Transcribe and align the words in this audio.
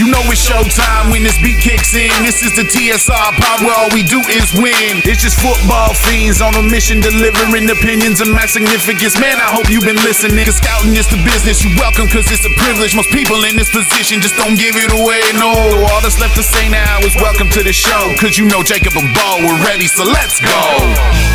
You 0.00 0.08
know 0.08 0.24
it's 0.32 0.40
showtime 0.40 1.12
when 1.12 1.20
this 1.28 1.36
beat 1.44 1.60
kicks 1.60 1.92
in. 1.92 2.08
This 2.24 2.40
is 2.40 2.56
the 2.56 2.64
TSR 2.64 3.36
pod 3.36 3.60
where 3.60 3.76
all 3.76 3.92
we 3.92 4.00
do 4.00 4.16
is 4.32 4.48
win. 4.56 5.04
It's 5.04 5.20
just 5.20 5.36
football 5.36 5.92
fiends 5.92 6.40
on 6.40 6.56
a 6.56 6.64
mission 6.64 7.04
delivering 7.04 7.68
opinions 7.68 8.24
of 8.24 8.32
my 8.32 8.48
significance. 8.48 9.20
Man, 9.20 9.36
I 9.36 9.52
hope 9.52 9.68
you've 9.68 9.84
been 9.84 10.00
listening. 10.00 10.40
Cause 10.48 10.56
scouting 10.56 10.96
is 10.96 11.04
the 11.12 11.20
business. 11.20 11.60
You 11.60 11.76
welcome 11.76 12.08
cause 12.08 12.24
it's 12.32 12.40
a 12.48 12.54
privilege. 12.64 12.96
Most 12.96 13.12
people 13.12 13.44
in 13.44 13.60
this 13.60 13.68
position 13.68 14.24
just 14.24 14.40
don't 14.40 14.56
give 14.56 14.72
it 14.72 14.88
away. 14.88 15.20
No, 15.36 15.52
all 15.92 16.00
that's 16.00 16.16
left 16.16 16.32
to 16.40 16.44
say 16.48 16.72
now 16.72 17.04
is 17.04 17.12
welcome 17.20 17.52
to 17.52 17.60
the 17.60 17.76
show. 17.76 18.08
Cause 18.16 18.40
you 18.40 18.48
know 18.48 18.64
Jacob 18.64 18.96
and 18.96 19.12
Ball 19.12 19.44
we're 19.44 19.60
ready, 19.68 19.84
so 19.84 20.08
let's 20.08 20.40
go. 20.40 20.64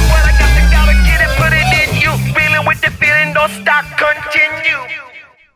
What 0.09 0.25
I 0.25 0.33
got 0.41 0.49
to 0.57 0.63
gotta 0.73 0.97
get 1.05 1.21
it, 1.21 1.29
put 1.37 1.53
it 1.53 1.69
in 1.85 2.01
you. 2.01 2.09
Feeling 2.33 2.65
with 2.65 2.81
the 2.81 2.89
feeling, 2.97 3.29
don't 3.29 3.53
stop, 3.61 3.85
continue. 3.93 5.04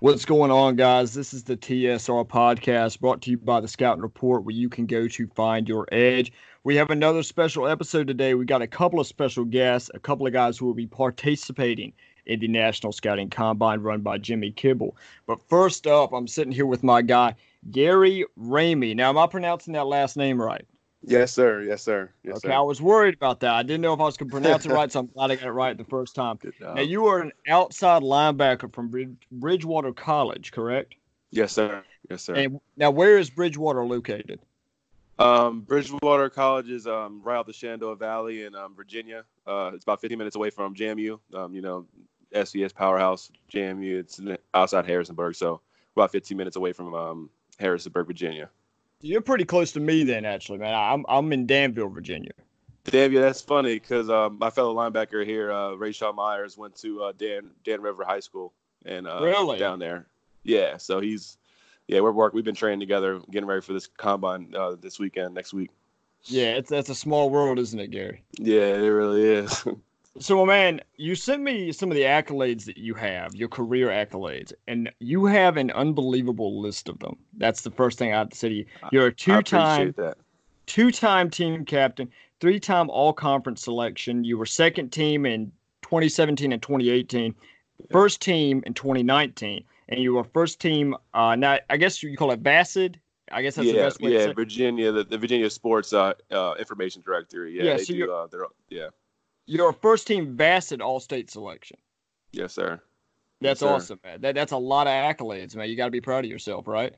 What's 0.01 0.23
going 0.23 0.49
on, 0.49 0.77
guys? 0.77 1.13
This 1.13 1.33
is 1.33 1.43
the 1.43 1.57
TSR 1.57 2.25
podcast 2.25 3.01
brought 3.01 3.21
to 3.23 3.31
you 3.31 3.37
by 3.37 3.59
the 3.59 3.67
Scouting 3.67 4.01
Report, 4.01 4.45
where 4.45 4.55
you 4.55 4.69
can 4.69 4.85
go 4.85 5.09
to 5.09 5.27
find 5.27 5.67
your 5.67 5.89
edge. 5.91 6.31
We 6.63 6.77
have 6.77 6.89
another 6.89 7.21
special 7.21 7.67
episode 7.67 8.07
today. 8.07 8.33
We 8.33 8.45
got 8.45 8.61
a 8.61 8.67
couple 8.67 9.01
of 9.01 9.07
special 9.07 9.43
guests, 9.43 9.91
a 9.93 9.99
couple 9.99 10.25
of 10.25 10.31
guys 10.31 10.57
who 10.57 10.67
will 10.67 10.73
be 10.73 10.87
participating 10.87 11.91
in 12.25 12.39
the 12.39 12.47
National 12.47 12.93
Scouting 12.93 13.29
Combine 13.29 13.81
run 13.81 13.99
by 13.99 14.19
Jimmy 14.19 14.51
Kibble. 14.51 14.95
But 15.27 15.41
first 15.49 15.85
up, 15.85 16.13
I'm 16.13 16.29
sitting 16.29 16.53
here 16.53 16.65
with 16.65 16.81
my 16.81 17.01
guy, 17.01 17.35
Gary 17.69 18.25
Ramey. 18.39 18.95
Now, 18.95 19.09
am 19.09 19.17
I 19.17 19.27
pronouncing 19.27 19.73
that 19.73 19.85
last 19.85 20.15
name 20.15 20.41
right? 20.41 20.65
Yes, 21.01 21.31
sir. 21.31 21.63
Yes, 21.63 21.83
sir. 21.83 22.11
Yes, 22.23 22.37
okay, 22.37 22.49
sir. 22.49 22.53
I 22.53 22.59
was 22.59 22.81
worried 22.81 23.15
about 23.15 23.39
that. 23.39 23.53
I 23.53 23.63
didn't 23.63 23.81
know 23.81 23.93
if 23.93 23.99
I 23.99 24.03
was 24.03 24.17
going 24.17 24.29
to 24.29 24.33
pronounce 24.33 24.65
it 24.65 24.71
right, 24.73 24.91
so 24.91 24.99
I'm 24.99 25.07
glad 25.07 25.31
I 25.31 25.35
got 25.35 25.47
it 25.47 25.51
right 25.51 25.77
the 25.77 25.85
first 25.85 26.15
time. 26.15 26.37
Now, 26.59 26.81
you 26.81 27.05
are 27.07 27.21
an 27.21 27.31
outside 27.47 28.01
linebacker 28.03 28.73
from 28.73 29.17
Bridgewater 29.31 29.93
College, 29.93 30.51
correct? 30.51 30.95
Yes, 31.31 31.53
sir. 31.53 31.83
Yes, 32.09 32.23
sir. 32.23 32.35
And 32.35 32.59
now, 32.75 32.91
where 32.91 33.17
is 33.17 33.29
Bridgewater 33.29 33.85
located? 33.85 34.39
Um, 35.19 35.61
Bridgewater 35.61 36.29
College 36.29 36.69
is 36.69 36.87
um, 36.87 37.21
right 37.23 37.37
off 37.37 37.45
the 37.45 37.53
Shenandoah 37.53 37.97
Valley 37.97 38.43
in 38.43 38.55
um, 38.55 38.73
Virginia. 38.75 39.25
Uh, 39.45 39.71
it's 39.73 39.83
about 39.83 40.01
15 40.01 40.17
minutes 40.17 40.35
away 40.35 40.49
from 40.49 40.73
JMU. 40.73 41.19
Um, 41.33 41.53
you 41.53 41.61
know, 41.61 41.85
FCS 42.33 42.73
powerhouse 42.73 43.31
JMU. 43.51 43.99
It's 43.99 44.21
outside 44.53 44.85
Harrisonburg, 44.85 45.35
so 45.35 45.61
about 45.95 46.11
15 46.11 46.37
minutes 46.37 46.55
away 46.55 46.71
from 46.71 46.93
um, 46.93 47.29
Harrisonburg, 47.59 48.07
Virginia. 48.07 48.49
You're 49.01 49.21
pretty 49.21 49.45
close 49.45 49.71
to 49.73 49.79
me, 49.79 50.03
then, 50.03 50.25
actually, 50.25 50.57
man. 50.57 50.73
I'm 50.73 51.05
I'm 51.07 51.31
in 51.31 51.45
Danville, 51.45 51.89
Virginia. 51.89 52.31
Yeah, 52.91 53.07
that's 53.07 53.41
funny 53.41 53.75
because 53.75 54.09
um, 54.09 54.37
my 54.39 54.49
fellow 54.49 54.73
linebacker 54.75 55.25
here, 55.25 55.51
uh, 55.51 55.73
Ray 55.73 55.91
Shaw 55.91 56.11
Myers, 56.11 56.57
went 56.57 56.75
to 56.77 57.03
uh, 57.03 57.13
Dan 57.17 57.51
Dan 57.63 57.81
River 57.81 58.03
High 58.03 58.19
School 58.19 58.53
and 58.85 59.07
uh, 59.07 59.19
Really? 59.21 59.59
down 59.59 59.79
there. 59.79 60.07
Yeah, 60.43 60.77
so 60.77 60.99
he's 60.99 61.37
yeah, 61.87 61.99
we're 62.01 62.11
work. 62.11 62.33
We've 62.33 62.45
been 62.45 62.55
training 62.55 62.79
together, 62.79 63.19
getting 63.31 63.47
ready 63.47 63.61
for 63.61 63.73
this 63.73 63.87
combine 63.87 64.53
uh, 64.55 64.75
this 64.79 64.99
weekend, 64.99 65.33
next 65.33 65.53
week. 65.53 65.69
Yeah, 66.23 66.51
it's 66.55 66.69
that's 66.69 66.89
a 66.89 66.95
small 66.95 67.29
world, 67.29 67.59
isn't 67.59 67.79
it, 67.79 67.91
Gary? 67.91 68.23
Yeah, 68.37 68.67
it 68.75 68.87
really 68.87 69.23
is. 69.23 69.65
So, 70.17 70.43
my 70.43 70.45
man, 70.45 70.81
you 70.97 71.15
sent 71.15 71.43
me 71.43 71.71
some 71.71 71.91
of 71.91 71.95
the 71.95 72.03
accolades 72.03 72.65
that 72.65 72.77
you 72.77 72.93
have, 72.95 73.35
your 73.35 73.47
career 73.47 73.87
accolades, 73.89 74.51
and 74.67 74.91
you 74.99 75.25
have 75.25 75.55
an 75.55 75.71
unbelievable 75.71 76.59
list 76.59 76.89
of 76.89 76.99
them. 76.99 77.15
That's 77.37 77.61
the 77.61 77.71
first 77.71 77.99
thing 77.99 78.11
I 78.11 78.17
have 78.17 78.29
to 78.29 78.37
say 78.37 78.49
to 78.49 78.55
you. 78.55 78.65
You're 78.91 79.07
a 79.07 79.13
two-time 79.13 79.93
two-time 80.65 81.29
team 81.29 81.63
captain, 81.63 82.09
three-time 82.39 82.89
all-conference 82.89 83.63
selection. 83.63 84.23
You 84.23 84.37
were 84.37 84.45
second 84.45 84.89
team 84.89 85.25
in 85.25 85.51
2017 85.83 86.51
and 86.51 86.61
2018, 86.61 87.33
first 87.91 88.21
team 88.21 88.63
in 88.65 88.73
2019, 88.73 89.63
and 89.89 89.99
you 90.01 90.15
were 90.15 90.23
first 90.23 90.59
team. 90.59 90.95
Uh, 91.13 91.35
now 91.35 91.59
I 91.69 91.77
guess 91.77 92.01
you 92.03 92.17
call 92.17 92.31
it 92.31 92.43
VASID. 92.43 92.95
I 93.31 93.41
guess 93.43 93.55
that's 93.55 93.67
the 93.67 93.73
best 93.73 94.01
way 94.01 94.13
yeah, 94.13 94.19
to 94.19 94.25
say. 94.25 94.33
Virginia, 94.33 94.91
the, 94.91 95.03
the 95.03 95.17
Virginia 95.17 95.49
Sports 95.49 95.93
uh, 95.93 96.13
uh, 96.31 96.55
Information 96.57 97.03
Directory. 97.03 97.55
Yeah, 97.57 97.63
Yeah, 97.63 97.77
they 97.77 97.83
so 97.83 97.93
do. 97.93 98.11
Uh, 98.11 98.27
they're, 98.27 98.45
yeah, 98.69 98.87
You're 99.49 99.69
a 99.69 99.73
first-team 99.73 100.37
VASID 100.37 100.79
All-State 100.79 101.31
selection. 101.31 101.77
yes, 102.31 102.53
sir. 102.53 102.79
That's 103.41 103.61
sir. 103.61 103.69
awesome, 103.69 103.99
man. 104.03 104.21
That, 104.21 104.35
that's 104.35 104.51
a 104.51 104.57
lot 104.57 104.85
of 104.85 104.91
accolades, 104.91 105.55
man. 105.55 105.69
You 105.69 105.75
got 105.75 105.85
to 105.85 105.91
be 105.91 106.01
proud 106.01 106.23
of 106.23 106.29
yourself, 106.29 106.67
right? 106.67 106.93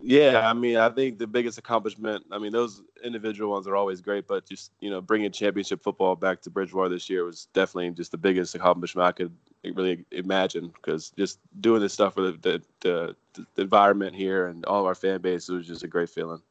Yeah, 0.00 0.48
I 0.48 0.52
mean, 0.52 0.76
I 0.76 0.90
think 0.90 1.18
the 1.18 1.26
biggest 1.26 1.56
accomplishment. 1.56 2.24
I 2.30 2.38
mean, 2.38 2.52
those 2.52 2.82
individual 3.02 3.50
ones 3.50 3.66
are 3.66 3.74
always 3.74 4.00
great, 4.00 4.26
but 4.28 4.46
just 4.46 4.70
you 4.80 4.90
know, 4.90 5.00
bringing 5.00 5.32
championship 5.32 5.82
football 5.82 6.14
back 6.14 6.42
to 6.42 6.50
Bridgewater 6.50 6.90
this 6.90 7.08
year 7.08 7.24
was 7.24 7.48
definitely 7.54 7.90
just 7.90 8.10
the 8.12 8.18
biggest 8.18 8.54
accomplishment 8.54 9.06
I 9.06 9.12
could 9.12 9.32
really 9.64 10.04
imagine. 10.12 10.68
Because 10.68 11.10
just 11.16 11.38
doing 11.60 11.80
this 11.80 11.94
stuff 11.94 12.14
for 12.14 12.30
the 12.32 12.62
the, 12.80 13.16
the 13.32 13.46
environment 13.56 14.14
here 14.14 14.48
and 14.48 14.64
all 14.66 14.80
of 14.80 14.86
our 14.86 14.94
fan 14.94 15.20
base, 15.20 15.48
it 15.48 15.54
was 15.54 15.66
just 15.66 15.82
a 15.82 15.88
great 15.88 16.10
feeling. 16.10 16.42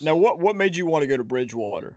Now, 0.00 0.16
what 0.16 0.40
what 0.40 0.56
made 0.56 0.76
you 0.76 0.84
want 0.84 1.02
to 1.02 1.06
go 1.06 1.16
to 1.16 1.24
Bridgewater? 1.24 1.96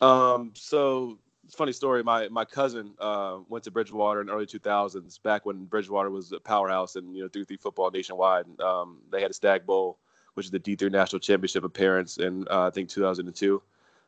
Um, 0.00 0.52
so 0.54 1.18
funny 1.54 1.72
story. 1.72 2.02
My 2.02 2.28
my 2.28 2.44
cousin 2.44 2.94
uh, 2.98 3.38
went 3.48 3.64
to 3.64 3.70
Bridgewater 3.70 4.20
in 4.20 4.26
the 4.26 4.32
early 4.32 4.46
2000s, 4.46 5.22
back 5.22 5.46
when 5.46 5.64
Bridgewater 5.64 6.10
was 6.10 6.32
a 6.32 6.40
powerhouse 6.40 6.96
and 6.96 7.14
you 7.14 7.22
know 7.22 7.28
3-3 7.28 7.60
football 7.60 7.90
nationwide. 7.90 8.44
Um, 8.60 8.98
they 9.10 9.22
had 9.22 9.30
a 9.30 9.34
Stagg 9.34 9.66
Bowl, 9.66 9.98
which 10.34 10.46
is 10.46 10.52
the 10.52 10.60
D3 10.60 10.90
National 10.90 11.20
Championship 11.20 11.64
appearance 11.64 12.18
in 12.18 12.46
uh, 12.48 12.66
I 12.66 12.70
think 12.70 12.88
2002. 12.88 13.62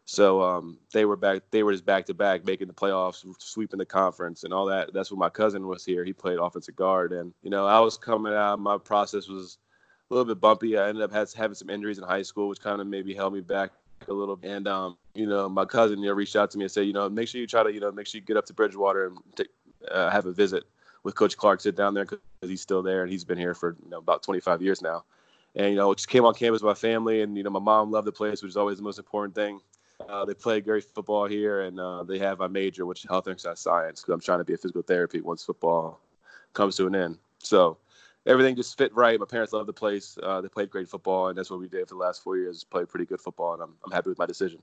So 0.05 0.41
um, 0.43 0.79
they 0.95 1.05
were 1.05 1.17
back. 1.17 1.43
They 1.51 1.63
were 1.63 1.73
just 1.73 1.85
back 1.85 2.07
to 2.07 2.15
back, 2.15 2.47
making 2.47 2.69
the 2.69 2.73
playoffs, 2.75 3.27
sweeping 3.39 3.79
the 3.79 3.85
conference, 3.85 4.45
and 4.45 4.55
all 4.55 4.65
that. 4.67 4.95
That's 4.95 5.11
when 5.11 5.19
my 5.19 5.29
cousin 5.29 5.67
was 5.67 5.85
here. 5.85 6.03
He 6.03 6.15
played 6.15 6.39
offensive 6.39 6.77
guard, 6.77 7.13
and 7.13 7.35
you 7.43 7.51
know 7.51 7.67
I 7.67 7.81
was 7.81 7.99
coming 7.99 8.33
out. 8.33 8.59
My 8.59 8.79
process 8.79 9.29
was 9.29 9.59
a 10.11 10.15
little 10.15 10.25
bit 10.25 10.41
bumpy. 10.41 10.79
I 10.79 10.89
ended 10.89 11.05
up 11.05 11.13
having 11.13 11.55
some 11.55 11.69
injuries 11.69 11.99
in 11.99 12.05
high 12.05 12.23
school, 12.23 12.49
which 12.49 12.61
kind 12.61 12.81
of 12.81 12.87
maybe 12.87 13.13
held 13.13 13.35
me 13.35 13.43
back 13.43 13.73
a 14.07 14.13
little. 14.13 14.37
bit. 14.37 14.51
And 14.51 14.69
um, 14.69 14.97
you 15.15 15.27
know, 15.27 15.49
my 15.49 15.65
cousin, 15.65 15.99
you 15.99 16.07
know, 16.07 16.15
reached 16.15 16.37
out 16.37 16.51
to 16.53 16.59
me 16.59 16.65
and 16.65 16.71
said, 16.71 16.87
you 16.87 16.93
know, 16.93 17.09
make 17.09 17.29
sure 17.29 17.41
you 17.41 17.47
try 17.47 17.63
to, 17.63 17.73
you 17.73 17.81
know, 17.81 17.91
make 17.91 18.07
sure 18.07 18.21
you 18.21 18.27
get 18.27 18.37
up 18.37 18.47
to 18.47 18.55
Bridgewater 18.55 19.07
and 19.07 19.19
take, 19.37 19.49
uh, 19.91 20.11
have 20.11 20.27
a 20.27 20.33
visit 20.33 20.65
with 21.03 21.15
Coach 21.15 21.37
Clark. 21.37 21.61
Sit 21.61 21.77
down 21.77 21.95
there 21.95 22.05
because 22.05 22.21
he's 22.43 22.61
still 22.61 22.83
there 22.83 23.03
and 23.03 23.11
he's 23.11 23.25
been 23.25 23.39
here 23.39 23.55
for 23.55 23.77
you 23.83 23.91
know 23.91 23.99
about 23.99 24.23
25 24.23 24.63
years 24.63 24.83
now. 24.83 25.05
And 25.57 25.71
you 25.71 25.77
know, 25.77 25.93
just 25.95 26.09
came 26.09 26.25
on 26.25 26.35
campus 26.35 26.63
with 26.63 26.69
my 26.69 26.75
family, 26.75 27.23
and 27.23 27.37
you 27.37 27.43
know, 27.43 27.51
my 27.51 27.61
mom 27.61 27.91
loved 27.91 28.07
the 28.07 28.13
place, 28.13 28.43
which 28.43 28.51
is 28.51 28.57
always 28.57 28.77
the 28.79 28.85
most 28.85 28.99
important 28.99 29.35
thing. 29.35 29.61
Uh, 30.09 30.25
they 30.25 30.35
play 30.35 30.61
great 30.61 30.85
football 30.85 31.27
here, 31.27 31.63
and 31.63 31.81
uh, 31.81 32.05
they 32.05 32.19
have 32.19 32.39
my 32.39 32.47
major, 32.47 32.87
which 32.87 33.05
is 33.05 33.09
health 33.09 33.27
and 33.27 33.41
science, 33.41 34.01
because 34.01 34.13
I'm 34.13 34.21
trying 34.21 34.39
to 34.39 34.45
be 34.45 34.55
a 34.55 34.57
physical 34.57 34.83
therapy 34.83 35.21
once 35.21 35.45
football 35.45 36.01
comes 36.55 36.77
to 36.77 36.87
an 36.87 36.95
end. 36.95 37.19
So 37.39 37.79
everything 38.27 38.57
just 38.57 38.77
fit 38.77 38.95
right. 38.95 39.19
My 39.19 39.27
parents 39.27 39.53
love 39.53 39.67
the 39.67 39.73
place. 39.73 40.19
Uh, 40.23 40.41
they 40.41 40.49
played 40.49 40.71
great 40.71 40.89
football, 40.89 41.29
and 41.29 41.39
that's 41.39 41.51
what 41.51 41.61
we 41.61 41.69
did 41.69 41.89
for 41.89 41.95
the 41.95 42.01
last 42.01 42.23
four 42.23 42.37
years. 42.37 42.65
Played 42.65 42.89
pretty 42.89 43.07
good 43.07 43.21
football, 43.21 43.55
and 43.55 43.63
I'm, 43.63 43.75
I'm 43.85 43.93
happy 43.93 44.09
with 44.09 44.19
my 44.19 44.27
decision. 44.27 44.61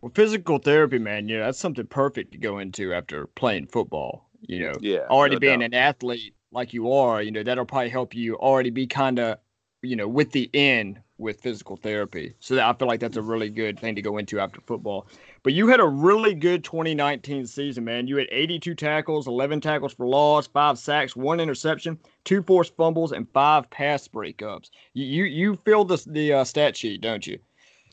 Well, 0.00 0.12
physical 0.14 0.58
therapy, 0.58 0.98
man, 0.98 1.28
you 1.28 1.38
know, 1.38 1.44
that's 1.44 1.58
something 1.58 1.86
perfect 1.86 2.32
to 2.32 2.38
go 2.38 2.58
into 2.58 2.92
after 2.92 3.26
playing 3.28 3.68
football. 3.68 4.28
You 4.40 4.60
know, 4.60 4.74
Yeah, 4.80 5.06
already 5.08 5.36
no 5.36 5.40
being 5.40 5.60
doubt. 5.60 5.66
an 5.66 5.74
athlete 5.74 6.34
like 6.50 6.72
you 6.72 6.92
are, 6.92 7.22
you 7.22 7.30
know, 7.30 7.42
that'll 7.44 7.64
probably 7.64 7.90
help 7.90 8.14
you 8.14 8.34
already 8.36 8.70
be 8.70 8.86
kind 8.86 9.18
of, 9.20 9.38
you 9.82 9.94
know, 9.96 10.08
with 10.08 10.32
the 10.32 10.50
end 10.52 11.00
with 11.18 11.40
physical 11.40 11.76
therapy. 11.76 12.34
So 12.40 12.56
that, 12.56 12.66
I 12.66 12.72
feel 12.72 12.88
like 12.88 12.98
that's 12.98 13.16
a 13.16 13.22
really 13.22 13.48
good 13.48 13.78
thing 13.78 13.94
to 13.94 14.02
go 14.02 14.18
into 14.18 14.40
after 14.40 14.60
football. 14.62 15.06
But 15.42 15.54
you 15.54 15.66
had 15.66 15.80
a 15.80 15.86
really 15.86 16.34
good 16.34 16.62
2019 16.62 17.46
season, 17.46 17.84
man. 17.84 18.06
You 18.06 18.16
had 18.16 18.28
82 18.30 18.74
tackles, 18.76 19.26
11 19.26 19.60
tackles 19.60 19.92
for 19.92 20.06
loss, 20.06 20.46
five 20.46 20.78
sacks, 20.78 21.16
one 21.16 21.40
interception, 21.40 21.98
two 22.24 22.42
forced 22.42 22.76
fumbles, 22.76 23.10
and 23.10 23.28
five 23.30 23.68
pass 23.70 24.06
breakups. 24.06 24.70
You 24.94 25.04
you, 25.04 25.24
you 25.24 25.58
fill 25.64 25.84
the 25.84 26.02
the 26.06 26.32
uh, 26.32 26.44
stat 26.44 26.76
sheet, 26.76 27.00
don't 27.00 27.26
you? 27.26 27.38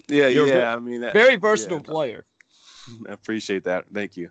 Yeah, 0.07 0.27
You're 0.27 0.47
yeah. 0.47 0.75
I 0.75 0.79
mean, 0.79 1.01
that, 1.01 1.13
Very 1.13 1.35
versatile 1.35 1.77
yeah. 1.77 1.83
player. 1.83 2.25
I 3.07 3.13
appreciate 3.13 3.63
that. 3.66 3.85
Thank 3.93 4.17
you. 4.17 4.29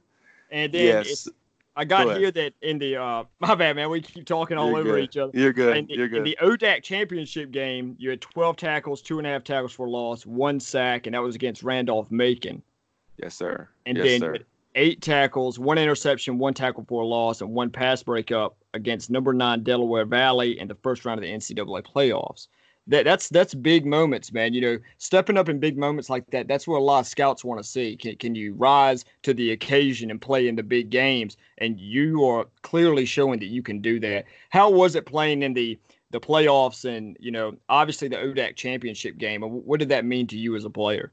And 0.51 0.73
then 0.73 1.05
Yes, 1.05 1.29
I 1.77 1.85
got 1.85 2.07
Go 2.07 2.19
here 2.19 2.31
that 2.33 2.55
in 2.63 2.79
the 2.79 2.97
uh 2.97 3.25
my 3.41 3.55
bad 3.55 3.77
man, 3.77 3.91
we 3.91 4.01
keep 4.01 4.27
talking 4.27 4.57
all 4.57 4.71
You're 4.71 4.79
over 4.79 4.91
good. 4.91 5.05
each 5.05 5.17
other. 5.17 5.33
you're 5.35 5.53
good. 5.53 5.77
In 5.77 5.87
the, 5.87 5.95
you're 5.95 6.09
good. 6.09 6.19
in 6.19 6.25
the 6.25 6.39
ODAC 6.41 6.83
championship 6.83 7.51
game, 7.51 7.97
you 7.99 8.11
had 8.11 8.21
12 8.21 8.57
tackles, 8.57 9.03
two 9.03 9.19
and 9.19 9.27
a 9.27 9.31
half 9.31 9.45
tackles 9.45 9.73
for 9.73 9.89
loss, 9.89 10.27
one 10.27 10.61
sack, 10.61 11.07
and 11.07 11.15
that 11.15 11.23
was 11.23 11.35
against 11.35 11.63
Randolph 11.63 12.11
Macon. 12.11 12.63
Yes, 13.23 13.35
sir. 13.35 13.69
And 13.87 13.97
yes, 13.97 14.07
then 14.07 14.21
sir. 14.21 14.39
eight 14.75 15.01
tackles, 15.03 15.59
one 15.59 15.79
interception, 15.79 16.39
one 16.39 16.55
tackle 16.55 16.85
for 16.89 17.03
a 17.03 17.07
loss, 17.07 17.41
and 17.41 17.51
one 17.51 17.71
pass 17.71 18.03
breakup 18.03 18.57
against 18.75 19.11
number 19.11 19.33
nine 19.33 19.63
Delaware 19.63 20.05
Valley 20.05 20.59
in 20.59 20.69
the 20.69 20.75
first 20.77 21.05
round 21.05 21.19
of 21.19 21.23
the 21.23 21.33
NCAA 21.33 21.83
playoffs. 21.83 22.49
That 22.87 23.05
that's 23.05 23.29
that's 23.29 23.53
big 23.53 23.85
moments, 23.85 24.33
man. 24.33 24.55
You 24.55 24.63
know, 24.63 24.79
stepping 24.97 25.37
up 25.37 25.51
in 25.51 25.59
big 25.59 25.77
moments 25.77 26.09
like 26.09 26.31
that. 26.31 26.49
That's 26.49 26.67
what 26.67 26.79
a 26.79 26.83
lot 26.83 27.01
of 27.01 27.07
scouts 27.07 27.45
want 27.45 27.63
to 27.63 27.69
see. 27.69 27.97
Can 27.97 28.17
can 28.17 28.35
you 28.35 28.55
rise 28.55 29.05
to 29.25 29.35
the 29.35 29.51
occasion 29.53 30.11
and 30.11 30.21
play 30.21 30.49
in 30.49 30.57
the 30.57 30.63
big 30.63 30.89
games? 30.89 31.37
And 31.59 31.79
you 31.79 32.25
are 32.25 32.47
clearly 32.63 33.05
showing 33.05 33.41
that 33.41 33.49
you 33.49 33.63
can 33.63 33.83
do 33.83 34.01
that. 34.01 34.25
How 34.49 34.71
was 34.71 34.95
it 34.95 35.05
playing 35.05 35.43
in 35.43 35.53
the 35.53 35.79
the 36.11 36.21
playoffs 36.21 36.87
and 36.87 37.15
you 37.21 37.31
know 37.31 37.55
obviously 37.69 38.09
the 38.09 38.17
ODAC 38.17 38.57
championship 38.57 39.19
game? 39.19 39.43
What 39.43 39.81
did 39.81 39.91
that 39.91 40.07
mean 40.07 40.27
to 40.29 40.39
you 40.39 40.57
as 40.57 40.65
a 40.65 40.71
player? 40.71 41.13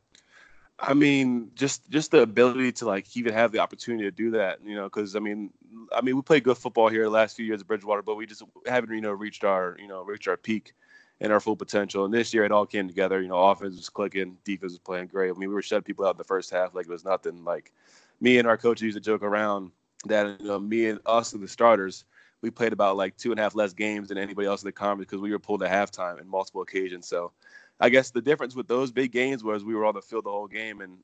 I 0.80 0.94
mean, 0.94 1.52
just 1.56 1.90
just 1.90 2.12
the 2.12 2.22
ability 2.22 2.74
to 2.74 2.86
like 2.86 3.16
even 3.16 3.34
have 3.34 3.52
the 3.52 3.60
opportunity 3.60 4.04
to 4.04 4.12
do 4.12 4.32
that, 4.32 4.60
you 4.64 4.76
know, 4.76 4.84
because 4.84 5.16
I 5.16 5.20
mean, 5.20 5.52
I 5.96 6.02
mean, 6.02 6.16
we 6.16 6.22
played 6.22 6.44
good 6.44 6.58
football 6.58 6.90
here 6.90 7.04
the 7.04 7.10
last 7.10 7.36
few 7.38 7.46
years 7.46 7.62
at 7.62 7.68
Bridgewater, 7.68 8.02
but 8.02 8.16
we 8.16 8.26
just 8.26 8.44
haven't, 8.68 8.94
you 8.94 9.02
know, 9.02 9.12
reached 9.14 9.44
our, 9.46 9.78
you 9.80 9.88
know, 9.88 10.04
reached 10.04 10.28
our 10.28 10.38
peak. 10.38 10.74
and 11.22 11.32
our 11.32 11.40
full 11.40 11.56
potential. 11.56 12.06
And 12.06 12.14
this 12.14 12.34
year 12.34 12.44
it 12.44 12.52
all 12.52 12.66
came 12.66 12.88
together. 12.88 13.22
You 13.22 13.30
know, 13.30 13.38
offense 13.38 13.76
was 13.78 13.90
clicking, 13.90 14.38
defense 14.44 14.74
was 14.74 14.80
playing 14.80 15.08
great. 15.08 15.30
I 15.30 15.34
mean, 15.34 15.50
we 15.50 15.56
were 15.56 15.62
shutting 15.62 15.84
people 15.84 16.06
out 16.06 16.16
in 16.16 16.18
the 16.18 16.24
first 16.26 16.52
half 16.52 16.76
like 16.76 16.88
it 16.88 16.92
was 16.92 17.06
nothing. 17.06 17.44
Like 17.46 17.72
me 18.20 18.38
and 18.38 18.48
our 18.48 18.58
coach 18.58 18.82
used 18.82 18.98
to 18.98 19.02
joke 19.02 19.24
around 19.24 19.72
that 20.06 20.40
you 20.40 20.48
know, 20.48 20.60
me 20.60 20.88
and 20.88 21.00
us 21.06 21.34
and 21.34 21.42
the 21.42 21.48
starters, 21.48 22.04
we 22.42 22.52
played 22.52 22.74
about 22.74 22.98
like 22.98 23.18
two 23.18 23.32
and 23.32 23.40
a 23.40 23.44
half 23.44 23.56
less 23.56 23.74
games 23.74 24.10
than 24.10 24.18
anybody 24.18 24.48
else 24.48 24.62
in 24.62 24.68
the 24.68 24.72
conference 24.72 25.10
because 25.10 25.22
we 25.22 25.32
were 25.32 25.40
pulled 25.40 25.64
at 25.64 25.72
halftime 25.72 26.20
in 26.20 26.28
multiple 26.28 26.62
occasions. 26.62 27.08
So 27.08 27.32
I 27.80 27.90
guess 27.90 28.12
the 28.12 28.22
difference 28.22 28.56
with 28.56 28.68
those 28.68 28.92
big 28.92 29.12
games 29.12 29.44
was 29.44 29.64
we 29.64 29.76
were 29.76 29.86
on 29.86 29.96
the 29.96 30.02
field 30.02 30.26
the 30.26 30.32
whole 30.32 30.48
game 30.48 30.82
and 30.82 30.98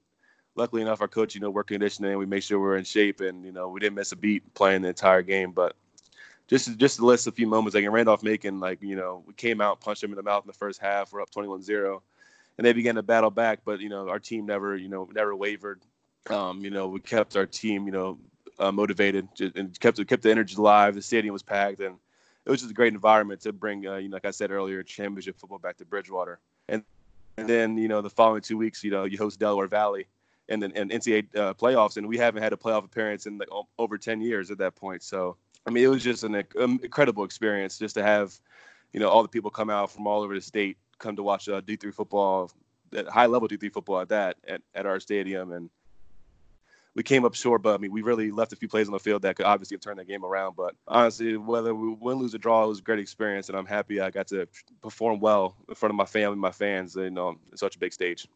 luckily 0.56 0.81
enough, 0.81 1.01
our 1.01 1.07
coach, 1.07 1.35
you 1.35 1.41
know, 1.41 1.50
work 1.50 1.68
conditioning, 1.68 2.18
we 2.18 2.25
make 2.25 2.44
sure 2.44 2.59
we're 2.59 2.77
in 2.77 2.83
shape, 2.83 3.21
and 3.21 3.45
you 3.45 3.51
know, 3.51 3.69
we 3.69 3.79
didn't 3.79 3.95
miss 3.95 4.12
a 4.12 4.15
beat 4.15 4.53
playing 4.53 4.81
the 4.81 4.89
entire 4.89 5.21
game. 5.21 5.51
But 5.51 5.75
just 6.47 6.77
just 6.77 6.97
to 6.97 7.06
list 7.06 7.27
a 7.27 7.31
few 7.31 7.47
moments, 7.47 7.75
like 7.75 7.83
in 7.83 7.91
Randolph 7.91 8.23
Macon, 8.23 8.59
like 8.59 8.81
you 8.81 8.95
know, 8.95 9.23
we 9.25 9.33
came 9.33 9.62
out, 9.62 9.81
punched 9.81 10.03
him 10.03 10.12
in 10.12 10.18
the 10.18 10.23
mouth 10.23 10.44
in 10.44 10.47
the 10.47 10.53
first 10.53 10.81
half. 10.81 11.12
We're 11.12 11.21
up 11.21 11.31
21-0, 11.31 12.01
and 12.57 12.65
they 12.65 12.73
began 12.73 12.95
to 12.95 13.03
battle 13.03 13.31
back. 13.31 13.59
But 13.65 13.79
you 13.79 13.89
know, 13.89 14.09
our 14.09 14.19
team 14.19 14.45
never, 14.45 14.75
you 14.75 14.89
know, 14.89 15.07
never 15.13 15.35
wavered. 15.35 15.81
Um, 16.29 16.63
you 16.63 16.69
know, 16.69 16.88
we 16.88 17.00
kept 17.00 17.35
our 17.35 17.47
team, 17.47 17.85
you 17.85 17.91
know, 17.91 18.19
uh, 18.59 18.71
motivated 18.71 19.27
and 19.56 19.79
kept 19.79 20.06
kept 20.07 20.23
the 20.23 20.31
energy 20.31 20.56
alive. 20.56 20.95
The 20.95 21.01
stadium 21.01 21.33
was 21.33 21.44
packed, 21.44 21.79
and 21.79 21.95
it 22.45 22.50
was 22.50 22.59
just 22.62 22.71
a 22.71 22.75
great 22.75 22.94
environment 22.94 23.41
to 23.41 23.53
bring, 23.53 23.88
uh, 23.88 23.95
you 23.95 24.09
know, 24.09 24.15
like 24.15 24.25
I 24.25 24.31
said 24.31 24.51
earlier, 24.51 24.83
championship 24.83 25.39
football 25.39 25.59
back 25.59 25.77
to 25.77 25.85
Bridgewater. 25.85 26.39
And 27.42 27.50
then 27.50 27.78
you 27.78 27.88
know, 27.88 28.02
the 28.02 28.10
following 28.10 28.42
two 28.42 28.58
weeks, 28.58 28.84
you 28.84 28.92
know, 28.92 29.06
you 29.06 29.18
host 29.18 29.40
Delaware 29.40 29.68
Valley 29.68 30.08
and 30.50 30.62
then 30.62 30.72
and 30.76 30.92
NCAA 30.92 31.36
uh, 31.36 31.54
playoffs, 31.54 31.98
and 31.98 32.08
we 32.08 32.18
haven't 32.18 32.44
had 32.44 32.54
a 32.54 32.58
playoff 32.58 32.86
appearance 32.86 33.26
in 33.26 33.38
like 33.38 33.50
over 33.78 33.98
10 33.98 34.22
years 34.22 34.52
at 34.52 34.58
that 34.60 34.76
point. 34.76 35.04
So 35.04 35.38
I 35.66 35.70
mean, 35.70 35.84
it 35.84 35.88
was 35.88 36.04
just 36.04 36.24
an 36.24 36.44
um, 36.60 36.80
incredible 36.84 37.24
experience 37.24 37.78
just 37.78 37.96
to 37.96 38.04
have, 38.04 38.34
you 38.94 39.00
know, 39.00 39.10
all 39.10 39.22
the 39.22 39.30
people 39.30 39.52
come 39.52 39.70
out 39.70 39.92
from 39.92 40.08
all 40.08 40.22
over 40.22 40.34
the 40.34 40.42
state 40.42 40.78
come 40.98 41.16
to 41.16 41.24
watch 41.24 41.50
uh, 41.50 41.62
D3 41.62 41.94
football, 41.94 42.52
at 42.96 43.08
high 43.08 43.26
level 43.26 43.48
D3 43.48 43.72
football 43.74 44.00
at 44.00 44.10
that 44.10 44.38
at, 44.48 44.62
at 44.76 44.86
our 44.86 45.00
stadium, 45.00 45.52
and 45.52 45.70
we 46.96 47.04
came 47.04 47.26
up 47.26 47.36
short. 47.36 47.62
But 47.62 47.76
I 47.76 47.78
mean, 47.78 47.92
we 47.92 48.02
really 48.02 48.32
left 48.32 48.54
a 48.54 48.56
few 48.56 48.68
plays 48.68 48.88
on 48.88 48.94
the 48.94 49.00
field 49.00 49.22
that 49.24 49.36
could 49.36 49.46
obviously 49.46 49.76
have 49.76 49.82
turned 49.82 50.00
the 50.00 50.06
game 50.06 50.26
around. 50.26 50.56
But 50.56 50.76
honestly, 50.88 51.38
whether 51.38 51.74
we 51.74 51.96
win, 52.00 52.18
lose, 52.18 52.36
or 52.36 52.38
draw, 52.38 52.64
it 52.64 52.68
was 52.68 52.80
a 52.80 52.84
great 52.84 53.00
experience, 53.00 53.50
and 53.50 53.58
I'm 53.58 53.66
happy 53.66 54.02
I 54.02 54.10
got 54.10 54.28
to 54.28 54.48
perform 54.82 55.20
well 55.20 55.56
in 55.70 55.76
front 55.76 55.92
of 55.92 55.96
my 55.96 56.06
family, 56.06 56.38
my 56.38 56.52
fans, 56.52 56.96
you 56.96 57.10
know, 57.10 57.38
in 57.52 57.58
such 57.58 57.76
a 57.76 57.80
big 57.80 57.94
stage. 57.94 58.28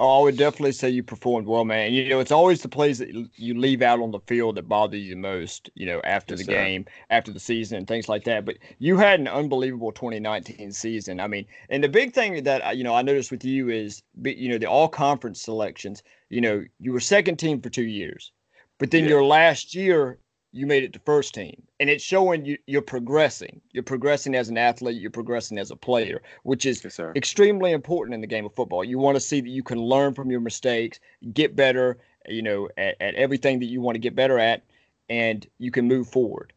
Oh, 0.00 0.20
I 0.20 0.22
would 0.22 0.36
definitely 0.36 0.72
say 0.72 0.88
you 0.90 1.02
performed 1.02 1.48
well, 1.48 1.64
man. 1.64 1.92
You 1.92 2.08
know, 2.08 2.20
it's 2.20 2.30
always 2.30 2.62
the 2.62 2.68
plays 2.68 2.98
that 2.98 3.10
you 3.34 3.58
leave 3.58 3.82
out 3.82 3.98
on 4.00 4.12
the 4.12 4.20
field 4.20 4.54
that 4.54 4.68
bother 4.68 4.96
you 4.96 5.10
the 5.10 5.20
most, 5.20 5.70
you 5.74 5.86
know, 5.86 6.00
after 6.04 6.34
yes, 6.34 6.38
the 6.38 6.44
sir. 6.44 6.52
game, 6.52 6.84
after 7.10 7.32
the 7.32 7.40
season, 7.40 7.78
and 7.78 7.88
things 7.88 8.08
like 8.08 8.22
that. 8.24 8.44
But 8.44 8.58
you 8.78 8.96
had 8.96 9.18
an 9.18 9.26
unbelievable 9.26 9.90
2019 9.90 10.70
season. 10.70 11.18
I 11.18 11.26
mean, 11.26 11.46
and 11.68 11.82
the 11.82 11.88
big 11.88 12.14
thing 12.14 12.44
that, 12.44 12.76
you 12.76 12.84
know, 12.84 12.94
I 12.94 13.02
noticed 13.02 13.32
with 13.32 13.44
you 13.44 13.70
is, 13.70 14.02
you 14.22 14.48
know, 14.48 14.58
the 14.58 14.66
all 14.66 14.88
conference 14.88 15.42
selections, 15.42 16.04
you 16.30 16.40
know, 16.40 16.64
you 16.78 16.92
were 16.92 17.00
second 17.00 17.38
team 17.38 17.60
for 17.60 17.68
two 17.68 17.86
years. 17.86 18.30
But 18.78 18.92
then 18.92 19.02
yeah. 19.02 19.10
your 19.10 19.24
last 19.24 19.74
year, 19.74 20.18
you 20.52 20.66
made 20.66 20.82
it 20.82 20.92
to 20.94 20.98
first 21.00 21.34
team 21.34 21.62
and 21.78 21.90
it's 21.90 22.02
showing 22.02 22.44
you 22.44 22.56
you're 22.66 22.82
progressing. 22.82 23.60
You're 23.72 23.82
progressing 23.82 24.34
as 24.34 24.48
an 24.48 24.58
athlete. 24.58 25.00
You're 25.00 25.10
progressing 25.10 25.58
as 25.58 25.70
a 25.70 25.76
player 25.76 26.22
which 26.42 26.66
is 26.66 26.82
yes, 26.82 26.98
extremely 27.16 27.72
important 27.72 28.14
in 28.14 28.20
the 28.20 28.26
game 28.26 28.46
of 28.46 28.54
football. 28.54 28.84
You 28.84 28.98
want 28.98 29.16
to 29.16 29.20
see 29.20 29.40
that 29.40 29.48
you 29.48 29.62
can 29.62 29.78
learn 29.78 30.14
from 30.14 30.30
your 30.30 30.40
mistakes 30.40 31.00
get 31.32 31.54
better 31.54 31.98
you 32.28 32.42
know 32.42 32.68
at, 32.76 32.96
at 33.00 33.14
everything 33.14 33.58
that 33.60 33.66
you 33.66 33.80
want 33.80 33.94
to 33.94 34.00
get 34.00 34.14
better 34.14 34.38
at 34.38 34.62
and 35.08 35.46
you 35.58 35.70
can 35.70 35.86
move 35.86 36.08
forward. 36.08 36.52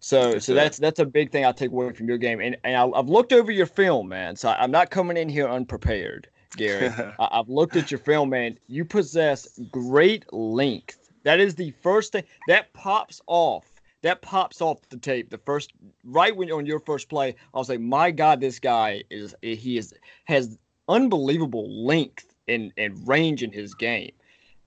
So 0.00 0.32
yes, 0.32 0.44
so 0.44 0.54
that's 0.54 0.78
that's 0.78 0.98
a 0.98 1.06
big 1.06 1.32
thing 1.32 1.46
i 1.46 1.52
take 1.52 1.70
away 1.70 1.90
from 1.94 2.08
your 2.08 2.18
game 2.18 2.38
and, 2.38 2.58
and 2.62 2.76
I, 2.76 2.96
have 2.96 3.08
looked 3.08 3.32
over 3.32 3.50
your 3.50 3.64
film 3.64 4.08
man 4.08 4.36
so 4.36 4.50
i'm 4.50 4.70
not 4.70 4.90
coming 4.90 5.16
in 5.16 5.30
here 5.30 5.48
unprepared 5.48 6.28
gary. 6.58 6.88
I, 7.18 7.28
i've 7.32 7.48
looked 7.48 7.76
at 7.76 7.90
your 7.90 8.00
film 8.00 8.28
man. 8.28 8.58
You 8.66 8.84
possess 8.84 9.58
great 9.70 10.30
length 10.30 11.03
that 11.24 11.40
is 11.40 11.54
the 11.54 11.72
first 11.82 12.12
thing 12.12 12.24
that 12.48 12.72
pops 12.72 13.20
off. 13.26 13.66
That 14.02 14.20
pops 14.20 14.60
off 14.60 14.86
the 14.90 14.98
tape. 14.98 15.30
The 15.30 15.38
first, 15.38 15.72
right 16.04 16.36
when 16.36 16.52
on 16.52 16.66
your 16.66 16.78
first 16.78 17.08
play, 17.08 17.34
I'll 17.54 17.64
say, 17.64 17.78
"My 17.78 18.10
God, 18.10 18.40
this 18.40 18.58
guy 18.58 19.02
is 19.10 19.34
he 19.42 19.78
is 19.78 19.94
has 20.26 20.58
unbelievable 20.88 21.68
length 21.84 22.34
and 22.46 22.72
and 22.76 23.08
range 23.08 23.42
in 23.42 23.50
his 23.50 23.74
game." 23.74 24.12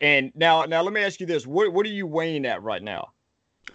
And 0.01 0.31
now, 0.35 0.63
now 0.65 0.81
let 0.81 0.93
me 0.93 1.01
ask 1.01 1.19
you 1.19 1.27
this: 1.27 1.45
what 1.45 1.71
what 1.71 1.85
are 1.85 1.89
you 1.89 2.07
weighing 2.07 2.45
at 2.45 2.63
right 2.63 2.81
now? 2.81 3.11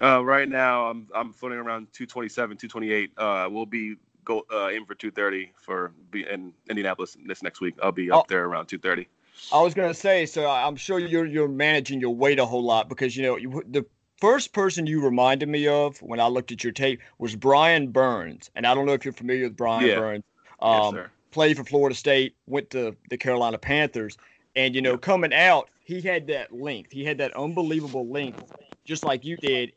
Uh, 0.00 0.25
right 0.25 0.49
now, 0.49 0.87
I'm 0.87 1.06
I'm 1.14 1.32
floating 1.32 1.58
around 1.58 1.87
227, 1.93 2.56
228. 2.56 3.12
Uh, 3.17 3.49
we'll 3.50 3.67
be 3.67 3.96
go 4.25 4.44
uh, 4.52 4.69
in 4.69 4.85
for 4.85 4.94
230 4.94 5.52
for 5.56 5.93
be 6.11 6.26
in 6.28 6.52
Indianapolis 6.69 7.17
this 7.26 7.43
next 7.43 7.61
week. 7.61 7.75
I'll 7.82 7.93
be 7.93 8.11
up 8.11 8.20
oh. 8.20 8.26
there 8.28 8.44
around 8.44 8.67
230. 8.67 9.08
I 9.52 9.61
was 9.61 9.75
gonna 9.75 9.94
say, 9.94 10.26
so 10.26 10.49
I'm 10.49 10.76
sure 10.76 10.99
you're 10.99 11.26
you're 11.26 11.49
managing 11.49 12.00
your 12.00 12.14
weight 12.14 12.38
a 12.38 12.46
whole 12.46 12.62
lot 12.62 12.88
because 12.88 13.17
you 13.17 13.23
know 13.23 13.37
you, 13.37 13.62
the 13.69 13.84
first 14.19 14.52
person 14.52 14.87
you 14.87 15.02
reminded 15.02 15.49
me 15.49 15.67
of 15.67 16.00
when 16.02 16.20
I 16.20 16.29
looked 16.29 16.52
at 16.52 16.62
your 16.62 16.73
tape 16.73 17.00
was 17.19 17.34
Brian 17.34 17.88
Burns, 17.88 18.50
and 18.55 18.67
I 18.67 18.75
don't 18.75 18.87
know 18.87 18.93
if 18.93 19.05
you're 19.05 19.12
familiar 19.12 19.44
with 19.44 19.56
Brian 19.56 19.87
yeah. 19.87 19.96
Burns. 19.96 20.25
Um, 20.61 20.96
yes, 20.96 21.08
played 21.31 21.56
for 21.56 21.64
Florida 21.64 21.94
State, 21.94 22.37
went 22.46 22.70
to 22.70 22.94
the 23.11 23.17
Carolina 23.17 23.58
Panthers, 23.58 24.17
and 24.55 24.75
you 24.75 24.82
know 24.82 24.96
coming 24.96 25.32
out, 25.32 25.70
he 25.85 26.00
had 26.00 26.26
that 26.28 26.52
length, 26.52 26.93
he 26.93 27.05
had 27.05 27.19
that 27.19 27.35
unbelievable 27.37 28.08
length, 28.08 28.43
just 28.85 29.05
like 29.05 29.25
you 29.25 29.37
did, 29.37 29.73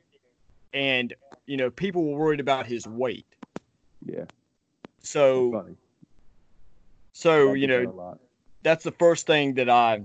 and 0.74 1.14
you 1.46 1.58
know 1.58 1.70
people 1.70 2.06
were 2.06 2.18
worried 2.18 2.40
about 2.40 2.68
his 2.68 2.88
weight. 2.88 3.26
Yeah. 4.06 4.26
So. 5.02 5.66
So 7.18 7.54
you 7.54 7.68
know 7.68 8.18
that's 8.66 8.84
the 8.84 8.92
first 8.92 9.28
thing 9.28 9.54
that 9.54 9.70
I 9.70 10.04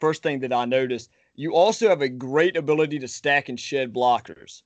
first 0.00 0.22
thing 0.22 0.40
that 0.40 0.52
I 0.52 0.64
noticed. 0.64 1.10
You 1.36 1.54
also 1.54 1.88
have 1.88 2.00
a 2.00 2.08
great 2.08 2.56
ability 2.56 2.98
to 3.00 3.06
stack 3.06 3.50
and 3.50 3.60
shed 3.60 3.92
blockers. 3.92 4.62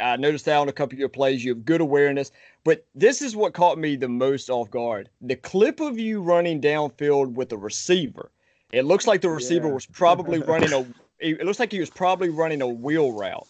I 0.00 0.16
noticed 0.16 0.46
that 0.46 0.56
on 0.56 0.68
a 0.68 0.72
couple 0.72 0.94
of 0.94 0.98
your 0.98 1.10
plays. 1.10 1.44
You 1.44 1.54
have 1.54 1.66
good 1.66 1.82
awareness, 1.82 2.32
but 2.64 2.86
this 2.94 3.20
is 3.20 3.36
what 3.36 3.52
caught 3.52 3.76
me 3.76 3.96
the 3.96 4.08
most 4.08 4.48
off 4.48 4.70
guard. 4.70 5.10
The 5.20 5.36
clip 5.36 5.80
of 5.80 5.98
you 5.98 6.22
running 6.22 6.58
downfield 6.58 7.34
with 7.34 7.52
a 7.52 7.58
receiver. 7.58 8.30
It 8.72 8.86
looks 8.86 9.06
like 9.06 9.20
the 9.20 9.28
receiver 9.28 9.68
yeah. 9.68 9.74
was 9.74 9.86
probably 9.86 10.40
running 10.40 10.72
a. 10.72 10.86
It 11.20 11.44
looks 11.44 11.58
like 11.58 11.72
he 11.72 11.80
was 11.80 11.90
probably 11.90 12.28
running 12.28 12.62
a 12.62 12.68
wheel 12.68 13.10
route. 13.10 13.48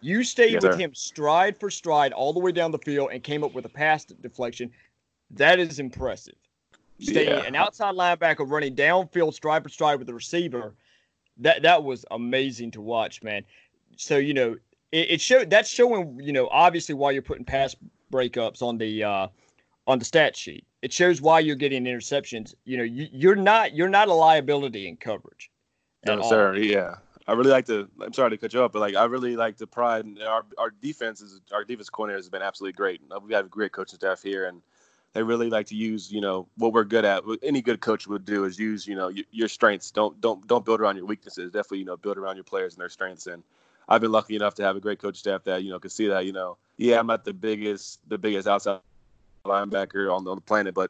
You 0.00 0.24
stayed 0.24 0.54
yes, 0.54 0.64
with 0.64 0.80
him 0.80 0.92
stride 0.96 1.56
for 1.56 1.70
stride 1.70 2.12
all 2.12 2.32
the 2.32 2.40
way 2.40 2.50
down 2.50 2.72
the 2.72 2.78
field 2.78 3.10
and 3.12 3.22
came 3.22 3.44
up 3.44 3.54
with 3.54 3.64
a 3.66 3.68
pass 3.68 4.04
deflection. 4.04 4.72
That 5.30 5.60
is 5.60 5.78
impressive 5.78 6.34
staying 7.00 7.28
yeah. 7.28 7.44
an 7.44 7.54
outside 7.54 7.94
linebacker 7.94 8.48
running 8.48 8.74
downfield 8.74 9.34
stride 9.34 9.62
for 9.62 9.68
stride 9.68 9.98
with 9.98 10.06
the 10.06 10.14
receiver. 10.14 10.74
That 11.38 11.62
that 11.62 11.84
was 11.84 12.04
amazing 12.10 12.72
to 12.72 12.80
watch, 12.80 13.22
man. 13.22 13.44
So 13.96 14.16
you 14.16 14.34
know, 14.34 14.56
it, 14.92 15.10
it 15.10 15.20
showed 15.20 15.50
that's 15.50 15.68
showing 15.68 16.20
you 16.22 16.32
know 16.32 16.48
obviously 16.48 16.94
why 16.94 17.12
you're 17.12 17.22
putting 17.22 17.44
pass 17.44 17.76
breakups 18.12 18.62
on 18.62 18.78
the 18.78 19.04
uh, 19.04 19.28
on 19.86 19.98
the 19.98 20.04
stat 20.04 20.36
sheet. 20.36 20.64
It 20.82 20.92
shows 20.92 21.20
why 21.20 21.40
you're 21.40 21.56
getting 21.56 21.84
interceptions. 21.84 22.54
You 22.64 22.78
know, 22.78 22.84
you, 22.84 23.08
you're 23.12 23.36
not 23.36 23.74
you're 23.74 23.88
not 23.88 24.08
a 24.08 24.14
liability 24.14 24.88
in 24.88 24.96
coverage. 24.96 25.50
No, 26.06 26.22
sir. 26.22 26.56
Yeah. 26.56 26.96
I 27.26 27.32
really 27.32 27.50
like 27.50 27.66
to. 27.66 27.88
I'm 28.00 28.14
sorry 28.14 28.30
to 28.30 28.38
cut 28.38 28.54
you 28.54 28.62
off, 28.62 28.72
but 28.72 28.80
like 28.80 28.96
I 28.96 29.04
really 29.04 29.36
like 29.36 29.58
the 29.58 29.66
pride. 29.66 30.06
And 30.06 30.22
our 30.22 30.46
our 30.56 30.70
defense 30.70 31.20
is 31.20 31.42
our 31.52 31.62
defense 31.62 31.90
coordinator 31.90 32.18
has 32.18 32.30
been 32.30 32.40
absolutely 32.40 32.72
great. 32.72 33.02
We 33.22 33.34
have 33.34 33.44
a 33.44 33.48
great 33.48 33.72
coaching 33.72 33.98
staff 33.98 34.22
here, 34.22 34.46
and 34.46 34.62
they 35.18 35.24
really 35.24 35.50
like 35.50 35.66
to 35.66 35.74
use 35.74 36.12
you 36.12 36.20
know 36.20 36.46
what 36.58 36.72
we're 36.72 36.84
good 36.84 37.04
at 37.04 37.26
what 37.26 37.40
any 37.42 37.60
good 37.60 37.80
coach 37.80 38.06
would 38.06 38.24
do 38.24 38.44
is 38.44 38.56
use 38.56 38.86
you 38.86 38.94
know 38.94 39.08
your, 39.08 39.24
your, 39.32 39.48
strengths 39.48 39.90
don't 39.90 40.20
don't 40.20 40.46
don't 40.46 40.64
build 40.64 40.80
around 40.80 40.96
your 40.96 41.06
weaknesses 41.06 41.50
definitely 41.50 41.80
you 41.80 41.84
know 41.84 41.96
build 41.96 42.16
around 42.16 42.36
your 42.36 42.44
players 42.44 42.74
and 42.74 42.80
their 42.80 42.88
strengths 42.88 43.26
and 43.26 43.42
i've 43.88 44.00
been 44.00 44.12
lucky 44.12 44.36
enough 44.36 44.54
to 44.54 44.62
have 44.62 44.76
a 44.76 44.80
great 44.80 45.00
coach 45.00 45.16
staff 45.16 45.42
that 45.42 45.64
you 45.64 45.70
know 45.70 45.80
can 45.80 45.90
see 45.90 46.06
that 46.06 46.24
you 46.24 46.32
know 46.32 46.56
yeah 46.76 47.00
i'm 47.00 47.06
not 47.08 47.24
the 47.24 47.32
biggest 47.32 47.98
the 48.06 48.16
biggest 48.16 48.46
outside 48.46 48.78
linebacker 49.44 50.14
on 50.14 50.22
the, 50.22 50.30
on 50.30 50.36
the 50.36 50.42
planet 50.42 50.72
but 50.72 50.88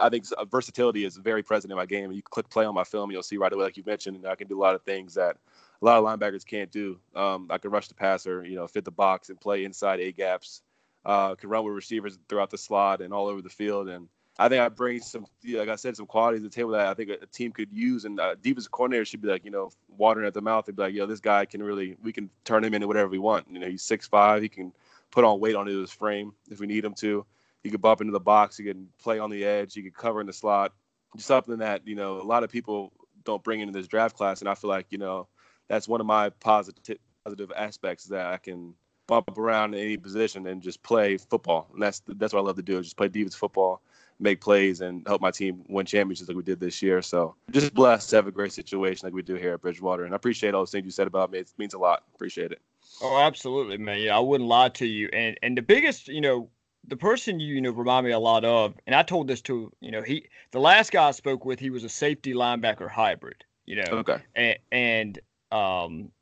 I 0.00 0.08
think 0.08 0.24
versatility 0.50 1.04
is 1.04 1.16
very 1.16 1.42
present 1.42 1.70
in 1.70 1.76
my 1.76 1.86
game. 1.86 2.10
You 2.10 2.20
click 2.20 2.50
play 2.50 2.66
on 2.66 2.74
my 2.74 2.82
film, 2.82 3.10
you'll 3.12 3.22
see 3.22 3.36
right 3.36 3.50
away, 3.50 3.64
like 3.64 3.76
you 3.76 3.84
mentioned, 3.86 4.26
I 4.26 4.34
can 4.34 4.48
do 4.48 4.58
a 4.58 4.60
lot 4.60 4.74
of 4.74 4.82
things 4.82 5.14
that 5.14 5.36
a 5.80 5.84
lot 5.84 5.96
of 5.96 6.04
linebackers 6.04 6.44
can't 6.44 6.70
do. 6.72 6.98
Um, 7.14 7.46
I 7.50 7.56
can 7.56 7.70
rush 7.70 7.86
the 7.86 7.94
passer, 7.94 8.44
you 8.44 8.56
know, 8.56 8.66
fit 8.66 8.84
the 8.84 8.90
box 8.90 9.30
and 9.30 9.40
play 9.40 9.64
inside 9.64 10.00
A 10.00 10.12
gaps 10.12 10.62
uh, 11.06 11.36
can 11.36 11.48
run 11.48 11.64
with 11.64 11.72
receivers 11.72 12.18
throughout 12.28 12.50
the 12.50 12.58
slot 12.58 13.00
and 13.00 13.14
all 13.14 13.28
over 13.28 13.40
the 13.40 13.48
field. 13.48 13.88
And 13.88 14.08
I 14.38 14.48
think 14.48 14.60
I 14.60 14.68
bring 14.68 15.00
some, 15.00 15.24
like 15.48 15.68
I 15.68 15.76
said, 15.76 15.96
some 15.96 16.06
qualities 16.06 16.42
to 16.42 16.48
the 16.48 16.54
table 16.54 16.72
that 16.72 16.88
I 16.88 16.94
think 16.94 17.10
a, 17.10 17.26
team 17.26 17.52
could 17.52 17.72
use. 17.72 18.04
And 18.04 18.18
uh, 18.18 18.34
defensive 18.34 18.72
coordinator 18.72 19.04
should 19.04 19.22
be 19.22 19.28
like, 19.28 19.44
you 19.44 19.52
know, 19.52 19.70
watering 19.88 20.26
at 20.26 20.34
the 20.34 20.42
mouth. 20.42 20.66
They'd 20.66 20.74
be 20.74 20.82
like, 20.82 20.94
yo, 20.94 21.06
this 21.06 21.20
guy 21.20 21.44
can 21.44 21.62
really, 21.62 21.96
we 22.02 22.12
can 22.12 22.28
turn 22.44 22.64
him 22.64 22.74
into 22.74 22.88
whatever 22.88 23.08
we 23.08 23.20
want. 23.20 23.46
You 23.48 23.60
know, 23.60 23.68
he's 23.68 23.84
six 23.84 24.08
five. 24.08 24.42
He 24.42 24.48
can 24.48 24.72
put 25.12 25.24
on 25.24 25.38
weight 25.38 25.54
onto 25.54 25.80
his 25.80 25.92
frame 25.92 26.32
if 26.50 26.58
we 26.58 26.66
need 26.66 26.84
him 26.84 26.94
to. 26.94 27.24
He 27.62 27.70
could 27.70 27.80
bump 27.80 28.00
into 28.00 28.12
the 28.12 28.20
box. 28.20 28.56
He 28.56 28.64
can 28.64 28.88
play 28.98 29.20
on 29.20 29.30
the 29.30 29.44
edge. 29.44 29.74
He 29.74 29.82
could 29.82 29.96
cover 29.96 30.20
in 30.20 30.26
the 30.26 30.32
slot. 30.32 30.72
Just 31.14 31.28
something 31.28 31.58
that 31.58 31.86
you 31.86 31.94
know 31.94 32.20
a 32.20 32.22
lot 32.22 32.42
of 32.42 32.50
people 32.50 32.92
don't 33.24 33.42
bring 33.42 33.60
into 33.60 33.72
this 33.72 33.86
draft 33.86 34.16
class, 34.16 34.40
and 34.40 34.48
I 34.48 34.54
feel 34.54 34.68
like 34.68 34.86
you 34.90 34.98
know 34.98 35.28
that's 35.68 35.88
one 35.88 36.00
of 36.00 36.06
my 36.06 36.30
positive 36.30 36.98
positive 37.24 37.52
aspects 37.56 38.04
that 38.06 38.26
I 38.26 38.36
can 38.36 38.74
bump 39.06 39.28
up 39.30 39.38
around 39.38 39.74
in 39.74 39.80
any 39.80 39.96
position 39.96 40.46
and 40.46 40.62
just 40.62 40.82
play 40.82 41.16
football. 41.16 41.68
And 41.72 41.82
that's 41.82 42.02
that's 42.06 42.32
what 42.32 42.40
I 42.40 42.42
love 42.44 42.56
to 42.56 42.62
do. 42.62 42.82
Just 42.82 42.96
play 42.96 43.08
defense 43.08 43.34
football 43.34 43.80
make 44.18 44.40
plays 44.40 44.80
and 44.80 45.06
help 45.06 45.20
my 45.20 45.30
team 45.30 45.62
win 45.68 45.86
championships 45.86 46.28
like 46.28 46.36
we 46.36 46.42
did 46.42 46.60
this 46.60 46.80
year. 46.82 47.02
So 47.02 47.34
just 47.50 47.74
blessed 47.74 48.10
to 48.10 48.16
have 48.16 48.26
a 48.26 48.32
great 48.32 48.52
situation 48.52 49.06
like 49.06 49.14
we 49.14 49.22
do 49.22 49.34
here 49.34 49.54
at 49.54 49.60
Bridgewater. 49.60 50.04
And 50.04 50.14
I 50.14 50.16
appreciate 50.16 50.54
all 50.54 50.62
those 50.62 50.70
things 50.70 50.84
you 50.84 50.90
said 50.90 51.06
about 51.06 51.30
me. 51.30 51.38
It 51.40 51.52
means 51.58 51.74
a 51.74 51.78
lot. 51.78 52.04
Appreciate 52.14 52.52
it. 52.52 52.60
Oh, 53.02 53.18
absolutely, 53.18 53.76
man. 53.78 53.98
Yeah, 53.98 54.16
I 54.16 54.20
wouldn't 54.20 54.48
lie 54.48 54.70
to 54.70 54.86
you. 54.86 55.08
And 55.12 55.38
and 55.42 55.56
the 55.56 55.62
biggest, 55.62 56.08
you 56.08 56.20
know, 56.20 56.48
the 56.86 56.96
person 56.96 57.40
you, 57.40 57.54
you 57.56 57.60
know 57.60 57.72
remind 57.72 58.06
me 58.06 58.12
a 58.12 58.18
lot 58.18 58.44
of, 58.44 58.74
and 58.86 58.94
I 58.94 59.02
told 59.02 59.28
this 59.28 59.42
to 59.42 59.72
you 59.80 59.90
know 59.90 60.02
he 60.02 60.26
the 60.52 60.60
last 60.60 60.92
guy 60.92 61.08
I 61.08 61.10
spoke 61.10 61.44
with, 61.44 61.58
he 61.58 61.70
was 61.70 61.84
a 61.84 61.88
safety 61.88 62.32
linebacker 62.32 62.88
hybrid. 62.88 63.44
You 63.66 63.76
know, 63.76 63.90
Okay. 63.90 64.18
and, 64.36 64.58
and 64.70 65.18
um, 65.50 66.12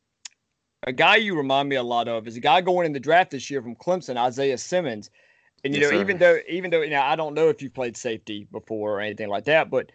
a 0.87 0.93
guy 0.93 1.17
you 1.17 1.37
remind 1.37 1.69
me 1.69 1.77
a 1.77 1.83
lot 1.83 2.09
of 2.09 2.27
is 2.27 2.37
a 2.37 2.41
guy 2.41 2.61
going 2.61 2.87
in 2.87 2.93
the 2.93 3.01
draft 3.01 3.31
this 3.31 3.51
year 3.51 3.63
from 3.63 3.75
Clemson, 3.77 4.17
Isaiah 4.17 4.59
Simmons. 4.59 5.11
And 5.65 5.75
you 5.75 5.81
Yes, 5.81 5.89
know, 5.89 5.91
sir. 5.91 6.01
even 6.01 6.19
though 6.19 6.39
even 6.49 6.71
though 6.71 6.83
you 6.83 6.91
know, 6.91 7.01
I 7.01 7.17
don't 7.17 7.35
know 7.35 7.49
if 7.49 7.63
you've 7.63 7.75
played 7.75 7.97
safety 7.97 8.47
before 8.53 8.99
or 8.99 9.01
anything 9.01 9.29
like 9.29 9.45
that, 9.45 9.71
but 9.71 9.91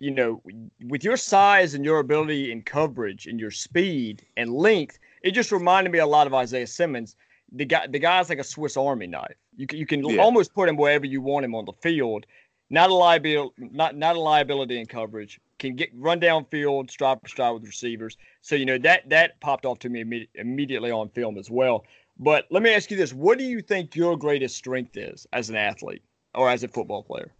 you 0.00 0.10
know, 0.10 0.42
with 0.86 1.04
your 1.04 1.16
size 1.16 1.74
and 1.74 1.84
your 1.84 2.00
ability 2.00 2.50
in 2.52 2.62
coverage 2.62 3.26
and 3.26 3.38
your 3.38 3.50
speed 3.50 4.26
and 4.36 4.52
length, 4.52 4.98
it 5.22 5.32
just 5.32 5.52
reminded 5.52 5.92
me 5.92 5.98
a 5.98 6.06
lot 6.06 6.26
of 6.26 6.34
Isaiah 6.34 6.66
Simmons. 6.66 7.16
The 7.52 7.64
guy, 7.64 7.86
the 7.86 7.98
guy's 7.98 8.28
like 8.28 8.38
a 8.38 8.44
Swiss 8.44 8.76
Army 8.76 9.06
knife. 9.06 9.36
You 9.56 9.66
can, 9.66 9.78
you 9.78 9.86
can 9.86 10.04
Yeah. 10.04 10.22
almost 10.22 10.54
put 10.54 10.68
him 10.68 10.76
wherever 10.76 11.06
you 11.06 11.20
want 11.22 11.44
him 11.44 11.54
on 11.54 11.64
the 11.64 11.72
field. 11.74 12.26
Not 12.70 12.90
a 12.90 12.94
liability, 12.94 13.54
not 13.58 13.96
not 13.96 14.16
a 14.16 14.20
liability 14.20 14.80
in 14.80 14.86
coverage. 14.86 15.40
Can 15.58 15.76
get 15.76 15.90
run 15.94 16.18
down 16.18 16.46
field, 16.46 16.90
stride 16.90 17.20
for 17.20 17.28
stride 17.28 17.52
with 17.52 17.64
receivers. 17.64 18.16
So 18.40 18.56
you 18.56 18.64
know 18.64 18.78
that 18.78 19.08
that 19.10 19.40
popped 19.40 19.66
off 19.66 19.78
to 19.80 19.88
me 19.88 20.02
imme- 20.02 20.28
immediately 20.34 20.90
on 20.90 21.08
film 21.10 21.38
as 21.38 21.50
well. 21.50 21.84
But 22.18 22.46
let 22.50 22.62
me 22.62 22.70
ask 22.70 22.90
you 22.90 22.96
this: 22.96 23.12
What 23.12 23.38
do 23.38 23.44
you 23.44 23.60
think 23.60 23.94
your 23.94 24.16
greatest 24.16 24.56
strength 24.56 24.96
is 24.96 25.26
as 25.32 25.50
an 25.50 25.56
athlete 25.56 26.02
or 26.34 26.48
as 26.50 26.64
a 26.64 26.68
football 26.68 27.02
player? 27.02 27.32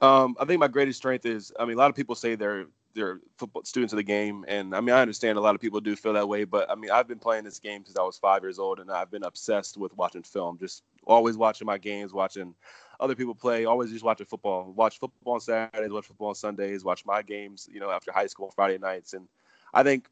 Um, 0.00 0.36
I 0.38 0.44
think 0.44 0.60
my 0.60 0.68
greatest 0.68 0.98
strength 0.98 1.24
is, 1.24 1.52
I 1.58 1.64
mean, 1.64 1.76
a 1.76 1.78
lot 1.78 1.88
of 1.88 1.96
people 1.96 2.14
say 2.14 2.34
they're 2.34 2.66
they're 2.94 3.20
football 3.36 3.62
students 3.64 3.92
of 3.92 3.98
the 3.98 4.02
game, 4.02 4.44
and 4.48 4.74
I 4.74 4.80
mean, 4.80 4.94
I 4.94 5.00
understand 5.00 5.38
a 5.38 5.40
lot 5.40 5.54
of 5.54 5.60
people 5.60 5.80
do 5.80 5.94
feel 5.94 6.14
that 6.14 6.28
way, 6.28 6.44
but 6.44 6.70
I 6.70 6.74
mean, 6.74 6.90
I've 6.90 7.06
been 7.06 7.18
playing 7.18 7.44
this 7.44 7.58
game 7.58 7.84
since 7.84 7.96
I 7.96 8.02
was 8.02 8.18
five 8.18 8.42
years 8.42 8.58
old, 8.58 8.80
and 8.80 8.90
I've 8.90 9.10
been 9.10 9.22
obsessed 9.22 9.76
with 9.76 9.96
watching 9.96 10.22
film, 10.22 10.58
just 10.58 10.82
always 11.06 11.36
watching 11.36 11.66
my 11.66 11.78
games, 11.78 12.12
watching 12.12 12.54
other 13.00 13.14
people 13.14 13.34
play, 13.34 13.64
always 13.64 13.90
just 13.90 14.04
watching 14.04 14.26
football, 14.26 14.72
watch 14.74 14.98
football 14.98 15.34
on 15.34 15.40
Saturdays, 15.40 15.90
watch 15.90 16.06
football 16.06 16.28
on 16.28 16.34
Sundays, 16.34 16.84
watch 16.84 17.04
my 17.04 17.22
games, 17.22 17.68
you 17.72 17.80
know, 17.80 17.90
after 17.90 18.12
high 18.12 18.26
school 18.26 18.50
Friday 18.54 18.78
nights, 18.78 19.12
and 19.12 19.28
I 19.74 19.82
think 19.82 20.08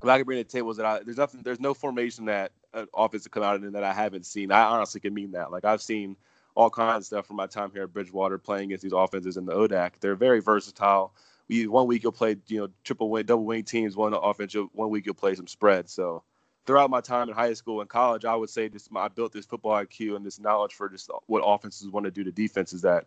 what 0.00 0.10
I 0.10 0.18
can 0.18 0.24
bring 0.24 0.38
to 0.38 0.44
the 0.44 0.50
table 0.50 0.70
is 0.70 0.76
that 0.78 0.86
I, 0.86 1.00
there's 1.02 1.16
nothing, 1.16 1.42
there's 1.42 1.60
no 1.60 1.74
formation 1.74 2.26
that 2.26 2.52
an 2.72 2.86
offense 2.94 3.24
to 3.24 3.30
come 3.30 3.42
out 3.42 3.62
in 3.62 3.72
that 3.72 3.84
I 3.84 3.92
haven't 3.92 4.26
seen. 4.26 4.52
I 4.52 4.62
honestly 4.62 5.00
can 5.00 5.12
mean 5.12 5.32
that. 5.32 5.50
Like 5.50 5.64
I've 5.64 5.82
seen 5.82 6.16
all 6.54 6.70
kinds 6.70 6.98
of 6.98 7.06
stuff 7.06 7.26
from 7.26 7.36
my 7.36 7.46
time 7.46 7.70
here 7.72 7.84
at 7.84 7.92
Bridgewater 7.92 8.38
playing 8.38 8.66
against 8.66 8.82
these 8.82 8.92
offenses 8.92 9.36
in 9.36 9.46
the 9.46 9.52
ODAC. 9.52 9.92
They're 10.00 10.16
very 10.16 10.40
versatile. 10.40 11.12
We, 11.48 11.66
one 11.66 11.86
week 11.86 12.02
you'll 12.02 12.12
play, 12.12 12.36
you 12.46 12.60
know, 12.60 12.68
triple 12.84 13.10
wing, 13.10 13.26
double 13.26 13.44
wing 13.44 13.64
teams. 13.64 13.96
One 13.96 14.14
offense, 14.14 14.54
one 14.72 14.90
week 14.90 15.06
you'll 15.06 15.14
play 15.14 15.34
some 15.34 15.46
spread. 15.46 15.88
So 15.88 16.22
throughout 16.70 16.88
my 16.88 17.00
time 17.00 17.28
in 17.28 17.34
high 17.34 17.52
school 17.52 17.80
and 17.80 17.90
college, 17.90 18.24
I 18.24 18.36
would 18.36 18.48
say 18.48 18.68
this 18.68 18.88
I 18.94 19.08
built 19.08 19.32
this 19.32 19.44
football 19.44 19.72
IQ 19.72 20.14
and 20.14 20.24
this 20.24 20.38
knowledge 20.38 20.72
for 20.72 20.88
just 20.88 21.10
what 21.26 21.42
offenses 21.44 21.88
want 21.88 22.04
to 22.04 22.12
do 22.12 22.22
to 22.22 22.30
defenses 22.30 22.82
that 22.82 23.06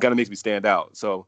kind 0.00 0.10
of 0.10 0.16
makes 0.16 0.28
me 0.28 0.34
stand 0.34 0.66
out. 0.66 0.96
So 0.96 1.26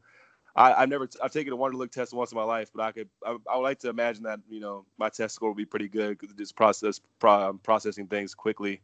I, 0.56 0.72
I've 0.72 0.88
never 0.88 1.08
I've 1.22 1.30
taken 1.30 1.52
a 1.52 1.56
to 1.56 1.76
look 1.76 1.92
test 1.92 2.12
once 2.12 2.32
in 2.32 2.36
my 2.36 2.42
life, 2.42 2.72
but 2.74 2.82
I 2.82 2.90
could 2.90 3.08
I, 3.24 3.36
I 3.48 3.56
would 3.56 3.62
like 3.62 3.78
to 3.80 3.90
imagine 3.90 4.24
that 4.24 4.40
you 4.50 4.58
know 4.58 4.86
my 4.98 5.08
test 5.08 5.36
score 5.36 5.50
would 5.50 5.56
be 5.56 5.66
pretty 5.66 5.86
good 5.86 6.18
because 6.18 6.34
just 6.34 6.56
process 6.56 7.00
pro, 7.20 7.52
processing 7.62 8.08
things 8.08 8.34
quickly, 8.34 8.80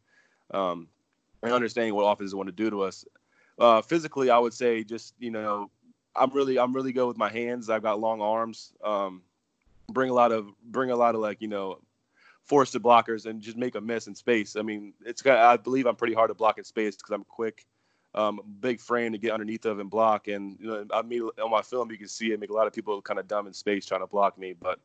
um, 0.53 0.87
and 1.43 1.53
understanding 1.53 1.97
what 1.97 2.05
offenses 2.05 2.33
want 2.33 2.47
to 2.47 2.53
do 2.53 2.71
to 2.71 2.83
us. 2.83 3.05
Uh, 3.59 3.83
physically, 3.83 4.31
I 4.31 4.39
would 4.39 4.55
say 4.55 4.85
just 4.85 5.15
you 5.19 5.33
know 5.33 5.69
I'm 6.15 6.31
really 6.31 6.61
I'm 6.61 6.73
really 6.73 6.93
good 6.93 7.09
with 7.09 7.19
my 7.19 7.29
hands. 7.29 7.69
I've 7.71 7.83
got 7.83 7.99
long 7.99 8.21
arms. 8.21 8.73
Um, 8.85 9.23
bring 9.89 10.11
a 10.11 10.15
lot 10.15 10.31
of 10.31 10.47
bring 10.63 10.93
a 10.93 10.97
lot 10.97 11.17
of 11.17 11.21
like 11.21 11.43
you 11.43 11.49
know 11.49 11.81
force 12.47 12.71
to 12.73 12.81
blockers 12.81 13.27
and 13.27 13.41
just 13.41 13.57
make 13.57 13.75
a 13.75 13.81
mess 13.81 14.07
in 14.07 14.15
space. 14.15 14.57
I 14.57 14.63
mean, 14.63 14.93
it's 15.05 15.23
got, 15.23 15.39
I 15.39 15.57
believe 15.57 15.87
I'm 15.87 15.97
pretty 15.97 16.15
hard 16.15 16.31
to 16.31 16.35
block 16.35 16.59
in 16.59 16.65
space 16.65 16.97
because 16.97 17.11
I'm 17.13 17.25
quick 17.25 17.67
um, 18.15 18.41
big 18.61 18.81
frame 18.81 19.13
to 19.13 19.19
get 19.19 19.33
underneath 19.33 19.65
of 19.65 19.79
and 19.79 19.91
block. 19.91 20.29
And 20.29 20.57
you 20.61 20.67
know, 20.67 20.87
I 20.93 21.03
mean, 21.03 21.29
on 21.43 21.51
my 21.51 21.63
film, 21.63 21.91
you 21.91 21.99
can 21.99 22.09
see 22.09 22.33
it 22.33 22.41
make 22.41 22.51
a 22.51 22.55
lot 22.55 22.67
of 22.67 22.73
people 22.73 23.01
kind 23.03 23.19
of 23.19 23.27
dumb 23.27 23.47
in 23.47 23.53
space 23.53 23.87
trying 23.87 24.03
to 24.03 24.07
block 24.07 24.39
me. 24.39 24.55
But 24.59 24.79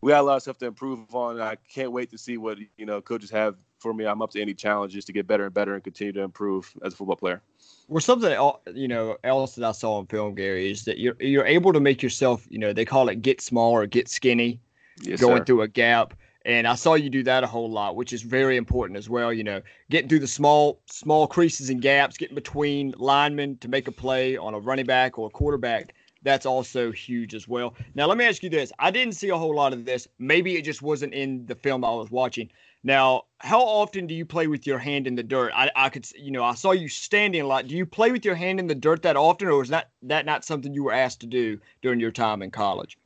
we 0.00 0.10
got 0.10 0.20
a 0.20 0.22
lot 0.22 0.36
of 0.36 0.42
stuff 0.42 0.58
to 0.58 0.66
improve 0.66 1.14
on. 1.14 1.40
I 1.40 1.56
can't 1.72 1.92
wait 1.92 2.10
to 2.10 2.18
see 2.18 2.36
what 2.36 2.58
you 2.76 2.86
know 2.86 3.00
coaches 3.00 3.30
have 3.30 3.56
for 3.78 3.94
me. 3.94 4.06
I'm 4.06 4.22
up 4.22 4.30
to 4.32 4.40
any 4.40 4.54
challenges 4.54 5.04
to 5.04 5.12
get 5.12 5.26
better 5.26 5.44
and 5.44 5.54
better 5.54 5.74
and 5.74 5.84
continue 5.84 6.12
to 6.14 6.22
improve 6.22 6.72
as 6.84 6.94
a 6.94 6.96
football 6.96 7.16
player. 7.16 7.42
Well, 7.88 8.00
something 8.00 8.36
you 8.74 8.88
know 8.88 9.16
else 9.22 9.54
that 9.54 9.64
I 9.64 9.72
saw 9.72 9.98
on 9.98 10.06
film, 10.06 10.34
Gary, 10.34 10.70
is 10.70 10.84
that 10.84 10.98
you're 10.98 11.16
you're 11.20 11.46
able 11.46 11.72
to 11.72 11.80
make 11.80 12.02
yourself, 12.02 12.46
you 12.50 12.58
know, 12.58 12.72
they 12.72 12.84
call 12.84 13.08
it 13.08 13.22
get 13.22 13.40
small 13.40 13.72
or 13.72 13.86
get 13.86 14.08
skinny, 14.08 14.60
Yes, 15.00 15.20
going 15.20 15.38
sir. 15.38 15.44
through 15.44 15.62
a 15.62 15.68
gap. 15.68 16.14
And 16.44 16.66
I 16.66 16.74
saw 16.74 16.94
you 16.94 17.08
do 17.08 17.22
that 17.22 17.42
a 17.42 17.46
whole 17.46 17.70
lot, 17.70 17.96
which 17.96 18.12
is 18.12 18.22
very 18.22 18.56
important 18.56 18.98
as 18.98 19.08
well. 19.08 19.32
You 19.32 19.44
know, 19.44 19.62
getting 19.90 20.08
through 20.08 20.20
the 20.20 20.26
small 20.26 20.80
small 20.86 21.26
creases 21.26 21.70
and 21.70 21.80
gaps, 21.80 22.16
getting 22.16 22.34
between 22.34 22.94
linemen 22.98 23.56
to 23.58 23.68
make 23.68 23.88
a 23.88 23.92
play 23.92 24.36
on 24.36 24.54
a 24.54 24.58
running 24.58 24.86
back 24.86 25.18
or 25.18 25.28
a 25.28 25.30
quarterback. 25.30 25.94
That's 26.22 26.46
also 26.46 26.90
huge 26.90 27.34
as 27.34 27.46
well. 27.46 27.74
Now, 27.94 28.06
let 28.06 28.16
me 28.16 28.24
ask 28.24 28.42
you 28.42 28.50
this: 28.50 28.72
I 28.78 28.90
didn't 28.90 29.14
see 29.14 29.28
a 29.28 29.36
whole 29.36 29.54
lot 29.54 29.72
of 29.72 29.84
this. 29.84 30.08
Maybe 30.18 30.56
it 30.56 30.62
just 30.62 30.82
wasn't 30.82 31.14
in 31.14 31.46
the 31.46 31.54
film 31.54 31.84
I 31.84 31.90
was 31.90 32.10
watching. 32.10 32.50
Now, 32.82 33.24
how 33.38 33.60
often 33.60 34.06
do 34.06 34.14
you 34.14 34.26
play 34.26 34.46
with 34.46 34.66
your 34.66 34.78
hand 34.78 35.06
in 35.06 35.14
the 35.14 35.22
dirt? 35.22 35.52
I, 35.54 35.70
I 35.74 35.88
could, 35.88 36.06
you 36.18 36.30
know, 36.30 36.44
I 36.44 36.54
saw 36.54 36.72
you 36.72 36.88
standing 36.88 37.40
a 37.40 37.46
lot. 37.46 37.66
Do 37.66 37.74
you 37.74 37.86
play 37.86 38.10
with 38.12 38.26
your 38.26 38.34
hand 38.34 38.60
in 38.60 38.66
the 38.66 38.74
dirt 38.74 39.02
that 39.02 39.16
often, 39.16 39.48
or 39.48 39.62
is 39.62 39.70
that 39.70 39.90
that 40.02 40.26
not 40.26 40.44
something 40.44 40.74
you 40.74 40.84
were 40.84 40.92
asked 40.92 41.20
to 41.20 41.26
do 41.26 41.58
during 41.80 42.00
your 42.00 42.10
time 42.10 42.42
in 42.42 42.50
college? 42.50 42.98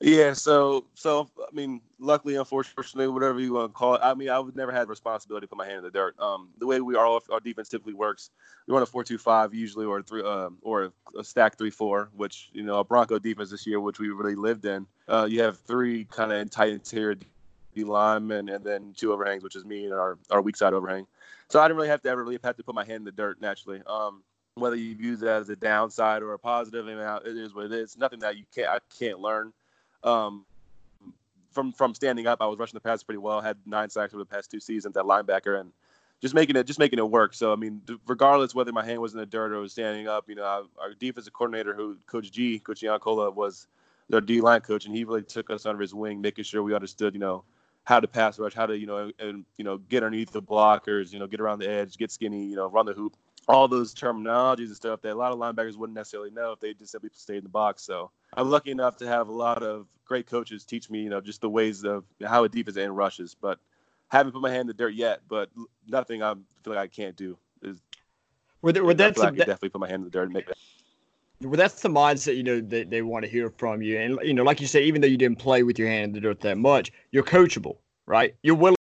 Yeah, 0.00 0.32
so 0.32 0.84
so 0.94 1.28
I 1.40 1.52
mean, 1.52 1.80
luckily, 1.98 2.36
unfortunately, 2.36 3.08
whatever 3.08 3.40
you 3.40 3.54
want 3.54 3.72
to 3.72 3.76
call 3.76 3.96
it. 3.96 4.00
I 4.04 4.14
mean, 4.14 4.28
I 4.28 4.38
would 4.38 4.54
never 4.54 4.70
had 4.70 4.88
responsibility 4.88 5.46
to 5.46 5.48
put 5.48 5.58
my 5.58 5.66
hand 5.66 5.78
in 5.78 5.82
the 5.82 5.90
dirt. 5.90 6.14
Um, 6.20 6.50
the 6.58 6.66
way 6.68 6.80
we 6.80 6.94
are, 6.94 7.20
our 7.32 7.40
defense 7.40 7.68
typically 7.68 7.94
works, 7.94 8.30
we 8.68 8.74
run 8.74 8.82
a 8.84 8.86
four-two-five 8.86 9.52
usually, 9.54 9.86
or 9.86 10.00
three, 10.02 10.22
um, 10.22 10.58
or 10.62 10.92
a 11.18 11.24
stack 11.24 11.58
three-four, 11.58 12.10
which 12.14 12.48
you 12.52 12.62
know, 12.62 12.78
a 12.78 12.84
Bronco 12.84 13.18
defense 13.18 13.50
this 13.50 13.66
year, 13.66 13.80
which 13.80 13.98
we 13.98 14.10
really 14.10 14.36
lived 14.36 14.66
in. 14.66 14.86
Uh, 15.08 15.26
you 15.28 15.42
have 15.42 15.58
three 15.58 16.04
kind 16.04 16.30
of 16.30 16.48
tight 16.48 16.70
interior 16.70 17.16
D 17.74 17.82
linemen, 17.82 18.50
and 18.50 18.64
then 18.64 18.94
two 18.96 19.12
overhangs, 19.12 19.42
which 19.42 19.56
is 19.56 19.64
me 19.64 19.86
and 19.86 19.94
our 19.94 20.16
our 20.30 20.40
weak 20.40 20.56
side 20.56 20.74
overhang. 20.74 21.08
So 21.48 21.60
I 21.60 21.66
didn't 21.66 21.76
really 21.76 21.88
have 21.88 22.02
to 22.02 22.08
ever 22.08 22.22
really 22.22 22.38
have 22.44 22.56
to 22.56 22.62
put 22.62 22.76
my 22.76 22.84
hand 22.84 22.98
in 22.98 23.04
the 23.04 23.10
dirt 23.10 23.40
naturally. 23.40 23.82
Um, 23.88 24.22
whether 24.54 24.76
you 24.76 24.94
view 24.94 25.16
that 25.16 25.40
as 25.40 25.48
a 25.48 25.56
downside 25.56 26.22
or 26.22 26.34
a 26.34 26.38
positive, 26.38 26.86
it 26.86 27.36
is 27.36 27.52
what 27.52 27.64
it 27.64 27.72
is. 27.72 27.98
Nothing 27.98 28.20
that 28.20 28.36
you 28.36 28.44
can't 28.54 28.68
I 28.68 28.78
can't 28.96 29.18
learn 29.18 29.52
um, 30.04 30.44
from 31.50 31.72
from 31.72 31.94
standing 31.94 32.26
up, 32.26 32.40
I 32.40 32.46
was 32.46 32.58
rushing 32.58 32.76
the 32.76 32.80
pass 32.80 33.02
pretty 33.02 33.18
well. 33.18 33.40
Had 33.40 33.56
nine 33.66 33.90
sacks 33.90 34.14
over 34.14 34.22
the 34.22 34.28
past 34.28 34.50
two 34.50 34.60
seasons 34.60 34.96
at 34.96 35.04
linebacker, 35.04 35.60
and 35.60 35.72
just 36.20 36.34
making 36.34 36.56
it 36.56 36.64
just 36.64 36.78
making 36.78 36.98
it 36.98 37.10
work. 37.10 37.34
So 37.34 37.52
I 37.52 37.56
mean, 37.56 37.80
regardless 38.06 38.54
whether 38.54 38.72
my 38.72 38.84
hand 38.84 39.00
was 39.00 39.12
in 39.12 39.18
the 39.18 39.26
dirt 39.26 39.52
or 39.52 39.60
was 39.60 39.72
standing 39.72 40.08
up, 40.08 40.28
you 40.28 40.34
know, 40.34 40.44
I, 40.44 40.62
our 40.80 40.94
defensive 40.94 41.32
coordinator, 41.32 41.74
who 41.74 41.96
Coach 42.06 42.30
G, 42.30 42.58
Coach 42.58 42.80
Giancola, 42.80 43.30
was 43.30 43.66
their 44.08 44.20
D 44.20 44.40
line 44.40 44.60
coach, 44.60 44.86
and 44.86 44.94
he 44.94 45.04
really 45.04 45.22
took 45.22 45.50
us 45.50 45.66
under 45.66 45.80
his 45.80 45.94
wing, 45.94 46.20
making 46.20 46.44
sure 46.44 46.62
we 46.62 46.74
understood, 46.74 47.14
you 47.14 47.20
know, 47.20 47.44
how 47.84 48.00
to 48.00 48.08
pass 48.08 48.38
rush, 48.38 48.54
how 48.54 48.66
to 48.66 48.76
you 48.76 48.86
know, 48.86 49.10
and 49.18 49.44
you 49.56 49.64
know, 49.64 49.78
get 49.78 50.02
underneath 50.02 50.30
the 50.30 50.42
blockers, 50.42 51.12
you 51.12 51.18
know, 51.18 51.26
get 51.26 51.40
around 51.40 51.58
the 51.58 51.68
edge, 51.68 51.96
get 51.96 52.10
skinny, 52.10 52.44
you 52.44 52.56
know, 52.56 52.68
run 52.68 52.86
the 52.86 52.92
hoop. 52.92 53.16
All 53.48 53.66
those 53.66 53.94
terminologies 53.94 54.66
and 54.66 54.76
stuff 54.76 55.00
that 55.02 55.12
a 55.12 55.14
lot 55.14 55.32
of 55.32 55.38
linebackers 55.38 55.76
wouldn't 55.76 55.96
necessarily 55.96 56.30
know 56.30 56.52
if 56.52 56.60
they 56.60 56.74
just 56.74 56.92
simply 56.92 57.08
stayed 57.14 57.38
in 57.38 57.44
the 57.44 57.48
box. 57.48 57.82
So 57.82 58.10
I'm 58.34 58.50
lucky 58.50 58.70
enough 58.70 58.96
to 58.98 59.06
have 59.06 59.28
a 59.28 59.32
lot 59.32 59.62
of 59.62 59.86
great 60.04 60.26
coaches 60.26 60.64
teach 60.64 60.90
me, 60.90 61.00
you 61.00 61.10
know, 61.10 61.20
just 61.20 61.40
the 61.40 61.50
ways 61.50 61.84
of 61.84 62.04
how 62.24 62.44
a 62.44 62.48
defense 62.48 62.76
and 62.76 62.96
rushes. 62.96 63.36
But 63.40 63.58
haven't 64.08 64.32
put 64.32 64.42
my 64.42 64.50
hand 64.50 64.62
in 64.62 64.66
the 64.68 64.74
dirt 64.74 64.94
yet. 64.94 65.20
But 65.28 65.50
nothing 65.86 66.22
I 66.22 66.34
feel 66.34 66.74
like 66.74 66.78
I 66.78 66.86
can't 66.86 67.16
do 67.16 67.38
is. 67.62 67.80
Were, 68.60 68.72
there, 68.72 68.84
were 68.84 68.94
feel 68.94 69.06
like 69.06 69.18
I 69.18 69.30
could 69.30 69.38
definitely 69.38 69.68
put 69.68 69.80
my 69.80 69.88
hand 69.88 70.00
in 70.00 70.04
the 70.04 70.10
dirt 70.10 70.24
and 70.24 70.32
make 70.32 70.46
that. 70.46 70.56
well, 71.42 71.52
that's 71.52 71.80
the 71.80 71.88
mindset 71.88 72.36
you 72.36 72.42
know 72.42 72.60
that 72.60 72.90
they 72.90 73.02
want 73.02 73.24
to 73.24 73.30
hear 73.30 73.50
from 73.50 73.82
you. 73.82 73.98
And 73.98 74.18
you 74.22 74.34
know, 74.34 74.42
like 74.42 74.60
you 74.60 74.66
say, 74.66 74.82
even 74.84 75.00
though 75.00 75.06
you 75.06 75.16
didn't 75.16 75.38
play 75.38 75.62
with 75.62 75.78
your 75.78 75.88
hand 75.88 76.06
in 76.06 76.12
the 76.12 76.20
dirt 76.20 76.40
that 76.40 76.58
much, 76.58 76.90
you're 77.12 77.22
coachable, 77.22 77.76
right? 78.06 78.34
You're 78.42 78.56
willing 78.56 78.77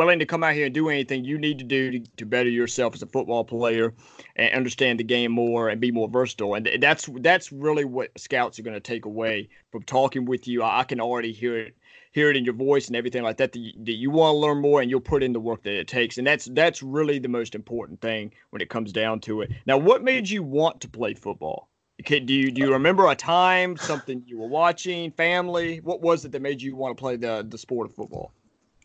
willing 0.00 0.18
to 0.18 0.24
come 0.24 0.42
out 0.42 0.54
here 0.54 0.64
and 0.64 0.74
do 0.74 0.88
anything 0.88 1.24
you 1.24 1.36
need 1.36 1.58
to 1.58 1.64
do 1.64 1.90
to, 1.90 2.00
to 2.16 2.24
better 2.24 2.48
yourself 2.48 2.94
as 2.94 3.02
a 3.02 3.06
football 3.06 3.44
player 3.44 3.92
and 4.36 4.54
understand 4.54 4.98
the 4.98 5.04
game 5.04 5.30
more 5.30 5.68
and 5.68 5.78
be 5.78 5.90
more 5.90 6.08
versatile. 6.08 6.54
And 6.54 6.68
that's 6.80 7.08
that's 7.20 7.52
really 7.52 7.84
what 7.84 8.18
scouts 8.18 8.58
are 8.58 8.62
going 8.62 8.74
to 8.74 8.80
take 8.80 9.04
away 9.04 9.50
from 9.70 9.82
talking 9.82 10.24
with 10.24 10.48
you. 10.48 10.62
I, 10.62 10.84
can 10.84 11.00
already 11.00 11.32
hear 11.32 11.58
it 11.58 11.76
hear 12.12 12.30
it 12.30 12.36
in 12.36 12.46
your 12.46 12.54
voice 12.54 12.86
and 12.86 12.96
everything 12.96 13.22
like 13.22 13.36
that 13.36 13.52
that 13.52 13.58
you, 13.58 14.10
want 14.10 14.34
to 14.34 14.38
learn 14.38 14.62
more 14.62 14.80
and 14.80 14.90
you'll 14.90 15.00
put 15.00 15.22
in 15.22 15.34
the 15.34 15.40
work 15.40 15.62
that 15.64 15.74
it 15.74 15.86
takes. 15.86 16.16
And 16.16 16.26
that's 16.26 16.46
that's 16.46 16.82
really 16.82 17.18
the 17.18 17.28
most 17.28 17.54
important 17.54 18.00
thing 18.00 18.32
when 18.50 18.62
it 18.62 18.70
comes 18.70 18.92
down 18.92 19.20
to 19.20 19.42
it. 19.42 19.50
Now 19.66 19.76
what 19.76 20.02
made 20.02 20.30
you 20.30 20.42
want 20.42 20.80
to 20.80 20.88
play 20.88 21.12
football? 21.12 21.68
Do 22.06 22.16
you 22.16 22.50
do 22.50 22.62
you 22.62 22.72
remember 22.72 23.06
a 23.08 23.14
time 23.14 23.76
something 23.76 24.22
you 24.24 24.38
were 24.38 24.48
watching 24.48 25.10
family? 25.10 25.80
What 25.80 26.00
was 26.00 26.24
it 26.24 26.32
that 26.32 26.40
made 26.40 26.62
you 26.62 26.74
want 26.74 26.96
to 26.96 27.00
play 27.00 27.16
the 27.16 27.46
the 27.46 27.58
sport 27.58 27.90
of 27.90 27.94
football 27.94 28.32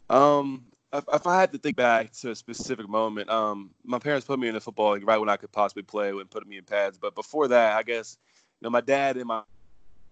Um, 0.10 0.66
if, 0.94 1.04
if 1.12 1.28
I 1.28 1.40
had 1.40 1.52
to 1.54 1.58
think 1.58 1.76
back 1.76 2.12
to 2.14 2.32
a 2.32 2.36
specific 2.36 2.88
moment, 2.88 3.30
um, 3.30 3.72
my 3.84 4.00
parents 4.00 4.26
put 4.26 4.40
me 4.40 4.48
in 4.48 4.54
the 4.54 4.62
football 4.62 4.92
like, 4.92 5.06
right 5.06 5.18
when 5.18 5.30
I 5.30 5.38
could 5.38 5.52
possibly 5.52 5.84
play 5.84 6.10
and 6.10 6.30
put 6.30 6.48
me 6.48 6.58
in 6.58 6.64
pads. 6.64 6.98
But 6.98 7.16
before 7.16 7.48
that, 7.50 7.76
I 7.76 7.84
guess 7.84 8.18
you 8.62 8.66
know 8.66 8.70
my 8.70 8.82
dad 8.82 9.18
and 9.18 9.26
my 9.26 9.42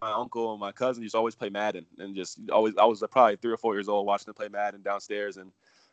my 0.01 0.11
uncle 0.11 0.51
and 0.51 0.59
my 0.59 0.73
cousin 0.73 1.01
used 1.01 1.13
to 1.13 1.17
always 1.17 1.35
play 1.35 1.49
Madden 1.49 1.85
and 1.97 2.13
just 2.13 2.37
always 2.51 2.75
I 2.77 2.85
was 2.85 3.03
probably 3.09 3.37
three 3.37 3.53
or 3.53 3.57
four 3.57 3.75
years 3.75 3.87
old 3.87 4.05
watching 4.05 4.25
them 4.25 4.33
play 4.33 4.49
Madden 4.49 4.81
downstairs 4.81 5.37
and 5.37 5.51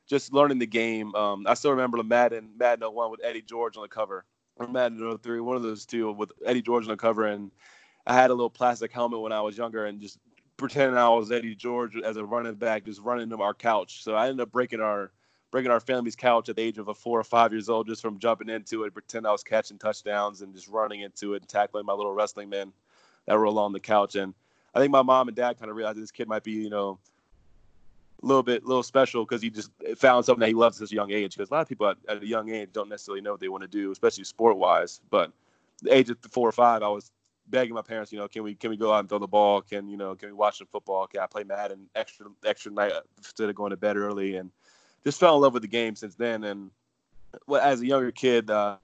just 0.08 0.32
learning 0.32 0.58
the 0.58 0.66
game. 0.66 1.14
Um, 1.14 1.46
I 1.46 1.54
still 1.54 1.70
remember 1.70 1.96
the 1.96 2.04
Madden 2.04 2.50
Madden 2.58 2.92
01 2.92 3.10
with 3.12 3.20
Eddie 3.22 3.42
George 3.42 3.76
on 3.76 3.82
the 3.82 3.88
cover, 3.88 4.24
or 4.56 4.66
Madden 4.66 5.18
03, 5.18 5.40
one 5.40 5.56
of 5.56 5.62
those 5.62 5.86
two 5.86 6.10
with 6.12 6.32
Eddie 6.44 6.62
George 6.62 6.84
on 6.84 6.90
the 6.90 6.96
cover, 6.96 7.26
and 7.26 7.52
I 8.06 8.14
had 8.14 8.30
a 8.30 8.34
little 8.34 8.50
plastic 8.50 8.90
helmet 8.90 9.20
when 9.20 9.32
I 9.32 9.40
was 9.42 9.56
younger 9.56 9.86
and 9.86 10.00
just 10.00 10.18
pretending 10.60 10.98
I 10.98 11.08
was 11.08 11.32
Eddie 11.32 11.54
George 11.54 11.96
as 11.96 12.16
a 12.16 12.24
running 12.24 12.54
back, 12.54 12.84
just 12.84 13.00
running 13.00 13.30
to 13.30 13.40
our 13.40 13.54
couch. 13.54 14.04
So 14.04 14.14
I 14.14 14.28
ended 14.28 14.42
up 14.42 14.52
breaking 14.52 14.80
our 14.80 15.10
breaking 15.50 15.72
our 15.72 15.80
family's 15.80 16.14
couch 16.14 16.48
at 16.48 16.54
the 16.54 16.62
age 16.62 16.78
of 16.78 16.86
a 16.86 16.94
four 16.94 17.18
or 17.18 17.24
five 17.24 17.50
years 17.50 17.68
old, 17.68 17.88
just 17.88 18.02
from 18.02 18.20
jumping 18.20 18.48
into 18.48 18.84
it, 18.84 18.92
pretend 18.92 19.26
I 19.26 19.32
was 19.32 19.42
catching 19.42 19.78
touchdowns 19.78 20.42
and 20.42 20.54
just 20.54 20.68
running 20.68 21.00
into 21.00 21.34
it 21.34 21.42
and 21.42 21.48
tackling 21.48 21.84
my 21.84 21.92
little 21.92 22.12
wrestling 22.12 22.48
men 22.48 22.72
that 23.26 23.36
were 23.36 23.44
along 23.44 23.72
the 23.72 23.80
couch. 23.80 24.14
And 24.14 24.32
I 24.72 24.78
think 24.78 24.92
my 24.92 25.02
mom 25.02 25.26
and 25.26 25.36
dad 25.36 25.58
kind 25.58 25.68
of 25.68 25.76
realized 25.76 25.98
this 25.98 26.12
kid 26.12 26.28
might 26.28 26.44
be, 26.44 26.52
you 26.52 26.70
know, 26.70 27.00
a 28.22 28.26
little 28.26 28.44
bit, 28.44 28.62
a 28.62 28.66
little 28.66 28.84
special 28.84 29.24
because 29.24 29.42
he 29.42 29.50
just 29.50 29.70
found 29.96 30.24
something 30.24 30.40
that 30.40 30.48
he 30.48 30.54
loves 30.54 30.76
at 30.76 30.82
this 30.82 30.92
young 30.92 31.10
age. 31.10 31.36
Because 31.36 31.50
a 31.50 31.54
lot 31.54 31.62
of 31.62 31.68
people 31.68 31.88
at, 31.88 31.96
at, 32.08 32.22
a 32.22 32.26
young 32.26 32.50
age 32.50 32.68
don't 32.72 32.88
necessarily 32.88 33.22
know 33.22 33.32
what 33.32 33.40
they 33.40 33.48
want 33.48 33.62
to 33.62 33.68
do, 33.68 33.90
especially 33.90 34.24
sport 34.24 34.56
wise. 34.56 35.00
But 35.10 35.32
the 35.82 35.92
age 35.92 36.10
of 36.10 36.18
four 36.30 36.48
or 36.48 36.52
five, 36.52 36.82
I 36.84 36.88
was 36.88 37.10
begging 37.50 37.74
my 37.74 37.82
parents, 37.82 38.12
you 38.12 38.18
know, 38.18 38.28
can 38.28 38.42
we 38.42 38.54
can 38.54 38.70
we 38.70 38.76
go 38.76 38.92
out 38.92 39.00
and 39.00 39.08
throw 39.08 39.18
the 39.18 39.26
ball? 39.26 39.62
Can 39.62 39.88
you 39.88 39.96
know, 39.96 40.14
can 40.14 40.28
we 40.28 40.34
watch 40.34 40.58
some 40.58 40.66
football? 40.66 41.06
Can 41.06 41.20
I 41.20 41.26
play 41.26 41.44
Madden 41.44 41.88
extra 41.94 42.26
extra 42.44 42.72
night 42.72 42.92
instead 43.18 43.48
of 43.48 43.54
going 43.54 43.70
to 43.70 43.76
bed 43.76 43.96
early? 43.96 44.36
And 44.36 44.50
just 45.04 45.20
fell 45.20 45.36
in 45.36 45.42
love 45.42 45.54
with 45.54 45.62
the 45.62 45.68
game 45.68 45.96
since 45.96 46.14
then. 46.14 46.44
And 46.44 46.70
well, 47.46 47.60
as 47.60 47.80
a 47.80 47.86
younger 47.86 48.10
kid, 48.10 48.50
uh, 48.50 48.76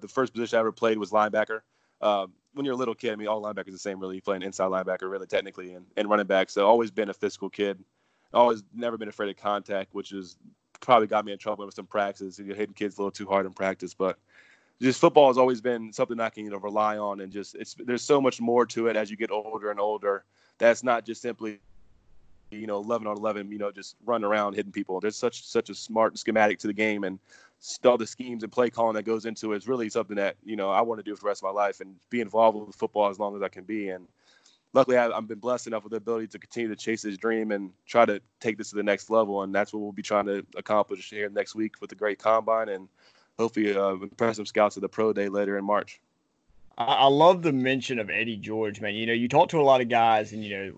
the 0.00 0.08
first 0.08 0.32
position 0.32 0.56
I 0.56 0.60
ever 0.60 0.72
played 0.72 0.98
was 0.98 1.10
linebacker. 1.10 1.60
Uh, 2.00 2.26
when 2.54 2.64
you're 2.64 2.74
a 2.74 2.78
little 2.78 2.94
kid, 2.94 3.12
I 3.12 3.16
mean, 3.16 3.28
all 3.28 3.42
linebackers 3.42 3.72
the 3.72 3.78
same, 3.78 4.00
really. 4.00 4.16
You 4.16 4.22
play 4.22 4.36
an 4.36 4.42
inside 4.42 4.70
linebacker, 4.70 5.10
really, 5.10 5.26
technically, 5.26 5.74
and, 5.74 5.86
and 5.96 6.08
running 6.08 6.26
back. 6.26 6.50
So, 6.50 6.66
always 6.66 6.90
been 6.90 7.10
a 7.10 7.14
physical 7.14 7.50
kid. 7.50 7.78
Always 8.32 8.62
never 8.74 8.96
been 8.98 9.08
afraid 9.08 9.30
of 9.30 9.36
contact, 9.36 9.94
which 9.94 10.12
is 10.12 10.36
probably 10.80 11.06
got 11.06 11.24
me 11.24 11.32
in 11.32 11.38
trouble 11.38 11.64
with 11.66 11.74
some 11.74 11.86
practices. 11.86 12.38
You're 12.38 12.56
hitting 12.56 12.74
kids 12.74 12.98
a 12.98 13.00
little 13.00 13.10
too 13.10 13.26
hard 13.26 13.46
in 13.46 13.52
practice, 13.52 13.94
but 13.94 14.18
just 14.80 15.00
football 15.00 15.28
has 15.28 15.38
always 15.38 15.60
been 15.60 15.92
something 15.92 16.20
I 16.20 16.30
can 16.30 16.44
you 16.44 16.50
know 16.50 16.58
rely 16.58 16.98
on, 16.98 17.20
and 17.20 17.32
just 17.32 17.54
it's 17.54 17.74
there's 17.74 18.02
so 18.02 18.20
much 18.20 18.40
more 18.40 18.66
to 18.66 18.86
it 18.88 18.96
as 18.96 19.10
you 19.10 19.16
get 19.16 19.30
older 19.30 19.70
and 19.70 19.80
older. 19.80 20.24
That's 20.58 20.82
not 20.82 21.04
just 21.04 21.22
simply 21.22 21.60
you 22.50 22.66
know 22.66 22.78
11 22.78 23.06
on 23.06 23.16
11 23.16 23.52
you 23.52 23.58
know 23.58 23.70
just 23.70 23.96
run 24.04 24.24
around 24.24 24.54
hitting 24.54 24.72
people. 24.72 25.00
There's 25.00 25.16
such 25.16 25.44
such 25.46 25.70
a 25.70 25.74
smart 25.74 26.18
schematic 26.18 26.58
to 26.60 26.66
the 26.66 26.72
game 26.72 27.04
and 27.04 27.18
all 27.84 27.98
the 27.98 28.06
schemes 28.06 28.42
and 28.44 28.52
play 28.52 28.70
calling 28.70 28.94
that 28.94 29.02
goes 29.02 29.26
into 29.26 29.52
it 29.52 29.56
is 29.56 29.66
really 29.66 29.88
something 29.88 30.16
that 30.16 30.36
you 30.44 30.54
know 30.54 30.70
i 30.70 30.80
want 30.80 30.98
to 30.98 31.02
do 31.02 31.16
for 31.16 31.22
the 31.22 31.26
rest 31.26 31.42
of 31.42 31.52
my 31.52 31.62
life 31.62 31.80
and 31.80 31.96
be 32.08 32.20
involved 32.20 32.56
with 32.56 32.76
football 32.76 33.08
as 33.08 33.18
long 33.18 33.34
as 33.34 33.42
i 33.42 33.48
can 33.48 33.64
be. 33.64 33.88
And 33.88 34.06
luckily 34.74 34.96
i've 34.96 35.26
been 35.26 35.38
blessed 35.38 35.66
enough 35.66 35.82
with 35.82 35.90
the 35.90 35.96
ability 35.96 36.28
to 36.28 36.38
continue 36.38 36.68
to 36.68 36.76
chase 36.76 37.02
this 37.02 37.16
dream 37.16 37.50
and 37.50 37.70
try 37.86 38.04
to 38.04 38.20
take 38.40 38.58
this 38.58 38.70
to 38.70 38.76
the 38.76 38.82
next 38.82 39.10
level. 39.10 39.42
And 39.42 39.54
that's 39.54 39.72
what 39.72 39.80
we'll 39.80 39.92
be 39.92 40.02
trying 40.02 40.26
to 40.26 40.46
accomplish 40.56 41.10
here 41.10 41.28
next 41.30 41.54
week 41.54 41.80
with 41.80 41.90
the 41.90 41.96
great 41.96 42.18
combine. 42.18 42.68
And 42.68 42.88
hopefully 43.38 43.74
uh, 43.74 43.92
impress 43.94 44.36
some 44.36 44.46
scouts 44.46 44.76
at 44.76 44.80
the 44.80 44.88
pro 44.88 45.12
day 45.12 45.28
later 45.28 45.58
in 45.58 45.64
March. 45.64 46.00
I 46.80 47.08
love 47.08 47.42
the 47.42 47.52
mention 47.52 47.98
of 47.98 48.08
Eddie 48.08 48.36
George, 48.36 48.80
man. 48.80 48.94
You 48.94 49.04
know, 49.06 49.12
you 49.12 49.26
talk 49.26 49.48
to 49.48 49.60
a 49.60 49.62
lot 49.62 49.80
of 49.80 49.88
guys, 49.88 50.32
and 50.32 50.44
you 50.44 50.56
know, 50.56 50.72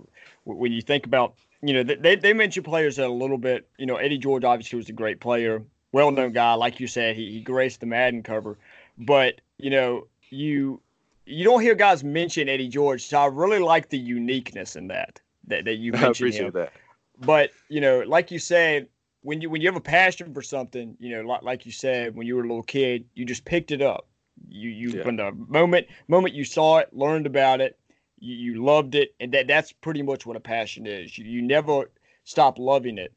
when 0.44 0.72
you 0.72 0.80
think 0.80 1.04
about, 1.04 1.34
you 1.60 1.74
know, 1.74 1.82
they 1.82 2.16
they 2.16 2.32
mention 2.32 2.62
players 2.62 2.96
that 2.96 3.06
a 3.06 3.12
little 3.12 3.36
bit. 3.36 3.68
You 3.76 3.84
know, 3.84 3.96
Eddie 3.96 4.16
George 4.16 4.42
obviously 4.42 4.78
was 4.78 4.88
a 4.88 4.94
great 4.94 5.20
player, 5.20 5.62
well 5.92 6.10
known 6.10 6.32
guy, 6.32 6.54
like 6.54 6.80
you 6.80 6.86
said, 6.86 7.16
he, 7.16 7.30
he 7.30 7.40
graced 7.40 7.80
the 7.80 7.86
Madden 7.86 8.22
cover. 8.22 8.56
But 8.96 9.42
you 9.58 9.68
know, 9.68 10.06
you 10.30 10.80
you 11.26 11.44
don't 11.44 11.60
hear 11.60 11.74
guys 11.74 12.02
mention 12.02 12.48
Eddie 12.48 12.68
George, 12.68 13.02
so 13.02 13.18
I 13.18 13.26
really 13.26 13.58
like 13.58 13.90
the 13.90 13.98
uniqueness 13.98 14.76
in 14.76 14.88
that 14.88 15.20
that 15.48 15.66
that 15.66 15.74
you 15.74 15.92
mentioned. 15.92 16.06
I 16.06 16.10
appreciate 16.10 16.46
him. 16.46 16.52
that. 16.52 16.72
But 17.20 17.50
you 17.68 17.82
know, 17.82 18.04
like 18.06 18.30
you 18.30 18.38
said, 18.38 18.88
when 19.22 19.40
you 19.40 19.50
when 19.50 19.60
you 19.60 19.68
have 19.68 19.76
a 19.76 19.80
passion 19.80 20.32
for 20.32 20.42
something, 20.42 20.96
you 20.98 21.10
know, 21.16 21.22
like, 21.22 21.42
like 21.42 21.66
you 21.66 21.72
said, 21.72 22.16
when 22.16 22.26
you 22.26 22.36
were 22.36 22.42
a 22.42 22.46
little 22.48 22.62
kid, 22.62 23.04
you 23.14 23.24
just 23.24 23.44
picked 23.44 23.70
it 23.70 23.82
up. 23.82 24.06
You 24.48 24.70
you 24.70 24.90
yeah. 24.90 25.02
from 25.02 25.16
the 25.16 25.32
moment 25.32 25.86
moment 26.08 26.34
you 26.34 26.44
saw 26.44 26.78
it, 26.78 26.88
learned 26.92 27.26
about 27.26 27.60
it, 27.60 27.78
you, 28.18 28.34
you 28.34 28.64
loved 28.64 28.94
it, 28.94 29.14
and 29.20 29.32
that 29.32 29.46
that's 29.46 29.72
pretty 29.72 30.02
much 30.02 30.24
what 30.24 30.36
a 30.36 30.40
passion 30.40 30.86
is. 30.86 31.16
You, 31.18 31.24
you 31.24 31.42
never 31.42 31.90
stop 32.24 32.58
loving 32.58 32.98
it, 32.98 33.12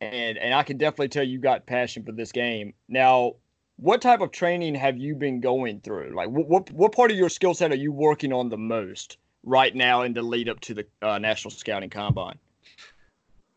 and 0.00 0.38
and 0.38 0.54
I 0.54 0.62
can 0.62 0.78
definitely 0.78 1.08
tell 1.08 1.24
you 1.24 1.38
got 1.38 1.66
passion 1.66 2.04
for 2.04 2.12
this 2.12 2.30
game. 2.30 2.72
Now, 2.88 3.34
what 3.76 4.00
type 4.00 4.20
of 4.20 4.30
training 4.30 4.76
have 4.76 4.96
you 4.96 5.16
been 5.16 5.40
going 5.40 5.80
through? 5.80 6.14
Like, 6.14 6.28
what 6.28 6.46
what, 6.46 6.70
what 6.70 6.92
part 6.92 7.10
of 7.10 7.16
your 7.16 7.28
skill 7.28 7.54
set 7.54 7.72
are 7.72 7.76
you 7.76 7.90
working 7.90 8.32
on 8.32 8.48
the 8.48 8.58
most 8.58 9.18
right 9.42 9.74
now 9.74 10.02
in 10.02 10.12
the 10.12 10.22
lead 10.22 10.48
up 10.48 10.60
to 10.60 10.74
the 10.74 10.86
uh, 11.02 11.18
National 11.18 11.50
Scouting 11.50 11.90
Combine? 11.90 12.38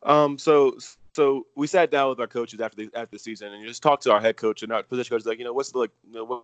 Um, 0.01 0.37
so 0.37 0.77
so 1.13 1.45
we 1.55 1.67
sat 1.67 1.91
down 1.91 2.09
with 2.09 2.19
our 2.19 2.27
coaches 2.27 2.59
after 2.59 2.77
the 2.77 2.89
after 2.95 3.15
the 3.15 3.19
season 3.19 3.53
and 3.53 3.65
just 3.65 3.83
talked 3.83 4.03
to 4.03 4.11
our 4.11 4.19
head 4.19 4.35
coach 4.37 4.63
and 4.63 4.71
our 4.71 4.83
position 4.83 5.15
coach 5.15 5.25
like 5.25 5.37
you 5.37 5.45
know 5.45 5.53
what's 5.53 5.71
the 5.71 5.79
like 5.79 5.91
you 6.07 6.15
know, 6.15 6.25
what 6.25 6.43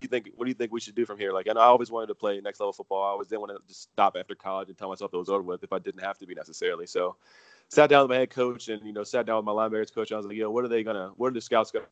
do 0.00 0.04
you 0.04 0.08
think 0.08 0.30
what 0.36 0.44
do 0.44 0.50
you 0.50 0.54
think 0.54 0.72
we 0.72 0.80
should 0.80 0.94
do 0.94 1.06
from 1.06 1.18
here? 1.18 1.32
Like 1.32 1.46
and 1.46 1.58
I 1.58 1.64
always 1.64 1.90
wanted 1.90 2.08
to 2.08 2.14
play 2.14 2.40
next 2.40 2.60
level 2.60 2.72
football. 2.72 3.02
I 3.02 3.08
always 3.08 3.28
didn't 3.28 3.42
want 3.42 3.52
to 3.52 3.68
just 3.68 3.82
stop 3.82 4.16
after 4.18 4.34
college 4.34 4.68
and 4.68 4.76
tell 4.76 4.88
myself 4.88 5.14
it 5.14 5.16
was 5.16 5.28
over 5.28 5.42
with 5.42 5.62
if 5.62 5.72
I 5.72 5.78
didn't 5.78 6.02
have 6.02 6.18
to 6.18 6.26
be 6.26 6.34
necessarily. 6.34 6.86
So 6.86 7.16
sat 7.68 7.90
down 7.90 8.02
with 8.02 8.10
my 8.10 8.18
head 8.18 8.30
coach 8.30 8.68
and 8.68 8.84
you 8.84 8.92
know 8.92 9.04
sat 9.04 9.26
down 9.26 9.36
with 9.36 9.44
my 9.44 9.52
linebackers 9.52 9.94
coach 9.94 10.10
and 10.10 10.16
I 10.16 10.18
was 10.18 10.26
like 10.26 10.36
yo 10.36 10.50
what 10.50 10.64
are 10.64 10.68
they 10.68 10.82
gonna 10.82 11.12
what 11.16 11.28
are 11.28 11.34
the 11.34 11.40
scouts 11.40 11.70
gonna 11.70 11.86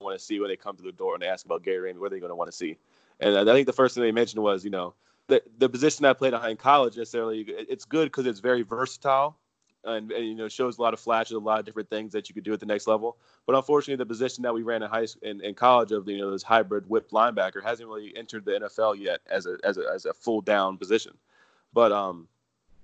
want 0.00 0.18
to 0.18 0.24
see 0.24 0.40
when 0.40 0.48
they 0.48 0.56
come 0.56 0.76
to 0.76 0.82
the 0.82 0.92
door 0.92 1.14
and 1.14 1.22
they 1.22 1.28
ask 1.28 1.44
about 1.44 1.62
Gary 1.62 1.92
Ramey 1.92 1.98
what 1.98 2.06
are 2.06 2.10
they 2.10 2.20
gonna 2.20 2.36
want 2.36 2.50
to 2.50 2.56
see? 2.56 2.76
And 3.18 3.36
I 3.36 3.52
think 3.52 3.66
the 3.66 3.72
first 3.72 3.94
thing 3.94 4.04
they 4.04 4.12
mentioned 4.12 4.42
was 4.42 4.64
you 4.64 4.70
know 4.70 4.94
the 5.26 5.42
the 5.58 5.68
position 5.68 6.04
I 6.04 6.12
played 6.12 6.34
in 6.34 6.56
college 6.56 6.96
necessarily 6.96 7.44
it's 7.46 7.84
good 7.84 8.06
because 8.06 8.26
it's 8.26 8.40
very 8.40 8.62
versatile 8.62 9.36
and, 9.84 10.10
and, 10.12 10.26
you 10.26 10.34
know 10.34 10.48
shows 10.48 10.78
a 10.78 10.82
lot 10.82 10.94
of 10.94 11.00
flashes, 11.00 11.32
a 11.32 11.38
lot 11.38 11.58
of 11.58 11.64
different 11.64 11.88
things 11.88 12.12
that 12.12 12.28
you 12.28 12.34
could 12.34 12.44
do 12.44 12.52
at 12.52 12.60
the 12.60 12.66
next 12.66 12.86
level. 12.86 13.16
But 13.46 13.56
unfortunately, 13.56 13.96
the 13.96 14.06
position 14.06 14.42
that 14.42 14.54
we 14.54 14.62
ran 14.62 14.82
in 14.82 14.90
high 14.90 15.06
in, 15.22 15.40
in 15.40 15.54
college 15.54 15.92
of 15.92 16.08
you 16.08 16.18
know 16.18 16.30
this 16.30 16.42
hybrid 16.42 16.88
whip 16.88 17.10
linebacker 17.10 17.62
hasn't 17.62 17.88
really 17.88 18.12
entered 18.16 18.44
the 18.44 18.52
NFL 18.52 18.98
yet 18.98 19.20
as 19.28 19.46
a 19.46 19.56
as 19.64 19.78
a 19.78 19.84
as 19.92 20.04
a 20.04 20.12
full 20.12 20.40
down 20.40 20.76
position. 20.76 21.16
But 21.72 21.92
um, 21.92 22.28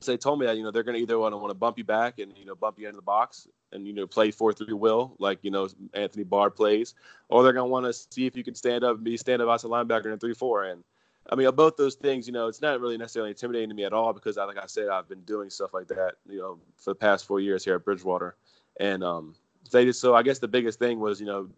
so 0.00 0.12
they 0.12 0.16
told 0.16 0.38
me 0.38 0.46
that 0.46 0.56
you 0.56 0.62
know 0.62 0.70
they're 0.70 0.82
going 0.82 0.96
to 0.96 1.02
either 1.02 1.18
want 1.18 1.32
to 1.32 1.38
want 1.38 1.50
to 1.50 1.54
bump 1.54 1.78
you 1.78 1.84
back 1.84 2.18
and 2.18 2.36
you 2.36 2.44
know 2.44 2.54
bump 2.54 2.78
you 2.78 2.86
into 2.86 2.96
the 2.96 3.02
box 3.02 3.48
and 3.72 3.86
you 3.86 3.92
know 3.92 4.06
play 4.06 4.30
four 4.30 4.52
three 4.52 4.72
will 4.72 5.14
like 5.18 5.38
you 5.42 5.50
know 5.50 5.68
Anthony 5.94 6.24
Barr 6.24 6.50
plays, 6.50 6.94
or 7.28 7.42
they're 7.42 7.52
going 7.52 7.68
to 7.68 7.72
want 7.72 7.86
to 7.86 7.92
see 7.92 8.26
if 8.26 8.36
you 8.36 8.44
can 8.44 8.54
stand 8.54 8.84
up 8.84 8.96
and 8.96 9.04
be 9.04 9.16
stand 9.16 9.42
up 9.42 9.48
outside 9.48 9.70
linebacker 9.70 10.12
in 10.12 10.18
three 10.18 10.34
four 10.34 10.64
and 10.64 10.84
I 11.28 11.34
mean, 11.34 11.50
both 11.54 11.76
those 11.76 11.96
things, 11.96 12.26
you 12.26 12.32
know, 12.32 12.46
it's 12.46 12.62
not 12.62 12.80
really 12.80 12.96
necessarily 12.96 13.30
intimidating 13.30 13.68
to 13.68 13.74
me 13.74 13.84
at 13.84 13.92
all 13.92 14.12
because, 14.12 14.36
like 14.36 14.58
I 14.58 14.66
said, 14.66 14.88
I've 14.88 15.08
been 15.08 15.22
doing 15.22 15.50
stuff 15.50 15.74
like 15.74 15.88
that, 15.88 16.14
you 16.28 16.38
know, 16.38 16.58
for 16.76 16.90
the 16.90 16.94
past 16.94 17.26
four 17.26 17.40
years 17.40 17.64
here 17.64 17.74
at 17.74 17.84
Bridgewater, 17.84 18.36
and 18.78 19.02
um, 19.02 19.34
they 19.72 19.84
just 19.84 20.00
so 20.00 20.14
I 20.14 20.22
guess 20.22 20.38
the 20.38 20.48
biggest 20.48 20.78
thing 20.78 21.00
was, 21.00 21.20
you 21.20 21.26
know, 21.26 21.48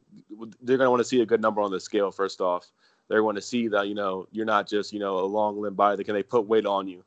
they're 0.62 0.78
gonna 0.78 0.90
want 0.90 1.00
to 1.00 1.08
see 1.08 1.20
a 1.20 1.26
good 1.26 1.42
number 1.42 1.60
on 1.60 1.70
the 1.70 1.80
scale 1.80 2.10
first 2.10 2.40
off. 2.40 2.70
They're 3.08 3.22
going 3.22 3.36
to 3.36 3.42
see 3.42 3.68
that 3.68 3.88
you 3.88 3.94
know 3.94 4.26
you're 4.32 4.46
not 4.46 4.66
just 4.66 4.92
you 4.92 5.00
know 5.00 5.18
a 5.18 5.26
long 5.26 5.60
limb 5.60 5.74
body. 5.74 6.02
Can 6.04 6.14
they 6.14 6.22
put 6.22 6.46
weight 6.46 6.66
on 6.66 6.88
you? 6.88 7.04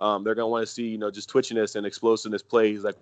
Um, 0.00 0.24
they're 0.24 0.34
gonna 0.34 0.48
want 0.48 0.66
to 0.66 0.72
see 0.72 0.88
you 0.88 0.98
know 0.98 1.10
just 1.10 1.30
twitchiness 1.30 1.76
and 1.76 1.86
explosiveness 1.86 2.42
plays 2.42 2.82
like 2.82 2.96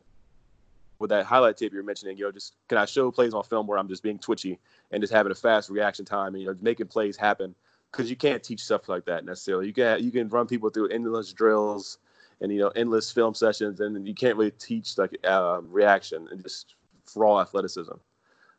with 0.99 1.11
that 1.11 1.25
highlight 1.25 1.57
tape 1.57 1.73
you're 1.73 1.83
mentioning. 1.83 2.19
You 2.19 2.25
know, 2.25 2.33
just 2.33 2.55
can 2.69 2.77
I 2.77 2.85
show 2.85 3.11
plays 3.11 3.33
on 3.33 3.43
film 3.45 3.67
where 3.67 3.79
I'm 3.79 3.89
just 3.89 4.03
being 4.03 4.19
twitchy 4.19 4.59
and 4.91 5.03
just 5.03 5.13
having 5.13 5.33
a 5.33 5.35
fast 5.35 5.71
reaction 5.71 6.05
time 6.05 6.35
and 6.35 6.43
you 6.43 6.49
know 6.49 6.57
making 6.61 6.89
plays 6.89 7.17
happen 7.17 7.55
because 7.93 8.11
you 8.11 8.17
can't 8.17 8.43
teach 8.43 8.61
stuff 8.61 8.89
like 8.89 9.05
that 9.07 9.25
necessarily. 9.25 9.67
You 9.67 9.73
can 9.73 10.03
you 10.03 10.11
can 10.11 10.29
run 10.29 10.47
people 10.47 10.71
through 10.71 10.89
endless 10.89 11.33
drills 11.33 11.99
and 12.41 12.53
you 12.53 12.59
know 12.59 12.69
endless 12.69 13.11
film 13.11 13.35
sessions, 13.35 13.81
and 13.81 14.07
you 14.07 14.15
can't 14.15 14.37
really 14.37 14.53
teach 14.53 14.99
like 14.99 15.25
um, 15.27 15.67
reaction 15.71 16.29
and 16.31 16.43
just 16.43 16.75
raw 17.15 17.41
athleticism. 17.41 17.95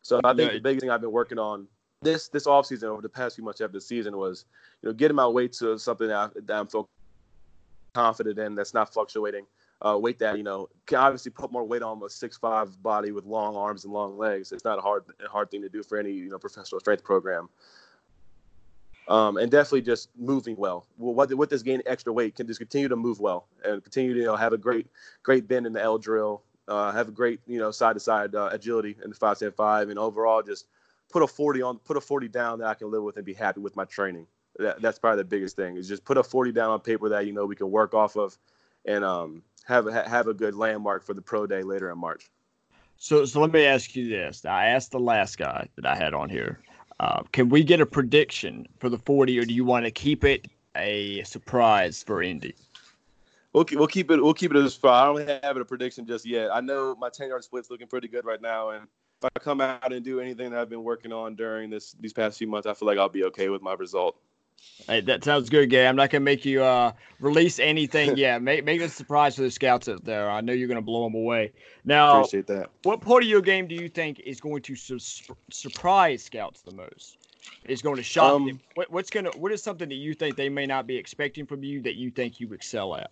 So 0.02 0.22
I 0.24 0.34
think 0.34 0.52
yeah. 0.52 0.58
the 0.58 0.62
biggest 0.62 0.82
thing 0.82 0.90
I've 0.90 1.02
been 1.02 1.12
working 1.12 1.40
on 1.40 1.68
this 2.02 2.30
this 2.30 2.48
off 2.48 2.66
season 2.66 2.90
over 2.90 3.02
the 3.02 3.10
past 3.10 3.36
few 3.36 3.44
months 3.44 3.62
after 3.62 3.74
the 3.74 3.82
season 3.82 4.18
was 4.18 4.46
you 4.82 4.90
know 4.90 4.94
getting 4.94 5.16
my 5.16 5.28
weight 5.28 5.54
to 5.54 5.78
something 5.78 6.08
that, 6.08 6.18
I, 6.18 6.30
that 6.46 6.60
I'm 6.60 6.68
feel 6.68 6.88
confident 7.94 8.40
in 8.40 8.56
that's 8.56 8.74
not 8.74 8.94
fluctuating. 8.94 9.46
Uh, 9.82 9.98
weight 9.98 10.20
that 10.20 10.36
you 10.36 10.44
know 10.44 10.68
can 10.88 10.98
obviously 10.98 11.32
put 11.32 11.54
more 11.54 11.64
weight 11.64 11.82
on 11.82 12.02
a 12.04 12.10
six 12.10 12.38
five 12.38 12.82
body 12.84 13.12
with 13.12 13.26
long 13.26 13.56
arms 13.56 13.86
and 13.86 13.94
long 13.94 14.18
legs. 14.18 14.52
It's 14.52 14.66
not 14.66 14.78
a 14.78 14.82
hard 14.82 15.06
a 15.26 15.30
hard 15.30 15.50
thing 15.50 15.62
to 15.62 15.70
do 15.70 15.84
for 15.84 15.98
any 15.98 16.12
you 16.12 16.30
know 16.30 16.38
professional 16.38 16.82
strength 16.82 17.04
program 17.04 17.48
um, 19.10 19.38
and 19.38 19.52
definitely 19.52 19.82
just 19.82 20.10
moving 20.18 20.56
well. 20.56 20.86
What 20.98 21.36
with 21.36 21.50
this 21.50 21.64
gain 21.64 21.82
extra 21.86 22.14
weight 22.14 22.36
can 22.36 22.48
just 22.48 22.60
continue 22.60 22.88
to 22.88 22.96
move 22.96 23.20
well 23.20 23.48
and 23.66 23.84
continue 23.84 24.14
to 24.14 24.20
you 24.20 24.26
know 24.26 24.36
have 24.36 24.54
a 24.54 24.58
great 24.58 24.88
great 25.24 25.48
bend 25.48 25.66
in 25.66 25.74
the 25.74 25.82
L 25.82 25.98
drill, 25.98 26.44
uh, 26.68 26.92
have 26.92 27.10
a 27.10 27.12
great 27.12 27.42
you 27.48 27.60
know 27.60 27.72
side 27.72 27.96
to 27.96 28.00
side 28.00 28.34
agility 28.36 28.96
in 29.04 29.10
the 29.10 29.16
five 29.16 29.40
ten 29.40 29.52
five, 29.52 29.90
and 29.90 30.00
overall 30.00 30.44
just 30.44 30.68
put 31.10 31.24
a 31.24 31.28
forty 31.28 31.62
on 31.62 31.80
put 31.80 31.98
a 31.98 32.02
forty 32.02 32.28
down 32.28 32.60
that 32.60 32.68
I 32.68 32.76
can 32.76 32.92
live 32.92 33.04
with 33.04 33.18
and 33.18 33.26
be 33.26 33.34
happy 33.34 33.60
with 33.60 33.76
my 33.76 33.86
training. 33.86 34.28
That, 34.58 34.82
that's 34.82 35.00
probably 35.00 35.18
the 35.18 35.26
biggest 35.26 35.56
thing 35.56 35.78
is 35.78 35.88
just 35.88 36.06
put 36.06 36.18
a 36.18 36.24
forty 36.24 36.52
down 36.52 36.70
on 36.70 36.80
paper 36.80 37.10
that 37.10 37.26
you 37.26 37.34
know 37.34 37.46
we 37.46 37.56
can 37.56 37.72
work 37.72 37.96
off 37.96 38.16
of, 38.16 38.38
and 38.86 39.04
um, 39.04 39.42
have 39.66 39.88
a, 39.88 40.08
have 40.08 40.28
a 40.28 40.34
good 40.36 40.54
landmark 40.54 41.04
for 41.04 41.16
the 41.16 41.22
pro 41.22 41.48
day 41.48 41.64
later 41.64 41.90
in 41.90 41.98
March. 41.98 42.30
So, 42.98 43.24
so 43.24 43.40
let 43.40 43.54
me 43.54 43.64
ask 43.66 43.96
you 43.96 44.10
this. 44.10 44.44
I 44.44 44.68
asked 44.68 44.92
the 44.92 45.00
last 45.00 45.38
guy 45.38 45.70
that 45.78 45.86
I 45.86 45.96
had 45.96 46.14
on 46.14 46.30
here. 46.30 46.60
Uh, 47.00 47.24
can 47.32 47.50
we 47.50 47.64
get 47.64 47.80
a 47.80 47.86
prediction 47.86 48.68
for 48.80 48.90
the 48.90 48.98
40, 48.98 49.40
or 49.40 49.46
do 49.46 49.54
you 49.54 49.64
want 49.64 49.86
to 49.86 49.92
keep 49.92 50.24
it 50.24 50.48
a 50.76 51.24
surprise 51.24 52.04
for 52.04 52.22
Indy? 52.22 52.56
We'll 53.54 53.66
keep, 53.66 53.80
we'll 53.80 53.88
keep 53.88 54.12
it 54.12 54.22
we'll 54.22 54.34
keep 54.34 54.54
it 54.54 54.58
as 54.58 54.76
far. 54.76 55.18
I 55.18 55.26
don't 55.26 55.44
have 55.44 55.58
a 55.58 55.66
prediction 55.66 56.06
just 56.06 56.26
yet. 56.26 56.50
I 56.54 56.62
know 56.62 56.96
my 57.00 57.10
10 57.10 57.30
yard 57.30 57.44
split's 57.44 57.72
looking 57.72 57.88
pretty 57.88 58.08
good 58.08 58.26
right 58.26 58.42
now, 58.42 58.70
and 58.72 58.84
if 58.84 59.30
I 59.36 59.40
come 59.40 59.60
out 59.60 59.92
and 59.92 60.04
do 60.04 60.20
anything 60.20 60.52
that 60.52 60.60
I've 60.60 60.70
been 60.70 60.84
working 60.84 61.12
on 61.12 61.36
during 61.36 61.70
this 61.70 61.96
these 62.00 62.14
past 62.14 62.38
few 62.38 62.48
months, 62.48 62.68
I 62.68 62.74
feel 62.74 62.88
like 62.88 62.98
I'll 62.98 63.10
be 63.10 63.24
okay 63.26 63.50
with 63.50 63.62
my 63.62 63.74
result. 63.74 64.18
Hey, 64.88 65.02
that 65.02 65.24
sounds 65.24 65.50
good, 65.50 65.70
Gay. 65.70 65.86
I'm 65.88 65.96
not 65.96 66.10
gonna 66.10 66.24
make 66.24 66.46
you 66.46 66.64
uh, 66.64 66.94
release 67.20 67.60
anything. 67.60 68.16
yeah, 68.18 68.40
make 68.40 68.66
make 68.66 68.82
it 68.82 68.86
a 68.86 68.90
surprise 68.90 69.36
for 69.36 69.44
the 69.44 69.52
scouts 69.52 69.88
out 69.88 70.04
there. 70.04 70.30
I 70.30 70.42
know 70.42 70.54
you're 70.54 70.68
gonna 70.68 70.82
blow 70.82 71.04
them 71.04 71.14
away. 71.16 71.52
Now, 71.86 72.20
Appreciate 72.22 72.48
that. 72.48 72.70
what 72.84 73.02
part 73.02 73.22
of 73.24 73.30
your 73.30 73.42
game 73.42 73.68
do 73.68 73.76
you 73.76 73.88
think 73.90 74.20
is 74.22 74.40
going 74.40 74.62
to 74.64 74.76
su- 74.76 75.00
surprise 75.52 76.24
scouts 76.24 76.62
the 76.62 76.74
most? 76.74 77.18
Is 77.66 77.82
going 77.82 77.98
to 77.98 78.04
shock 78.04 78.34
Um, 78.34 78.48
them? 78.48 78.60
What, 78.76 78.90
what's 78.92 79.10
gonna 79.10 79.30
what 79.38 79.52
is 79.52 79.62
something 79.62 79.90
that 79.90 79.96
you 79.96 80.14
think 80.14 80.36
they 80.36 80.50
may 80.50 80.66
not 80.66 80.88
be 80.88 80.96
expecting 80.98 81.46
from 81.46 81.64
you 81.64 81.82
that 81.84 81.96
you 81.96 82.10
think 82.10 82.40
you 82.40 82.52
excel 82.54 82.96
at? 82.96 83.12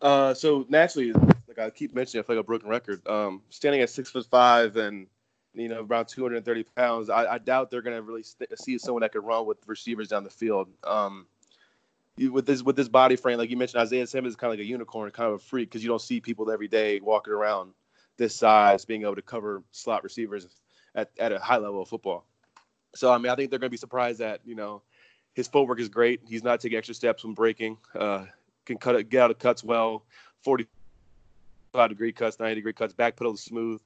Uh, 0.00 0.32
so 0.32 0.64
naturally, 0.68 1.12
like 1.48 1.58
I 1.58 1.70
keep 1.70 1.94
mentioning, 1.94 2.24
I 2.24 2.26
feel 2.26 2.36
like 2.36 2.44
a 2.44 2.46
broken 2.46 2.68
record. 2.68 3.06
Um, 3.08 3.42
standing 3.50 3.80
at 3.80 3.90
six 3.90 4.10
foot 4.10 4.26
five 4.30 4.76
and 4.76 5.06
you 5.54 5.68
know 5.68 5.86
around 5.88 6.06
230 6.06 6.64
pounds, 6.76 7.10
I, 7.10 7.34
I 7.34 7.38
doubt 7.38 7.70
they're 7.70 7.82
gonna 7.82 8.02
really 8.02 8.22
st- 8.22 8.58
see 8.58 8.78
someone 8.78 9.02
that 9.02 9.12
could 9.12 9.24
run 9.24 9.46
with 9.46 9.58
receivers 9.66 10.08
down 10.08 10.24
the 10.24 10.30
field. 10.30 10.68
Um, 10.84 11.26
with 12.18 12.46
this 12.46 12.62
with 12.62 12.76
this 12.76 12.88
body 12.88 13.16
frame, 13.16 13.38
like 13.38 13.50
you 13.50 13.56
mentioned, 13.56 13.80
Isaiah 13.80 14.06
Simmons 14.06 14.32
is 14.32 14.36
kind 14.36 14.52
of 14.52 14.58
like 14.58 14.64
a 14.64 14.68
unicorn, 14.68 15.10
kind 15.10 15.28
of 15.28 15.34
a 15.34 15.38
freak 15.38 15.70
because 15.70 15.82
you 15.82 15.88
don't 15.88 16.02
see 16.02 16.20
people 16.20 16.50
every 16.50 16.68
day 16.68 17.00
walking 17.00 17.32
around 17.32 17.72
this 18.16 18.34
size 18.34 18.84
being 18.84 19.02
able 19.02 19.14
to 19.16 19.22
cover 19.22 19.62
slot 19.72 20.04
receivers 20.04 20.46
at, 20.94 21.10
at 21.18 21.32
a 21.32 21.38
high 21.38 21.56
level 21.56 21.80
of 21.80 21.88
football. 21.88 22.26
So 22.94 23.10
I 23.10 23.18
mean, 23.18 23.32
I 23.32 23.36
think 23.36 23.50
they're 23.50 23.58
gonna 23.58 23.70
be 23.70 23.76
surprised 23.76 24.18
that 24.18 24.40
you 24.44 24.54
know 24.54 24.82
his 25.34 25.48
footwork 25.48 25.80
is 25.80 25.88
great. 25.88 26.20
He's 26.26 26.42
not 26.42 26.60
taking 26.60 26.76
extra 26.76 26.94
steps 26.94 27.24
when 27.24 27.34
breaking. 27.34 27.78
Uh, 27.94 28.26
can 28.66 28.78
cut 28.78 28.96
it, 28.96 29.08
get 29.08 29.22
out 29.22 29.30
of 29.30 29.38
cuts 29.38 29.64
well, 29.64 30.04
45 30.42 31.88
degree 31.88 32.12
cuts, 32.12 32.38
90 32.38 32.54
degree 32.56 32.72
cuts, 32.72 32.92
back 32.92 33.16
pedal 33.16 33.36
smooth. 33.36 33.80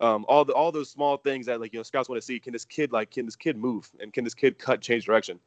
Um, 0.00 0.24
all 0.28 0.44
the 0.44 0.52
all 0.54 0.72
those 0.72 0.88
small 0.90 1.16
things 1.18 1.46
that 1.46 1.60
like 1.60 1.72
you 1.72 1.78
know 1.78 1.82
scouts 1.82 2.08
want 2.08 2.20
to 2.20 2.24
see. 2.24 2.40
Can 2.40 2.52
this 2.52 2.64
kid 2.64 2.92
like 2.92 3.10
can 3.10 3.26
this 3.26 3.36
kid 3.36 3.56
move 3.56 3.90
and 4.00 4.12
can 4.12 4.24
this 4.24 4.34
kid 4.34 4.58
cut 4.58 4.80
change 4.80 5.04
direction? 5.04 5.38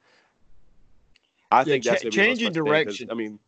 I 1.52 1.63
think 1.63 1.84
that's 1.84 2.04
gonna 2.04 2.12
be 2.12 2.18
the 2.18 2.28
most 2.28 2.39
changing 2.39 2.46
fun 2.46 2.54
thing, 2.54 2.63
'cause, 2.63 2.98
direction. 2.98 3.12
I 3.12 3.13
mean, 3.13 3.39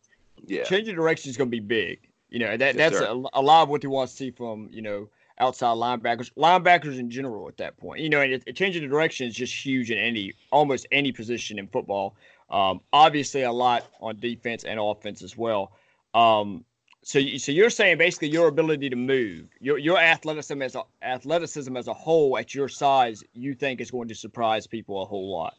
yeah, 0.46 0.64
Changing 0.64 0.94
direction 0.94 1.30
is 1.30 1.36
going 1.36 1.48
to 1.48 1.50
be 1.50 1.60
big. 1.60 2.00
You 2.28 2.40
know, 2.40 2.56
that 2.56 2.74
Yes, 2.76 2.92
that's 2.92 3.02
a, 3.02 3.12
a 3.32 3.42
lot 3.42 3.62
of 3.62 3.68
what 3.68 3.80
they 3.80 3.88
want 3.88 4.10
to 4.10 4.16
see 4.16 4.30
from, 4.30 4.68
you 4.72 4.82
know, 4.82 5.08
outside 5.38 5.76
linebackers, 5.76 6.32
linebackers 6.34 6.98
in 6.98 7.10
general 7.10 7.48
at 7.48 7.56
that 7.58 7.76
point. 7.76 8.00
You 8.00 8.08
know, 8.08 8.20
and 8.20 8.32
it, 8.32 8.56
changing 8.56 8.82
the 8.82 8.88
direction 8.88 9.26
is 9.28 9.34
just 9.34 9.54
huge 9.54 9.90
in 9.90 9.98
any, 9.98 10.32
almost 10.50 10.86
any 10.92 11.12
position 11.12 11.58
in 11.58 11.68
football. 11.68 12.16
Um, 12.50 12.80
obviously, 12.92 13.42
a 13.42 13.52
lot 13.52 13.86
on 14.00 14.18
defense 14.18 14.64
and 14.64 14.78
offense 14.80 15.22
as 15.22 15.36
well. 15.36 15.72
Um, 16.14 16.64
so, 17.06 17.20
you, 17.20 17.38
so 17.38 17.52
you're 17.52 17.70
saying 17.70 17.98
basically 17.98 18.30
your 18.30 18.48
ability 18.48 18.90
to 18.90 18.96
move, 18.96 19.46
your 19.60 19.78
your 19.78 19.96
athleticism 19.96 20.60
as 20.60 20.74
a, 20.74 20.82
athleticism 21.02 21.76
as 21.76 21.86
a 21.86 21.94
whole 21.94 22.36
at 22.36 22.52
your 22.52 22.68
size, 22.68 23.22
you 23.32 23.54
think 23.54 23.80
is 23.80 23.92
going 23.92 24.08
to 24.08 24.14
surprise 24.16 24.66
people 24.66 25.00
a 25.00 25.04
whole 25.04 25.30
lot. 25.30 25.54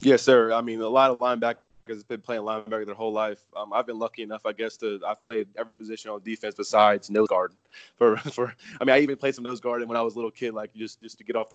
Yes, 0.00 0.20
sir. 0.20 0.52
I 0.52 0.60
mean, 0.60 0.82
a 0.82 0.88
lot 0.88 1.10
of 1.10 1.20
linebackers 1.20 1.56
have 1.88 2.06
been 2.06 2.20
playing 2.20 2.42
linebacker 2.42 2.84
their 2.84 2.94
whole 2.94 3.14
life. 3.14 3.40
Um, 3.56 3.72
I've 3.72 3.86
been 3.86 3.98
lucky 3.98 4.22
enough, 4.24 4.44
I 4.44 4.52
guess, 4.52 4.76
to 4.76 5.00
I've 5.08 5.26
played 5.30 5.48
every 5.56 5.72
position 5.78 6.10
on 6.10 6.20
defense 6.22 6.54
besides 6.54 7.08
nose 7.08 7.28
guard. 7.28 7.54
For 7.96 8.18
for, 8.18 8.54
I 8.78 8.84
mean, 8.84 8.94
I 8.94 9.00
even 9.00 9.16
played 9.16 9.34
some 9.34 9.44
nose 9.44 9.58
guard 9.58 9.82
when 9.88 9.96
I 9.96 10.02
was 10.02 10.12
a 10.12 10.18
little 10.18 10.30
kid, 10.30 10.52
like 10.52 10.74
just 10.74 11.00
just 11.00 11.16
to 11.16 11.24
get 11.24 11.34
off 11.34 11.54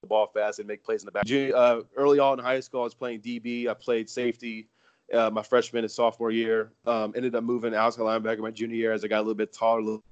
the 0.00 0.08
ball 0.08 0.26
fast 0.26 0.58
and 0.58 0.66
make 0.66 0.82
plays 0.82 1.02
in 1.02 1.06
the 1.06 1.12
back. 1.12 1.30
Uh, 1.30 1.82
early 1.94 2.18
on 2.18 2.40
in 2.40 2.44
high 2.44 2.58
school, 2.58 2.80
I 2.80 2.84
was 2.84 2.94
playing 2.94 3.20
DB. 3.20 3.68
I 3.68 3.74
played 3.74 4.10
safety. 4.10 4.66
Uh, 5.12 5.30
my 5.30 5.42
freshman 5.42 5.84
and 5.84 5.90
sophomore 5.90 6.30
year, 6.30 6.70
um, 6.86 7.12
ended 7.14 7.34
up 7.34 7.44
moving 7.44 7.74
outside 7.74 8.02
linebacker 8.02 8.38
my 8.38 8.50
junior 8.50 8.76
year 8.76 8.92
as 8.92 9.04
I 9.04 9.08
got 9.08 9.18
a 9.18 9.20
little 9.20 9.34
bit 9.34 9.52
taller, 9.52 9.80
a 9.80 9.82
little, 9.82 10.02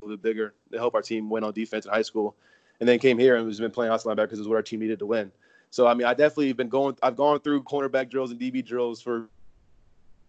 a 0.00 0.04
little 0.04 0.16
bit 0.16 0.22
bigger 0.22 0.54
to 0.72 0.78
help 0.78 0.94
our 0.94 1.02
team 1.02 1.28
win 1.28 1.44
on 1.44 1.52
defense 1.52 1.84
in 1.84 1.92
high 1.92 2.02
school. 2.02 2.34
And 2.80 2.88
then 2.88 2.98
came 2.98 3.18
here 3.18 3.36
and 3.36 3.44
was 3.44 3.60
been 3.60 3.70
playing 3.70 3.92
outside 3.92 4.10
linebacker 4.10 4.22
because 4.24 4.38
it's 4.38 4.48
what 4.48 4.56
our 4.56 4.62
team 4.62 4.80
needed 4.80 5.00
to 5.00 5.06
win. 5.06 5.30
So 5.70 5.86
I 5.86 5.94
mean, 5.94 6.06
I 6.06 6.14
definitely 6.14 6.52
been 6.52 6.68
going. 6.68 6.96
I've 7.02 7.16
gone 7.16 7.40
through 7.40 7.64
cornerback 7.64 8.10
drills 8.10 8.30
and 8.30 8.40
DB 8.40 8.64
drills 8.64 9.02
for 9.02 9.28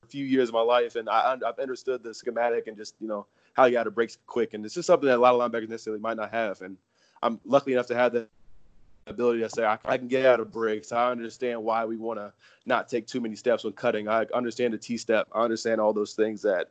a 0.04 0.08
few 0.08 0.26
years 0.26 0.50
of 0.50 0.54
my 0.54 0.62
life, 0.62 0.96
and 0.96 1.10
I, 1.10 1.38
I've 1.46 1.60
understood 1.60 2.04
the 2.04 2.14
schematic 2.14 2.68
and 2.68 2.76
just 2.76 2.96
you 3.00 3.08
know 3.08 3.26
how 3.54 3.66
you 3.66 3.74
got 3.74 3.84
to 3.84 3.92
break 3.92 4.12
quick. 4.26 4.54
And 4.54 4.64
this 4.64 4.78
is 4.78 4.86
something 4.86 5.08
that 5.08 5.18
a 5.18 5.22
lot 5.22 5.34
of 5.34 5.52
linebackers 5.52 5.70
necessarily 5.70 6.02
might 6.02 6.18
not 6.18 6.32
have. 6.32 6.62
And 6.62 6.78
I'm 7.22 7.40
lucky 7.46 7.74
enough 7.74 7.88
to 7.88 7.96
have 7.96 8.14
the 8.14 8.28
ability 9.10 9.42
to 9.42 9.50
say 9.50 9.66
I, 9.66 9.78
I 9.86 9.98
can 9.98 10.08
get 10.08 10.26
out 10.26 10.40
of 10.40 10.52
breaks. 10.52 10.92
I 10.92 11.12
understand 11.12 11.64
why 11.64 11.86
we 11.86 11.98
want 11.98 12.20
to 12.20 12.32
not 12.66 12.88
take 12.88 13.08
too 13.08 13.22
many 13.22 13.36
steps 13.36 13.64
when 13.64 13.74
cutting. 13.74 14.08
I 14.08 14.26
understand 14.34 14.74
the 14.74 14.78
T 14.78 14.98
step. 14.98 15.28
I 15.34 15.44
understand 15.44 15.82
all 15.82 15.94
those 15.94 16.14
things 16.14 16.42
that 16.44 16.70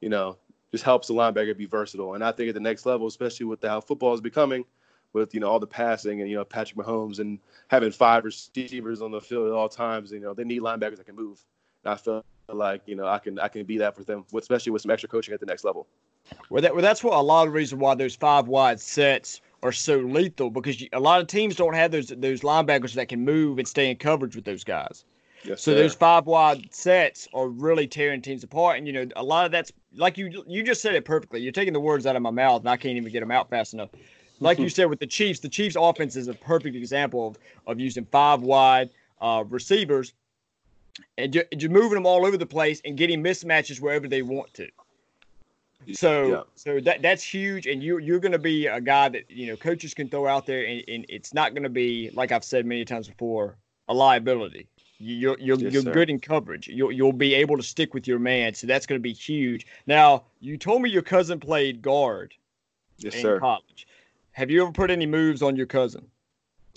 you 0.00 0.08
know 0.08 0.36
just 0.70 0.84
helps 0.84 1.08
the 1.08 1.14
linebacker 1.14 1.56
be 1.56 1.66
versatile. 1.66 2.14
And 2.14 2.22
I 2.22 2.32
think 2.32 2.48
at 2.48 2.54
the 2.54 2.60
next 2.60 2.86
level, 2.86 3.06
especially 3.06 3.46
with 3.46 3.62
how 3.62 3.80
football 3.80 4.14
is 4.14 4.20
becoming, 4.20 4.64
with 5.12 5.34
you 5.34 5.40
know 5.40 5.48
all 5.48 5.60
the 5.60 5.66
passing 5.66 6.20
and 6.20 6.30
you 6.30 6.36
know 6.36 6.44
Patrick 6.44 6.78
Mahomes 6.78 7.18
and 7.18 7.38
having 7.68 7.90
five 7.90 8.24
receivers 8.24 9.00
on 9.02 9.10
the 9.10 9.20
field 9.20 9.48
at 9.48 9.52
all 9.52 9.68
times, 9.68 10.12
you 10.12 10.20
know 10.20 10.34
they 10.34 10.44
need 10.44 10.62
linebackers 10.62 10.98
that 10.98 11.06
can 11.06 11.16
move. 11.16 11.40
And 11.84 11.92
I 11.92 11.96
feel 11.96 12.24
like 12.52 12.82
you 12.86 12.96
know 12.96 13.06
I 13.06 13.18
can 13.18 13.38
I 13.38 13.48
can 13.48 13.64
be 13.64 13.78
that 13.78 13.96
for 13.96 14.04
them, 14.04 14.24
especially 14.36 14.72
with 14.72 14.82
some 14.82 14.90
extra 14.90 15.08
coaching 15.08 15.34
at 15.34 15.40
the 15.40 15.46
next 15.46 15.64
level. 15.64 15.86
Well, 16.50 16.60
that, 16.62 16.74
well, 16.74 16.82
that's 16.82 17.02
what 17.02 17.14
a 17.14 17.22
lot 17.22 17.46
of 17.46 17.54
reason 17.54 17.78
why 17.78 17.94
those 17.94 18.14
five 18.14 18.48
wide 18.48 18.80
sets 18.80 19.40
are 19.62 19.72
so 19.72 19.98
lethal 19.98 20.50
because 20.50 20.80
you, 20.80 20.88
a 20.92 21.00
lot 21.00 21.20
of 21.20 21.26
teams 21.26 21.56
don't 21.56 21.74
have 21.74 21.90
those 21.90 22.08
those 22.08 22.40
linebackers 22.40 22.94
that 22.94 23.08
can 23.08 23.24
move 23.24 23.58
and 23.58 23.66
stay 23.66 23.90
in 23.90 23.96
coverage 23.96 24.36
with 24.36 24.44
those 24.44 24.64
guys. 24.64 25.04
Yes, 25.44 25.62
So 25.62 25.72
sir. 25.72 25.76
those 25.76 25.94
five 25.94 26.26
wide 26.26 26.72
sets 26.74 27.28
are 27.32 27.48
really 27.48 27.86
tearing 27.86 28.20
teams 28.20 28.42
apart, 28.44 28.78
and 28.78 28.86
you 28.86 28.92
know 28.92 29.06
a 29.16 29.22
lot 29.22 29.46
of 29.46 29.52
that's 29.52 29.72
like 29.96 30.18
you 30.18 30.44
you 30.46 30.62
just 30.62 30.82
said 30.82 30.94
it 30.94 31.04
perfectly. 31.04 31.40
You're 31.40 31.52
taking 31.52 31.72
the 31.72 31.80
words 31.80 32.06
out 32.06 32.16
of 32.16 32.22
my 32.22 32.30
mouth, 32.30 32.60
and 32.62 32.68
I 32.70 32.76
can't 32.76 32.96
even 32.96 33.12
get 33.12 33.20
them 33.20 33.30
out 33.30 33.50
fast 33.50 33.74
enough. 33.74 33.90
Like 34.40 34.58
you 34.58 34.68
said 34.68 34.86
with 34.86 35.00
the 35.00 35.06
Chiefs, 35.06 35.40
the 35.40 35.48
Chiefs' 35.48 35.76
offense 35.78 36.16
is 36.16 36.28
a 36.28 36.34
perfect 36.34 36.76
example 36.76 37.28
of, 37.28 37.38
of 37.66 37.80
using 37.80 38.04
five 38.06 38.42
wide 38.42 38.90
uh, 39.20 39.44
receivers 39.48 40.12
and 41.16 41.32
ju- 41.32 41.44
just 41.56 41.72
moving 41.72 41.94
them 41.94 42.06
all 42.06 42.26
over 42.26 42.36
the 42.36 42.46
place 42.46 42.80
and 42.84 42.96
getting 42.96 43.22
mismatches 43.22 43.80
wherever 43.80 44.08
they 44.08 44.22
want 44.22 44.52
to. 44.54 44.68
So 45.92 46.28
Yeah. 46.30 46.42
so 46.54 46.80
that 46.80 47.02
that's 47.02 47.22
huge, 47.22 47.66
and 47.66 47.82
you 47.82 47.98
you're 47.98 48.20
going 48.20 48.32
to 48.32 48.38
be 48.38 48.66
a 48.66 48.80
guy 48.80 49.08
that 49.08 49.30
you 49.30 49.46
know 49.46 49.56
coaches 49.56 49.94
can 49.94 50.08
throw 50.08 50.26
out 50.26 50.46
there, 50.46 50.64
and, 50.66 50.82
and 50.88 51.06
it's 51.08 51.32
not 51.32 51.54
going 51.54 51.62
to 51.62 51.68
be 51.70 52.10
like 52.14 52.32
I've 52.32 52.44
said 52.44 52.66
many 52.66 52.84
times 52.84 53.08
before 53.08 53.56
a 53.88 53.94
liability. 53.94 54.68
You- 54.98 55.14
You're 55.14 55.38
you're 55.38 55.58
Yes, 55.60 55.72
you're 55.72 55.82
sir. 55.84 55.92
good 55.92 56.10
in 56.10 56.18
coverage. 56.18 56.68
You'll 56.68 56.92
you'll 56.92 57.12
be 57.12 57.34
able 57.34 57.56
to 57.56 57.62
stick 57.62 57.94
with 57.94 58.06
your 58.06 58.18
man, 58.18 58.52
so 58.54 58.66
that's 58.66 58.84
going 58.86 58.98
to 58.98 59.02
be 59.02 59.12
huge. 59.12 59.66
Now 59.86 60.24
you 60.40 60.56
told 60.58 60.82
me 60.82 60.90
your 60.90 61.02
cousin 61.02 61.38
played 61.40 61.80
guard 61.82 62.34
yes, 62.98 63.14
in 63.14 63.22
sir. 63.22 63.38
college. 63.38 63.86
Have 64.32 64.50
you 64.50 64.62
ever 64.62 64.72
put 64.72 64.90
any 64.90 65.06
moves 65.06 65.42
on 65.42 65.56
your 65.56 65.66
cousin? 65.66 66.06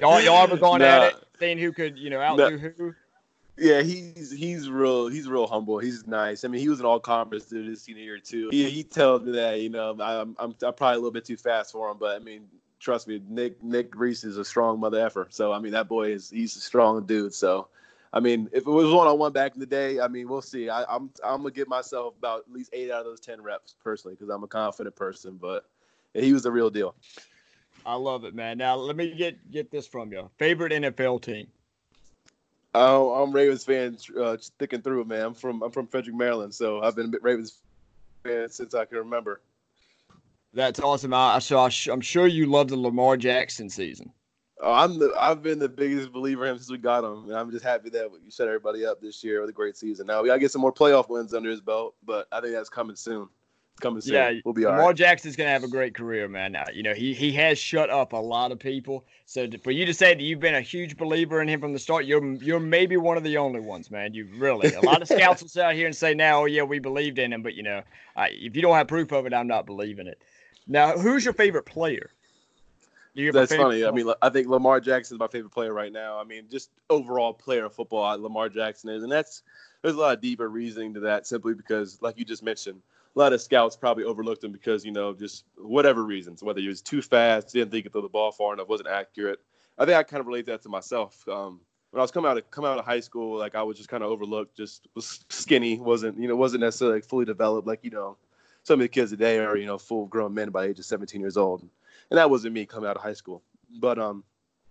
Y'all, 0.00 0.20
y'all 0.20 0.42
ever 0.42 0.56
gone 0.56 0.82
at 0.82 1.02
it, 1.02 1.14
seeing 1.38 1.56
who 1.58 1.72
could 1.72 1.96
you 1.98 2.10
know 2.10 2.20
outdo 2.20 2.58
who? 2.58 2.94
Yeah, 3.56 3.82
he's 3.82 4.32
he's 4.32 4.68
real 4.68 5.06
he's 5.08 5.28
real 5.28 5.46
humble. 5.46 5.78
He's 5.78 6.06
nice. 6.06 6.44
I 6.44 6.48
mean, 6.48 6.60
he 6.60 6.68
was 6.68 6.80
an 6.80 6.86
all 6.86 6.98
conference 6.98 7.44
dude 7.44 7.68
his 7.68 7.82
senior 7.82 8.02
year 8.02 8.18
too. 8.18 8.48
He 8.50 8.68
he 8.68 8.82
tells 8.82 9.22
me 9.22 9.32
that 9.32 9.60
you 9.60 9.68
know 9.68 9.90
I'm 9.90 10.00
I'm 10.00 10.36
I'm 10.38 10.74
probably 10.74 10.94
a 10.94 10.96
little 10.96 11.12
bit 11.12 11.24
too 11.24 11.36
fast 11.36 11.72
for 11.72 11.90
him, 11.90 11.96
but 11.98 12.16
I 12.16 12.18
mean, 12.18 12.48
trust 12.80 13.06
me, 13.06 13.20
Nick 13.28 13.62
Nick 13.62 13.94
Reese 13.94 14.24
is 14.24 14.38
a 14.38 14.44
strong 14.44 14.80
mother 14.80 15.04
effer. 15.04 15.28
So 15.30 15.52
I 15.52 15.60
mean, 15.60 15.72
that 15.72 15.88
boy 15.88 16.10
is 16.10 16.30
he's 16.30 16.56
a 16.56 16.60
strong 16.60 17.04
dude. 17.06 17.34
So. 17.34 17.68
I 18.12 18.20
mean, 18.20 18.48
if 18.52 18.64
it 18.64 18.70
was 18.70 18.92
one 18.92 19.08
on 19.08 19.18
one 19.18 19.32
back 19.32 19.54
in 19.54 19.60
the 19.60 19.66
day, 19.66 19.98
I 19.98 20.06
mean, 20.06 20.28
we'll 20.28 20.40
see. 20.40 20.68
I, 20.68 20.84
I'm 20.84 21.10
I'm 21.24 21.38
gonna 21.38 21.50
give 21.50 21.66
myself 21.66 22.14
about 22.16 22.44
at 22.46 22.52
least 22.52 22.70
eight 22.72 22.88
out 22.88 23.00
of 23.00 23.06
those 23.06 23.18
ten 23.18 23.42
reps 23.42 23.74
personally 23.82 24.14
because 24.14 24.28
I'm 24.32 24.44
a 24.44 24.46
confident 24.46 24.94
person. 24.94 25.36
But 25.36 25.64
he 26.14 26.32
was 26.32 26.44
the 26.44 26.52
real 26.52 26.70
deal. 26.70 26.94
I 27.84 27.96
love 27.96 28.24
it, 28.24 28.32
man. 28.32 28.56
Now 28.56 28.76
let 28.76 28.94
me 28.94 29.12
get 29.16 29.50
get 29.50 29.72
this 29.72 29.88
from 29.88 30.12
you. 30.12 30.30
Favorite 30.38 30.70
NFL 30.70 31.22
team? 31.22 31.48
Oh, 32.74 33.22
I'm 33.22 33.32
Ravens 33.32 33.64
fan, 33.64 33.96
uh, 34.20 34.36
sticking 34.38 34.82
through, 34.82 35.02
it, 35.02 35.06
man. 35.06 35.26
I'm 35.26 35.34
from 35.34 35.62
I'm 35.62 35.70
from 35.70 35.86
Frederick, 35.86 36.16
Maryland, 36.16 36.52
so 36.52 36.82
I've 36.82 36.96
been 36.96 37.14
a 37.14 37.18
Ravens 37.20 37.58
fan 38.24 38.48
since 38.48 38.74
I 38.74 38.84
can 38.84 38.98
remember. 38.98 39.40
That's 40.52 40.80
awesome. 40.80 41.14
I, 41.14 41.38
so 41.38 41.58
I 41.60 41.68
sh- 41.68 41.88
I'm 41.88 42.00
sure 42.00 42.26
you 42.26 42.46
love 42.46 42.68
the 42.68 42.76
Lamar 42.76 43.16
Jackson 43.16 43.70
season. 43.70 44.12
Oh, 44.60 44.72
I'm 44.72 44.98
the 44.98 45.12
I've 45.18 45.42
been 45.42 45.58
the 45.58 45.68
biggest 45.68 46.12
believer 46.12 46.46
in 46.46 46.52
him 46.52 46.58
since 46.58 46.70
we 46.70 46.78
got 46.78 47.04
him, 47.04 47.24
and 47.24 47.34
I'm 47.34 47.50
just 47.50 47.64
happy 47.64 47.90
that 47.90 48.10
you 48.24 48.30
set 48.30 48.48
everybody 48.48 48.84
up 48.84 49.00
this 49.00 49.22
year 49.22 49.40
with 49.40 49.50
a 49.50 49.52
great 49.52 49.76
season. 49.76 50.06
Now 50.06 50.22
we 50.22 50.28
gotta 50.28 50.40
get 50.40 50.50
some 50.50 50.60
more 50.60 50.72
playoff 50.72 51.08
wins 51.08 51.34
under 51.34 51.50
his 51.50 51.60
belt, 51.60 51.94
but 52.04 52.26
I 52.32 52.40
think 52.40 52.54
that's 52.54 52.68
coming 52.68 52.96
soon. 52.96 53.28
Coming 53.80 54.00
soon. 54.00 54.14
Yeah, 54.14 54.32
we'll 54.44 54.54
be 54.54 54.64
all 54.64 54.72
Lamar 54.72 54.88
right. 54.88 54.96
Jackson's 54.96 55.36
gonna 55.36 55.50
have 55.50 55.64
a 55.64 55.68
great 55.68 55.94
career, 55.94 56.28
man. 56.28 56.52
Now, 56.52 56.64
you 56.72 56.82
know, 56.82 56.94
he 56.94 57.14
he 57.14 57.32
has 57.32 57.58
shut 57.58 57.90
up 57.90 58.12
a 58.12 58.16
lot 58.16 58.52
of 58.52 58.58
people. 58.58 59.04
So 59.26 59.46
to- 59.46 59.58
for 59.58 59.70
you 59.70 59.84
to 59.86 59.94
say 59.94 60.14
that 60.14 60.22
you've 60.22 60.40
been 60.40 60.54
a 60.54 60.60
huge 60.60 60.96
believer 60.96 61.40
in 61.40 61.48
him 61.48 61.60
from 61.60 61.72
the 61.72 61.78
start, 61.78 62.04
you're 62.04 62.24
you're 62.34 62.60
maybe 62.60 62.96
one 62.96 63.16
of 63.16 63.24
the 63.24 63.36
only 63.36 63.60
ones, 63.60 63.90
man. 63.90 64.14
You 64.14 64.28
really 64.36 64.74
a 64.74 64.80
lot 64.80 65.02
of 65.02 65.08
scouts 65.16 65.42
will 65.42 65.48
sit 65.48 65.62
out 65.62 65.74
here 65.74 65.86
and 65.86 65.96
say 65.96 66.14
now, 66.14 66.42
oh 66.42 66.44
yeah, 66.46 66.62
we 66.62 66.78
believed 66.78 67.18
in 67.18 67.32
him, 67.32 67.42
but 67.42 67.54
you 67.54 67.62
know, 67.62 67.82
I, 68.16 68.28
if 68.30 68.56
you 68.56 68.62
don't 68.62 68.74
have 68.74 68.88
proof 68.88 69.12
of 69.12 69.26
it, 69.26 69.34
I'm 69.34 69.46
not 69.46 69.66
believing 69.66 70.06
it. 70.06 70.22
Now, 70.66 70.96
who's 70.96 71.24
your 71.24 71.34
favorite 71.34 71.64
player? 71.66 72.10
You 73.14 73.30
That's 73.30 73.52
favorite 73.52 73.64
funny. 73.64 73.84
I 73.84 73.92
mean, 73.92 74.12
I 74.22 74.28
think 74.28 74.48
Lamar 74.48 74.80
Jackson 74.80 75.14
is 75.14 75.20
my 75.20 75.28
favorite 75.28 75.52
player 75.52 75.72
right 75.72 75.92
now. 75.92 76.18
I 76.18 76.24
mean, 76.24 76.46
just 76.50 76.70
overall 76.90 77.32
player 77.32 77.66
of 77.66 77.72
football, 77.72 78.20
Lamar 78.20 78.48
Jackson 78.48 78.90
is, 78.90 79.04
and 79.04 79.12
that's 79.12 79.42
there's 79.82 79.94
a 79.94 79.98
lot 79.98 80.16
of 80.16 80.20
deeper 80.20 80.48
reasoning 80.48 80.94
to 80.94 81.00
that. 81.00 81.26
Simply 81.26 81.54
because, 81.54 82.02
like 82.02 82.18
you 82.18 82.24
just 82.24 82.42
mentioned, 82.42 82.82
a 83.14 83.18
lot 83.18 83.32
of 83.32 83.40
scouts 83.40 83.76
probably 83.76 84.04
overlooked 84.04 84.42
him 84.42 84.52
because 84.52 84.84
you 84.84 84.92
know 84.92 85.14
just 85.14 85.44
whatever 85.56 86.04
reasons, 86.04 86.42
whether 86.42 86.60
he 86.60 86.68
was 86.68 86.82
too 86.82 87.02
fast, 87.02 87.52
didn't 87.52 87.70
think 87.70 87.76
he 87.76 87.82
could 87.82 87.92
throw 87.92 88.02
the 88.02 88.08
ball 88.08 88.32
far 88.32 88.52
enough, 88.54 88.68
wasn't 88.68 88.88
accurate. 88.88 89.40
I 89.78 89.84
think 89.84 89.96
I 89.96 90.02
kind 90.02 90.20
of 90.20 90.26
relate 90.26 90.46
that 90.46 90.62
to 90.62 90.68
myself. 90.68 91.26
Um, 91.28 91.60
when 91.90 92.00
I 92.00 92.02
was 92.02 92.10
coming 92.10 92.30
out 92.30 92.38
of 92.38 92.50
coming 92.50 92.70
out 92.70 92.78
of 92.78 92.84
high 92.84 93.00
school, 93.00 93.38
like 93.38 93.54
I 93.54 93.62
was 93.62 93.76
just 93.76 93.88
kind 93.88 94.02
of 94.02 94.10
overlooked, 94.10 94.56
just 94.56 94.88
was 94.94 95.24
skinny, 95.28 95.78
wasn't 95.78 96.18
you 96.18 96.28
know 96.28 96.36
wasn't 96.36 96.62
necessarily 96.62 96.98
like, 96.98 97.04
fully 97.04 97.24
developed, 97.24 97.66
like 97.66 97.80
you 97.82 97.90
know 97.90 98.16
some 98.62 98.80
of 98.80 98.84
the 98.84 98.88
kids 98.88 99.10
today 99.10 99.38
are 99.38 99.56
you 99.56 99.66
know 99.66 99.78
full 99.78 100.06
grown 100.06 100.34
men 100.34 100.50
by 100.50 100.64
the 100.64 100.70
age 100.70 100.78
of 100.78 100.84
17 100.84 101.20
years 101.20 101.36
old 101.36 101.68
and 102.10 102.18
that 102.18 102.30
wasn't 102.30 102.54
me 102.54 102.66
coming 102.66 102.88
out 102.88 102.96
of 102.96 103.02
high 103.02 103.14
school. 103.14 103.42
But 103.80 103.98
um, 103.98 104.24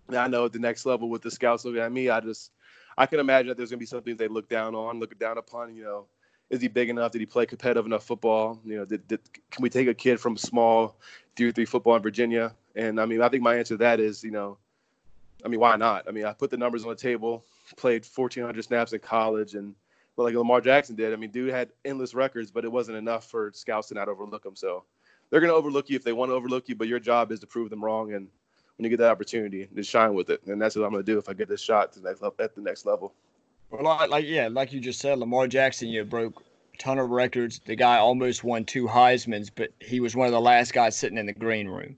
I 0.08 0.28
know 0.28 0.46
at 0.46 0.52
the 0.52 0.58
next 0.58 0.86
level 0.86 1.08
with 1.08 1.22
the 1.22 1.30
scouts 1.30 1.64
looking 1.64 1.80
at 1.80 1.92
me, 1.92 2.08
I 2.08 2.20
just 2.20 2.52
I 2.96 3.06
can 3.06 3.20
imagine 3.20 3.48
that 3.48 3.56
there's 3.56 3.70
gonna 3.70 3.80
be 3.80 3.86
some 3.86 4.02
things 4.02 4.18
they 4.18 4.28
look 4.28 4.48
down 4.48 4.74
on, 4.74 5.00
look 5.00 5.18
down 5.18 5.38
upon. 5.38 5.74
You 5.74 5.84
know, 5.84 6.06
is 6.50 6.60
he 6.60 6.68
big 6.68 6.90
enough? 6.90 7.12
Did 7.12 7.20
he 7.20 7.26
play 7.26 7.46
competitive 7.46 7.86
enough 7.86 8.04
football? 8.04 8.60
You 8.64 8.78
know, 8.78 8.84
did, 8.84 9.06
did 9.08 9.20
can 9.50 9.62
we 9.62 9.70
take 9.70 9.88
a 9.88 9.94
kid 9.94 10.20
from 10.20 10.36
small 10.36 10.96
three 11.36 11.52
three 11.52 11.64
football 11.64 11.96
in 11.96 12.02
Virginia? 12.02 12.54
And 12.76 13.00
I 13.00 13.06
mean, 13.06 13.22
I 13.22 13.28
think 13.28 13.42
my 13.42 13.56
answer 13.56 13.74
to 13.74 13.78
that 13.78 14.00
is, 14.00 14.22
you 14.22 14.30
know, 14.30 14.58
I 15.44 15.48
mean, 15.48 15.60
why 15.60 15.76
not? 15.76 16.08
I 16.08 16.10
mean, 16.10 16.24
I 16.24 16.32
put 16.32 16.50
the 16.50 16.56
numbers 16.56 16.84
on 16.84 16.90
the 16.90 16.96
table, 16.96 17.44
played 17.76 18.06
1,400 18.06 18.64
snaps 18.64 18.92
in 18.92 19.00
college, 19.00 19.54
and 19.54 19.74
but 20.16 20.24
like 20.24 20.34
Lamar 20.34 20.60
Jackson 20.60 20.94
did, 20.94 21.12
I 21.12 21.16
mean, 21.16 21.30
dude 21.30 21.50
had 21.50 21.70
endless 21.84 22.14
records, 22.14 22.50
but 22.50 22.64
it 22.64 22.70
wasn't 22.70 22.98
enough 22.98 23.28
for 23.28 23.50
scouts 23.52 23.88
to 23.88 23.94
not 23.94 24.08
overlook 24.08 24.44
him. 24.44 24.54
So 24.54 24.84
they're 25.30 25.40
going 25.40 25.50
to 25.50 25.56
overlook 25.56 25.90
you 25.90 25.96
if 25.96 26.04
they 26.04 26.12
want 26.12 26.30
to 26.30 26.34
overlook 26.34 26.68
you, 26.68 26.76
but 26.76 26.88
your 26.88 27.00
job 27.00 27.32
is 27.32 27.40
to 27.40 27.46
prove 27.46 27.68
them 27.68 27.84
wrong. 27.84 28.12
And 28.12 28.28
when 28.76 28.84
you 28.84 28.90
get 28.90 29.00
that 29.00 29.10
opportunity, 29.10 29.68
just 29.74 29.90
shine 29.90 30.14
with 30.14 30.30
it. 30.30 30.42
And 30.46 30.62
that's 30.62 30.76
what 30.76 30.84
I'm 30.84 30.92
going 30.92 31.04
to 31.04 31.12
do 31.12 31.18
if 31.18 31.28
I 31.28 31.32
get 31.32 31.48
this 31.48 31.60
shot 31.60 31.92
to 31.92 32.00
the 32.00 32.08
next 32.08 32.22
level, 32.22 32.36
at 32.38 32.54
the 32.54 32.60
next 32.60 32.86
level. 32.86 33.12
Well, 33.74 33.84
like, 33.84 34.10
like 34.10 34.26
yeah, 34.26 34.48
like 34.50 34.72
you 34.72 34.80
just 34.80 35.00
said, 35.00 35.18
Lamar 35.18 35.48
Jackson, 35.48 35.88
you 35.88 36.00
know, 36.00 36.08
broke 36.08 36.42
a 36.74 36.76
ton 36.78 36.98
of 36.98 37.10
records. 37.10 37.60
The 37.64 37.74
guy 37.74 37.98
almost 37.98 38.44
won 38.44 38.64
two 38.64 38.86
Heisman's, 38.86 39.50
but 39.50 39.70
he 39.80 40.00
was 40.00 40.14
one 40.14 40.26
of 40.26 40.32
the 40.32 40.40
last 40.40 40.72
guys 40.72 40.96
sitting 40.96 41.18
in 41.18 41.26
the 41.26 41.32
green 41.32 41.66
room. 41.66 41.96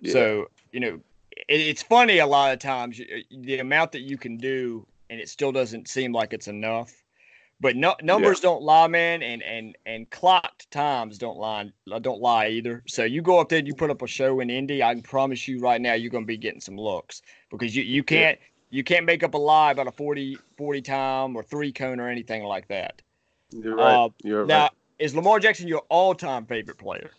Yeah. 0.00 0.12
So 0.12 0.50
you 0.70 0.80
know, 0.80 1.00
it, 1.48 1.60
it's 1.60 1.82
funny 1.82 2.18
a 2.18 2.26
lot 2.26 2.52
of 2.52 2.60
times 2.60 3.00
the 3.30 3.58
amount 3.58 3.92
that 3.92 4.02
you 4.02 4.16
can 4.16 4.36
do, 4.36 4.86
and 5.10 5.20
it 5.20 5.28
still 5.28 5.50
doesn't 5.50 5.88
seem 5.88 6.12
like 6.12 6.32
it's 6.32 6.48
enough. 6.48 6.92
But 7.58 7.74
no, 7.74 7.96
numbers 8.02 8.40
don't 8.40 8.62
lie, 8.62 8.86
man, 8.86 9.22
and 9.22 9.42
and 9.42 9.76
and 9.84 10.08
clocked 10.10 10.70
times 10.70 11.18
don't 11.18 11.38
lie. 11.38 11.72
Uh, 11.90 11.98
don't 11.98 12.20
lie 12.20 12.48
either. 12.48 12.84
So 12.86 13.02
you 13.02 13.20
go 13.20 13.40
up 13.40 13.48
there 13.48 13.58
and 13.58 13.66
you 13.66 13.74
put 13.74 13.90
up 13.90 14.02
a 14.02 14.06
show 14.06 14.38
in 14.40 14.50
Indy. 14.50 14.82
I 14.82 14.92
can 14.92 15.02
promise 15.02 15.48
you 15.48 15.58
right 15.58 15.80
now, 15.80 15.94
you're 15.94 16.10
gonna 16.10 16.26
be 16.26 16.36
getting 16.36 16.60
some 16.60 16.76
looks 16.76 17.22
because 17.50 17.74
you 17.74 17.82
you 17.82 18.04
can't 18.04 18.38
you 18.70 18.84
can't 18.84 19.06
make 19.06 19.22
up 19.22 19.34
a 19.34 19.38
lie 19.38 19.72
about 19.72 19.86
a 19.86 19.92
40 19.92 20.38
40 20.56 20.82
time 20.82 21.36
or 21.36 21.42
three 21.42 21.72
cone 21.72 22.00
or 22.00 22.08
anything 22.08 22.44
like 22.44 22.68
that. 22.68 23.02
You're 23.50 23.76
right. 23.76 23.94
Uh, 23.94 24.08
You're 24.22 24.46
Now, 24.46 24.62
right. 24.62 24.70
is 24.98 25.14
Lamar 25.14 25.38
Jackson 25.38 25.68
your 25.68 25.82
all 25.88 26.14
time 26.14 26.46
favorite 26.46 26.78
player? 26.78 27.10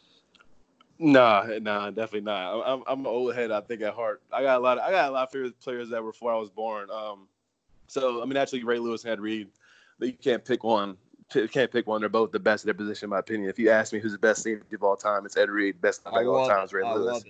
Nah, 1.00 1.46
nah, 1.62 1.90
definitely 1.90 2.22
not. 2.22 2.64
I'm, 2.66 2.84
I'm, 2.88 3.00
an 3.02 3.06
old 3.06 3.36
head. 3.36 3.52
I 3.52 3.62
think 3.62 3.82
at 3.84 3.94
heart. 3.94 4.22
I 4.34 4.42
got 4.42 4.58
a 4.58 4.60
lot. 4.60 4.80
Of, 4.80 4.84
I 4.86 4.92
got 4.92 5.10
a 5.10 5.14
lot 5.14 5.24
of 5.24 5.32
favorite 5.32 5.60
players 5.60 5.90
that 5.90 6.04
were 6.04 6.12
before 6.12 6.34
I 6.34 6.38
was 6.38 6.50
born. 6.50 6.90
Um, 6.90 7.28
so 7.88 8.22
I 8.22 8.26
mean, 8.26 8.36
actually, 8.36 8.64
Ray 8.64 8.80
Lewis 8.80 9.04
and 9.04 9.14
Ed 9.14 9.20
Reed. 9.20 9.50
But 10.00 10.08
you 10.08 10.14
can't 10.16 10.44
pick 10.44 10.64
one. 10.64 10.98
You 11.36 11.48
can't 11.48 11.72
pick 11.72 11.88
one. 11.88 12.02
They're 12.02 12.10
both 12.10 12.32
the 12.32 12.40
best 12.40 12.64
at 12.64 12.66
their 12.66 12.74
position, 12.74 13.08
in 13.08 13.10
my 13.12 13.20
opinion. 13.20 13.50
If 13.50 13.60
you 13.60 13.70
ask 13.70 13.94
me 13.94 14.00
who's 14.00 14.14
the 14.14 14.18
best 14.18 14.44
safety 14.44 14.76
of 14.76 14.84
all 14.84 14.96
time, 14.96 15.26
it's 15.26 15.38
Ed 15.38 15.50
Reed. 15.50 15.80
Best 15.82 16.02
of 16.06 16.14
all 16.14 16.48
time 16.48 16.64
is 16.64 16.74
Ray 16.74 16.84
I 16.84 16.94
Lewis. 16.94 17.24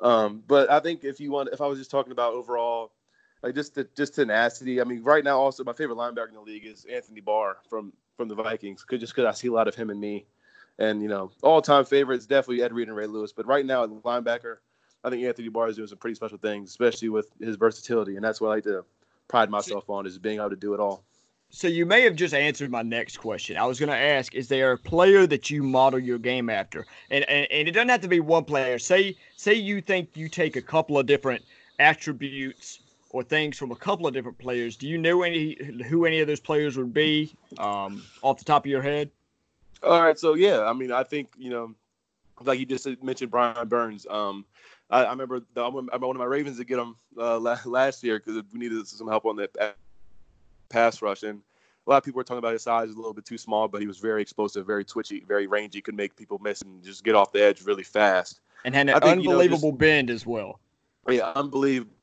Um, 0.00 0.42
but 0.46 0.70
I 0.70 0.80
think 0.80 1.04
if 1.04 1.18
you 1.20 1.30
want, 1.30 1.50
if 1.52 1.60
I 1.60 1.66
was 1.66 1.78
just 1.78 1.90
talking 1.90 2.12
about 2.12 2.32
overall, 2.32 2.92
like 3.42 3.54
just 3.54 3.74
the, 3.74 3.88
just 3.96 4.14
tenacity. 4.14 4.80
I 4.80 4.84
mean, 4.84 5.02
right 5.02 5.24
now, 5.24 5.38
also 5.38 5.64
my 5.64 5.72
favorite 5.72 5.96
linebacker 5.96 6.28
in 6.28 6.34
the 6.34 6.40
league 6.40 6.66
is 6.66 6.84
Anthony 6.86 7.20
Barr 7.20 7.58
from 7.68 7.92
from 8.16 8.28
the 8.28 8.34
Vikings, 8.34 8.82
'cause- 8.84 8.98
just 9.00 9.14
because 9.14 9.26
I 9.26 9.32
see 9.32 9.46
a 9.48 9.52
lot 9.52 9.68
of 9.68 9.74
him 9.76 9.90
and 9.90 10.00
me. 10.00 10.26
And 10.78 11.02
you 11.02 11.08
know, 11.08 11.30
all 11.42 11.62
time 11.62 11.84
favorites 11.84 12.26
definitely 12.26 12.62
Ed 12.62 12.72
Reed 12.72 12.88
and 12.88 12.96
Ray 12.96 13.06
Lewis. 13.06 13.32
But 13.32 13.46
right 13.46 13.64
now, 13.64 13.84
at 13.84 13.90
linebacker, 13.90 14.58
I 15.04 15.10
think 15.10 15.24
Anthony 15.24 15.48
Barr 15.48 15.68
is 15.68 15.76
doing 15.76 15.88
some 15.88 15.98
pretty 15.98 16.14
special 16.16 16.38
things, 16.38 16.70
especially 16.70 17.08
with 17.08 17.30
his 17.40 17.56
versatility, 17.56 18.16
and 18.16 18.24
that's 18.24 18.40
what 18.40 18.48
I 18.48 18.54
like 18.54 18.64
to 18.64 18.84
pride 19.28 19.50
myself 19.50 19.88
on 19.90 20.06
is 20.06 20.18
being 20.18 20.38
able 20.38 20.50
to 20.50 20.56
do 20.56 20.74
it 20.74 20.80
all. 20.80 21.04
So 21.50 21.66
you 21.66 21.86
may 21.86 22.02
have 22.02 22.14
just 22.14 22.34
answered 22.34 22.70
my 22.70 22.82
next 22.82 23.16
question. 23.18 23.56
I 23.56 23.64
was 23.64 23.78
going 23.78 23.88
to 23.88 23.96
ask: 23.96 24.34
Is 24.34 24.48
there 24.48 24.72
a 24.72 24.78
player 24.78 25.26
that 25.26 25.48
you 25.48 25.62
model 25.62 25.98
your 25.98 26.18
game 26.18 26.50
after? 26.50 26.86
And, 27.10 27.24
and 27.24 27.46
and 27.50 27.66
it 27.68 27.70
doesn't 27.72 27.88
have 27.88 28.02
to 28.02 28.08
be 28.08 28.20
one 28.20 28.44
player. 28.44 28.78
Say 28.78 29.16
say 29.36 29.54
you 29.54 29.80
think 29.80 30.10
you 30.14 30.28
take 30.28 30.56
a 30.56 30.62
couple 30.62 30.98
of 30.98 31.06
different 31.06 31.42
attributes 31.78 32.80
or 33.10 33.22
things 33.22 33.56
from 33.56 33.70
a 33.70 33.76
couple 33.76 34.06
of 34.06 34.14
different 34.14 34.38
players. 34.38 34.76
Do 34.76 34.86
you 34.86 34.98
know 34.98 35.22
any 35.22 35.56
who 35.86 36.04
any 36.04 36.20
of 36.20 36.26
those 36.26 36.40
players 36.40 36.76
would 36.76 36.92
be 36.92 37.34
um, 37.58 38.02
off 38.22 38.38
the 38.38 38.44
top 38.44 38.64
of 38.64 38.70
your 38.70 38.82
head? 38.82 39.10
All 39.82 40.02
right, 40.02 40.18
so 40.18 40.34
yeah, 40.34 40.64
I 40.64 40.72
mean, 40.72 40.92
I 40.92 41.04
think 41.04 41.28
you 41.38 41.50
know, 41.50 41.74
like 42.42 42.58
you 42.58 42.66
just 42.66 42.86
mentioned, 43.02 43.30
Brian 43.30 43.68
Burns. 43.68 44.06
Um, 44.08 44.44
I, 44.90 45.04
I 45.04 45.10
remember 45.10 45.40
the, 45.54 45.60
I 45.62 45.66
remember 45.66 46.06
one 46.06 46.16
of 46.16 46.20
my 46.20 46.24
Ravens 46.24 46.58
to 46.58 46.64
get 46.64 46.78
him 46.78 46.96
uh, 47.16 47.38
last 47.38 48.02
year 48.02 48.18
because 48.18 48.42
we 48.52 48.58
needed 48.58 48.86
some 48.86 49.08
help 49.08 49.24
on 49.24 49.36
the 49.36 49.74
pass 50.68 51.00
rush, 51.00 51.22
and 51.22 51.40
a 51.86 51.90
lot 51.90 51.98
of 51.98 52.04
people 52.04 52.18
were 52.18 52.24
talking 52.24 52.38
about 52.38 52.52
his 52.52 52.62
size 52.62 52.90
is 52.90 52.96
a 52.96 52.98
little 52.98 53.14
bit 53.14 53.24
too 53.24 53.38
small, 53.38 53.68
but 53.68 53.80
he 53.80 53.86
was 53.86 53.98
very 53.98 54.20
explosive, 54.20 54.66
very 54.66 54.84
twitchy, 54.84 55.24
very 55.26 55.46
rangy, 55.46 55.80
could 55.80 55.94
make 55.94 56.14
people 56.16 56.38
miss 56.38 56.60
and 56.60 56.82
just 56.84 57.02
get 57.04 57.14
off 57.14 57.32
the 57.32 57.42
edge 57.42 57.62
really 57.62 57.82
fast. 57.82 58.40
And 58.64 58.74
had 58.74 58.90
an 58.90 59.00
think, 59.00 59.22
you 59.22 59.28
know, 59.28 59.40
unbelievable 59.40 59.72
bend 59.72 60.10
as 60.10 60.26
well. 60.26 60.60
Yeah, 61.08 61.32
unbelievable 61.34 61.94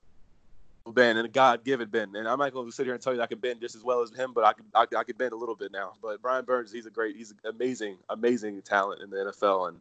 bend 0.94 1.18
and 1.18 1.26
a 1.26 1.30
God 1.30 1.64
given 1.64 1.90
bend. 1.90 2.16
And 2.16 2.28
I'm 2.28 2.40
not 2.40 2.54
going 2.54 2.68
to 2.68 2.72
sit 2.72 2.86
here 2.86 2.94
and 2.94 3.02
tell 3.02 3.14
you 3.14 3.22
I 3.22 3.28
can 3.28 3.40
bend 3.40 3.62
just 3.62 3.76
as 3.76 3.84
well 3.84 4.02
as 4.02 4.12
him, 4.12 4.34
but 4.34 4.44
I 4.44 4.54
can 4.54 4.66
I, 4.74 4.86
I 4.98 5.04
can 5.04 5.16
bend 5.18 5.34
a 5.34 5.36
little 5.36 5.56
bit 5.56 5.72
now. 5.72 5.94
But 6.02 6.22
Brian 6.22 6.46
Burns, 6.46 6.72
he's 6.72 6.86
a 6.86 6.92
great, 6.92 7.16
he's 7.16 7.34
amazing, 7.44 7.98
amazing 8.10 8.62
talent 8.62 9.02
in 9.02 9.10
the 9.10 9.18
NFL. 9.18 9.70
And 9.70 9.80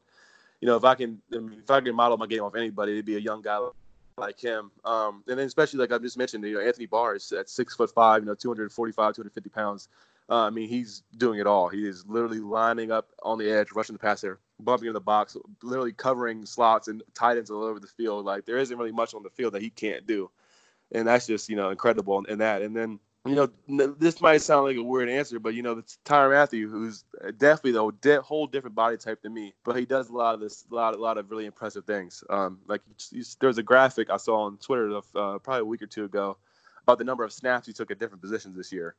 you 0.61 0.67
know, 0.67 0.77
if 0.77 0.85
I 0.85 0.95
can, 0.95 1.21
if 1.31 1.71
I 1.71 1.81
can 1.81 1.95
model 1.95 2.17
my 2.17 2.27
game 2.27 2.43
off 2.43 2.55
anybody, 2.55 2.93
it'd 2.93 3.05
be 3.05 3.17
a 3.17 3.21
young 3.21 3.43
guy 3.43 3.59
like 4.17 4.41
him. 4.41 4.71
Um, 4.85 5.23
and 5.29 5.39
then 5.39 5.47
especially 5.47 5.81
like 5.81 5.93
I 5.93 5.99
just 5.99 6.17
mentioned, 6.17 6.45
you 6.45 6.55
know, 6.55 6.61
Anthony 6.61 6.87
Barr 6.87 7.17
is 7.17 7.31
at 7.33 7.51
six 7.51 7.75
foot 7.75 7.91
five, 7.91 8.23
you 8.23 8.27
know, 8.27 8.35
245, 8.35 9.15
250 9.15 9.51
pounds. 9.51 9.89
Uh, 10.31 10.47
I 10.47 10.51
mean, 10.51 10.69
he's 10.69 11.03
doing 11.19 11.39
it 11.39 11.47
all. 11.47 11.69
He 11.69 11.87
is 11.87 12.07
literally 12.07 12.39
lining 12.39 12.91
up 12.91 13.11
on 13.23 13.39
the 13.39 13.51
edge, 13.51 13.73
rushing 13.73 13.95
the 13.95 13.99
passer, 13.99 14.39
bumping 14.59 14.89
in 14.89 14.95
the 14.95 15.01
box, 15.01 15.37
literally 15.63 15.93
covering 15.93 16.47
slots 16.47 16.89
and 16.89 17.03
tight 17.13 17.37
ends 17.37 17.51
all 17.51 17.63
over 17.63 17.79
the 17.79 17.87
field. 17.87 18.25
Like 18.25 18.47
there 18.47 18.57
isn't 18.57 18.79
really 18.79 18.93
much 18.93 19.13
on 19.13 19.23
the 19.23 19.29
field 19.29 19.53
that 19.53 19.61
he 19.61 19.69
can't 19.69 20.07
do, 20.07 20.31
and 20.93 21.07
that's 21.07 21.27
just 21.27 21.49
you 21.49 21.57
know 21.57 21.71
incredible 21.71 22.19
in, 22.19 22.27
in 22.31 22.39
that. 22.39 22.63
And 22.63 22.77
then 22.77 22.99
you 23.27 23.35
know 23.35 23.49
this 23.99 24.21
might 24.21 24.43
sound 24.43 24.67
like 24.67 24.77
a 24.77 24.83
weird 24.83 25.09
answer, 25.09 25.39
but 25.39 25.55
you 25.55 25.63
know 25.63 25.79
it's 25.79 25.99
Tyrann 26.05 26.33
Mathieu, 26.33 26.69
who's 26.69 27.05
definitely 27.39 27.73
though 27.73 27.91
de- 27.91 28.21
whole 28.21 28.47
different 28.47 28.77
body 28.77 28.97
type 28.97 29.23
than 29.23 29.35
me, 29.35 29.55
but 29.65 29.77
he 29.77 29.85
does 29.85 30.11
a 30.11 30.13
lot 30.13 30.35
of 30.35 30.41
this, 30.41 30.65
a 30.71 30.75
lot, 30.75 30.95
a 30.95 30.99
lot 30.99 31.19
of 31.19 31.31
really 31.31 31.47
impressive 31.47 31.85
things. 31.85 32.23
Um, 32.29 32.59
like 32.67 32.83
there's 33.41 33.59
a 33.59 33.63
graphic 33.63 34.11
I 34.11 34.19
saw 34.19 34.43
on 34.43 34.59
Twitter 34.59 34.95
uh, 34.97 35.39
probably 35.39 35.61
a 35.61 35.65
week 35.65 35.83
or 35.83 35.87
two 35.87 36.05
ago 36.05 36.37
about 36.83 36.99
the 36.99 37.05
number 37.05 37.25
of 37.25 37.33
snaps 37.33 37.67
he 37.67 37.73
took 37.73 37.91
at 37.91 37.99
different 37.99 38.21
positions 38.21 38.57
this 38.57 38.73
year 38.73 38.95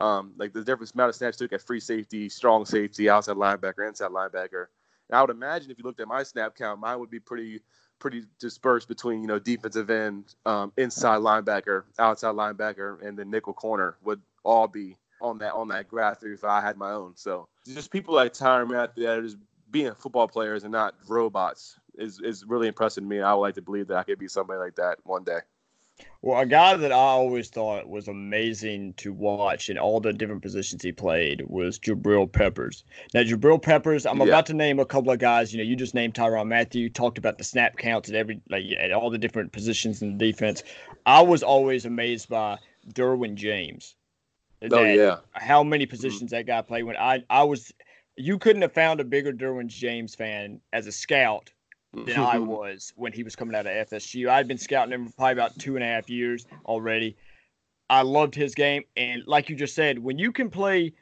um, 0.00 0.32
like 0.36 0.52
the 0.52 0.64
different 0.64 0.92
amount 0.94 1.10
of 1.10 1.14
snaps 1.14 1.36
took 1.36 1.52
at 1.52 1.62
free 1.62 1.80
safety, 1.80 2.28
strong 2.28 2.64
safety, 2.64 3.08
outside 3.08 3.36
linebacker, 3.36 3.86
inside 3.86 4.10
linebacker. 4.10 4.66
And 5.08 5.18
I 5.18 5.20
would 5.20 5.30
imagine 5.30 5.70
if 5.70 5.78
you 5.78 5.84
looked 5.84 6.00
at 6.00 6.08
my 6.08 6.22
snap 6.22 6.56
count, 6.56 6.80
mine 6.80 6.98
would 7.00 7.10
be 7.10 7.20
pretty 7.20 7.60
pretty 8.00 8.24
dispersed 8.38 8.88
between 8.88 9.20
you 9.20 9.28
know 9.28 9.38
defensive 9.38 9.90
end, 9.90 10.34
um, 10.46 10.72
inside 10.76 11.20
linebacker, 11.20 11.84
outside 11.98 12.34
linebacker, 12.34 13.06
and 13.06 13.16
the 13.16 13.24
nickel 13.24 13.52
corner 13.52 13.96
would 14.02 14.20
all 14.44 14.66
be 14.66 14.96
on 15.20 15.38
that 15.38 15.52
on 15.52 15.68
that 15.68 15.88
graph 15.88 16.22
if 16.22 16.44
I 16.44 16.60
had 16.60 16.76
my 16.76 16.90
own. 16.90 17.12
So 17.16 17.48
just 17.66 17.90
people 17.90 18.14
like 18.14 18.32
Tyrann 18.32 18.68
Mathieu 18.68 19.04
that 19.04 19.18
are 19.18 19.22
just 19.22 19.36
being 19.70 19.94
football 19.94 20.26
players 20.26 20.64
and 20.64 20.72
not 20.72 20.94
robots 21.06 21.78
is 21.96 22.20
is 22.20 22.44
really 22.44 22.66
impressive 22.68 23.04
to 23.04 23.08
me. 23.08 23.20
I 23.20 23.32
would 23.34 23.40
like 23.40 23.54
to 23.54 23.62
believe 23.62 23.86
that 23.88 23.98
I 23.98 24.02
could 24.02 24.18
be 24.18 24.28
somebody 24.28 24.58
like 24.58 24.76
that 24.76 24.98
one 25.04 25.24
day. 25.24 25.40
Well, 26.22 26.40
a 26.40 26.46
guy 26.46 26.76
that 26.76 26.92
I 26.92 26.96
always 26.96 27.48
thought 27.48 27.88
was 27.88 28.06
amazing 28.06 28.92
to 28.98 29.12
watch 29.12 29.70
in 29.70 29.78
all 29.78 30.00
the 30.00 30.12
different 30.12 30.42
positions 30.42 30.82
he 30.82 30.92
played 30.92 31.42
was 31.46 31.78
Jabril 31.78 32.30
Peppers. 32.30 32.84
Now, 33.14 33.22
Jabril 33.22 33.62
Peppers, 33.62 34.04
I'm 34.04 34.18
Yeah. 34.18 34.24
about 34.26 34.46
to 34.46 34.54
name 34.54 34.78
a 34.78 34.84
couple 34.84 35.12
of 35.12 35.18
guys. 35.18 35.52
You 35.52 35.58
know, 35.58 35.64
you 35.64 35.76
just 35.76 35.94
named 35.94 36.14
Tyrann 36.14 36.48
Mathieu, 36.48 36.90
talked 36.90 37.16
about 37.16 37.38
the 37.38 37.44
snap 37.44 37.78
counts 37.78 38.10
at 38.10 38.14
every 38.14 38.40
like 38.50 38.64
at 38.78 38.92
all 38.92 39.08
the 39.08 39.18
different 39.18 39.52
positions 39.52 40.02
in 40.02 40.18
the 40.18 40.32
defense. 40.32 40.62
I 41.06 41.22
was 41.22 41.42
always 41.42 41.86
amazed 41.86 42.28
by 42.28 42.58
Derwin 42.92 43.34
James. 43.34 43.94
Oh 44.70 44.84
yeah. 44.84 45.16
how 45.32 45.62
many 45.62 45.86
mm-hmm. 45.86 45.90
positions 45.90 46.32
that 46.32 46.46
guy 46.46 46.60
played 46.60 46.82
when 46.82 46.96
I 46.96 47.24
I 47.30 47.44
was 47.44 47.72
you 48.16 48.38
couldn't 48.38 48.62
have 48.62 48.74
found 48.74 49.00
a 49.00 49.04
bigger 49.04 49.32
Derwin 49.32 49.68
James 49.68 50.14
fan 50.14 50.60
as 50.72 50.86
a 50.86 50.92
scout 50.92 51.50
than 51.92 52.18
I 52.18 52.36
mm-hmm. 52.36 52.46
was 52.46 52.92
when 52.96 53.12
he 53.12 53.22
was 53.22 53.34
coming 53.36 53.54
out 53.54 53.66
of 53.66 53.88
FSU. 53.88 54.28
I'd 54.28 54.48
been 54.48 54.58
scouting 54.58 54.92
him 54.92 55.06
for 55.06 55.12
probably 55.14 55.32
about 55.32 55.58
two 55.58 55.74
and 55.76 55.84
a 55.84 55.86
half 55.86 56.08
years 56.08 56.46
already. 56.66 57.16
I 57.88 58.02
loved 58.02 58.34
his 58.34 58.54
game, 58.54 58.84
and 58.96 59.26
like 59.26 59.48
you 59.48 59.56
just 59.56 59.74
said, 59.74 59.98
when 59.98 60.16
you 60.16 60.30
can 60.30 60.48
play, 60.48 60.92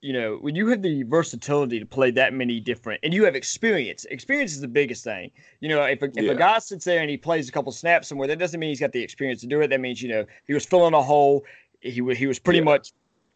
you 0.00 0.14
know, 0.14 0.36
when 0.40 0.54
you 0.54 0.68
have 0.68 0.80
the 0.80 1.02
versatility 1.02 1.78
to 1.78 1.84
play 1.84 2.10
that 2.12 2.32
many 2.32 2.60
different, 2.60 3.00
and 3.02 3.12
you 3.12 3.24
have 3.24 3.34
experience. 3.34 4.06
Experience 4.06 4.52
is 4.52 4.60
the 4.62 4.68
biggest 4.68 5.04
thing. 5.04 5.30
You 5.60 5.68
know, 5.68 5.82
if 5.82 6.00
a, 6.00 6.06
if 6.06 6.24
Yeah. 6.24 6.30
a 6.32 6.34
guy 6.34 6.58
sits 6.60 6.86
there 6.86 7.00
and 7.00 7.10
he 7.10 7.18
plays 7.18 7.48
a 7.48 7.52
couple 7.52 7.70
snaps 7.72 8.08
somewhere, 8.08 8.28
that 8.28 8.38
doesn't 8.38 8.58
mean 8.58 8.70
he's 8.70 8.80
got 8.80 8.92
the 8.92 9.02
experience 9.02 9.42
to 9.42 9.46
do 9.46 9.60
it. 9.60 9.68
That 9.68 9.80
means 9.80 10.00
you 10.00 10.08
know 10.08 10.24
he 10.46 10.54
was 10.54 10.64
filling 10.64 10.94
a 10.94 11.02
hole. 11.02 11.44
He 11.80 12.00
was 12.00 12.16
he 12.16 12.26
was 12.26 12.38
pretty 12.38 12.60
Yeah. 12.60 12.64
much 12.64 12.92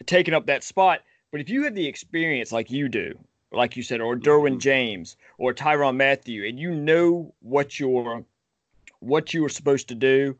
taking 0.06 0.32
up 0.32 0.46
that 0.46 0.64
spot. 0.64 1.00
But 1.32 1.40
if 1.42 1.50
you 1.50 1.64
have 1.64 1.74
the 1.74 1.86
experience 1.86 2.52
like 2.52 2.70
you 2.70 2.88
do, 2.88 3.18
like 3.52 3.76
you 3.76 3.82
said, 3.82 4.00
or 4.00 4.16
Derwin 4.16 4.54
Mhm. 4.54 4.60
James 4.60 5.16
or 5.38 5.52
Tyrann 5.52 5.96
Mathieu, 5.96 6.46
and 6.46 6.58
you 6.58 6.70
know 6.70 7.34
what 7.40 7.78
you're 7.78 8.24
what 9.00 9.34
you 9.34 9.42
were 9.42 9.48
supposed 9.48 9.88
to 9.88 9.94
do, 9.94 10.36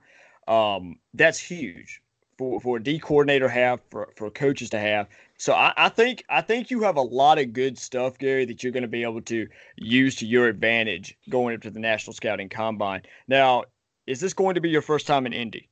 um, 0.47 0.99
that's 1.15 1.39
huge 1.39 2.01
for, 2.39 2.61
for 2.61 2.77
a 2.77 2.83
D 2.83 2.99
coordinator 2.99 3.47
to 3.47 3.53
have, 3.53 3.81
for, 3.91 4.09
for 4.17 4.31
coaches 4.31 4.71
to 4.71 4.79
have. 4.79 5.09
So 5.37 5.53
I, 5.53 5.73
I 5.77 5.89
think 5.89 6.25
I 6.29 6.41
think 6.41 6.71
you 6.71 6.83
have 6.83 6.97
a 6.97 7.03
lot 7.03 7.39
of 7.39 7.53
good 7.53 7.77
stuff, 7.77 8.19
Gary, 8.19 8.45
that 8.45 8.63
you're 8.63 8.73
going 8.73 8.83
to 8.83 8.89
be 8.89 9.03
able 9.03 9.23
to 9.23 9.49
use 9.77 10.15
to 10.17 10.27
your 10.27 10.47
advantage 10.47 11.17
going 11.29 11.55
into 11.55 11.71
the 11.71 11.81
National 11.81 12.15
Scouting 12.15 12.49
Combine. 12.49 13.03
Now, 13.27 13.65
is 14.07 14.21
this 14.21 14.33
going 14.33 14.55
to 14.55 14.61
be 14.61 14.71
your 14.71 14.83
first 14.83 15.07
time 15.07 15.27
in 15.27 15.33
Indy? 15.33 15.69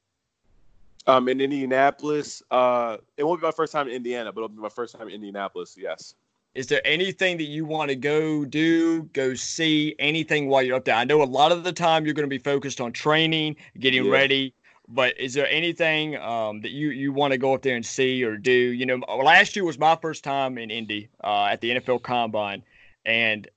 Um, 1.06 1.28
in 1.28 1.40
Indianapolis, 1.40 2.42
uh, 2.50 2.98
it 3.16 3.24
won't 3.24 3.40
be 3.40 3.46
my 3.46 3.52
first 3.52 3.72
time 3.72 3.88
in 3.88 3.94
Indiana, 3.94 4.32
but 4.32 4.40
it'll 4.40 4.48
be 4.48 4.60
my 4.60 4.68
first 4.68 4.94
time 4.96 5.08
in 5.08 5.14
Indianapolis. 5.14 5.76
Yes. 5.78 6.14
Is 6.54 6.66
there 6.66 6.80
anything 6.84 7.36
that 7.36 7.44
you 7.44 7.64
want 7.64 7.90
to 7.90 7.96
go 7.96 8.44
do, 8.44 9.02
go 9.12 9.34
see, 9.34 9.94
anything 10.00 10.48
while 10.48 10.62
you're 10.62 10.76
up 10.76 10.84
there? 10.84 10.96
I 10.96 11.04
know 11.04 11.22
a 11.22 11.24
lot 11.24 11.52
of 11.52 11.62
the 11.62 11.72
time 11.72 12.04
you're 12.04 12.14
going 12.14 12.28
to 12.28 12.30
be 12.30 12.38
focused 12.38 12.80
on 12.80 12.92
training, 12.92 13.56
getting 13.78 14.04
Yeah. 14.04 14.10
ready, 14.10 14.54
but 14.88 15.18
is 15.18 15.34
there 15.34 15.46
anything 15.48 16.16
um, 16.16 16.60
that 16.62 16.72
you, 16.72 16.90
you 16.90 17.12
want 17.12 17.32
to 17.32 17.38
go 17.38 17.54
up 17.54 17.62
there 17.62 17.76
and 17.76 17.86
see 17.86 18.24
or 18.24 18.36
do? 18.36 18.50
You 18.50 18.84
know, 18.84 18.96
last 18.96 19.54
year 19.54 19.64
was 19.64 19.78
my 19.78 19.96
first 20.02 20.24
time 20.24 20.58
in 20.58 20.72
Indy 20.72 21.08
uh, 21.22 21.44
at 21.44 21.60
the 21.60 21.70
NFL 21.70 22.02
Combine, 22.02 22.64
and 23.06 23.48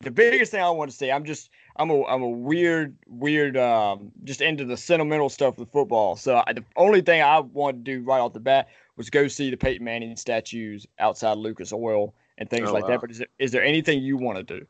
the 0.00 0.10
biggest 0.10 0.50
thing 0.52 0.62
I 0.62 0.70
want 0.70 0.90
to 0.90 0.96
see, 0.96 1.10
I'm 1.10 1.24
just 1.24 1.50
I'm 1.76 1.90
a 1.90 2.04
I'm 2.06 2.22
a 2.22 2.28
weird 2.28 2.96
weird 3.06 3.58
um, 3.58 4.10
just 4.24 4.40
into 4.40 4.64
the 4.64 4.76
sentimental 4.76 5.28
stuff 5.28 5.58
with 5.58 5.70
football. 5.70 6.16
So 6.16 6.42
I, 6.46 6.54
the 6.54 6.64
only 6.76 7.02
thing 7.02 7.20
I 7.20 7.40
wanted 7.40 7.84
to 7.84 7.96
do 7.98 8.04
right 8.04 8.20
off 8.20 8.32
the 8.32 8.40
bat 8.40 8.68
was 8.96 9.10
go 9.10 9.28
see 9.28 9.50
the 9.50 9.56
Peyton 9.56 9.84
Manning 9.84 10.16
statues 10.16 10.86
outside 10.98 11.36
Lucas 11.36 11.72
Oil 11.72 12.14
and 12.38 12.48
things 12.48 12.68
Oh, 12.68 12.72
like 12.72 12.84
wow. 12.84 12.90
that. 12.90 13.00
But 13.00 13.10
is 13.10 13.18
there, 13.18 13.26
is 13.38 13.52
there 13.52 13.62
anything 13.64 14.02
you 14.02 14.16
want 14.16 14.38
to 14.38 14.44
do? 14.60 14.66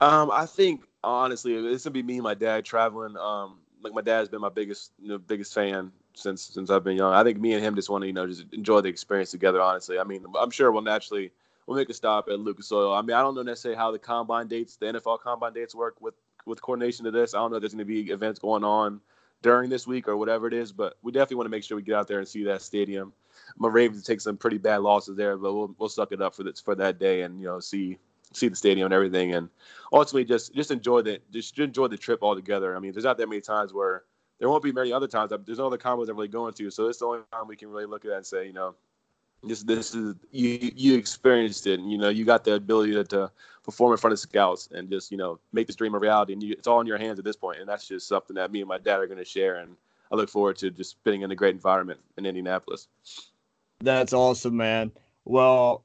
Um, 0.00 0.30
I 0.32 0.46
think 0.46 0.82
honestly, 1.04 1.54
it's 1.54 1.84
gonna 1.84 1.92
be 1.94 2.02
me 2.02 2.14
and 2.14 2.22
my 2.24 2.34
dad 2.34 2.64
traveling. 2.64 3.16
Um, 3.16 3.58
like 3.82 3.94
my 3.94 4.00
dad's 4.02 4.28
been 4.28 4.40
my 4.40 4.48
biggest, 4.48 4.92
you 5.00 5.08
know, 5.08 5.18
biggest 5.18 5.54
fan 5.54 5.92
since 6.14 6.42
since 6.42 6.70
I've 6.70 6.84
been 6.84 6.96
young. 6.96 7.12
I 7.12 7.22
think 7.22 7.38
me 7.38 7.52
and 7.52 7.64
him 7.64 7.74
just 7.74 7.90
want 7.90 8.02
to, 8.02 8.06
you 8.06 8.12
know, 8.12 8.26
just 8.26 8.44
enjoy 8.52 8.80
the 8.80 8.88
experience 8.88 9.30
together. 9.30 9.60
Honestly, 9.60 9.98
I 9.98 10.04
mean, 10.04 10.24
I'm 10.38 10.50
sure 10.50 10.72
we'll 10.72 10.82
naturally 10.82 11.30
we'll 11.66 11.76
make 11.76 11.90
a 11.90 11.94
stop 11.94 12.28
at 12.28 12.40
Lucas 12.40 12.72
Oil. 12.72 12.92
I 12.92 13.02
mean, 13.02 13.14
I 13.16 13.22
don't 13.22 13.34
know 13.34 13.42
necessarily 13.42 13.76
how 13.78 13.90
the 13.92 13.98
combine 13.98 14.48
dates, 14.48 14.76
the 14.76 14.86
NFL 14.86 15.20
combine 15.20 15.52
dates 15.52 15.74
work 15.74 15.96
with 16.00 16.14
with 16.46 16.60
coordination 16.62 17.04
to 17.04 17.10
this. 17.10 17.34
I 17.34 17.38
don't 17.38 17.50
know 17.50 17.56
if 17.58 17.62
there's 17.62 17.72
gonna 17.74 17.84
be 17.84 18.10
events 18.10 18.38
going 18.38 18.64
on 18.64 19.00
during 19.42 19.70
this 19.70 19.86
week 19.86 20.08
or 20.08 20.16
whatever 20.16 20.46
it 20.46 20.54
is, 20.54 20.72
but 20.72 20.96
we 21.02 21.12
definitely 21.12 21.36
want 21.36 21.46
to 21.46 21.50
make 21.50 21.64
sure 21.64 21.76
we 21.76 21.82
get 21.82 21.94
out 21.94 22.08
there 22.08 22.18
and 22.18 22.28
see 22.28 22.44
that 22.44 22.62
stadium. 22.62 23.12
My 23.58 23.68
Ravens 23.68 24.04
take 24.04 24.20
some 24.20 24.36
pretty 24.36 24.58
bad 24.58 24.78
losses 24.78 25.16
there, 25.16 25.36
but 25.36 25.54
we'll 25.54 25.74
we'll 25.78 25.88
suck 25.88 26.12
it 26.12 26.22
up 26.22 26.34
for 26.34 26.42
this 26.42 26.60
for 26.60 26.74
that 26.76 26.98
day 26.98 27.22
and 27.22 27.40
you 27.40 27.46
know 27.46 27.60
see 27.60 27.98
see 28.32 28.48
the 28.48 28.56
stadium 28.56 28.86
and 28.86 28.94
everything 28.94 29.34
and 29.34 29.48
ultimately 29.92 30.24
just 30.24 30.54
just 30.54 30.70
enjoy 30.70 31.02
the 31.02 31.20
just 31.32 31.58
enjoy 31.58 31.88
the 31.88 31.96
trip 31.96 32.22
altogether. 32.22 32.76
I 32.76 32.80
mean, 32.80 32.92
there's 32.92 33.04
not 33.04 33.18
that 33.18 33.28
many 33.28 33.40
times 33.40 33.72
where 33.72 34.04
there 34.38 34.48
won't 34.48 34.62
be 34.62 34.72
many 34.72 34.92
other 34.92 35.08
times. 35.08 35.32
There's 35.44 35.58
no 35.58 35.66
other 35.66 35.78
combos 35.78 36.08
I'm 36.08 36.16
really 36.16 36.28
going 36.28 36.54
to, 36.54 36.70
so 36.70 36.88
it's 36.88 36.98
the 36.98 37.06
only 37.06 37.20
time 37.32 37.46
we 37.46 37.56
can 37.56 37.68
really 37.68 37.86
look 37.86 38.04
at 38.04 38.10
that 38.10 38.16
and 38.18 38.26
say, 38.26 38.46
you 38.46 38.52
know, 38.52 38.74
this 39.42 39.62
this 39.62 39.94
is 39.94 40.14
you 40.30 40.70
you 40.74 40.96
experienced 40.96 41.66
it, 41.66 41.80
and 41.80 41.90
you 41.90 41.98
know 41.98 42.08
you 42.08 42.24
got 42.24 42.44
the 42.44 42.54
ability 42.54 42.92
to, 42.92 43.04
to 43.04 43.30
perform 43.62 43.92
in 43.92 43.98
front 43.98 44.12
of 44.12 44.18
scouts 44.18 44.68
and 44.72 44.90
just 44.90 45.10
you 45.10 45.16
know 45.16 45.38
make 45.52 45.66
this 45.66 45.76
dream 45.76 45.94
a 45.94 45.98
reality. 45.98 46.32
And 46.32 46.42
you, 46.42 46.52
it's 46.52 46.66
all 46.66 46.80
in 46.80 46.86
your 46.86 46.98
hands 46.98 47.18
at 47.18 47.24
this 47.24 47.36
point, 47.36 47.58
and 47.58 47.68
that's 47.68 47.88
just 47.88 48.06
something 48.06 48.34
that 48.36 48.52
me 48.52 48.60
and 48.60 48.68
my 48.68 48.78
dad 48.78 49.00
are 49.00 49.06
going 49.06 49.18
to 49.18 49.24
share. 49.24 49.56
And 49.56 49.76
I 50.12 50.16
look 50.16 50.28
forward 50.28 50.56
to 50.58 50.70
just 50.70 50.90
spending 50.90 51.22
in 51.22 51.30
a 51.30 51.36
great 51.36 51.54
environment 51.54 52.00
in 52.18 52.26
Indianapolis. 52.26 52.88
That's 53.80 54.12
awesome, 54.12 54.56
man. 54.56 54.92
Well, 55.24 55.84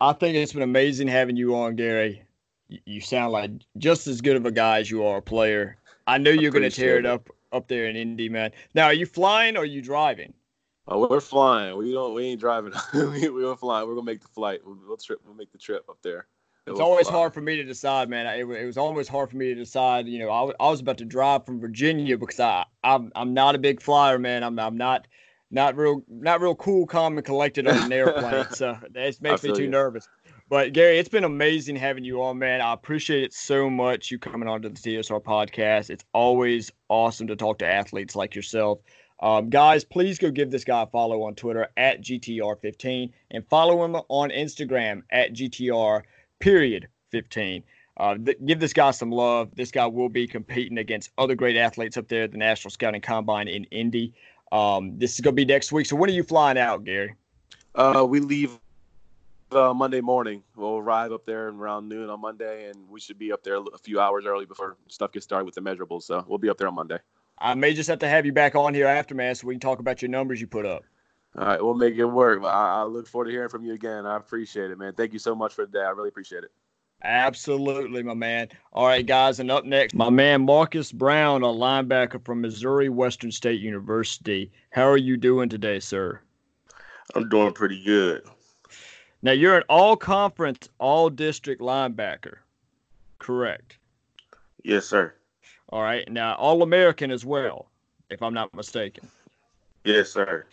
I 0.00 0.12
think 0.12 0.36
it's 0.36 0.52
been 0.52 0.62
amazing 0.62 1.08
having 1.08 1.36
you 1.36 1.56
on, 1.56 1.76
Gary. 1.76 2.22
You 2.68 3.00
sound 3.00 3.32
like 3.32 3.50
just 3.78 4.06
as 4.06 4.20
good 4.20 4.36
of 4.36 4.46
a 4.46 4.50
guy 4.50 4.80
as 4.80 4.90
you 4.90 5.04
are 5.04 5.18
a 5.18 5.22
player. 5.22 5.76
I 6.06 6.18
know 6.18 6.30
you're 6.30 6.50
going 6.50 6.62
to 6.62 6.70
tear 6.70 6.98
it 6.98 7.06
up 7.06 7.30
up 7.52 7.68
there 7.68 7.86
in 7.86 7.96
Indy, 7.96 8.28
man. 8.28 8.50
Now, 8.74 8.86
are 8.86 8.92
you 8.92 9.06
flying 9.06 9.56
or 9.56 9.60
are 9.60 9.64
you 9.64 9.80
driving? 9.80 10.34
Oh, 10.86 11.06
we're 11.08 11.20
flying. 11.20 11.76
We 11.78 11.92
don't. 11.92 12.12
We 12.14 12.24
ain't 12.24 12.40
driving. 12.40 12.72
we, 12.94 13.28
we're 13.30 13.56
flying. 13.56 13.88
We're 13.88 13.94
gonna 13.94 14.04
make 14.04 14.20
the 14.20 14.28
flight. 14.28 14.60
We'll, 14.64 14.78
we'll 14.86 14.96
trip. 14.98 15.20
We'll 15.24 15.34
make 15.34 15.50
the 15.50 15.58
trip 15.58 15.88
up 15.88 15.98
there. 16.02 16.26
It's 16.66 16.78
We'll 16.78 16.82
always 16.82 17.08
fly. 17.08 17.18
hard 17.18 17.34
for 17.34 17.40
me 17.40 17.56
to 17.56 17.64
decide, 17.64 18.08
man. 18.10 18.26
It, 18.26 18.44
it 18.44 18.66
was 18.66 18.76
always 18.76 19.08
hard 19.08 19.30
for 19.30 19.36
me 19.36 19.46
to 19.46 19.54
decide. 19.54 20.06
You 20.06 20.18
know, 20.18 20.30
I, 20.30 20.52
I 20.60 20.70
was 20.70 20.80
about 20.80 20.98
to 20.98 21.04
drive 21.06 21.46
from 21.46 21.58
Virginia 21.58 22.18
because 22.18 22.40
I 22.40 22.66
I'm 22.82 23.10
I'm 23.14 23.32
not 23.32 23.54
a 23.54 23.58
big 23.58 23.80
flyer, 23.80 24.18
man. 24.18 24.42
I'm 24.42 24.58
I'm 24.58 24.76
not 24.76 25.06
not 25.50 25.76
real 25.76 26.02
not 26.08 26.40
real 26.40 26.54
cool, 26.54 26.86
calm, 26.86 27.16
and 27.16 27.24
collected 27.24 27.66
on 27.66 27.76
an 27.84 27.92
airplane. 27.92 28.46
so 28.50 28.76
that 28.92 29.20
makes 29.20 29.42
me 29.42 29.52
too 29.52 29.62
you. 29.62 29.68
nervous. 29.68 30.08
But 30.48 30.72
Gary, 30.72 30.98
it's 30.98 31.08
been 31.08 31.24
amazing 31.24 31.76
having 31.76 32.04
you 32.04 32.22
on, 32.22 32.38
man. 32.38 32.60
I 32.60 32.72
appreciate 32.72 33.22
it 33.24 33.32
so 33.32 33.70
much. 33.70 34.10
You 34.10 34.18
coming 34.18 34.48
on 34.48 34.62
to 34.62 34.68
the 34.68 34.74
TSR 34.74 35.22
podcast. 35.22 35.90
It's 35.90 36.04
always 36.12 36.70
awesome 36.88 37.26
to 37.28 37.36
talk 37.36 37.58
to 37.58 37.66
athletes 37.66 38.14
like 38.14 38.34
yourself. 38.34 38.80
Um, 39.20 39.48
guys, 39.48 39.84
please 39.84 40.18
go 40.18 40.30
give 40.30 40.50
this 40.50 40.64
guy 40.64 40.82
a 40.82 40.86
follow 40.86 41.22
on 41.22 41.34
Twitter 41.34 41.68
at 41.76 42.02
GTR15 42.02 43.10
and 43.30 43.46
follow 43.48 43.84
him 43.84 43.96
on 44.08 44.30
Instagram 44.30 45.02
at 45.10 45.32
GTR 45.32 46.02
period 46.40 46.88
15. 47.10 47.62
Uh, 47.96 48.16
th- 48.16 48.38
give 48.44 48.58
this 48.58 48.72
guy 48.72 48.90
some 48.90 49.10
love. 49.10 49.54
This 49.54 49.70
guy 49.70 49.86
will 49.86 50.08
be 50.08 50.26
competing 50.26 50.78
against 50.78 51.10
other 51.16 51.36
great 51.36 51.56
athletes 51.56 51.96
up 51.96 52.08
there 52.08 52.24
at 52.24 52.32
the 52.32 52.38
National 52.38 52.70
Scouting 52.70 53.00
Combine 53.00 53.46
in 53.46 53.64
Indy. 53.64 54.12
Um, 54.54 54.96
this 55.00 55.14
is 55.14 55.20
going 55.20 55.32
to 55.32 55.36
be 55.36 55.44
next 55.44 55.72
week. 55.72 55.84
So 55.86 55.96
when 55.96 56.08
are 56.08 56.12
you 56.12 56.22
flying 56.22 56.58
out, 56.58 56.84
Gary? 56.84 57.16
Uh, 57.74 58.06
we 58.08 58.20
leave 58.20 58.56
uh, 59.50 59.74
Monday 59.74 60.00
morning. 60.00 60.44
We'll 60.54 60.76
arrive 60.76 61.10
up 61.10 61.26
there 61.26 61.48
around 61.48 61.88
noon 61.88 62.08
on 62.08 62.20
Monday, 62.20 62.70
and 62.70 62.88
we 62.88 63.00
should 63.00 63.18
be 63.18 63.32
up 63.32 63.42
there 63.42 63.56
a 63.56 63.78
few 63.78 63.98
hours 63.98 64.26
early 64.26 64.46
before 64.46 64.76
stuff 64.86 65.10
gets 65.10 65.24
started 65.24 65.44
with 65.44 65.56
the 65.56 65.60
measurables. 65.60 66.04
So 66.04 66.24
we'll 66.28 66.38
be 66.38 66.48
up 66.48 66.58
there 66.58 66.68
on 66.68 66.76
Monday. 66.76 66.98
I 67.36 67.54
may 67.54 67.74
just 67.74 67.88
have 67.88 67.98
to 67.98 68.08
have 68.08 68.26
you 68.26 68.32
back 68.32 68.54
on 68.54 68.74
here 68.74 68.86
after, 68.86 69.12
man, 69.16 69.34
so 69.34 69.48
we 69.48 69.54
can 69.54 69.60
talk 69.60 69.80
about 69.80 70.00
your 70.00 70.08
numbers 70.08 70.40
you 70.40 70.46
put 70.46 70.66
up. 70.66 70.84
All 71.36 71.44
right, 71.44 71.60
we'll 71.60 71.74
make 71.74 71.96
it 71.96 72.04
work. 72.04 72.40
I, 72.44 72.82
I 72.82 72.84
look 72.84 73.08
forward 73.08 73.24
to 73.24 73.32
hearing 73.32 73.48
from 73.48 73.64
you 73.64 73.72
again. 73.72 74.06
I 74.06 74.16
appreciate 74.16 74.70
it, 74.70 74.78
man. 74.78 74.92
Thank 74.92 75.12
you 75.12 75.18
so 75.18 75.34
much 75.34 75.52
for 75.52 75.66
today. 75.66 75.80
I 75.80 75.90
really 75.90 76.10
appreciate 76.10 76.44
it. 76.44 76.52
Absolutely, 77.04 78.02
my 78.02 78.14
man. 78.14 78.48
All 78.72 78.86
right, 78.86 79.04
guys, 79.04 79.38
and 79.38 79.50
up 79.50 79.66
next, 79.66 79.94
my 79.94 80.08
man 80.08 80.46
Marcus 80.46 80.90
Brown, 80.90 81.42
a 81.42 81.46
linebacker 81.46 82.24
from 82.24 82.40
Missouri 82.40 82.88
Western 82.88 83.30
State 83.30 83.60
University. 83.60 84.50
How 84.70 84.88
are 84.88 84.96
you 84.96 85.18
doing 85.18 85.50
today, 85.50 85.80
sir? 85.80 86.20
I'm 87.14 87.28
doing 87.28 87.52
pretty 87.52 87.84
good. 87.84 88.22
Now 89.22 89.32
you're 89.32 89.56
an 89.56 89.64
all-conference, 89.68 90.68
all-district 90.78 91.60
linebacker, 91.60 92.36
correct? 93.18 93.78
Yes, 94.62 94.86
sir. 94.86 95.14
All 95.68 95.82
right. 95.82 96.10
Now 96.10 96.34
All-American 96.36 97.10
as 97.10 97.24
well, 97.24 97.70
if 98.10 98.22
I'm 98.22 98.34
not 98.34 98.54
mistaken. 98.54 99.08
Yes, 99.84 100.10
sir. 100.10 100.46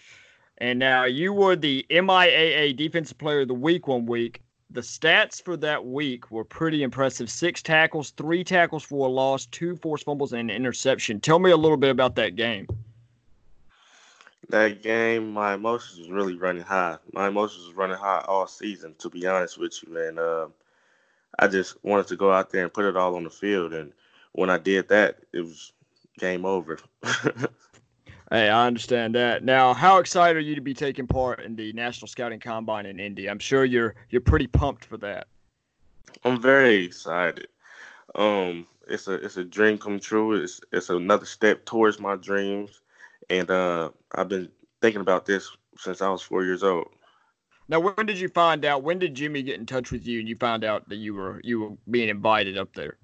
And 0.58 0.80
now 0.80 1.06
you 1.06 1.32
were 1.32 1.56
the 1.56 1.86
MIAA 1.90 2.76
Defensive 2.76 3.18
Player 3.18 3.42
of 3.42 3.48
the 3.48 3.54
Week 3.54 3.88
one 3.88 4.06
week. 4.06 4.42
The 4.74 4.82
stats 4.82 5.44
for 5.44 5.58
that 5.58 5.86
week 5.86 6.32
were 6.32 6.46
pretty 6.46 6.82
impressive: 6.82 7.30
six 7.30 7.62
tackles, 7.62 8.12
three 8.12 8.44
tackles 8.44 8.84
for 8.84 9.08
a 9.08 9.10
loss, 9.10 9.46
two 9.48 9.76
forced 9.76 10.06
fumbles, 10.06 10.32
and 10.32 10.50
an 10.50 10.56
interception. 10.56 11.20
Tell 11.20 11.40
me 11.40 11.52
a 11.52 11.58
little 11.58 11.78
bit 11.78 11.90
about 11.90 12.16
that 12.16 12.38
game. 12.38 12.68
That 14.48 14.82
game, 14.82 15.32
my 15.34 15.56
emotions 15.56 16.00
was 16.00 16.10
really 16.10 16.36
running 16.36 16.64
high. 16.64 16.98
My 17.12 17.28
emotions 17.28 17.66
was 17.68 17.76
running 17.76 17.98
high 17.98 18.24
all 18.28 18.48
season, 18.48 18.96
to 19.00 19.10
be 19.10 19.28
honest 19.28 19.58
with 19.58 19.78
you, 19.84 19.94
man. 19.94 20.18
Um, 20.18 20.54
I 21.40 21.48
just 21.48 21.84
wanted 21.84 22.08
to 22.08 22.16
go 22.16 22.32
out 22.32 22.52
there 22.52 22.64
and 22.64 22.74
put 22.74 22.86
it 22.86 22.96
all 22.96 23.16
on 23.16 23.26
the 23.26 23.30
field, 23.30 23.74
and 23.74 23.92
when 24.32 24.50
I 24.50 24.58
did 24.58 24.88
that, 24.88 25.20
it 25.34 25.42
was 25.42 25.74
game 26.18 26.46
over. 26.46 26.80
Hey, 28.32 28.48
I 28.48 28.66
understand 28.66 29.14
that. 29.16 29.44
Now, 29.44 29.74
how 29.74 29.98
excited 29.98 30.38
are 30.38 30.42
you 30.42 30.56
to 30.56 30.62
be 30.62 30.74
taking 30.74 31.06
part 31.06 31.42
in 31.42 31.54
the 31.58 31.74
National 31.74 32.08
Scouting 32.08 32.40
Combine 32.40 32.86
in 32.86 32.98
Indy? 32.98 33.30
I'm 33.30 33.40
sure 33.40 33.66
you're 33.66 33.94
you're 34.10 34.22
pretty 34.22 34.48
pumped 34.48 34.86
for 34.86 34.96
that. 35.00 35.28
I'm 36.24 36.42
very 36.42 36.86
excited. 36.86 37.50
Um, 38.16 38.68
it's 38.88 39.10
a 39.10 39.16
it's 39.16 39.36
a 39.36 39.44
dream 39.44 39.78
come 39.78 40.00
true. 40.00 40.42
It's 40.42 40.62
it's 40.72 40.90
another 40.90 41.26
step 41.26 41.66
towards 41.66 42.00
my 42.00 42.16
dreams, 42.16 42.80
and 43.30 43.52
uh, 43.52 43.90
I've 44.16 44.30
been 44.30 44.48
thinking 44.82 45.02
about 45.02 45.26
this 45.26 45.52
since 45.78 46.02
I 46.02 46.08
was 46.08 46.22
four 46.22 46.46
years 46.46 46.64
old. 46.64 46.88
Now, 47.68 47.82
when 47.82 48.06
did 48.06 48.18
you 48.18 48.30
find 48.30 48.64
out? 48.64 48.82
When 48.82 48.98
did 48.98 49.14
Jimmy 49.14 49.44
get 49.44 49.60
in 49.60 49.66
touch 49.66 49.92
with 49.92 50.08
you 50.08 50.20
and 50.20 50.30
you 50.30 50.38
found 50.38 50.64
out 50.64 50.88
that 50.88 50.96
you 50.96 51.16
were 51.16 51.42
you 51.44 51.60
were 51.60 51.72
being 51.90 52.08
invited 52.08 52.58
up 52.58 52.74
there? 52.76 52.98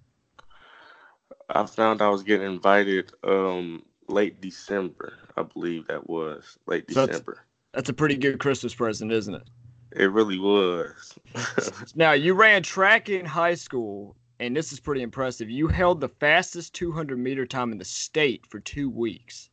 I 1.49 1.65
found 1.65 2.01
I 2.01 2.07
was 2.07 2.23
getting 2.23 2.47
invited 2.47 3.11
um 3.25 3.83
late 4.07 4.41
December, 4.41 5.13
I 5.35 5.43
believe 5.43 5.87
that 5.87 6.09
was 6.09 6.57
late 6.65 6.85
So 6.89 7.01
that's- 7.01 7.17
December. 7.19 7.43
That's 7.73 7.89
a 7.89 7.93
pretty 7.93 8.15
good 8.15 8.39
Christmas 8.39 8.73
present, 8.73 9.11
isn't 9.11 9.35
it? 9.35 9.43
It 9.95 10.11
really 10.11 10.39
was. 10.39 11.13
Now, 11.95 12.13
you 12.13 12.33
ran 12.33 12.63
track 12.63 13.09
in 13.09 13.25
high 13.25 13.53
school, 13.55 14.15
and 14.39 14.55
this 14.55 14.71
is 14.71 14.79
pretty 14.79 15.01
impressive. 15.01 15.49
You 15.49 15.67
held 15.67 15.99
the 16.01 16.09
fastest 16.09 16.73
200 16.73 17.17
meter 17.19 17.45
time 17.45 17.71
in 17.71 17.77
the 17.77 17.85
state 17.85 18.45
for 18.47 18.59
two 18.59 18.89
weeks. 18.89 19.49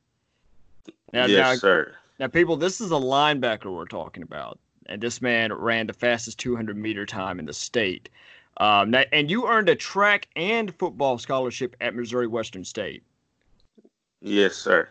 Now, 1.13 1.27
yes, 1.27 1.39
now, 1.39 1.55
sir. 1.57 1.95
now, 2.19 2.27
people, 2.29 2.57
this 2.57 2.81
is 2.81 2.91
a 2.91 2.95
linebacker 2.95 3.75
we're 3.75 3.85
talking 3.87 4.23
about, 4.23 4.59
and 4.87 5.03
this 5.03 5.21
man 5.23 5.53
ran 5.53 5.87
the 5.87 5.93
fastest 5.93 6.39
200 6.39 6.77
meter 6.77 7.05
time 7.07 7.39
in 7.39 7.45
the 7.47 7.53
state. 7.53 8.09
Um, 8.59 8.91
now, 8.91 9.05
and 9.13 9.31
you 9.31 9.47
earned 9.49 9.69
a 9.69 9.75
track 9.77 10.29
and 10.37 10.75
football 10.77 11.19
scholarship 11.19 11.77
at 11.81 11.95
Missouri 11.95 12.27
Western 12.27 12.65
State. 12.65 13.03
Yes, 14.25 14.57
sir. 14.57 14.89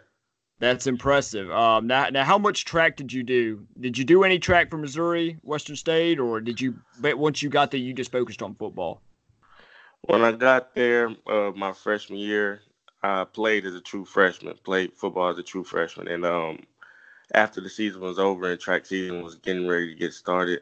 That's 0.59 0.85
impressive. 0.85 1.49
Um, 1.51 1.87
now, 1.87 2.07
now, 2.09 2.23
how 2.23 2.37
much 2.37 2.65
track 2.65 2.95
did 2.95 3.11
you 3.11 3.23
do? 3.23 3.65
Did 3.79 3.97
you 3.97 4.05
do 4.05 4.23
any 4.23 4.37
track 4.37 4.69
for 4.69 4.77
Missouri 4.77 5.37
Western 5.41 5.75
State, 5.75 6.19
or 6.19 6.39
did 6.39 6.61
you? 6.61 6.75
But 7.01 7.17
once 7.17 7.41
you 7.41 7.49
got 7.49 7.71
there, 7.71 7.79
you 7.79 7.93
just 7.93 8.11
focused 8.11 8.43
on 8.43 8.53
football. 8.53 9.01
When 10.03 10.21
I 10.21 10.33
got 10.33 10.75
there, 10.75 11.09
uh, 11.25 11.51
my 11.55 11.73
freshman 11.73 12.19
year, 12.19 12.61
I 13.01 13.23
played 13.23 13.65
as 13.65 13.73
a 13.73 13.81
true 13.81 14.05
freshman. 14.05 14.53
Played 14.63 14.93
football 14.93 15.29
as 15.29 15.39
a 15.39 15.43
true 15.43 15.63
freshman, 15.63 16.07
and 16.07 16.23
um, 16.25 16.59
after 17.33 17.59
the 17.59 17.69
season 17.69 18.01
was 18.01 18.19
over 18.19 18.51
and 18.51 18.59
track 18.59 18.85
season 18.85 19.23
was 19.23 19.35
getting 19.35 19.67
ready 19.67 19.87
to 19.87 19.99
get 19.99 20.13
started, 20.13 20.61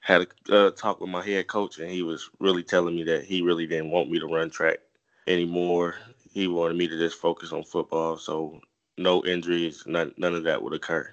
had 0.00 0.26
a 0.48 0.54
uh, 0.54 0.70
talk 0.72 1.00
with 1.00 1.08
my 1.08 1.24
head 1.24 1.46
coach, 1.46 1.78
and 1.78 1.88
he 1.88 2.02
was 2.02 2.30
really 2.40 2.64
telling 2.64 2.96
me 2.96 3.04
that 3.04 3.24
he 3.24 3.42
really 3.42 3.68
didn't 3.68 3.90
want 3.92 4.10
me 4.10 4.18
to 4.18 4.26
run 4.26 4.50
track 4.50 4.80
anymore. 5.28 5.94
He 6.32 6.46
wanted 6.46 6.76
me 6.76 6.88
to 6.88 6.98
just 6.98 7.18
focus 7.18 7.52
on 7.52 7.62
football, 7.62 8.16
so 8.16 8.60
no 8.96 9.24
injuries, 9.24 9.84
none, 9.86 10.14
none 10.16 10.34
of 10.34 10.44
that 10.44 10.62
would 10.62 10.72
occur. 10.72 11.12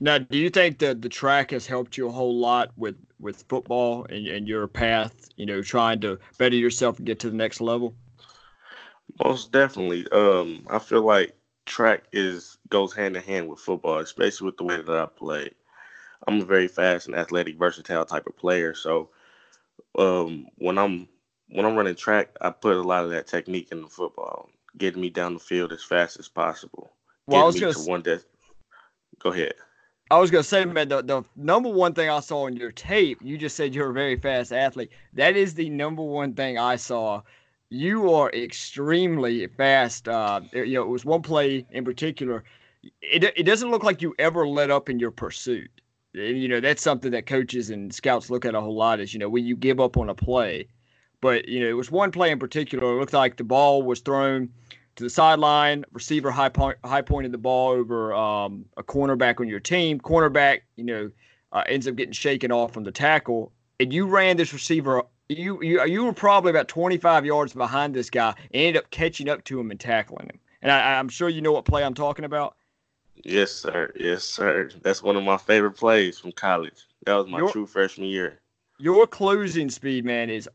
Now, 0.00 0.18
do 0.18 0.36
you 0.36 0.50
think 0.50 0.78
that 0.78 1.00
the 1.02 1.08
track 1.08 1.50
has 1.52 1.66
helped 1.66 1.96
you 1.96 2.08
a 2.08 2.12
whole 2.12 2.36
lot 2.36 2.70
with 2.76 2.96
with 3.18 3.44
football 3.48 4.06
and, 4.10 4.26
and 4.26 4.46
your 4.48 4.66
path? 4.66 5.28
You 5.36 5.46
know, 5.46 5.62
trying 5.62 6.00
to 6.00 6.18
better 6.38 6.56
yourself 6.56 6.98
and 6.98 7.06
get 7.06 7.18
to 7.20 7.30
the 7.30 7.36
next 7.36 7.60
level. 7.60 7.94
Most 9.24 9.52
definitely. 9.52 10.06
Um, 10.10 10.66
I 10.70 10.78
feel 10.78 11.02
like 11.02 11.34
track 11.64 12.04
is 12.12 12.58
goes 12.68 12.94
hand 12.94 13.16
in 13.16 13.22
hand 13.22 13.48
with 13.48 13.60
football, 13.60 13.98
especially 13.98 14.46
with 14.46 14.56
the 14.58 14.64
way 14.64 14.80
that 14.80 14.96
I 14.96 15.06
play. 15.06 15.50
I'm 16.26 16.40
a 16.40 16.44
very 16.44 16.68
fast 16.68 17.06
and 17.06 17.16
athletic, 17.16 17.58
versatile 17.58 18.04
type 18.04 18.26
of 18.26 18.36
player. 18.36 18.74
So 18.74 19.10
um, 19.98 20.46
when 20.56 20.78
I'm 20.78 21.08
when 21.48 21.64
I'm 21.64 21.76
running 21.76 21.94
track, 21.94 22.36
I 22.40 22.50
put 22.50 22.76
a 22.76 22.82
lot 22.82 23.04
of 23.04 23.10
that 23.10 23.26
technique 23.26 23.68
in 23.70 23.82
the 23.82 23.88
football, 23.88 24.48
getting 24.76 25.00
me 25.00 25.10
down 25.10 25.34
the 25.34 25.40
field 25.40 25.72
as 25.72 25.82
fast 25.82 26.18
as 26.18 26.28
possible. 26.28 26.92
Well, 27.26 27.42
I 27.42 27.44
was 27.44 27.54
me 27.54 27.62
gonna 27.62 27.72
to 27.74 27.80
one 27.80 28.02
Go 29.18 29.30
ahead. 29.30 29.54
I 30.10 30.18
was 30.18 30.30
gonna 30.30 30.44
say, 30.44 30.64
man, 30.64 30.88
the, 30.88 31.02
the 31.02 31.22
number 31.34 31.68
one 31.68 31.94
thing 31.94 32.08
I 32.08 32.20
saw 32.20 32.46
on 32.46 32.56
your 32.56 32.70
tape, 32.70 33.18
you 33.22 33.38
just 33.38 33.56
said 33.56 33.74
you're 33.74 33.90
a 33.90 33.94
very 33.94 34.16
fast 34.16 34.52
athlete. 34.52 34.90
That 35.14 35.36
is 35.36 35.54
the 35.54 35.68
number 35.70 36.02
one 36.02 36.34
thing 36.34 36.58
I 36.58 36.76
saw. 36.76 37.22
You 37.70 38.12
are 38.12 38.30
extremely 38.30 39.46
fast. 39.48 40.06
Uh, 40.06 40.42
you 40.52 40.74
know, 40.74 40.82
it 40.82 40.88
was 40.88 41.04
one 41.04 41.22
play 41.22 41.66
in 41.70 41.84
particular. 41.84 42.44
It, 43.02 43.24
it 43.24 43.42
doesn't 43.42 43.70
look 43.70 43.82
like 43.82 44.00
you 44.02 44.14
ever 44.20 44.46
let 44.46 44.70
up 44.70 44.88
in 44.88 45.00
your 45.00 45.10
pursuit. 45.10 45.70
And, 46.14 46.40
you 46.40 46.46
know, 46.46 46.60
that's 46.60 46.82
something 46.82 47.10
that 47.10 47.26
coaches 47.26 47.70
and 47.70 47.92
scouts 47.92 48.30
look 48.30 48.44
at 48.44 48.54
a 48.54 48.60
whole 48.60 48.76
lot 48.76 49.00
is, 49.00 49.12
you 49.12 49.18
know, 49.18 49.28
when 49.28 49.44
you 49.44 49.56
give 49.56 49.80
up 49.80 49.96
on 49.96 50.08
a 50.08 50.14
play. 50.14 50.68
But, 51.26 51.48
you 51.48 51.58
know, 51.58 51.68
it 51.68 51.72
was 51.72 51.90
one 51.90 52.12
play 52.12 52.30
in 52.30 52.38
particular. 52.38 52.92
It 52.92 53.00
looked 53.00 53.12
like 53.12 53.36
the 53.36 53.42
ball 53.42 53.82
was 53.82 53.98
thrown 53.98 54.48
to 54.94 55.02
the 55.02 55.10
sideline. 55.10 55.84
Receiver 55.90 56.30
high 56.30 56.50
point, 56.50 56.78
high 56.84 57.02
pointed 57.02 57.32
the 57.32 57.38
ball 57.38 57.70
over 57.70 58.14
um, 58.14 58.64
a 58.76 58.84
cornerback 58.84 59.40
on 59.40 59.48
your 59.48 59.58
team. 59.58 59.98
Cornerback, 59.98 60.60
you 60.76 60.84
know, 60.84 61.10
uh, 61.50 61.64
ends 61.66 61.88
up 61.88 61.96
getting 61.96 62.12
shaken 62.12 62.52
off 62.52 62.72
from 62.72 62.84
the 62.84 62.92
tackle, 62.92 63.50
and 63.80 63.92
you 63.92 64.06
ran 64.06 64.36
this 64.36 64.52
receiver. 64.52 65.02
You 65.28 65.60
you 65.64 65.84
you 65.84 66.04
were 66.04 66.12
probably 66.12 66.50
about 66.50 66.68
25 66.68 67.26
yards 67.26 67.52
behind 67.52 67.92
this 67.92 68.08
guy, 68.08 68.28
and 68.52 68.62
ended 68.62 68.76
up 68.76 68.90
catching 68.92 69.28
up 69.28 69.42
to 69.46 69.58
him 69.58 69.72
and 69.72 69.80
tackling 69.80 70.26
him. 70.26 70.38
And 70.62 70.70
I, 70.70 70.96
I'm 70.96 71.08
sure 71.08 71.28
you 71.28 71.40
know 71.40 71.50
what 71.50 71.64
play 71.64 71.82
I'm 71.82 71.94
talking 71.94 72.24
about. 72.24 72.54
Yes, 73.24 73.50
sir. 73.50 73.92
Yes, 73.96 74.22
sir. 74.22 74.70
That's 74.80 75.02
one 75.02 75.16
of 75.16 75.24
my 75.24 75.38
favorite 75.38 75.72
plays 75.72 76.20
from 76.20 76.30
college. 76.30 76.86
That 77.04 77.14
was 77.14 77.26
my 77.26 77.38
Your- 77.38 77.50
true 77.50 77.66
freshman 77.66 78.06
year. 78.06 78.38
Your 78.78 79.08
closing 79.08 79.70
speed, 79.70 80.04
man, 80.04 80.30
is 80.30 80.48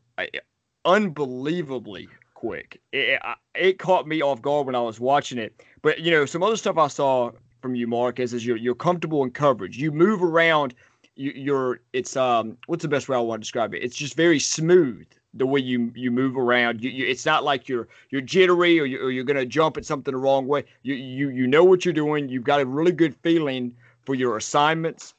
unbelievably 0.85 2.07
quick. 2.33 2.81
It, 2.91 3.21
it 3.55 3.79
caught 3.79 4.07
me 4.07 4.21
off 4.21 4.41
guard 4.41 4.65
when 4.65 4.75
I 4.75 4.81
was 4.81 4.99
watching 4.99 5.37
it. 5.37 5.63
But 5.81 5.99
you 5.99 6.11
know, 6.11 6.25
some 6.25 6.43
other 6.43 6.55
stuff 6.55 6.77
I 6.77 6.87
saw 6.87 7.31
from 7.61 7.75
you, 7.75 7.87
Marcus, 7.87 8.33
is 8.33 8.45
you're 8.45 8.57
you're 8.57 8.75
comfortable 8.75 9.23
in 9.23 9.31
coverage. 9.31 9.77
You 9.77 9.91
move 9.91 10.23
around. 10.23 10.73
You, 11.15 11.31
you're 11.35 11.81
it's 11.93 12.15
um 12.15 12.57
what's 12.67 12.81
the 12.81 12.87
best 12.87 13.09
way 13.09 13.17
I 13.17 13.19
want 13.19 13.41
to 13.41 13.45
describe 13.45 13.73
it? 13.73 13.83
It's 13.83 13.95
just 13.95 14.15
very 14.15 14.39
smooth 14.39 15.05
the 15.33 15.45
way 15.45 15.59
you 15.59 15.91
you 15.95 16.11
move 16.11 16.37
around. 16.37 16.83
You, 16.83 16.89
you 16.89 17.05
it's 17.05 17.25
not 17.25 17.43
like 17.43 17.69
you're 17.69 17.87
you're 18.09 18.21
jittery 18.21 18.79
or, 18.79 18.85
you, 18.85 19.07
you're 19.09 19.23
gonna 19.23 19.45
jump 19.45 19.77
at 19.77 19.85
something 19.85 20.11
the 20.11 20.17
wrong 20.17 20.47
way. 20.47 20.63
You 20.83 20.95
you 20.95 21.29
you 21.29 21.47
know 21.47 21.63
what 21.63 21.85
you're 21.85 21.93
doing. 21.93 22.29
You've 22.29 22.43
got 22.43 22.61
a 22.61 22.65
really 22.65 22.91
good 22.91 23.15
feeling 23.17 23.75
for 24.03 24.15
your 24.15 24.37
assignments, 24.37 25.13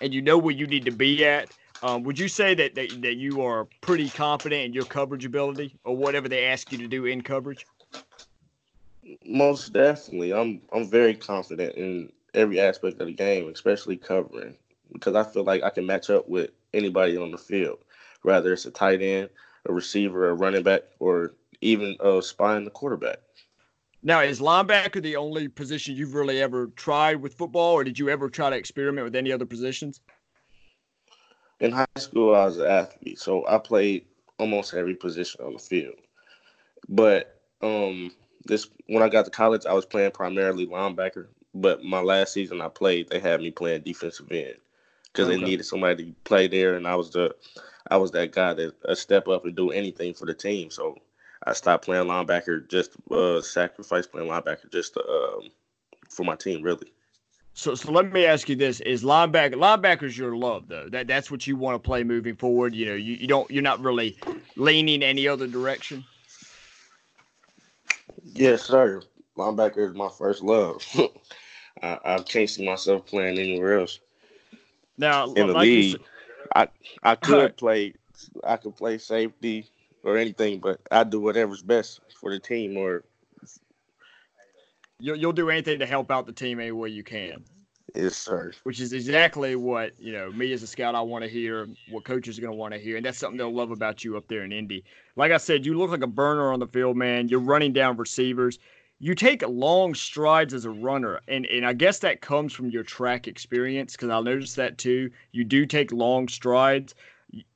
and 0.00 0.12
you 0.12 0.20
know 0.20 0.36
where 0.36 0.54
you 0.54 0.66
need 0.66 0.84
to 0.84 0.90
be 0.90 1.24
at. 1.24 1.50
Um, 1.82 2.02
would 2.02 2.18
you 2.18 2.28
say 2.28 2.54
that, 2.54 2.74
that 2.74 3.02
that 3.02 3.16
you 3.16 3.42
are 3.42 3.66
pretty 3.80 4.10
confident 4.10 4.64
in 4.66 4.72
your 4.72 4.84
coverage 4.84 5.24
ability 5.24 5.74
or 5.84 5.96
whatever 5.96 6.28
they 6.28 6.44
ask 6.46 6.70
you 6.72 6.78
to 6.78 6.88
do 6.88 7.06
in 7.06 7.22
coverage? 7.22 7.66
Most 9.24 9.72
definitely. 9.72 10.34
I'm 10.34 10.60
I'm 10.72 10.88
very 10.88 11.14
confident 11.14 11.76
in 11.76 12.12
every 12.34 12.60
aspect 12.60 13.00
of 13.00 13.06
the 13.06 13.14
game, 13.14 13.48
especially 13.48 13.96
covering, 13.96 14.56
because 14.92 15.14
I 15.14 15.24
feel 15.24 15.44
like 15.44 15.62
I 15.62 15.70
can 15.70 15.86
match 15.86 16.10
up 16.10 16.28
with 16.28 16.50
anybody 16.74 17.16
on 17.16 17.30
the 17.30 17.38
field, 17.38 17.78
whether 18.22 18.52
it's 18.52 18.66
a 18.66 18.70
tight 18.70 19.00
end, 19.00 19.30
a 19.66 19.72
receiver, 19.72 20.28
a 20.28 20.34
running 20.34 20.62
back, 20.62 20.82
or 20.98 21.34
even 21.62 21.96
a 22.00 22.20
spy 22.22 22.50
spying 22.50 22.64
the 22.64 22.70
quarterback. 22.70 23.18
Now, 24.02 24.20
is 24.20 24.40
linebacker 24.40 25.02
the 25.02 25.16
only 25.16 25.48
position 25.48 25.94
you've 25.94 26.14
really 26.14 26.40
ever 26.40 26.68
tried 26.68 27.16
with 27.16 27.34
football, 27.34 27.74
or 27.74 27.84
did 27.84 27.98
you 27.98 28.08
ever 28.08 28.30
try 28.30 28.48
to 28.48 28.56
experiment 28.56 29.04
with 29.04 29.16
any 29.16 29.30
other 29.30 29.44
positions? 29.44 30.00
In 31.60 31.72
high 31.72 31.86
school, 31.98 32.34
I 32.34 32.46
was 32.46 32.58
an 32.58 32.66
athlete, 32.66 33.18
so 33.18 33.46
I 33.46 33.58
played 33.58 34.06
almost 34.38 34.74
every 34.74 34.94
position 34.94 35.44
on 35.44 35.52
the 35.54 35.58
field. 35.58 35.96
But 36.88 37.40
um, 37.62 38.12
this 38.46 38.68
when 38.86 39.02
I 39.02 39.08
got 39.08 39.24
to 39.26 39.30
college, 39.30 39.66
I 39.66 39.72
was 39.74 39.86
playing 39.86 40.12
primarily 40.12 40.66
linebacker. 40.66 41.28
But 41.54 41.84
my 41.84 42.00
last 42.00 42.32
season 42.32 42.60
I 42.60 42.68
played, 42.68 43.08
they 43.10 43.20
had 43.20 43.40
me 43.40 43.50
playing 43.50 43.82
defensive 43.82 44.30
end 44.32 44.56
because 45.04 45.28
Okay. 45.28 45.36
they 45.36 45.42
needed 45.42 45.64
somebody 45.64 46.04
to 46.04 46.12
play 46.24 46.46
there, 46.48 46.76
and 46.76 46.86
I 46.86 46.94
was 46.96 47.10
the 47.10 47.34
I 47.90 47.96
was 47.98 48.10
that 48.12 48.32
guy 48.32 48.54
that 48.54 48.74
uh, 48.88 48.94
step 48.94 49.28
up 49.28 49.44
and 49.44 49.56
do 49.56 49.70
anything 49.70 50.14
for 50.14 50.26
the 50.26 50.34
team. 50.34 50.70
So 50.70 50.96
I 51.46 51.52
stopped 51.54 51.84
playing 51.84 52.06
linebacker, 52.06 52.68
just 52.68 52.92
uh, 53.10 53.40
sacrifice 53.42 54.06
playing 54.06 54.28
linebacker 54.28 54.70
just 54.72 54.94
to, 54.94 55.00
um, 55.08 55.50
for 56.10 56.24
my 56.24 56.36
team, 56.36 56.62
really. 56.62 56.92
So, 57.54 57.74
so 57.74 57.92
let 57.92 58.12
me 58.12 58.24
ask 58.24 58.48
you 58.48 58.56
this: 58.56 58.80
Is 58.80 59.02
linebacker 59.02 59.54
linebackers 59.54 60.16
your 60.16 60.36
love 60.36 60.68
though? 60.68 60.88
That 60.88 61.06
that's 61.06 61.30
what 61.30 61.46
you 61.46 61.56
want 61.56 61.82
to 61.82 61.86
play 61.86 62.04
moving 62.04 62.36
forward. 62.36 62.74
You 62.74 62.86
know, 62.86 62.94
you, 62.94 63.14
you 63.14 63.26
don't 63.26 63.50
you're 63.50 63.62
not 63.62 63.80
really 63.80 64.16
leaning 64.56 65.02
any 65.02 65.28
other 65.28 65.46
direction. 65.46 66.04
Yes, 68.24 68.62
sir. 68.62 69.02
Linebacker 69.36 69.88
is 69.88 69.94
my 69.94 70.08
first 70.08 70.42
love. 70.42 70.84
I, 71.82 71.98
I 72.04 72.18
can't 72.18 72.48
see 72.48 72.66
myself 72.66 73.06
playing 73.06 73.38
anywhere 73.38 73.80
else. 73.80 74.00
Now, 74.98 75.32
in 75.32 75.46
the 75.46 75.52
like 75.54 75.66
league. 75.66 76.00
I 76.54 76.68
I 77.02 77.14
could 77.14 77.56
play 77.56 77.94
I 78.44 78.56
could 78.56 78.76
play 78.76 78.98
safety 78.98 79.68
or 80.02 80.16
anything, 80.16 80.60
but 80.60 80.80
I 80.90 81.04
do 81.04 81.20
whatever's 81.20 81.62
best 81.62 82.00
for 82.20 82.30
the 82.30 82.38
team 82.38 82.76
or 82.76 83.04
You'll, 85.00 85.16
you'll 85.16 85.32
do 85.32 85.50
anything 85.50 85.78
to 85.78 85.86
help 85.86 86.10
out 86.10 86.26
the 86.26 86.32
team 86.32 86.60
any 86.60 86.72
way 86.72 86.88
you 86.90 87.02
can, 87.02 87.44
yes, 87.94 88.16
sir. 88.16 88.52
which 88.64 88.80
is 88.80 88.92
exactly 88.92 89.56
what 89.56 89.92
you 89.98 90.12
know 90.12 90.30
me 90.32 90.52
as 90.52 90.62
a 90.62 90.66
scout 90.66 90.94
I 90.94 91.00
want 91.00 91.24
to 91.24 91.30
hear, 91.30 91.68
what 91.90 92.04
coaches 92.04 92.38
are 92.38 92.42
going 92.42 92.52
to 92.52 92.56
want 92.56 92.74
to 92.74 92.80
hear, 92.80 92.96
and 92.96 93.04
that's 93.04 93.18
something 93.18 93.38
they'll 93.38 93.54
love 93.54 93.70
about 93.70 94.04
you 94.04 94.16
up 94.16 94.28
there 94.28 94.44
in 94.44 94.52
Indy. 94.52 94.84
Like 95.16 95.32
I 95.32 95.38
said, 95.38 95.64
you 95.66 95.76
look 95.76 95.90
like 95.90 96.02
a 96.02 96.06
burner 96.06 96.52
on 96.52 96.60
the 96.60 96.66
field, 96.66 96.96
man. 96.96 97.28
You're 97.28 97.40
running 97.40 97.72
down 97.72 97.96
receivers. 97.96 98.58
You 98.98 99.14
take 99.14 99.42
long 99.48 99.94
strides 99.94 100.52
as 100.52 100.66
a 100.66 100.70
runner, 100.70 101.20
and 101.26 101.46
and 101.46 101.64
I 101.64 101.72
guess 101.72 102.00
that 102.00 102.20
comes 102.20 102.52
from 102.52 102.70
your 102.70 102.82
track 102.82 103.26
experience 103.26 103.92
because 103.92 104.10
I 104.10 104.20
noticed 104.20 104.56
that 104.56 104.76
too. 104.76 105.10
You 105.32 105.44
do 105.44 105.64
take 105.66 105.90
long 105.92 106.28
strides. 106.28 106.94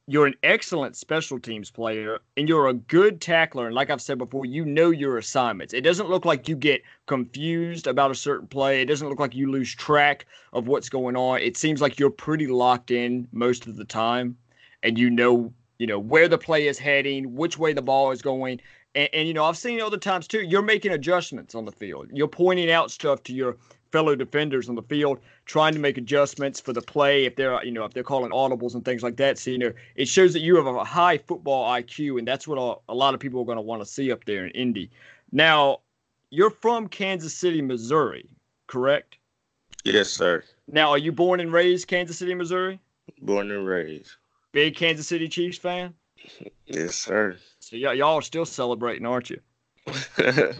You're 0.06 0.26
an 0.26 0.34
excellent 0.42 0.96
special 0.96 1.38
teams 1.38 1.70
player 1.70 2.18
and 2.36 2.48
you're 2.48 2.68
a 2.68 2.74
good 2.74 3.20
tackler. 3.20 3.66
And 3.66 3.74
like 3.74 3.88
I've 3.88 4.02
said 4.02 4.18
before, 4.18 4.44
you 4.44 4.64
know 4.64 4.90
your 4.90 5.16
assignments. 5.16 5.72
It 5.72 5.80
doesn't 5.80 6.10
look 6.10 6.26
like 6.26 6.48
you 6.48 6.56
get 6.56 6.82
confused 7.06 7.86
about 7.86 8.10
a 8.10 8.14
certain 8.14 8.46
play. 8.46 8.82
It 8.82 8.86
doesn't 8.86 9.08
look 9.08 9.20
like 9.20 9.34
you 9.34 9.50
lose 9.50 9.74
track 9.74 10.26
of 10.52 10.68
what's 10.68 10.90
going 10.90 11.16
on. 11.16 11.40
It 11.40 11.56
seems 11.56 11.80
like 11.80 11.98
you're 11.98 12.10
pretty 12.10 12.46
locked 12.46 12.90
in 12.90 13.26
most 13.32 13.66
of 13.66 13.76
the 13.76 13.84
time 13.84 14.36
and 14.82 14.98
you 14.98 15.08
know, 15.08 15.52
you 15.78 15.86
know, 15.86 15.98
where 15.98 16.28
the 16.28 16.38
play 16.38 16.68
is 16.68 16.78
heading, 16.78 17.34
which 17.34 17.58
way 17.58 17.72
the 17.72 17.82
ball 17.82 18.10
is 18.10 18.20
going. 18.20 18.60
And, 18.94 19.08
and, 19.14 19.26
you 19.26 19.32
know, 19.32 19.44
I've 19.44 19.56
seen 19.56 19.80
other 19.80 19.96
times 19.96 20.28
too. 20.28 20.42
You're 20.42 20.62
making 20.62 20.92
adjustments 20.92 21.54
on 21.54 21.64
the 21.64 21.72
field. 21.72 22.10
You're 22.12 22.28
pointing 22.28 22.70
out 22.70 22.90
stuff 22.90 23.22
to 23.24 23.32
your 23.32 23.56
fellow 23.94 24.16
defenders 24.16 24.68
on 24.68 24.74
the 24.74 24.82
field, 24.82 25.20
trying 25.46 25.72
to 25.72 25.78
make 25.78 25.96
adjustments 25.96 26.58
for 26.58 26.72
the 26.72 26.82
play 26.82 27.26
if 27.26 27.36
they're, 27.36 27.64
you 27.64 27.70
know, 27.70 27.84
if 27.84 27.94
they're 27.94 28.02
calling 28.02 28.32
audibles 28.32 28.74
and 28.74 28.84
things 28.84 29.04
like 29.04 29.16
that. 29.16 29.38
So, 29.38 29.52
you 29.52 29.58
know, 29.58 29.72
it 29.94 30.08
shows 30.08 30.32
that 30.32 30.40
you 30.40 30.56
have 30.56 30.66
a 30.66 30.82
high 30.82 31.16
football 31.16 31.72
IQ, 31.72 32.18
and 32.18 32.26
that's 32.26 32.48
what 32.48 32.58
a, 32.58 32.92
a 32.92 32.94
lot 32.94 33.14
of 33.14 33.20
people 33.20 33.40
are 33.40 33.44
going 33.44 33.54
to 33.54 33.62
want 33.62 33.80
to 33.82 33.86
see 33.86 34.10
up 34.10 34.24
there 34.24 34.46
in 34.46 34.50
Indy. 34.50 34.90
Now, 35.30 35.78
you're 36.30 36.50
from 36.50 36.88
Kansas 36.88 37.32
City, 37.32 37.62
Missouri, 37.62 38.28
correct? 38.66 39.16
Yes, 39.84 40.10
sir. 40.10 40.42
Now, 40.66 40.90
are 40.90 40.98
you 40.98 41.12
born 41.12 41.38
and 41.38 41.52
raised 41.52 41.86
Kansas 41.86 42.18
City, 42.18 42.34
Missouri? 42.34 42.80
Born 43.22 43.52
and 43.52 43.64
raised. 43.64 44.16
Big 44.50 44.74
Kansas 44.74 45.06
City 45.06 45.28
Chiefs 45.28 45.58
fan? 45.58 45.94
Yes, 46.66 46.96
sir. 46.96 47.36
So 47.60 47.76
y- 47.76 47.92
y'all 47.92 48.16
are 48.16 48.22
still 48.22 48.44
celebrating, 48.44 49.06
aren't 49.06 49.30
you? 49.30 49.38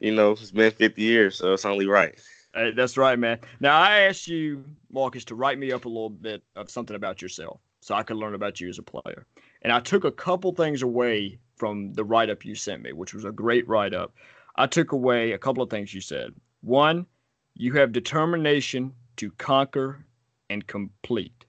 you 0.00 0.12
know, 0.12 0.32
it's 0.32 0.50
been 0.50 0.72
50 0.72 1.00
years, 1.00 1.36
so 1.36 1.52
it's 1.52 1.64
only 1.64 1.86
right. 1.86 2.18
Uh, 2.54 2.70
that's 2.74 2.96
right, 2.96 3.18
man. 3.18 3.38
Now 3.60 3.78
I 3.78 4.00
asked 4.00 4.26
you, 4.26 4.64
Marcus, 4.90 5.24
to 5.26 5.34
write 5.34 5.58
me 5.58 5.72
up 5.72 5.84
a 5.84 5.88
little 5.88 6.10
bit 6.10 6.42
of 6.56 6.70
something 6.70 6.96
about 6.96 7.20
yourself, 7.20 7.60
so 7.80 7.94
I 7.94 8.02
could 8.02 8.16
learn 8.16 8.34
about 8.34 8.60
you 8.60 8.68
as 8.68 8.78
a 8.78 8.82
player. 8.82 9.26
And 9.62 9.72
I 9.72 9.80
took 9.80 10.04
a 10.04 10.12
couple 10.12 10.52
things 10.52 10.82
away 10.82 11.38
from 11.56 11.92
the 11.92 12.04
write 12.04 12.30
up 12.30 12.44
you 12.44 12.54
sent 12.54 12.82
me, 12.82 12.92
which 12.92 13.12
was 13.12 13.24
a 13.24 13.32
great 13.32 13.68
write 13.68 13.92
up. 13.92 14.14
I 14.56 14.66
took 14.66 14.92
away 14.92 15.32
a 15.32 15.38
couple 15.38 15.62
of 15.62 15.70
things 15.70 15.92
you 15.92 16.00
said. 16.00 16.34
One, 16.62 17.06
you 17.54 17.72
have 17.74 17.92
determination 17.92 18.92
to 19.16 19.30
conquer 19.32 20.04
and 20.48 20.66
complete. 20.66 21.44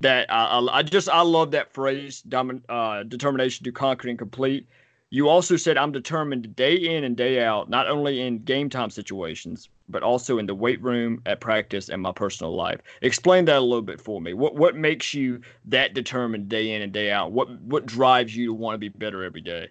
That 0.00 0.30
I, 0.32 0.58
I, 0.58 0.78
I 0.78 0.82
just 0.82 1.08
I 1.08 1.22
love 1.22 1.52
that 1.52 1.72
phrase, 1.72 2.22
domin, 2.28 2.62
uh, 2.68 3.04
determination 3.04 3.64
to 3.64 3.72
conquer 3.72 4.08
and 4.08 4.18
complete. 4.18 4.68
You 5.12 5.28
also 5.28 5.56
said 5.58 5.76
I'm 5.76 5.92
determined 5.92 6.56
day 6.56 6.74
in 6.74 7.04
and 7.04 7.14
day 7.14 7.44
out, 7.44 7.68
not 7.68 7.86
only 7.86 8.22
in 8.22 8.38
game 8.44 8.70
time 8.70 8.88
situations, 8.88 9.68
but 9.90 10.02
also 10.02 10.38
in 10.38 10.46
the 10.46 10.54
weight 10.54 10.80
room, 10.80 11.20
at 11.26 11.38
practice, 11.38 11.90
and 11.90 12.00
my 12.00 12.12
personal 12.12 12.56
life. 12.56 12.80
Explain 13.02 13.44
that 13.44 13.58
a 13.58 13.60
little 13.60 13.82
bit 13.82 14.00
for 14.00 14.22
me. 14.22 14.32
What 14.32 14.54
what 14.54 14.74
makes 14.74 15.12
you 15.12 15.42
that 15.66 15.92
determined 15.92 16.48
day 16.48 16.72
in 16.72 16.80
and 16.80 16.94
day 16.94 17.10
out? 17.10 17.30
What 17.30 17.60
what 17.60 17.84
drives 17.84 18.34
you 18.34 18.46
to 18.46 18.54
want 18.54 18.72
to 18.72 18.78
be 18.78 18.88
better 18.88 19.22
every 19.22 19.42
day? 19.42 19.68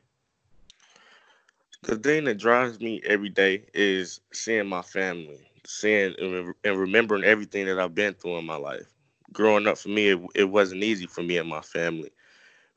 The 1.81 1.95
thing 1.95 2.25
that 2.25 2.37
drives 2.37 2.79
me 2.79 3.01
every 3.03 3.29
day 3.29 3.65
is 3.73 4.21
seeing 4.31 4.67
my 4.67 4.83
family, 4.83 5.39
seeing 5.65 6.13
and 6.63 6.79
remembering 6.79 7.23
everything 7.23 7.65
that 7.65 7.79
I've 7.79 7.95
been 7.95 8.13
through 8.13 8.37
in 8.37 8.45
my 8.45 8.57
life 8.57 8.93
growing 9.33 9.65
up 9.65 9.79
for 9.79 9.89
me, 9.89 10.09
it, 10.09 10.19
it 10.35 10.43
wasn't 10.43 10.83
easy 10.83 11.07
for 11.07 11.23
me 11.23 11.37
and 11.37 11.49
my 11.49 11.61
family. 11.61 12.11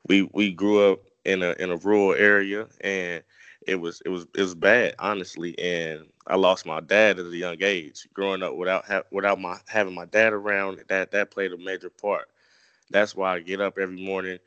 We 0.07 0.27
we 0.33 0.51
grew 0.51 0.93
up 0.93 1.01
in 1.25 1.43
a 1.43 1.51
in 1.59 1.71
a 1.71 1.77
rural 1.77 2.13
area, 2.13 2.67
and 2.81 3.23
it 3.67 3.75
was 3.75 4.01
it 4.05 4.09
was 4.09 4.27
it 4.35 4.41
was 4.41 4.55
bad, 4.55 4.95
honestly. 4.99 5.57
And 5.59 6.05
I 6.27 6.35
lost 6.35 6.65
my 6.65 6.79
dad 6.81 7.19
at 7.19 7.25
a 7.25 7.37
young 7.37 7.57
age. 7.61 8.07
Growing 8.13 8.43
up 8.43 8.55
without 8.55 8.85
ha- 8.85 9.03
without 9.11 9.39
my 9.39 9.57
having 9.67 9.95
my 9.95 10.05
dad 10.05 10.33
around, 10.33 10.83
that 10.87 11.11
that 11.11 11.31
played 11.31 11.53
a 11.53 11.57
major 11.57 11.89
part. 11.89 12.29
That's 12.91 13.15
why 13.15 13.35
I 13.35 13.39
get 13.39 13.61
up 13.61 13.77
every 13.77 14.01
morning 14.01 14.39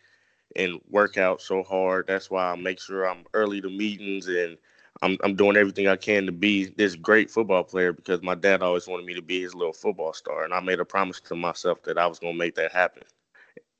and 0.56 0.80
work 0.90 1.16
out 1.18 1.42
so 1.42 1.62
hard. 1.62 2.06
That's 2.06 2.30
why 2.30 2.50
I 2.52 2.56
make 2.56 2.80
sure 2.80 3.06
I'm 3.08 3.24
early 3.34 3.60
to 3.60 3.70
meetings 3.70 4.28
and 4.28 4.56
I'm 5.02 5.16
I'm 5.22 5.34
doing 5.36 5.56
everything 5.56 5.88
I 5.88 5.96
can 5.96 6.26
to 6.26 6.32
be 6.32 6.66
this 6.66 6.94
great 6.96 7.30
football 7.30 7.64
player 7.64 7.92
because 7.92 8.22
my 8.22 8.34
dad 8.34 8.62
always 8.62 8.86
wanted 8.86 9.06
me 9.06 9.14
to 9.14 9.22
be 9.22 9.40
his 9.42 9.54
little 9.54 9.72
football 9.72 10.12
star, 10.12 10.44
and 10.44 10.54
I 10.54 10.60
made 10.60 10.80
a 10.80 10.84
promise 10.84 11.20
to 11.22 11.34
myself 11.36 11.82
that 11.84 11.98
I 11.98 12.06
was 12.06 12.18
going 12.18 12.34
to 12.34 12.38
make 12.38 12.54
that 12.56 12.72
happen. 12.72 13.04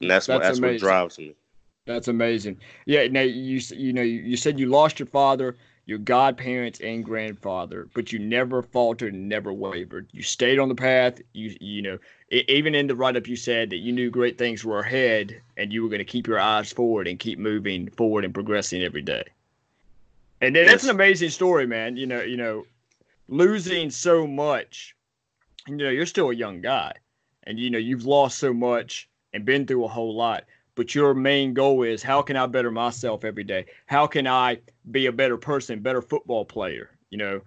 And 0.00 0.10
that's, 0.10 0.26
that's 0.26 0.28
what 0.28 0.40
that's 0.40 0.58
amazing. 0.58 0.62
what 0.62 0.78
drives 0.78 1.18
me. 1.18 1.34
That's 1.88 2.08
amazing. 2.08 2.58
Yeah. 2.84 3.08
Now 3.08 3.22
you 3.22 3.60
you 3.74 3.94
know 3.94 4.02
you 4.02 4.36
said 4.36 4.60
you 4.60 4.66
lost 4.66 4.98
your 4.98 5.06
father, 5.06 5.56
your 5.86 5.96
godparents, 5.96 6.80
and 6.80 7.02
grandfather, 7.02 7.88
but 7.94 8.12
you 8.12 8.18
never 8.18 8.62
faltered 8.62 9.14
and 9.14 9.26
never 9.26 9.54
wavered. 9.54 10.06
You 10.12 10.22
stayed 10.22 10.58
on 10.58 10.68
the 10.68 10.74
path. 10.74 11.18
You 11.32 11.56
you 11.60 11.80
know 11.80 11.98
even 12.30 12.74
in 12.74 12.88
the 12.88 12.94
write 12.94 13.16
up 13.16 13.26
you 13.26 13.36
said 13.36 13.70
that 13.70 13.78
you 13.78 13.90
knew 13.90 14.10
great 14.10 14.36
things 14.36 14.66
were 14.66 14.80
ahead, 14.80 15.40
and 15.56 15.72
you 15.72 15.82
were 15.82 15.88
going 15.88 15.98
to 15.98 16.04
keep 16.04 16.26
your 16.26 16.38
eyes 16.38 16.70
forward 16.70 17.08
and 17.08 17.18
keep 17.18 17.38
moving 17.38 17.88
forward 17.88 18.26
and 18.26 18.34
progressing 18.34 18.82
every 18.82 19.02
day. 19.02 19.24
And 20.42 20.54
that's 20.54 20.68
yes. 20.70 20.84
an 20.84 20.90
amazing 20.90 21.30
story, 21.30 21.66
man. 21.66 21.96
You 21.96 22.06
know, 22.06 22.20
you 22.20 22.36
know, 22.36 22.66
losing 23.28 23.88
so 23.88 24.26
much. 24.26 24.94
You 25.66 25.76
know, 25.76 25.88
you're 25.88 26.04
still 26.04 26.28
a 26.28 26.34
young 26.34 26.60
guy, 26.60 26.92
and 27.44 27.58
you 27.58 27.70
know 27.70 27.78
you've 27.78 28.04
lost 28.04 28.36
so 28.36 28.52
much 28.52 29.08
and 29.32 29.46
been 29.46 29.66
through 29.66 29.86
a 29.86 29.88
whole 29.88 30.14
lot. 30.14 30.44
But 30.78 30.94
your 30.94 31.12
main 31.12 31.54
goal 31.54 31.82
is 31.82 32.04
how 32.04 32.22
can 32.22 32.36
I 32.36 32.46
better 32.46 32.70
myself 32.70 33.24
every 33.24 33.42
day? 33.42 33.66
How 33.86 34.06
can 34.06 34.28
I 34.28 34.60
be 34.92 35.06
a 35.06 35.12
better 35.12 35.36
person, 35.36 35.80
better 35.80 36.00
football 36.00 36.44
player? 36.44 36.96
You 37.10 37.18
know, 37.18 37.40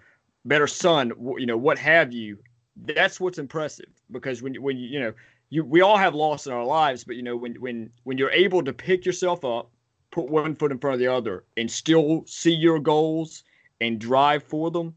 better 0.44 0.68
son. 0.68 1.14
You 1.38 1.46
know, 1.46 1.56
what 1.56 1.80
have 1.80 2.12
you? 2.12 2.40
That's 2.76 3.22
what's 3.22 3.38
impressive 3.38 3.88
because 4.12 4.42
when 4.42 4.56
when 4.56 4.78
you 4.78 4.88
you 4.90 5.00
know 5.00 5.14
you 5.50 5.64
we 5.64 5.80
all 5.80 5.96
have 5.96 6.14
loss 6.14 6.46
in 6.46 6.52
our 6.52 6.66
lives, 6.66 7.06
but 7.06 7.16
you 7.16 7.22
know 7.24 7.38
when 7.38 7.56
when 7.56 7.90
when 8.04 8.18
you're 8.18 8.32
able 8.32 8.66
to 8.66 8.74
pick 8.74 9.06
yourself 9.06 9.46
up 9.46 9.72
put 10.12 10.30
one 10.30 10.54
foot 10.54 10.74
in 10.74 10.78
front 10.78 10.96
of 10.96 11.00
the 11.00 11.08
other 11.08 11.46
and 11.56 11.72
still 11.72 12.26
see 12.28 12.54
your 12.54 12.80
goals 12.80 13.46
and 13.80 13.98
drive 13.98 14.44
for 14.44 14.70
them 14.70 14.94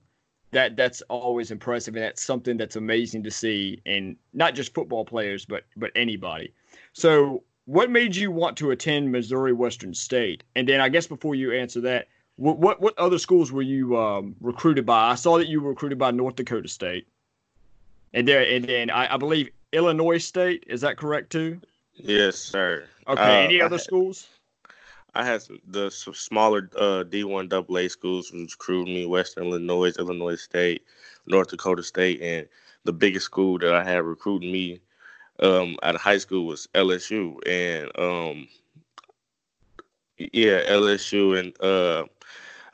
that 0.51 0.77
that's 0.77 1.03
always 1.03 1.53
impressive 1.53 1.95
and 1.95 2.03
that's 2.03 2.25
something 2.25 2.57
that's 2.57 2.75
amazing 2.75 3.23
to 3.23 3.31
see 3.31 3.81
and 3.87 4.17
not 4.33 4.57
just 4.57 4.75
football 4.75 5.05
players 5.05 5.45
but 5.45 5.63
but 5.77 5.93
anybody 5.95 6.53
so 6.93 7.45
what 7.67 7.91
made 7.91 8.15
you 8.15 8.31
want 8.31 8.57
to 8.59 8.71
attend 8.71 9.11
missouri 9.11 9.53
western 9.53 9.95
state? 9.95 10.43
And 10.57 10.69
then 10.69 10.81
i 10.81 10.89
guess 10.89 11.07
before 11.07 11.35
you 11.35 11.53
answer 11.53 11.81
that 11.83 12.09
what 12.37 12.59
what, 12.59 12.81
what 12.81 12.99
other 12.99 13.19
schools 13.19 13.53
were 13.53 13.63
you 13.63 13.97
um, 13.97 14.35
recruited 14.41 14.85
by? 14.85 15.11
I 15.11 15.15
saw 15.15 15.39
that 15.39 15.49
you 15.49 15.61
were 15.61 15.71
recruited 15.71 15.99
by 15.99 16.11
north 16.11 16.37
dakota 16.37 16.69
state. 16.69 17.07
And 18.13 18.27
there 18.29 18.43
and 18.43 18.65
then 18.65 18.91
I, 18.91 19.15
I 19.15 19.17
believe 19.17 19.51
illinois 19.73 20.19
state 20.19 20.65
is 20.67 20.81
that 20.83 20.97
correct 20.97 21.31
too? 21.31 21.61
Yes 21.95 22.37
sir. 22.37 22.85
Okay 23.09 23.45
uh, 23.45 23.47
any 23.47 23.61
other 23.61 23.79
schools? 23.79 24.29
I 25.15 25.25
had 25.25 25.43
some, 25.43 25.61
the 25.67 25.91
some 25.91 26.15
smaller 26.15 26.69
uh, 26.77 27.05
D1 27.05 27.53
AA 27.53 27.89
schools 27.89 28.33
recruited 28.33 28.93
me: 28.93 29.07
Western 29.07 29.47
Illinois, 29.47 29.93
Illinois 29.99 30.41
State, 30.41 30.83
North 31.27 31.49
Dakota 31.49 31.83
State, 31.83 32.21
and 32.21 32.49
the 32.85 32.93
biggest 32.93 33.27
school 33.27 33.59
that 33.59 33.73
I 33.73 33.85
had 33.85 34.03
recruiting 34.03 34.51
me 34.51 34.81
um, 35.41 35.77
out 35.83 35.95
of 35.95 36.01
high 36.01 36.19
school 36.19 36.47
was 36.47 36.69
LSU. 36.75 37.37
And 37.47 37.91
um, 37.99 38.49
yeah, 40.19 40.61
LSU, 40.69 41.39
and 41.39 41.61
uh, 41.61 42.05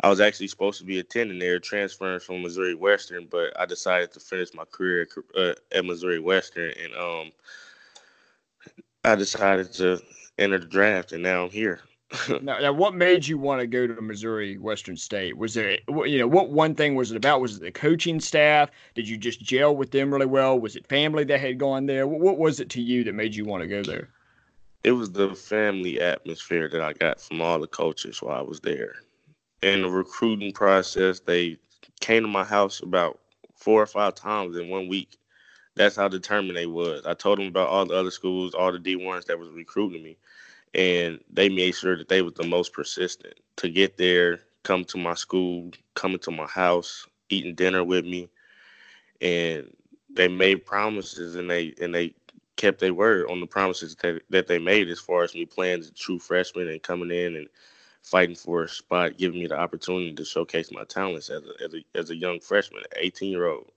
I 0.02 0.08
was 0.08 0.20
actually 0.20 0.48
supposed 0.48 0.78
to 0.78 0.84
be 0.84 0.98
attending 0.98 1.38
there, 1.38 1.58
transferring 1.58 2.20
from 2.20 2.42
Missouri 2.42 2.74
Western, 2.74 3.26
but 3.30 3.58
I 3.58 3.66
decided 3.66 4.12
to 4.12 4.20
finish 4.20 4.54
my 4.54 4.64
career 4.64 5.08
uh, 5.36 5.52
at 5.72 5.84
Missouri 5.84 6.20
Western, 6.20 6.72
and 6.82 6.94
um, 6.94 7.32
I 9.04 9.14
decided 9.14 9.72
to 9.74 10.00
enter 10.38 10.58
the 10.58 10.66
draft, 10.66 11.12
and 11.12 11.22
now 11.22 11.44
I'm 11.44 11.50
here. 11.50 11.80
now, 12.42 12.58
now, 12.58 12.72
what 12.72 12.94
made 12.94 13.26
you 13.26 13.38
want 13.38 13.60
to 13.60 13.66
go 13.66 13.86
to 13.86 14.00
Missouri 14.00 14.58
Western 14.58 14.96
State? 14.96 15.36
Was 15.36 15.54
there, 15.54 15.78
you 15.88 16.18
know, 16.18 16.26
what 16.26 16.50
one 16.50 16.74
thing 16.74 16.96
was 16.96 17.12
it 17.12 17.16
about? 17.16 17.40
Was 17.40 17.56
it 17.56 17.62
the 17.62 17.70
coaching 17.70 18.20
staff? 18.20 18.70
Did 18.94 19.08
you 19.08 19.16
just 19.16 19.40
gel 19.40 19.76
with 19.76 19.92
them 19.92 20.12
really 20.12 20.26
well? 20.26 20.58
Was 20.58 20.74
it 20.74 20.86
family 20.88 21.22
that 21.24 21.40
had 21.40 21.58
gone 21.58 21.86
there? 21.86 22.08
What, 22.08 22.20
what 22.20 22.38
was 22.38 22.58
it 22.58 22.68
to 22.70 22.82
you 22.82 23.04
that 23.04 23.14
made 23.14 23.34
you 23.34 23.44
want 23.44 23.62
to 23.62 23.68
go 23.68 23.82
there? 23.82 24.08
It 24.82 24.92
was 24.92 25.12
the 25.12 25.34
family 25.34 26.00
atmosphere 26.00 26.68
that 26.68 26.80
I 26.80 26.94
got 26.94 27.20
from 27.20 27.40
all 27.40 27.60
the 27.60 27.68
coaches 27.68 28.20
while 28.20 28.38
I 28.38 28.42
was 28.42 28.60
there. 28.60 28.96
In 29.62 29.82
the 29.82 29.90
recruiting 29.90 30.52
process, 30.52 31.20
they 31.20 31.58
came 32.00 32.22
to 32.22 32.28
my 32.28 32.44
house 32.44 32.80
about 32.80 33.20
four 33.54 33.80
or 33.80 33.86
five 33.86 34.14
times 34.16 34.56
in 34.56 34.68
one 34.68 34.88
week. 34.88 35.16
That's 35.76 35.96
how 35.96 36.08
determined 36.08 36.56
they 36.56 36.66
was. 36.66 37.06
I 37.06 37.14
told 37.14 37.38
them 37.38 37.46
about 37.46 37.68
all 37.68 37.86
the 37.86 37.94
other 37.94 38.10
schools, 38.10 38.54
all 38.54 38.72
the 38.72 38.78
D1s 38.78 39.26
that 39.26 39.38
was 39.38 39.50
recruiting 39.50 40.02
me 40.02 40.16
and 40.74 41.20
they 41.30 41.48
made 41.48 41.74
sure 41.74 41.96
that 41.96 42.08
they 42.08 42.22
was 42.22 42.34
the 42.34 42.46
most 42.46 42.72
persistent 42.72 43.34
to 43.56 43.68
get 43.68 43.96
there, 43.96 44.40
come 44.62 44.84
to 44.84 44.98
my 44.98 45.14
school, 45.14 45.70
coming 45.94 46.18
to 46.20 46.30
my 46.30 46.46
house, 46.46 47.06
eating 47.28 47.54
dinner 47.54 47.82
with 47.82 48.04
me, 48.04 48.28
and 49.20 49.74
they 50.12 50.28
made 50.28 50.64
promises 50.64 51.36
and 51.36 51.50
they 51.50 51.74
and 51.80 51.94
they 51.94 52.14
kept 52.56 52.78
their 52.78 52.94
word 52.94 53.26
on 53.30 53.40
the 53.40 53.46
promises 53.46 53.96
that, 53.96 54.20
that 54.28 54.46
they 54.46 54.58
made 54.58 54.88
as 54.88 55.00
far 55.00 55.22
as 55.22 55.34
me 55.34 55.46
playing 55.46 55.80
as 55.80 55.88
a 55.88 55.94
true 55.94 56.18
freshman 56.18 56.68
and 56.68 56.82
coming 56.82 57.10
in 57.10 57.36
and 57.36 57.48
fighting 58.02 58.34
for 58.34 58.64
a 58.64 58.68
spot, 58.68 59.16
giving 59.16 59.40
me 59.40 59.46
the 59.46 59.58
opportunity 59.58 60.12
to 60.12 60.24
showcase 60.24 60.70
my 60.70 60.84
talents 60.84 61.30
as 61.30 61.42
a 61.42 61.64
as 61.64 61.74
a, 61.74 61.98
as 61.98 62.10
a 62.10 62.16
young 62.16 62.40
freshman, 62.40 62.82
18 62.96 63.30
year 63.30 63.46
old. 63.48 63.70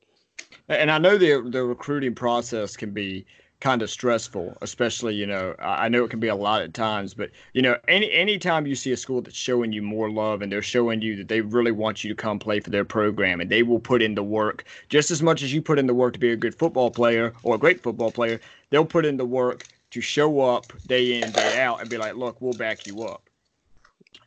And 0.69 0.91
I 0.91 0.97
know 0.97 1.17
the 1.17 1.41
the 1.49 1.63
recruiting 1.63 2.13
process 2.13 2.75
can 2.77 2.91
be 2.91 3.25
kind 3.63 3.81
of 3.81 3.89
stressful, 3.89 4.57
especially, 4.61 5.15
you 5.15 5.25
know, 5.25 5.55
I 5.57 5.87
know 5.87 6.03
it 6.03 6.09
can 6.09 6.19
be 6.19 6.27
a 6.27 6.35
lot 6.35 6.61
at 6.61 6.73
times, 6.73 7.13
but 7.13 7.31
you 7.53 7.61
know, 7.61 7.77
any 7.87 8.11
anytime 8.11 8.67
you 8.67 8.75
see 8.75 8.91
a 8.91 8.97
school 8.97 9.21
that's 9.21 9.37
showing 9.37 9.71
you 9.71 9.81
more 9.81 10.11
love 10.11 10.41
and 10.41 10.51
they're 10.51 10.61
showing 10.61 11.01
you 11.01 11.15
that 11.15 11.29
they 11.29 11.39
really 11.39 11.71
want 11.71 12.03
you 12.03 12.09
to 12.09 12.15
come 12.15 12.39
play 12.39 12.59
for 12.59 12.71
their 12.71 12.83
program 12.83 13.39
and 13.39 13.49
they 13.49 13.63
will 13.63 13.79
put 13.79 14.01
in 14.01 14.15
the 14.15 14.23
work 14.23 14.65
just 14.89 15.11
as 15.11 15.23
much 15.23 15.41
as 15.41 15.53
you 15.53 15.61
put 15.61 15.79
in 15.79 15.87
the 15.87 15.93
work 15.93 16.11
to 16.11 16.19
be 16.19 16.33
a 16.33 16.35
good 16.35 16.53
football 16.53 16.91
player 16.91 17.31
or 17.43 17.55
a 17.55 17.57
great 17.57 17.81
football 17.81 18.11
player, 18.11 18.37
they'll 18.69 18.83
put 18.83 19.05
in 19.05 19.15
the 19.15 19.23
work 19.23 19.65
to 19.91 20.01
show 20.01 20.41
up 20.41 20.73
day 20.85 21.21
in, 21.21 21.31
day 21.31 21.61
out 21.61 21.79
and 21.79 21.89
be 21.89 21.97
like, 21.97 22.15
look, 22.15 22.41
we'll 22.41 22.51
back 22.51 22.85
you 22.85 23.03
up. 23.03 23.29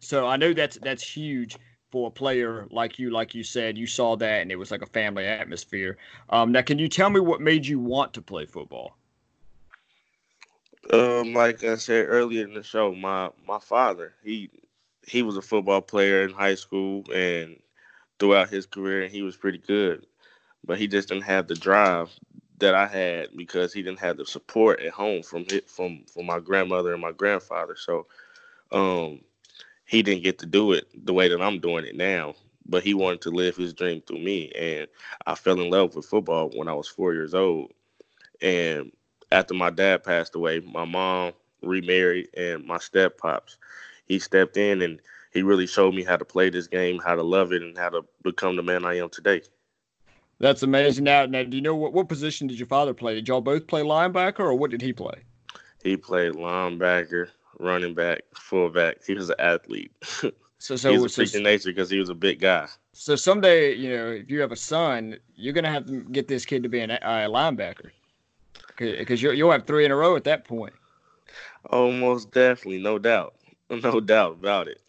So 0.00 0.26
I 0.26 0.38
know 0.38 0.54
that's 0.54 0.78
that's 0.78 1.06
huge 1.06 1.58
for 1.90 2.08
a 2.08 2.10
player 2.10 2.66
like 2.70 2.98
you, 2.98 3.10
like 3.10 3.34
you 3.34 3.44
said, 3.44 3.76
you 3.76 3.86
saw 3.86 4.16
that 4.16 4.40
and 4.40 4.50
it 4.50 4.56
was 4.56 4.70
like 4.70 4.80
a 4.80 4.86
family 4.86 5.26
atmosphere. 5.26 5.98
Um, 6.30 6.52
now, 6.52 6.62
can 6.62 6.78
you 6.78 6.88
tell 6.88 7.10
me 7.10 7.20
what 7.20 7.42
made 7.42 7.66
you 7.66 7.78
want 7.78 8.14
to 8.14 8.22
play 8.22 8.46
football? 8.46 8.96
Um, 10.92 11.34
like 11.34 11.64
I 11.64 11.76
said 11.76 12.06
earlier 12.08 12.44
in 12.46 12.54
the 12.54 12.62
show, 12.62 12.94
my 12.94 13.30
my 13.48 13.58
father 13.60 14.14
he 14.24 14.50
he 15.06 15.22
was 15.22 15.36
a 15.36 15.42
football 15.42 15.82
player 15.82 16.24
in 16.24 16.32
high 16.32 16.56
school 16.56 17.04
and 17.14 17.58
throughout 18.18 18.50
his 18.50 18.66
career, 18.66 19.02
and 19.02 19.12
he 19.12 19.22
was 19.22 19.36
pretty 19.36 19.58
good, 19.58 20.06
but 20.64 20.78
he 20.78 20.88
just 20.88 21.08
didn't 21.08 21.24
have 21.24 21.48
the 21.48 21.56
drive 21.56 22.10
that 22.58 22.74
I 22.74 22.86
had 22.86 23.36
because 23.36 23.72
he 23.72 23.82
didn't 23.82 24.00
have 24.00 24.18
the 24.18 24.26
support 24.26 24.80
at 24.80 24.92
home 24.92 25.22
from 25.22 25.46
from 25.66 26.04
from 26.12 26.26
my 26.26 26.40
grandmother 26.40 26.92
and 26.94 27.02
my 27.02 27.12
grandfather. 27.12 27.76
So, 27.76 28.06
um, 28.72 29.20
he 29.86 30.02
didn't 30.02 30.24
get 30.24 30.38
to 30.40 30.46
do 30.46 30.72
it 30.72 30.86
the 31.06 31.14
way 31.14 31.28
that 31.28 31.42
I'm 31.42 31.60
doing 31.60 31.86
it 31.86 31.96
now. 31.96 32.34
But 32.68 32.84
he 32.84 32.94
wanted 32.94 33.22
to 33.22 33.30
live 33.30 33.56
his 33.56 33.74
dream 33.74 34.02
through 34.02 34.20
me, 34.20 34.52
and 34.52 34.88
I 35.26 35.34
fell 35.36 35.60
in 35.60 35.70
love 35.70 35.96
with 35.96 36.06
football 36.06 36.50
when 36.54 36.68
I 36.68 36.74
was 36.74 36.88
four 36.88 37.14
years 37.14 37.34
old. 37.34 37.72
And 38.42 38.92
after 39.32 39.54
my 39.54 39.70
dad 39.70 40.04
passed 40.04 40.34
away, 40.34 40.60
my 40.60 40.84
mom 40.84 41.32
remarried, 41.62 42.28
and 42.36 42.64
my 42.64 42.78
step 42.78 43.18
pops, 43.18 43.56
he 44.06 44.18
stepped 44.18 44.56
in 44.56 44.82
and 44.82 45.00
he 45.32 45.42
really 45.42 45.66
showed 45.66 45.94
me 45.94 46.02
how 46.02 46.16
to 46.16 46.24
play 46.24 46.48
this 46.50 46.66
game, 46.66 46.98
how 46.98 47.14
to 47.14 47.22
love 47.22 47.52
it, 47.52 47.62
and 47.62 47.76
how 47.76 47.88
to 47.90 48.04
become 48.22 48.56
the 48.56 48.62
man 48.62 48.84
I 48.84 48.98
am 48.98 49.08
today. 49.10 49.42
That's 50.38 50.62
amazing. 50.62 51.04
Now, 51.04 51.26
now, 51.26 51.42
do 51.44 51.56
you 51.56 51.62
know 51.62 51.74
what, 51.74 51.92
what 51.92 52.08
position 52.08 52.46
did 52.46 52.58
your 52.58 52.68
father 52.68 52.94
play? 52.94 53.14
Did 53.14 53.28
y'all 53.28 53.40
both 53.40 53.66
play 53.66 53.82
linebacker, 53.82 54.40
or 54.40 54.54
what 54.54 54.70
did 54.70 54.82
he 54.82 54.92
play? 54.92 55.22
He 55.82 55.96
played 55.96 56.32
linebacker, 56.34 57.28
running 57.58 57.94
back, 57.94 58.22
fullback. 58.34 59.04
He 59.06 59.14
was 59.14 59.30
an 59.30 59.36
athlete. 59.38 59.92
So, 60.58 60.74
so 60.74 60.90
He's 60.90 61.04
a 61.04 61.08
so, 61.10 61.22
freak 61.22 61.34
of 61.34 61.42
nature 61.42 61.68
because 61.68 61.90
he 61.90 61.98
was 61.98 62.08
a 62.08 62.14
big 62.14 62.40
guy. 62.40 62.66
so 62.94 63.14
someday, 63.14 63.74
you 63.74 63.90
know, 63.90 64.06
if 64.08 64.30
you 64.30 64.40
have 64.40 64.52
a 64.52 64.56
son, 64.56 65.18
you're 65.34 65.52
gonna 65.52 65.70
have 65.70 65.86
to 65.86 66.00
get 66.04 66.28
this 66.28 66.46
kid 66.46 66.62
to 66.62 66.70
be 66.70 66.80
an, 66.80 66.92
a 66.92 67.28
linebacker, 67.28 67.90
because 68.76 69.22
you'll 69.22 69.50
have 69.52 69.66
three 69.66 69.84
in 69.84 69.90
a 69.90 69.96
row 69.96 70.16
at 70.16 70.24
that 70.24 70.44
point. 70.44 70.74
Almost 71.70 72.32
definitely, 72.32 72.82
no 72.82 72.98
doubt, 72.98 73.34
no 73.70 74.00
doubt 74.00 74.32
about 74.32 74.68
it. 74.68 74.80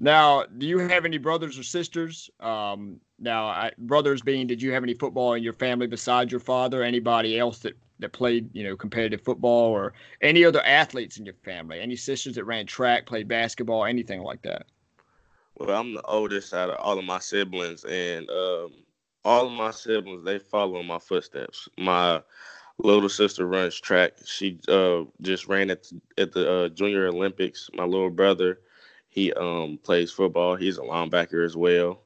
Now, 0.00 0.44
do 0.44 0.66
you 0.66 0.78
have 0.78 1.04
any 1.04 1.18
brothers 1.18 1.58
or 1.58 1.64
sisters? 1.64 2.30
Um, 2.38 3.00
now, 3.18 3.46
I, 3.46 3.72
brothers 3.78 4.22
being, 4.22 4.46
did 4.46 4.62
you 4.62 4.72
have 4.72 4.84
any 4.84 4.94
football 4.94 5.34
in 5.34 5.42
your 5.42 5.52
family 5.52 5.88
besides 5.88 6.30
your 6.30 6.40
father? 6.40 6.82
Anybody 6.82 7.38
else 7.38 7.58
that 7.60 7.74
that 8.00 8.12
played, 8.12 8.48
you 8.52 8.62
know, 8.62 8.76
competitive 8.76 9.22
football, 9.22 9.72
or 9.72 9.92
any 10.22 10.44
other 10.44 10.64
athletes 10.64 11.16
in 11.16 11.24
your 11.24 11.34
family? 11.44 11.80
Any 11.80 11.96
sisters 11.96 12.36
that 12.36 12.44
ran 12.44 12.64
track, 12.64 13.06
played 13.06 13.26
basketball, 13.26 13.84
anything 13.84 14.22
like 14.22 14.40
that? 14.42 14.66
Well, 15.56 15.76
I'm 15.76 15.94
the 15.94 16.02
oldest 16.02 16.54
out 16.54 16.70
of 16.70 16.76
all 16.78 16.96
of 16.96 17.04
my 17.04 17.18
siblings, 17.18 17.82
and 17.84 18.30
um, 18.30 18.72
all 19.24 19.46
of 19.46 19.52
my 19.52 19.72
siblings 19.72 20.24
they 20.24 20.38
follow 20.38 20.78
in 20.78 20.86
my 20.86 21.00
footsteps. 21.00 21.68
My 21.76 22.22
little 22.78 23.08
sister 23.08 23.46
runs 23.46 23.78
track. 23.78 24.12
She 24.24 24.58
uh, 24.68 25.04
just 25.20 25.48
ran 25.48 25.70
at 25.70 25.90
at 26.16 26.32
the 26.32 26.50
uh, 26.50 26.68
Junior 26.68 27.08
Olympics. 27.08 27.70
My 27.74 27.84
little 27.84 28.10
brother, 28.10 28.60
he 29.08 29.32
um, 29.32 29.78
plays 29.82 30.12
football. 30.12 30.56
He's 30.56 30.78
a 30.78 30.82
linebacker 30.82 31.44
as 31.44 31.56
well. 31.56 32.00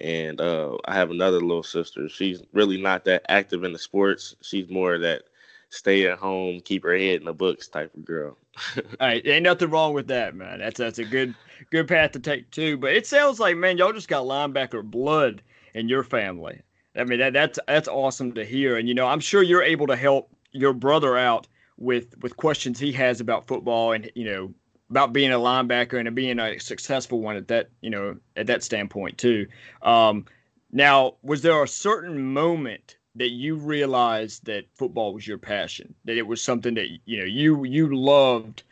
And 0.00 0.40
uh, 0.40 0.78
I 0.86 0.94
have 0.94 1.10
another 1.10 1.40
little 1.40 1.62
sister. 1.62 2.08
She's 2.08 2.42
really 2.52 2.80
not 2.80 3.04
that 3.04 3.24
active 3.28 3.62
in 3.64 3.72
the 3.72 3.78
sports. 3.78 4.34
She's 4.40 4.68
more 4.68 4.98
that 4.98 5.24
stay 5.68 6.06
at 6.06 6.18
home, 6.18 6.60
keep 6.60 6.82
her 6.84 6.96
head 6.96 7.20
in 7.20 7.24
the 7.24 7.32
books 7.32 7.68
type 7.68 7.94
of 7.94 8.04
girl. 8.04 8.36
All 8.76 8.82
right, 9.00 9.26
ain't 9.26 9.44
nothing 9.44 9.70
wrong 9.70 9.94
with 9.94 10.08
that, 10.08 10.34
man. 10.34 10.58
That's 10.58 10.78
that's 10.78 10.98
a 10.98 11.04
good 11.04 11.34
good 11.70 11.88
path 11.88 12.12
to 12.12 12.20
take 12.20 12.50
too. 12.50 12.76
But 12.76 12.92
it 12.92 13.06
sounds 13.06 13.40
like, 13.40 13.56
man, 13.56 13.78
y'all 13.78 13.92
just 13.92 14.08
got 14.08 14.24
linebacker 14.24 14.82
blood 14.82 15.42
in 15.74 15.88
your 15.88 16.04
family. 16.04 16.60
I 16.96 17.04
mean, 17.04 17.20
that 17.20 17.32
that's 17.32 17.58
that's 17.66 17.88
awesome 17.88 18.32
to 18.34 18.44
hear. 18.44 18.76
And 18.76 18.88
you 18.88 18.94
know, 18.94 19.06
I'm 19.06 19.20
sure 19.20 19.42
you're 19.42 19.62
able 19.62 19.86
to 19.86 19.96
help 19.96 20.30
your 20.52 20.72
brother 20.72 21.16
out 21.16 21.48
with 21.78 22.14
with 22.20 22.36
questions 22.36 22.78
he 22.78 22.92
has 22.92 23.20
about 23.20 23.46
football 23.46 23.92
and 23.92 24.10
you 24.14 24.24
know 24.24 24.54
about 24.90 25.12
being 25.12 25.32
a 25.32 25.38
linebacker 25.38 25.98
and 25.98 26.14
being 26.14 26.38
a 26.38 26.58
successful 26.58 27.20
one 27.20 27.36
at 27.36 27.48
that 27.48 27.70
you 27.80 27.90
know 27.90 28.16
at 28.36 28.46
that 28.46 28.62
standpoint 28.62 29.18
too. 29.18 29.46
Um, 29.82 30.26
now, 30.70 31.16
was 31.22 31.42
there 31.42 31.62
a 31.62 31.68
certain 31.68 32.32
moment 32.32 32.96
that 33.14 33.30
you 33.30 33.56
realized 33.56 34.46
that 34.46 34.64
football 34.74 35.12
was 35.12 35.26
your 35.26 35.38
passion, 35.38 35.94
that 36.04 36.16
it 36.16 36.26
was 36.26 36.42
something 36.42 36.74
that 36.74 36.88
you 37.04 37.18
know 37.18 37.24
you 37.24 37.64
you 37.64 37.94
loved 37.94 38.62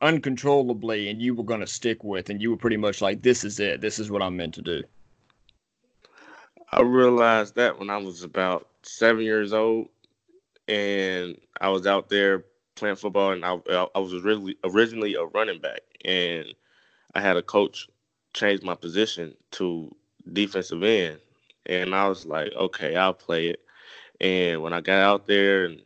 uncontrollably 0.00 1.08
and 1.08 1.22
you 1.22 1.34
were 1.34 1.44
going 1.44 1.60
to 1.60 1.66
stick 1.66 2.02
with, 2.04 2.28
and 2.30 2.42
you 2.42 2.50
were 2.50 2.56
pretty 2.56 2.76
much 2.76 3.00
like, 3.00 3.22
"This 3.22 3.44
is 3.44 3.60
it. 3.60 3.80
This 3.80 3.98
is 3.98 4.10
what 4.10 4.22
I'm 4.22 4.36
meant 4.36 4.54
to 4.54 4.62
do." 4.62 4.82
I 6.72 6.80
realized 6.82 7.56
that 7.56 7.78
when 7.78 7.90
I 7.90 7.98
was 7.98 8.22
about 8.22 8.68
seven 8.82 9.22
years 9.22 9.52
old, 9.52 9.88
and 10.68 11.36
I 11.60 11.68
was 11.68 11.86
out 11.86 12.08
there 12.08 12.44
playing 12.76 12.96
football, 12.96 13.32
and 13.32 13.44
I, 13.44 13.58
I 13.94 13.98
was 13.98 14.14
originally 14.14 14.56
originally 14.64 15.14
a 15.14 15.24
running 15.24 15.60
back, 15.60 15.80
and 16.04 16.46
I 17.14 17.20
had 17.20 17.36
a 17.36 17.42
coach 17.42 17.88
change 18.32 18.62
my 18.62 18.74
position 18.74 19.34
to 19.52 19.94
defensive 20.32 20.82
end, 20.82 21.18
and 21.66 21.94
I 21.94 22.08
was 22.08 22.24
like, 22.24 22.52
okay, 22.54 22.96
I'll 22.96 23.12
play 23.12 23.48
it. 23.48 23.60
And 24.20 24.62
when 24.62 24.72
I 24.72 24.80
got 24.80 25.02
out 25.02 25.26
there 25.26 25.66
and 25.66 25.82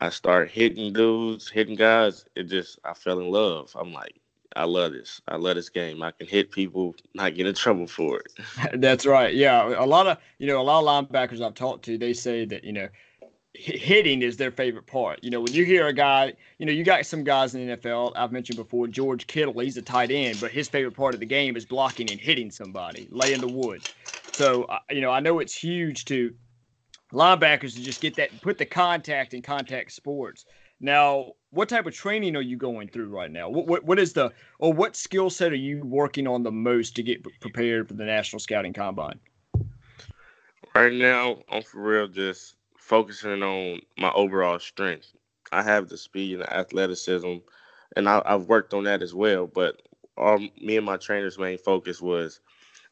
I 0.00 0.10
started 0.10 0.52
hitting 0.52 0.92
dudes, 0.92 1.48
hitting 1.48 1.74
guys, 1.74 2.26
it 2.36 2.44
just 2.44 2.78
I 2.84 2.94
fell 2.94 3.18
in 3.18 3.30
love. 3.30 3.74
I'm 3.76 3.92
like, 3.92 4.20
I 4.56 4.64
love 4.64 4.92
this. 4.92 5.20
I 5.28 5.36
love 5.36 5.56
this 5.56 5.68
game. 5.68 6.02
I 6.02 6.10
can 6.10 6.26
hit 6.26 6.50
people, 6.50 6.94
not 7.14 7.34
get 7.34 7.46
in 7.46 7.54
trouble 7.54 7.86
for 7.86 8.20
it. 8.20 8.32
That's 8.80 9.06
right. 9.06 9.34
Yeah, 9.34 9.82
a 9.82 9.86
lot 9.86 10.06
of 10.06 10.18
you 10.38 10.46
know 10.46 10.60
a 10.60 10.62
lot 10.62 10.82
of 10.82 11.08
linebackers 11.08 11.44
I've 11.44 11.54
talked 11.54 11.84
to, 11.86 11.98
they 11.98 12.12
say 12.12 12.44
that 12.46 12.64
you 12.64 12.72
know 12.72 12.88
hitting 13.58 14.22
is 14.22 14.36
their 14.36 14.50
favorite 14.50 14.86
part. 14.86 15.18
You 15.22 15.30
know, 15.30 15.40
when 15.40 15.52
you 15.52 15.64
hear 15.64 15.86
a 15.86 15.92
guy, 15.92 16.32
you 16.58 16.66
know, 16.66 16.72
you 16.72 16.84
got 16.84 17.04
some 17.06 17.24
guys 17.24 17.54
in 17.54 17.66
the 17.66 17.76
NFL. 17.76 18.12
I've 18.14 18.30
mentioned 18.32 18.56
before, 18.56 18.86
George 18.86 19.26
Kittle. 19.26 19.58
He's 19.58 19.76
a 19.76 19.82
tight 19.82 20.10
end, 20.10 20.38
but 20.40 20.50
his 20.50 20.68
favorite 20.68 20.94
part 20.94 21.14
of 21.14 21.20
the 21.20 21.26
game 21.26 21.56
is 21.56 21.64
blocking 21.64 22.10
and 22.10 22.20
hitting 22.20 22.50
somebody, 22.50 23.08
laying 23.10 23.40
the 23.40 23.48
wood. 23.48 23.82
So, 24.32 24.64
uh, 24.64 24.78
you 24.90 25.00
know, 25.00 25.10
I 25.10 25.20
know 25.20 25.40
it's 25.40 25.56
huge 25.56 26.04
to 26.06 26.32
linebackers 27.12 27.74
to 27.74 27.82
just 27.82 28.00
get 28.00 28.14
that, 28.16 28.40
put 28.42 28.58
the 28.58 28.66
contact 28.66 29.34
in 29.34 29.42
contact 29.42 29.92
sports. 29.92 30.44
Now, 30.80 31.32
what 31.50 31.68
type 31.68 31.86
of 31.86 31.94
training 31.94 32.36
are 32.36 32.42
you 32.42 32.56
going 32.56 32.88
through 32.88 33.08
right 33.08 33.30
now? 33.30 33.48
What 33.48 33.66
what, 33.66 33.84
what 33.84 33.98
is 33.98 34.12
the 34.12 34.32
or 34.58 34.72
what 34.72 34.96
skill 34.96 35.30
set 35.30 35.52
are 35.52 35.56
you 35.56 35.82
working 35.84 36.26
on 36.26 36.42
the 36.42 36.52
most 36.52 36.94
to 36.96 37.02
get 37.02 37.24
prepared 37.40 37.88
for 37.88 37.94
the 37.94 38.04
National 38.04 38.38
Scouting 38.38 38.72
Combine? 38.72 39.18
Right 40.74 40.92
now, 40.92 41.38
I'm 41.50 41.62
for 41.62 41.80
real 41.82 42.08
just 42.08 42.54
focusing 42.76 43.42
on 43.42 43.80
my 43.96 44.10
overall 44.12 44.58
strength. 44.58 45.12
I 45.50 45.62
have 45.62 45.88
the 45.88 45.96
speed 45.96 46.34
and 46.34 46.42
the 46.42 46.54
athleticism, 46.54 47.36
and 47.96 48.08
I, 48.08 48.22
have 48.26 48.46
worked 48.46 48.74
on 48.74 48.84
that 48.84 49.02
as 49.02 49.14
well. 49.14 49.46
But 49.46 49.82
me 50.60 50.76
and 50.76 50.86
my 50.86 50.96
trainer's 50.96 51.38
main 51.38 51.58
focus 51.58 52.00
was 52.00 52.40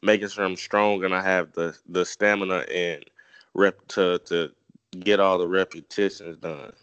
making 0.01 0.29
sure 0.29 0.43
I'm 0.43 0.55
strong 0.55 1.03
and 1.03 1.13
I 1.13 1.21
have 1.21 1.53
the 1.53 1.77
the 1.87 2.05
stamina 2.05 2.65
and 2.73 3.05
rep 3.53 3.87
to 3.89 4.19
to 4.25 4.51
get 4.99 5.19
all 5.19 5.37
the 5.37 5.47
repetitions 5.47 6.37
done. 6.37 6.73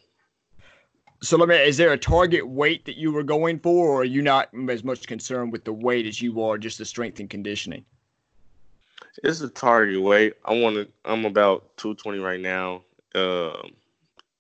So 1.25 1.39
let 1.39 1.49
me. 1.49 1.57
Is 1.57 1.79
there 1.79 1.93
a 1.93 1.99
target 1.99 2.47
weight 2.47 2.85
that 2.85 2.99
you 2.99 3.11
were 3.11 3.23
going 3.23 3.59
for, 3.59 3.89
or 3.89 4.01
are 4.03 4.05
you 4.05 4.21
not 4.21 4.51
as 4.69 4.85
much 4.85 5.07
concerned 5.07 5.53
with 5.53 5.65
the 5.65 5.73
weight 5.73 6.07
as 6.07 6.21
you 6.21 6.43
are 6.43 6.59
just 6.59 6.77
the 6.77 6.85
strength 6.85 7.19
and 7.19 7.31
conditioning? 7.31 7.83
It's 9.23 9.41
a 9.41 9.49
target 9.49 10.03
weight. 10.03 10.35
I 10.45 10.53
want 10.53 10.77
to. 10.77 10.89
I'm 11.07 11.25
about 11.25 11.75
220 11.79 12.19
right 12.19 12.41
now. 12.41 12.83
Um, 13.15 13.71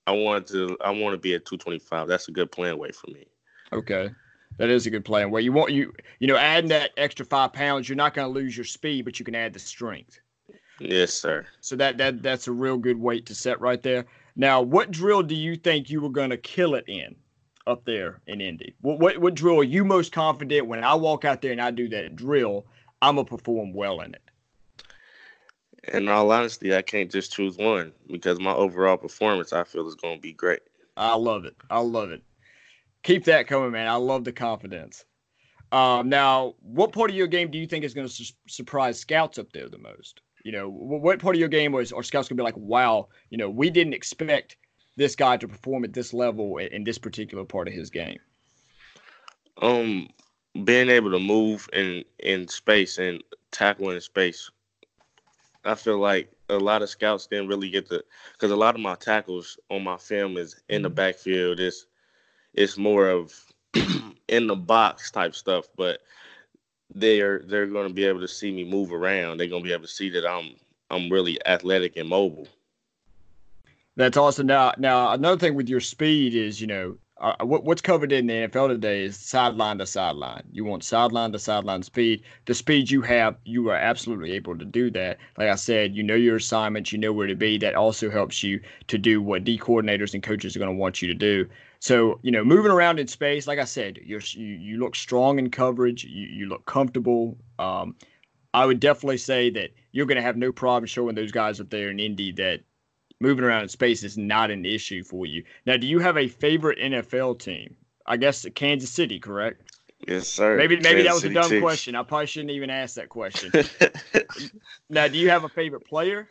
I 0.06 0.12
want 0.12 0.46
to. 0.48 0.76
I 0.84 0.90
want 0.90 1.14
to 1.14 1.18
be 1.18 1.32
at 1.32 1.46
225. 1.46 2.06
That's 2.06 2.28
a 2.28 2.32
good 2.32 2.52
plan 2.52 2.76
weight 2.76 2.94
for 2.94 3.10
me. 3.10 3.26
Okay, 3.72 4.10
that 4.58 4.68
is 4.68 4.86
a 4.86 4.90
good 4.90 5.06
plan 5.06 5.30
weight. 5.30 5.44
You 5.44 5.52
want 5.52 5.72
you 5.72 5.94
you 6.18 6.26
know 6.26 6.36
adding 6.36 6.68
that 6.68 6.90
extra 6.98 7.24
five 7.24 7.54
pounds. 7.54 7.88
You're 7.88 7.96
not 7.96 8.12
going 8.12 8.28
to 8.28 8.32
lose 8.32 8.58
your 8.58 8.66
speed, 8.66 9.06
but 9.06 9.18
you 9.18 9.24
can 9.24 9.34
add 9.34 9.54
the 9.54 9.58
strength. 9.58 10.20
Yes, 10.80 11.14
sir. 11.14 11.46
So 11.62 11.76
that 11.76 11.96
that 11.96 12.22
that's 12.22 12.46
a 12.46 12.52
real 12.52 12.76
good 12.76 12.98
weight 12.98 13.24
to 13.26 13.34
set 13.34 13.58
right 13.58 13.82
there. 13.82 14.04
Now, 14.36 14.62
what 14.62 14.90
drill 14.90 15.22
do 15.22 15.34
you 15.34 15.56
think 15.56 15.90
you 15.90 16.00
were 16.00 16.10
going 16.10 16.30
to 16.30 16.36
kill 16.36 16.74
it 16.74 16.84
in 16.88 17.14
up 17.66 17.84
there 17.84 18.20
in 18.26 18.40
Indy? 18.40 18.74
What, 18.80 18.98
what 18.98 19.18
what 19.18 19.34
drill 19.34 19.60
are 19.60 19.64
you 19.64 19.84
most 19.84 20.12
confident 20.12 20.66
when 20.66 20.82
I 20.82 20.94
walk 20.94 21.24
out 21.24 21.40
there 21.40 21.52
and 21.52 21.60
I 21.60 21.70
do 21.70 21.88
that 21.90 22.16
drill? 22.16 22.66
I'm 23.00 23.16
gonna 23.16 23.26
perform 23.26 23.72
well 23.72 24.00
in 24.00 24.14
it 24.14 24.24
in 25.92 26.08
all 26.08 26.30
honesty, 26.30 26.74
I 26.74 26.82
can't 26.82 27.10
just 27.10 27.32
choose 27.32 27.56
one 27.56 27.92
because 28.10 28.40
my 28.40 28.52
overall 28.52 28.96
performance 28.96 29.52
I 29.52 29.64
feel 29.64 29.86
is 29.86 29.94
going 29.94 30.16
to 30.16 30.20
be 30.20 30.32
great. 30.32 30.60
I 30.96 31.14
love 31.16 31.44
it. 31.44 31.56
I 31.70 31.80
love 31.80 32.10
it. 32.10 32.22
Keep 33.02 33.24
that 33.24 33.46
coming, 33.46 33.72
man. 33.72 33.88
I 33.88 33.96
love 33.96 34.24
the 34.24 34.32
confidence. 34.32 35.04
Um, 35.72 36.08
now, 36.08 36.54
what 36.60 36.92
part 36.92 37.10
of 37.10 37.16
your 37.16 37.26
game 37.26 37.50
do 37.50 37.58
you 37.58 37.66
think 37.66 37.84
is 37.84 37.94
going 37.94 38.06
to 38.06 38.12
su- 38.12 38.32
surprise 38.46 38.98
scouts 38.98 39.38
up 39.38 39.52
there 39.52 39.68
the 39.68 39.78
most? 39.78 40.20
You 40.44 40.52
know, 40.52 40.68
what 40.68 41.20
part 41.20 41.34
of 41.34 41.40
your 41.40 41.48
game 41.48 41.72
was, 41.72 41.90
are 41.90 42.02
scouts 42.02 42.28
to 42.28 42.34
be 42.34 42.42
like, 42.42 42.56
wow, 42.56 43.08
you 43.30 43.38
know, 43.38 43.48
we 43.48 43.70
didn't 43.70 43.94
expect 43.94 44.56
this 44.96 45.16
guy 45.16 45.38
to 45.38 45.48
perform 45.48 45.84
at 45.84 45.94
this 45.94 46.12
level 46.12 46.58
in, 46.58 46.68
in 46.68 46.84
this 46.84 46.98
particular 46.98 47.44
part 47.44 47.66
of 47.66 47.74
his 47.74 47.88
game? 47.90 48.18
Um, 49.62 50.08
being 50.64 50.90
able 50.90 51.10
to 51.10 51.18
move 51.18 51.68
in 51.72 52.04
in 52.18 52.46
space 52.48 52.98
and 52.98 53.22
tackle 53.50 53.90
in 53.90 54.00
space. 54.00 54.50
I 55.64 55.74
feel 55.74 55.98
like 55.98 56.30
a 56.50 56.58
lot 56.58 56.82
of 56.82 56.90
scouts 56.90 57.26
didn't 57.26 57.48
really 57.48 57.70
get 57.70 57.88
the 57.88 58.04
because 58.32 58.50
a 58.50 58.56
lot 58.56 58.74
of 58.74 58.82
my 58.82 58.96
tackles 58.96 59.58
on 59.70 59.82
my 59.82 59.96
film 59.96 60.36
is 60.36 60.62
in 60.68 60.82
the 60.82 60.90
backfield. 60.90 61.58
It's 61.58 61.86
it's 62.52 62.76
more 62.76 63.08
of 63.08 63.32
in 64.28 64.46
the 64.46 64.56
box 64.56 65.10
type 65.10 65.34
stuff, 65.34 65.66
but 65.76 66.00
they're 66.94 67.40
they're 67.40 67.66
going 67.66 67.88
to 67.88 67.94
be 67.94 68.04
able 68.04 68.20
to 68.20 68.28
see 68.28 68.52
me 68.52 68.64
move 68.64 68.92
around. 68.92 69.38
They're 69.38 69.48
going 69.48 69.62
to 69.62 69.68
be 69.68 69.72
able 69.72 69.84
to 69.84 69.88
see 69.88 70.10
that 70.10 70.26
I'm 70.26 70.54
I'm 70.90 71.10
really 71.10 71.44
athletic 71.46 71.96
and 71.96 72.08
mobile. 72.08 72.48
That's 73.96 74.16
awesome. 74.16 74.46
Now, 74.46 74.74
now 74.76 75.12
another 75.12 75.38
thing 75.38 75.54
with 75.54 75.68
your 75.68 75.80
speed 75.80 76.34
is, 76.34 76.60
you 76.60 76.66
know, 76.66 76.96
uh, 77.18 77.36
what, 77.44 77.62
what's 77.64 77.80
covered 77.80 78.10
in 78.10 78.26
the 78.26 78.32
NFL 78.32 78.68
today 78.68 79.04
is 79.04 79.16
sideline 79.16 79.78
to 79.78 79.86
sideline. 79.86 80.42
You 80.50 80.64
want 80.64 80.82
sideline 80.82 81.30
to 81.32 81.38
sideline 81.38 81.82
speed. 81.84 82.22
The 82.46 82.54
speed 82.54 82.90
you 82.90 83.02
have, 83.02 83.36
you 83.44 83.70
are 83.70 83.76
absolutely 83.76 84.32
able 84.32 84.58
to 84.58 84.64
do 84.64 84.90
that. 84.90 85.18
Like 85.38 85.48
I 85.48 85.54
said, 85.54 85.94
you 85.94 86.02
know 86.02 86.16
your 86.16 86.36
assignments, 86.36 86.90
you 86.90 86.98
know 86.98 87.12
where 87.12 87.28
to 87.28 87.36
be. 87.36 87.56
That 87.56 87.76
also 87.76 88.10
helps 88.10 88.42
you 88.42 88.60
to 88.88 88.98
do 88.98 89.22
what 89.22 89.44
D 89.44 89.56
coordinators 89.56 90.12
and 90.12 90.24
coaches 90.24 90.56
are 90.56 90.58
going 90.58 90.72
to 90.72 90.76
want 90.76 91.00
you 91.00 91.08
to 91.08 91.14
do. 91.14 91.48
So, 91.80 92.18
you 92.22 92.30
know, 92.30 92.44
moving 92.44 92.70
around 92.72 92.98
in 92.98 93.06
space, 93.06 93.46
like 93.46 93.58
I 93.58 93.64
said, 93.64 93.98
you're, 94.04 94.20
you 94.32 94.46
you 94.46 94.78
look 94.78 94.96
strong 94.96 95.38
in 95.38 95.50
coverage. 95.50 96.04
You, 96.04 96.26
you 96.26 96.46
look 96.46 96.64
comfortable. 96.66 97.36
Um, 97.58 97.96
I 98.54 98.64
would 98.64 98.80
definitely 98.80 99.18
say 99.18 99.50
that 99.50 99.70
you're 99.92 100.06
going 100.06 100.16
to 100.16 100.22
have 100.22 100.36
no 100.36 100.52
problem 100.52 100.86
showing 100.86 101.14
those 101.14 101.32
guys 101.32 101.60
up 101.60 101.70
there 101.70 101.90
in 101.90 101.98
Indy 101.98 102.32
that 102.32 102.60
moving 103.20 103.44
around 103.44 103.62
in 103.62 103.68
space 103.68 104.02
is 104.02 104.16
not 104.16 104.50
an 104.50 104.64
issue 104.64 105.02
for 105.02 105.26
you. 105.26 105.44
Now, 105.66 105.76
do 105.76 105.86
you 105.86 105.98
have 105.98 106.16
a 106.16 106.28
favorite 106.28 106.78
NFL 106.78 107.38
team? 107.40 107.76
I 108.06 108.16
guess 108.16 108.46
Kansas 108.54 108.90
City, 108.90 109.18
correct? 109.18 109.72
Yes, 110.06 110.28
sir. 110.28 110.56
Maybe 110.56 110.76
maybe 110.76 111.02
Kansas 111.02 111.04
that 111.04 111.12
was 111.14 111.22
City 111.22 111.34
a 111.34 111.40
dumb 111.40 111.50
Chiefs. 111.50 111.62
question. 111.62 111.94
I 111.96 112.02
probably 112.02 112.26
shouldn't 112.26 112.50
even 112.50 112.70
ask 112.70 112.96
that 112.96 113.08
question. 113.08 113.50
now, 114.90 115.08
do 115.08 115.18
you 115.18 115.30
have 115.30 115.44
a 115.44 115.48
favorite 115.48 115.86
player? 115.86 116.28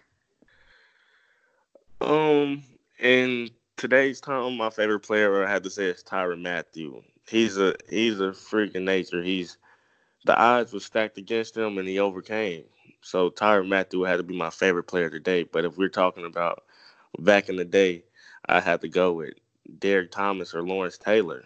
Um, 2.00 2.64
in 3.00 3.50
today's 3.78 4.22
time, 4.22 4.58
my 4.58 4.70
favorite 4.70 5.02
player 5.02 5.46
I 5.46 5.52
have 5.52 5.64
to 5.64 5.70
say 5.70 5.86
is 5.86 6.04
Tyrann 6.04 6.42
Mathieu. 6.42 7.02
He's 7.28 7.58
a 7.58 7.76
he's 7.90 8.20
a 8.20 8.34
freak 8.34 8.76
of 8.76 8.84
nature. 8.84 9.24
He's 9.24 9.58
the 10.26 10.38
odds 10.38 10.74
were 10.74 10.80
stacked 10.80 11.18
against 11.18 11.58
him, 11.58 11.78
and 11.78 11.88
he 11.88 12.00
overcame. 12.00 12.66
So 13.02 13.30
Tyrann 13.32 13.70
Mathieu 13.70 14.04
had 14.04 14.18
to 14.18 14.24
be 14.24 14.38
my 14.38 14.50
favorite 14.52 14.86
player 14.86 15.10
today. 15.10 15.44
But 15.44 15.66
if 15.66 15.78
we're 15.78 15.90
talking 15.90 16.26
about 16.26 16.64
back 17.20 17.50
in 17.50 17.58
the 17.58 17.66
day, 17.66 18.04
I 18.48 18.60
had 18.60 18.82
to 18.82 18.90
go 18.90 19.14
with 19.14 19.34
Derrick 19.80 20.12
Thomas 20.12 20.54
or 20.54 20.64
Lawrence 20.64 20.98
Taylor. 20.98 21.46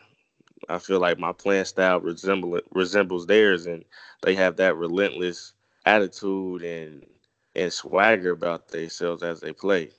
I 0.70 0.80
feel 0.80 1.00
like 1.00 1.20
my 1.20 1.34
playing 1.34 1.66
style 1.66 2.00
resemble 2.02 2.60
resembles 2.72 3.28
theirs, 3.28 3.66
and 3.68 3.86
they 4.24 4.36
have 4.36 4.58
that 4.58 4.78
relentless 4.78 5.54
attitude 5.86 6.64
and 6.64 7.06
and 7.56 7.74
swagger 7.74 8.32
about 8.32 8.70
themselves 8.70 9.24
as 9.24 9.42
they 9.42 9.54
play. 9.54 9.92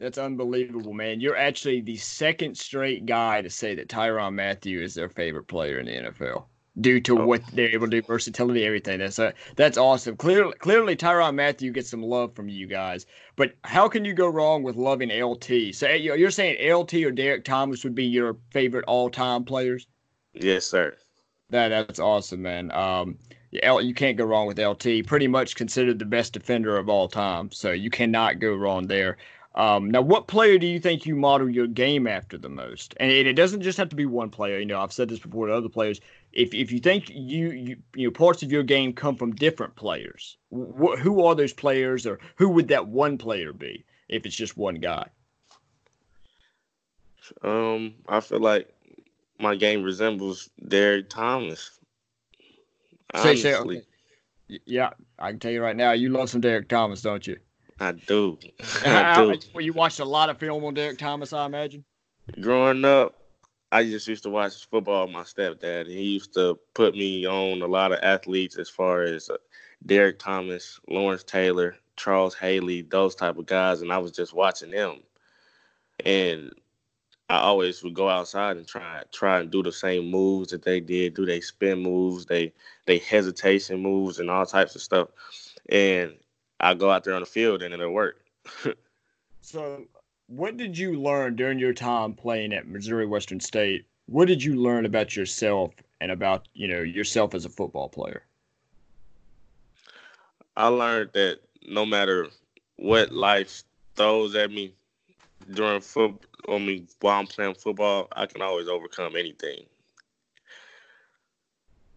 That's 0.00 0.18
unbelievable, 0.18 0.94
man. 0.94 1.20
You're 1.20 1.36
actually 1.36 1.82
the 1.82 1.96
second 1.96 2.56
straight 2.56 3.04
guy 3.04 3.42
to 3.42 3.50
say 3.50 3.74
that 3.74 3.88
Tyrann 3.88 4.34
Mathieu 4.34 4.80
is 4.82 4.94
their 4.94 5.10
favorite 5.10 5.46
player 5.46 5.78
in 5.78 5.86
the 5.86 5.92
NFL 5.92 6.46
due 6.80 7.00
to 7.00 7.20
Oh. 7.20 7.26
what 7.26 7.42
they're 7.52 7.68
able 7.68 7.86
to 7.86 8.00
do, 8.00 8.06
versatility, 8.06 8.64
everything. 8.64 9.00
That's 9.00 9.18
uh, 9.18 9.32
that's 9.56 9.76
awesome. 9.76 10.16
Clearly, 10.16 10.54
clearly, 10.54 10.96
Tyrann 10.96 11.34
Mathieu 11.34 11.70
gets 11.70 11.90
some 11.90 12.02
love 12.02 12.34
from 12.34 12.48
you 12.48 12.66
guys. 12.66 13.04
But 13.36 13.52
how 13.64 13.88
can 13.88 14.06
you 14.06 14.14
go 14.14 14.28
wrong 14.28 14.62
with 14.62 14.76
loving 14.76 15.10
LT? 15.10 15.74
So 15.74 15.88
you're 15.90 16.16
you're 16.16 16.30
saying 16.30 16.72
LT 16.72 16.94
or 17.04 17.10
Derrick 17.10 17.44
Thomas 17.44 17.84
would 17.84 17.94
be 17.94 18.06
your 18.06 18.38
favorite 18.52 18.86
all-time 18.88 19.44
players? 19.44 19.86
Yes, 20.32 20.64
sir. 20.64 20.96
That 21.50 21.68
that's 21.68 21.98
awesome, 22.00 22.40
man. 22.40 22.70
Um, 22.72 23.18
you 23.50 23.92
can't 23.94 24.16
go 24.16 24.24
wrong 24.24 24.46
with 24.46 24.58
LT. 24.58 25.04
Pretty 25.06 25.26
much 25.26 25.56
considered 25.56 25.98
the 25.98 26.04
best 26.06 26.32
defender 26.32 26.78
of 26.78 26.88
all 26.88 27.08
time, 27.08 27.50
so 27.50 27.72
you 27.72 27.90
cannot 27.90 28.38
go 28.38 28.54
wrong 28.54 28.86
there. 28.86 29.18
Um, 29.56 29.90
now, 29.90 30.00
what 30.00 30.28
player 30.28 30.58
do 30.58 30.66
you 30.66 30.78
think 30.78 31.06
you 31.06 31.16
model 31.16 31.50
your 31.50 31.66
game 31.66 32.06
after 32.06 32.38
the 32.38 32.48
most? 32.48 32.94
And 33.00 33.10
it, 33.10 33.26
it 33.26 33.32
doesn't 33.32 33.62
just 33.62 33.78
have 33.78 33.88
to 33.88 33.96
be 33.96 34.06
one 34.06 34.30
player. 34.30 34.58
You 34.60 34.66
know, 34.66 34.80
I've 34.80 34.92
said 34.92 35.08
this 35.08 35.18
before 35.18 35.48
to 35.48 35.52
other 35.54 35.68
players. 35.68 36.00
If 36.32 36.54
if 36.54 36.70
you 36.70 36.78
think 36.78 37.10
you 37.10 37.50
you 37.50 37.76
you 37.96 38.06
know 38.06 38.12
parts 38.12 38.42
of 38.44 38.52
your 38.52 38.62
game 38.62 38.92
come 38.92 39.16
from 39.16 39.34
different 39.34 39.74
players, 39.74 40.36
wh- 40.52 40.96
who 40.98 41.24
are 41.24 41.34
those 41.34 41.52
players, 41.52 42.06
or 42.06 42.20
who 42.36 42.48
would 42.50 42.68
that 42.68 42.86
one 42.86 43.18
player 43.18 43.52
be 43.52 43.84
if 44.08 44.24
it's 44.24 44.36
just 44.36 44.56
one 44.56 44.76
guy? 44.76 45.08
Um, 47.42 47.94
I 48.08 48.20
feel 48.20 48.40
like 48.40 48.68
my 49.40 49.56
game 49.56 49.82
resembles 49.82 50.48
Derrick 50.68 51.08
Thomas. 51.10 51.78
Say- 53.16 53.36
say, 53.36 53.54
okay. 53.56 53.82
Yeah, 54.64 54.90
I 55.18 55.30
can 55.30 55.38
tell 55.40 55.52
you 55.52 55.62
right 55.62 55.76
now, 55.76 55.92
you 55.92 56.08
love 56.10 56.30
some 56.30 56.40
Derrick 56.40 56.68
Thomas, 56.68 57.02
don't 57.02 57.26
you? 57.26 57.38
I 57.80 57.92
do. 57.92 58.38
I 58.84 59.14
do. 59.14 59.38
well, 59.54 59.64
you 59.64 59.72
watched 59.72 60.00
a 60.00 60.04
lot 60.04 60.28
of 60.28 60.38
film 60.38 60.62
on 60.64 60.74
Derrick 60.74 60.98
Thomas, 60.98 61.32
I 61.32 61.46
imagine. 61.46 61.84
Growing 62.40 62.84
up, 62.84 63.16
I 63.72 63.84
just 63.84 64.06
used 64.06 64.24
to 64.24 64.30
watch 64.30 64.66
football 64.66 65.06
with 65.06 65.14
my 65.14 65.22
stepdad. 65.22 65.82
and 65.82 65.90
He 65.90 66.02
used 66.02 66.34
to 66.34 66.58
put 66.74 66.94
me 66.94 67.26
on 67.26 67.62
a 67.62 67.66
lot 67.66 67.92
of 67.92 67.98
athletes 68.02 68.58
as 68.58 68.68
far 68.68 69.02
as 69.02 69.30
uh, 69.30 69.36
Derrick 69.86 70.18
Thomas, 70.18 70.78
Lawrence 70.88 71.22
Taylor, 71.22 71.76
Charles 71.96 72.34
Haley, 72.34 72.82
those 72.82 73.14
type 73.14 73.38
of 73.38 73.46
guys, 73.46 73.80
and 73.80 73.92
I 73.92 73.98
was 73.98 74.12
just 74.12 74.34
watching 74.34 74.70
them. 74.70 75.00
And 76.04 76.52
I 77.30 77.38
always 77.38 77.82
would 77.82 77.94
go 77.94 78.08
outside 78.08 78.56
and 78.56 78.66
try 78.66 79.02
try 79.12 79.38
and 79.38 79.50
do 79.50 79.62
the 79.62 79.72
same 79.72 80.10
moves 80.10 80.50
that 80.50 80.62
they 80.62 80.80
did, 80.80 81.14
do 81.14 81.24
they 81.24 81.40
spin 81.40 81.78
moves, 81.80 82.26
they 82.26 82.52
they 82.86 82.98
hesitation 82.98 83.80
moves 83.80 84.18
and 84.18 84.28
all 84.28 84.44
types 84.44 84.74
of 84.74 84.82
stuff. 84.82 85.08
And 85.68 86.14
I 86.60 86.74
go 86.74 86.90
out 86.90 87.04
there 87.04 87.14
on 87.14 87.20
the 87.20 87.26
field 87.26 87.62
and 87.62 87.74
it'll 87.74 87.90
work. 87.90 88.24
So, 89.42 89.86
what 90.26 90.56
did 90.56 90.76
you 90.76 91.00
learn 91.00 91.34
during 91.34 91.58
your 91.58 91.72
time 91.72 92.12
playing 92.12 92.52
at 92.52 92.68
Missouri 92.68 93.06
Western 93.06 93.40
State? 93.40 93.86
What 94.06 94.28
did 94.28 94.44
you 94.44 94.54
learn 94.54 94.84
about 94.86 95.16
yourself 95.16 95.72
and 96.00 96.12
about 96.12 96.46
you 96.54 96.68
know 96.68 96.82
yourself 96.82 97.34
as 97.34 97.44
a 97.44 97.48
football 97.48 97.88
player? 97.88 98.22
I 100.56 100.68
learned 100.68 101.10
that 101.14 101.40
no 101.66 101.86
matter 101.86 102.28
what 102.76 103.12
life 103.12 103.62
throws 103.96 104.34
at 104.34 104.50
me 104.50 104.74
during 105.52 105.80
football, 105.80 106.20
I 106.48 106.58
mean, 106.58 106.86
while 107.00 107.18
I'm 107.18 107.26
playing 107.26 107.54
football, 107.54 108.08
I 108.12 108.26
can 108.26 108.42
always 108.42 108.68
overcome 108.68 109.16
anything. 109.16 109.64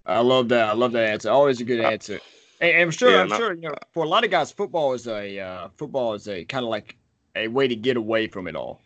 I 0.06 0.20
love 0.20 0.50
that. 0.50 0.70
I 0.70 0.74
love 0.74 0.92
that 0.94 1.10
answer. 1.10 1.30
Always 1.30 1.62
a 1.62 1.66
good 1.66 1.80
answer. 1.80 2.20
And, 2.64 2.82
I'm 2.82 2.92
sure. 2.92 3.12
Yeah, 3.12 3.22
I'm 3.22 3.30
no- 3.30 3.38
sure. 3.38 3.54
You 3.54 3.70
know, 3.70 3.76
for 3.92 4.04
a 4.04 4.08
lot 4.08 4.24
of 4.24 4.32
guys, 4.32 4.52
football 4.52 4.94
is 4.94 5.08
a 5.08 5.40
uh, 5.40 5.68
football 5.78 6.14
is 6.14 6.28
a 6.28 6.46
kind 6.46 6.64
of 6.64 6.70
like 6.70 6.96
a 7.36 7.48
way 7.48 7.68
to 7.68 7.76
get 7.76 7.98
away 7.98 8.28
from 8.28 8.48
it 8.48 8.56
all. 8.56 8.82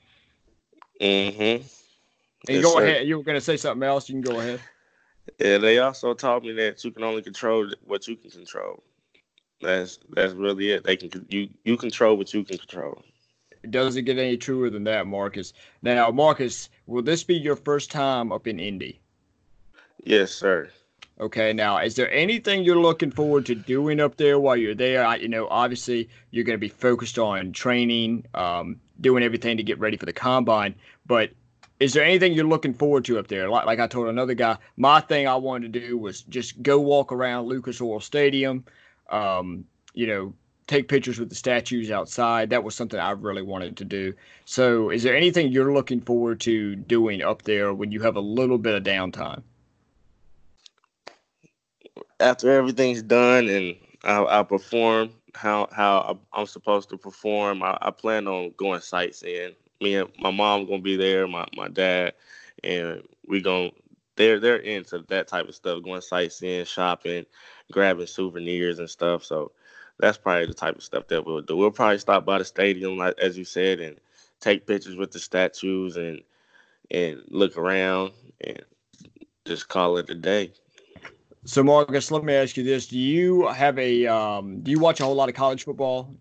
Mm-hmm. 1.00 1.42
And 1.42 1.64
Yes, 2.48 2.64
go 2.64 2.80
sir. 2.80 2.84
ahead. 2.86 3.08
You 3.08 3.18
were 3.18 3.24
going 3.24 3.38
to 3.38 3.42
say 3.42 3.58
something 3.58 3.88
else. 3.88 4.10
You 4.10 4.16
can 4.16 4.22
go 4.22 4.40
ahead. 4.40 4.60
Yeah, 5.40 5.58
they 5.58 5.80
also 5.80 6.14
taught 6.14 6.44
me 6.44 6.54
that 6.54 6.84
you 6.84 6.92
can 6.92 7.04
only 7.04 7.22
control 7.22 7.70
what 7.86 8.08
you 8.08 8.16
can 8.16 8.32
control. 8.32 8.84
That's 9.62 10.00
that's 10.12 10.34
really 10.34 10.72
it. 10.72 10.84
They 10.84 10.96
can 10.98 11.26
you 11.30 11.50
you 11.64 11.78
control 11.78 12.16
what 12.18 12.34
you 12.34 12.44
can 12.44 12.58
control. 12.58 13.04
It 13.64 13.72
doesn't 13.72 14.06
get 14.06 14.18
any 14.18 14.38
truer 14.38 14.70
than 14.70 14.86
that, 14.86 15.08
Marcus. 15.08 15.54
Now, 15.82 16.10
Marcus, 16.10 16.70
will 16.86 17.02
this 17.02 17.24
be 17.24 17.36
your 17.36 17.56
first 17.56 17.92
time 17.92 18.32
up 18.32 18.48
in 18.48 18.60
Indy? 18.60 19.02
Yes, 20.04 20.32
sir. 20.32 20.70
Okay, 21.20 21.52
now 21.52 21.80
is 21.80 21.96
there 21.96 22.12
anything 22.12 22.64
you're 22.64 22.80
looking 22.80 23.10
forward 23.10 23.48
to 23.48 23.56
doing 23.56 24.00
up 24.00 24.18
there 24.18 24.40
while 24.40 24.56
you're 24.56 24.76
there? 24.76 25.04
I, 25.04 25.16
you 25.16 25.28
know, 25.28 25.48
obviously 25.50 26.10
you're 26.30 26.44
going 26.44 26.58
to 26.58 26.60
be 26.60 26.70
focused 26.70 27.18
on 27.18 27.54
training, 27.54 28.26
um, 28.36 28.80
doing 29.02 29.24
everything 29.24 29.58
to 29.58 29.64
get 29.64 29.80
ready 29.80 29.98
for 29.98 30.06
the 30.06 30.14
combine. 30.14 30.76
But 31.08 31.32
is 31.80 31.94
there 31.94 32.04
anything 32.04 32.34
you're 32.34 32.46
looking 32.46 32.74
forward 32.74 33.06
to 33.06 33.18
up 33.18 33.28
there? 33.30 33.50
Like, 33.50 33.66
like 33.66 33.80
I 33.80 33.88
told 33.88 34.10
another 34.10 34.36
guy, 34.36 34.58
my 34.78 35.00
thing 35.00 35.28
I 35.28 35.36
wanted 35.36 35.74
to 35.74 35.80
do 35.80 35.98
was 35.98 36.22
just 36.22 36.62
go 36.62 36.80
walk 36.80 37.12
around 37.12 37.48
Lucas 37.48 37.82
Oil 37.82 38.00
Stadium, 38.00 38.64
um, 39.10 39.66
you 39.96 40.06
know, 40.06 40.34
take 40.68 40.88
pictures 40.88 41.18
with 41.18 41.30
the 41.30 41.36
statues 41.36 41.90
outside. 41.90 42.52
That 42.52 42.64
was 42.64 42.76
something 42.76 43.00
I 43.00 43.12
really 43.12 43.42
wanted 43.42 43.78
to 43.78 43.86
do. 43.86 44.14
So, 44.46 44.92
is 44.92 45.02
there 45.02 45.16
anything 45.16 45.52
you're 45.52 45.74
looking 45.74 46.02
forward 46.02 46.42
to 46.42 46.76
doing 46.76 47.24
up 47.24 47.42
there 47.42 47.74
when 47.74 47.92
you 47.92 48.02
have 48.02 48.18
a 48.18 48.22
little 48.22 48.60
bit 48.60 48.76
of 48.76 48.84
downtime? 48.84 49.42
After 52.20 52.52
everything's 52.52 53.02
done 53.02 53.50
and 53.50 53.76
I, 54.04 54.40
I 54.40 54.44
perform 54.44 55.12
how 55.36 55.68
how 55.72 56.20
I'm 56.34 56.46
supposed 56.46 56.90
to 56.90 56.98
perform, 56.98 57.64
I, 57.64 57.78
I 57.82 57.92
plan 57.92 58.28
on 58.28 58.54
going 58.58 58.82
sightseeing, 58.82 59.54
me 59.82 59.96
and 59.96 60.10
my 60.20 60.32
mom 60.32 60.66
gonna 60.66 60.82
be 60.82 60.96
there, 60.96 61.28
my 61.28 61.46
my 61.56 61.68
dad, 61.68 62.14
and 62.64 63.04
we 63.28 63.42
gonna 63.42 63.72
they're 64.16 64.40
they're 64.40 64.58
into 64.58 65.00
that 65.10 65.28
type 65.28 65.48
of 65.48 65.56
stuff, 65.56 65.84
going 65.84 66.02
sightseeing, 66.02 66.66
shopping, 66.66 67.26
grabbing 67.72 68.08
souvenirs 68.08 68.80
and 68.80 68.90
stuff. 68.90 69.24
So 69.24 69.52
that's 70.00 70.18
probably 70.18 70.48
the 70.48 70.54
type 70.54 70.76
of 70.76 70.84
stuff 70.84 71.08
that 71.08 71.26
we'll 71.26 71.42
do. 71.42 71.56
We'll 71.56 71.72
probably 71.72 72.00
stop 72.00 72.26
by 72.26 72.40
the 72.40 72.46
stadium, 72.46 72.98
like 72.98 73.18
as 73.20 73.38
you 73.38 73.46
said, 73.46 73.80
and 73.80 73.98
take 74.40 74.68
pictures 74.68 74.96
with 74.96 75.12
the 75.12 75.20
statues 75.20 75.98
and 75.98 76.22
and 76.92 77.22
look 77.30 77.58
around 77.58 78.12
and 78.42 78.64
just 79.46 79.68
call 79.68 79.98
it 79.98 80.10
a 80.10 80.16
day. 80.16 80.52
So 81.46 81.64
Marcus, 81.64 82.12
let 82.12 82.24
me 82.24 82.34
ask 82.34 82.58
you 82.58 82.64
this: 82.64 82.88
Do 82.88 82.98
you 82.98 83.48
have 83.48 83.78
a 83.80 84.06
um, 84.08 84.62
do 84.62 84.72
you 84.72 84.80
watch 84.80 85.00
a 85.00 85.06
whole 85.06 85.16
lot 85.16 85.30
of 85.30 85.36
college 85.36 85.64
football? 85.64 86.14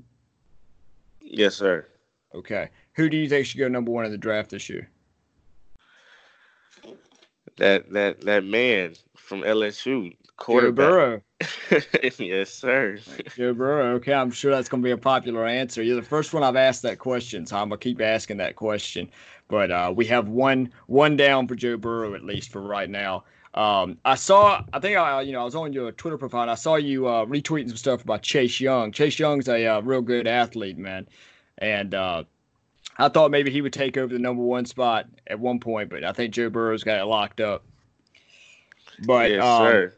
Yes, 1.20 1.56
sir. 1.56 1.86
Okay. 2.34 2.70
Who 2.94 3.08
do 3.08 3.16
you 3.16 3.28
think 3.28 3.46
should 3.46 3.58
go 3.58 3.68
number 3.68 3.90
one 3.90 4.04
in 4.04 4.12
the 4.12 4.18
draft 4.18 4.50
this 4.50 4.68
year? 4.68 4.88
That 7.58 7.90
that 7.92 8.20
that 8.22 8.44
man 8.44 8.94
from 9.16 9.42
LSU, 9.42 10.10
Joe 10.10 10.16
quarterback. 10.36 10.88
Burrow. 10.88 11.22
yes, 12.18 12.50
sir. 12.52 12.98
Joe 13.34 13.54
Burrow. 13.54 13.94
Okay, 13.94 14.12
I'm 14.12 14.30
sure 14.30 14.50
that's 14.50 14.68
going 14.68 14.82
to 14.82 14.86
be 14.86 14.92
a 14.92 14.98
popular 14.98 15.46
answer. 15.46 15.82
You're 15.82 15.96
the 15.96 16.02
first 16.02 16.32
one 16.32 16.42
I've 16.42 16.56
asked 16.56 16.82
that 16.82 16.98
question, 16.98 17.46
so 17.46 17.56
I'm 17.56 17.68
gonna 17.68 17.78
keep 17.78 18.00
asking 18.00 18.36
that 18.38 18.56
question. 18.56 19.10
But 19.48 19.70
uh, 19.70 19.92
we 19.94 20.06
have 20.06 20.28
one 20.28 20.70
one 20.86 21.16
down 21.16 21.48
for 21.48 21.54
Joe 21.54 21.76
Burrow 21.76 22.14
at 22.14 22.24
least 22.24 22.50
for 22.50 22.60
right 22.60 22.88
now. 22.88 23.24
Um, 23.56 23.96
I 24.04 24.16
saw, 24.16 24.62
I 24.74 24.80
think 24.80 24.98
I, 24.98 25.22
you 25.22 25.32
know, 25.32 25.40
I 25.40 25.44
was 25.44 25.54
on 25.54 25.72
your 25.72 25.90
Twitter 25.90 26.18
profile. 26.18 26.42
And 26.42 26.50
I 26.50 26.56
saw 26.56 26.76
you 26.76 27.06
uh, 27.06 27.24
retweeting 27.24 27.68
some 27.68 27.78
stuff 27.78 28.04
about 28.04 28.22
Chase 28.22 28.60
Young. 28.60 28.92
Chase 28.92 29.18
Young's 29.18 29.48
a 29.48 29.66
uh, 29.66 29.80
real 29.80 30.02
good 30.02 30.26
athlete, 30.26 30.76
man, 30.76 31.08
and 31.58 31.94
uh, 31.94 32.24
I 32.98 33.08
thought 33.08 33.30
maybe 33.30 33.50
he 33.50 33.62
would 33.62 33.72
take 33.72 33.96
over 33.96 34.12
the 34.12 34.18
number 34.18 34.42
one 34.42 34.66
spot 34.66 35.06
at 35.26 35.40
one 35.40 35.58
point, 35.58 35.88
but 35.88 36.04
I 36.04 36.12
think 36.12 36.34
Joe 36.34 36.50
Burrow's 36.50 36.84
got 36.84 37.00
it 37.00 37.06
locked 37.06 37.40
up. 37.40 37.64
But 39.04 39.30
yes, 39.30 39.44
um, 39.44 39.66
sir. 39.66 39.94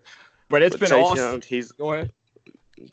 but 0.48 0.62
it's 0.62 0.74
But 0.74 0.80
been 0.80 0.88
Chase 0.90 1.04
awesome. 1.04 1.32
Young, 1.32 1.42
he's 1.42 1.72
Go 1.72 1.92
ahead. 1.92 2.12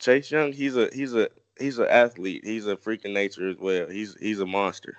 Chase 0.00 0.30
Young. 0.30 0.52
He's 0.52 0.76
a 0.76 0.90
he's 0.92 1.14
a 1.14 1.28
he's 1.58 1.78
an 1.78 1.86
athlete. 1.88 2.44
He's 2.44 2.66
a 2.66 2.76
freaking 2.76 3.12
nature 3.12 3.48
as 3.48 3.56
well. 3.58 3.88
He's 3.88 4.16
he's 4.20 4.40
a 4.40 4.46
monster. 4.46 4.96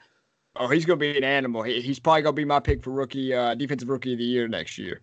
Oh, 0.60 0.68
he's 0.68 0.86
going 0.86 0.98
to 0.98 1.14
be 1.14 1.16
an 1.16 1.24
animal. 1.24 1.62
He, 1.62 1.82
he's 1.82 2.00
probably 2.00 2.24
going 2.24 2.36
to 2.36 2.40
be 2.42 2.46
my 2.46 2.60
pick 2.60 2.84
for 2.84 2.90
rookie, 2.90 3.32
uh, 3.32 3.54
defensive 3.54 3.90
rookie 3.90 4.14
of 4.14 4.18
the 4.18 4.26
year 4.26 4.48
next 4.48 4.78
year. 4.80 5.02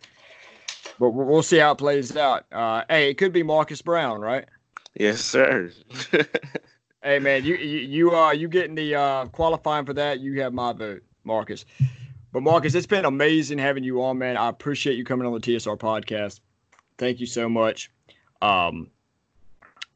But 0.98 1.10
we'll, 1.10 1.42
see 1.42 1.58
how 1.58 1.72
it 1.72 1.78
plays 1.78 2.16
out. 2.16 2.46
Uh, 2.52 2.84
hey, 2.88 3.10
it 3.10 3.18
could 3.18 3.32
be 3.32 3.42
Marcus 3.42 3.82
Brown, 3.82 4.20
right? 4.20 4.46
Yes, 4.94 5.20
sir. 5.20 5.70
Hey, 7.04 7.18
man, 7.18 7.44
you 7.44 7.56
you 7.56 7.80
you 7.80 8.16
uh 8.16 8.30
you 8.30 8.48
getting 8.48 8.74
the 8.74 8.94
uh, 8.94 9.26
qualifying 9.26 9.84
for 9.84 9.92
that? 9.92 10.20
You 10.20 10.40
have 10.40 10.54
my 10.54 10.72
vote, 10.72 11.02
Marcus. 11.22 11.66
But 12.32 12.42
Marcus, 12.42 12.74
it's 12.74 12.86
been 12.86 13.04
amazing 13.04 13.58
having 13.58 13.84
you 13.84 14.02
on, 14.02 14.16
man. 14.16 14.38
I 14.38 14.48
appreciate 14.48 14.96
you 14.96 15.04
coming 15.04 15.26
on 15.26 15.34
the 15.34 15.38
TSR 15.38 15.78
podcast. 15.78 16.40
Thank 16.96 17.20
you 17.20 17.26
so 17.26 17.46
much. 17.46 17.90
Um, 18.40 18.88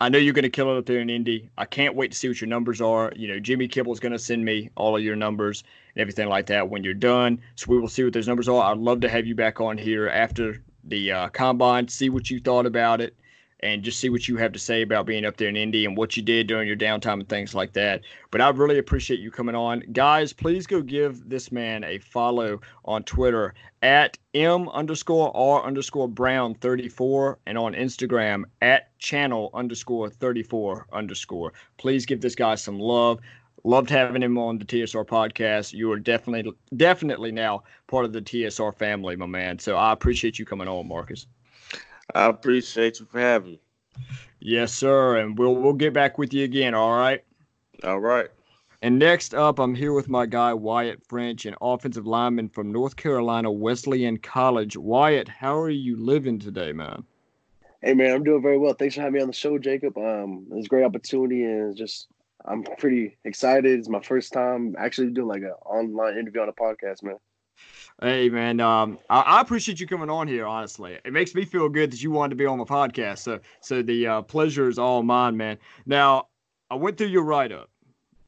I 0.03 0.11
know 0.11 0.19
you're 0.19 0.35
going 0.35 0.43
to 0.43 0.51
kill 0.51 0.71
it 0.71 0.79
up 0.79 0.85
there 0.85 1.01
in 1.01 1.09
Indy. 1.09 1.49
I 1.57 1.65
can't 1.65 1.95
wait 1.95 2.13
to 2.13 2.17
see 2.19 2.29
what 2.29 2.43
your 2.43 2.49
numbers 2.49 2.83
are. 2.83 3.11
You 3.17 3.29
know, 3.29 3.41
Jimmy 3.41 3.69
Kibble's 3.69 4.01
going 4.01 4.13
to 4.13 4.19
send 4.19 4.45
me 4.45 4.69
all 4.77 4.95
of 4.95 5.03
your 5.03 5.17
numbers 5.17 5.65
and 5.95 6.03
everything 6.03 6.29
like 6.29 6.45
that 6.47 6.69
when 6.69 6.85
you're 6.85 6.93
done. 6.93 7.41
So 7.57 7.69
we 7.71 7.79
will 7.79 7.89
see 7.89 8.05
what 8.05 8.13
those 8.13 8.29
numbers 8.29 8.51
are. 8.51 8.71
I'd 8.71 8.77
love 8.77 9.01
to 9.01 9.09
have 9.09 9.27
you 9.27 9.35
back 9.35 9.63
on 9.63 9.79
here 9.79 10.09
after 10.09 10.63
the 10.89 11.13
uh, 11.13 11.29
combine, 11.29 11.89
see 11.89 12.11
what 12.11 12.31
you 12.31 12.41
thought 12.41 12.67
about 12.67 13.01
it, 13.01 13.17
and 13.61 13.83
just 13.83 13.99
see 13.99 14.09
what 14.09 14.29
you 14.29 14.37
have 14.37 14.53
to 14.53 14.59
say 14.59 14.83
about 14.83 15.07
being 15.07 15.25
up 15.25 15.37
there 15.37 15.49
in 15.49 15.57
Indy 15.57 15.85
and 15.85 15.97
what 15.97 16.17
you 16.17 16.23
did 16.23 16.47
during 16.47 16.69
your 16.69 16.77
downtime 16.77 17.15
and 17.15 17.29
things 17.29 17.55
like 17.55 17.73
that. 17.73 18.03
But 18.31 18.41
I 18.41 18.49
really 18.51 18.79
appreciate 18.79 19.21
you 19.21 19.31
coming 19.31 19.55
on. 19.55 19.81
Guys, 19.93 20.33
please 20.33 20.67
go 20.67 20.81
give 20.81 21.29
this 21.29 21.51
man 21.51 21.83
a 21.85 21.99
follow 21.99 22.61
on 22.85 23.03
Twitter 23.03 23.55
at 23.83 24.17
M 24.35 24.69
underscore 24.69 25.37
R 25.37 25.65
underscore 25.65 26.09
Brown 26.09 26.55
34 26.55 27.39
and 27.47 27.59
on 27.59 27.75
Instagram 27.75 28.45
at 28.63 28.97
channel 28.99 29.51
underscore 29.55 30.11
34 30.11 30.87
underscore. 30.93 31.53
Please 31.79 32.07
give 32.07 32.21
this 32.21 32.35
guy 32.35 32.55
some 32.55 32.79
love. 32.79 33.19
Loved 33.65 33.91
having 33.91 34.23
him 34.23 34.39
on 34.39 34.59
the 34.59 34.65
TSR 34.65 35.05
podcast. 35.05 35.73
You 35.73 35.91
are 35.93 35.99
definitely 35.99 36.53
definitely 36.77 37.33
now 37.33 37.65
part 37.87 38.05
of 38.05 38.13
the 38.13 38.23
TSR 38.23 38.75
family, 38.77 39.17
my 39.17 39.27
man. 39.27 39.59
So 39.59 39.77
I 39.77 39.93
appreciate 39.93 40.39
you 40.39 40.45
coming 40.45 40.69
on, 40.69 40.87
Marcus. 40.87 41.27
I 42.15 42.27
appreciate 42.27 43.01
you 43.01 43.07
for 43.07 43.21
having 43.21 43.53
me. 43.53 43.61
Yes, 44.41 44.73
sir. 44.73 45.19
And 45.19 45.37
we'll 45.39 45.57
we'll 45.57 45.73
get 45.73 45.93
back 45.93 46.19
with 46.19 46.33
you 46.33 46.45
again, 46.45 46.75
all 46.75 46.97
right? 46.97 47.25
All 47.83 48.01
right. 48.01 48.29
And 48.81 48.99
next 48.99 49.35
up, 49.35 49.59
I'm 49.59 49.75
here 49.75 49.93
with 49.93 50.09
my 50.09 50.25
guy 50.25 50.55
Wyatt 50.55 51.05
French, 51.05 51.47
an 51.47 51.57
offensive 51.61 52.07
lineman 52.07 52.49
from 52.49 52.71
North 52.71 52.95
Carolina 52.95 53.51
Wesleyan 53.51 54.19
College. 54.19 54.77
Wyatt, 54.77 55.29
how 55.29 55.59
are 55.59 55.71
you 55.71 55.97
living 55.97 56.39
today, 56.39 56.73
man? 56.73 57.03
Hey 57.83 57.95
man, 57.95 58.15
I'm 58.15 58.25
doing 58.25 58.43
very 58.43 58.59
well. 58.59 58.75
Thanks 58.75 58.95
for 58.95 59.01
having 59.01 59.15
me 59.15 59.21
on 59.21 59.29
the 59.29 59.33
show, 59.33 59.59
Jacob. 59.59 59.97
Um, 59.99 60.47
it's 60.53 60.67
a 60.67 60.69
great 60.69 60.85
opportunity, 60.85 61.45
and 61.45 61.77
just 61.77 62.09
I'm 62.45 62.63
pretty 62.63 63.17
excited. 63.25 63.79
It's 63.79 63.89
my 63.89 64.01
first 64.01 64.33
time 64.33 64.75
actually 64.79 65.11
doing 65.11 65.29
like 65.29 65.43
an 65.43 65.55
online 65.67 66.19
interview 66.19 66.41
on 66.41 66.49
a 66.49 66.53
podcast, 66.53 67.03
man. 67.03 67.17
Hey, 68.01 68.29
man. 68.29 68.61
Um, 68.61 68.99
I, 69.11 69.21
I 69.21 69.41
appreciate 69.41 69.81
you 69.81 69.87
coming 69.87 70.09
on 70.09 70.29
here. 70.29 70.47
Honestly, 70.47 70.99
it 71.05 71.13
makes 71.13 71.35
me 71.35 71.45
feel 71.45 71.69
good 71.69 71.91
that 71.91 72.03
you 72.03 72.11
wanted 72.11 72.31
to 72.31 72.37
be 72.37 72.47
on 72.47 72.59
the 72.59 72.65
podcast. 72.65 73.19
So, 73.19 73.41
so 73.61 73.83
the 73.83 74.07
uh, 74.07 74.23
pleasure 74.23 74.69
is 74.69 74.79
all 74.79 75.03
mine, 75.03 75.37
man. 75.37 75.59
Now, 75.85 76.29
I 76.71 76.77
went 76.77 76.97
through 76.97 77.09
your 77.09 77.25
write 77.25 77.51
up. 77.51 77.71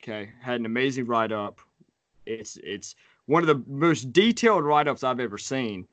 Okay, 0.03 0.31
had 0.41 0.59
an 0.59 0.67
amazing 0.67 1.07
write 1.07 1.31
up. 1.31 1.61
It's 2.27 2.57
it's 2.65 2.97
one 3.27 3.43
of 3.43 3.49
the 3.49 3.63
most 3.73 4.13
detailed 4.13 4.65
write 4.65 4.89
ups 4.89 5.05
I've 5.05 5.21
ever 5.21 5.39
seen. 5.39 5.87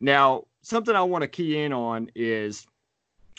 Now, 0.00 0.46
something 0.62 0.94
I 0.94 1.02
want 1.02 1.22
to 1.22 1.28
key 1.28 1.58
in 1.58 1.72
on 1.72 2.10
is 2.14 2.66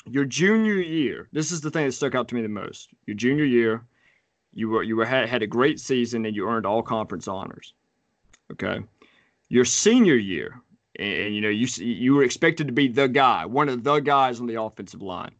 your 0.05 0.25
junior 0.25 0.75
year. 0.75 1.29
This 1.31 1.51
is 1.51 1.61
the 1.61 1.71
thing 1.71 1.85
that 1.85 1.93
stuck 1.93 2.15
out 2.15 2.27
to 2.27 2.35
me 2.35 2.41
the 2.41 2.49
most. 2.49 2.89
Your 3.05 3.15
junior 3.15 3.45
year, 3.45 3.85
you 4.53 4.69
were 4.69 4.83
you 4.83 4.95
were 4.95 5.05
had, 5.05 5.27
had 5.27 5.41
a 5.41 5.47
great 5.47 5.79
season 5.79 6.25
and 6.25 6.35
you 6.35 6.47
earned 6.47 6.65
all 6.65 6.81
conference 6.81 7.27
honors. 7.27 7.73
Okay, 8.51 8.81
your 9.49 9.65
senior 9.65 10.15
year, 10.15 10.61
and, 10.99 11.13
and, 11.13 11.35
you 11.35 11.41
know 11.41 11.49
you 11.49 11.67
you 11.77 12.13
were 12.15 12.23
expected 12.23 12.67
to 12.67 12.73
be 12.73 12.87
the 12.87 13.07
guy, 13.07 13.45
one 13.45 13.69
of 13.69 13.83
the 13.83 13.99
guys 13.99 14.39
on 14.39 14.47
the 14.47 14.61
offensive 14.61 15.01
line. 15.01 15.31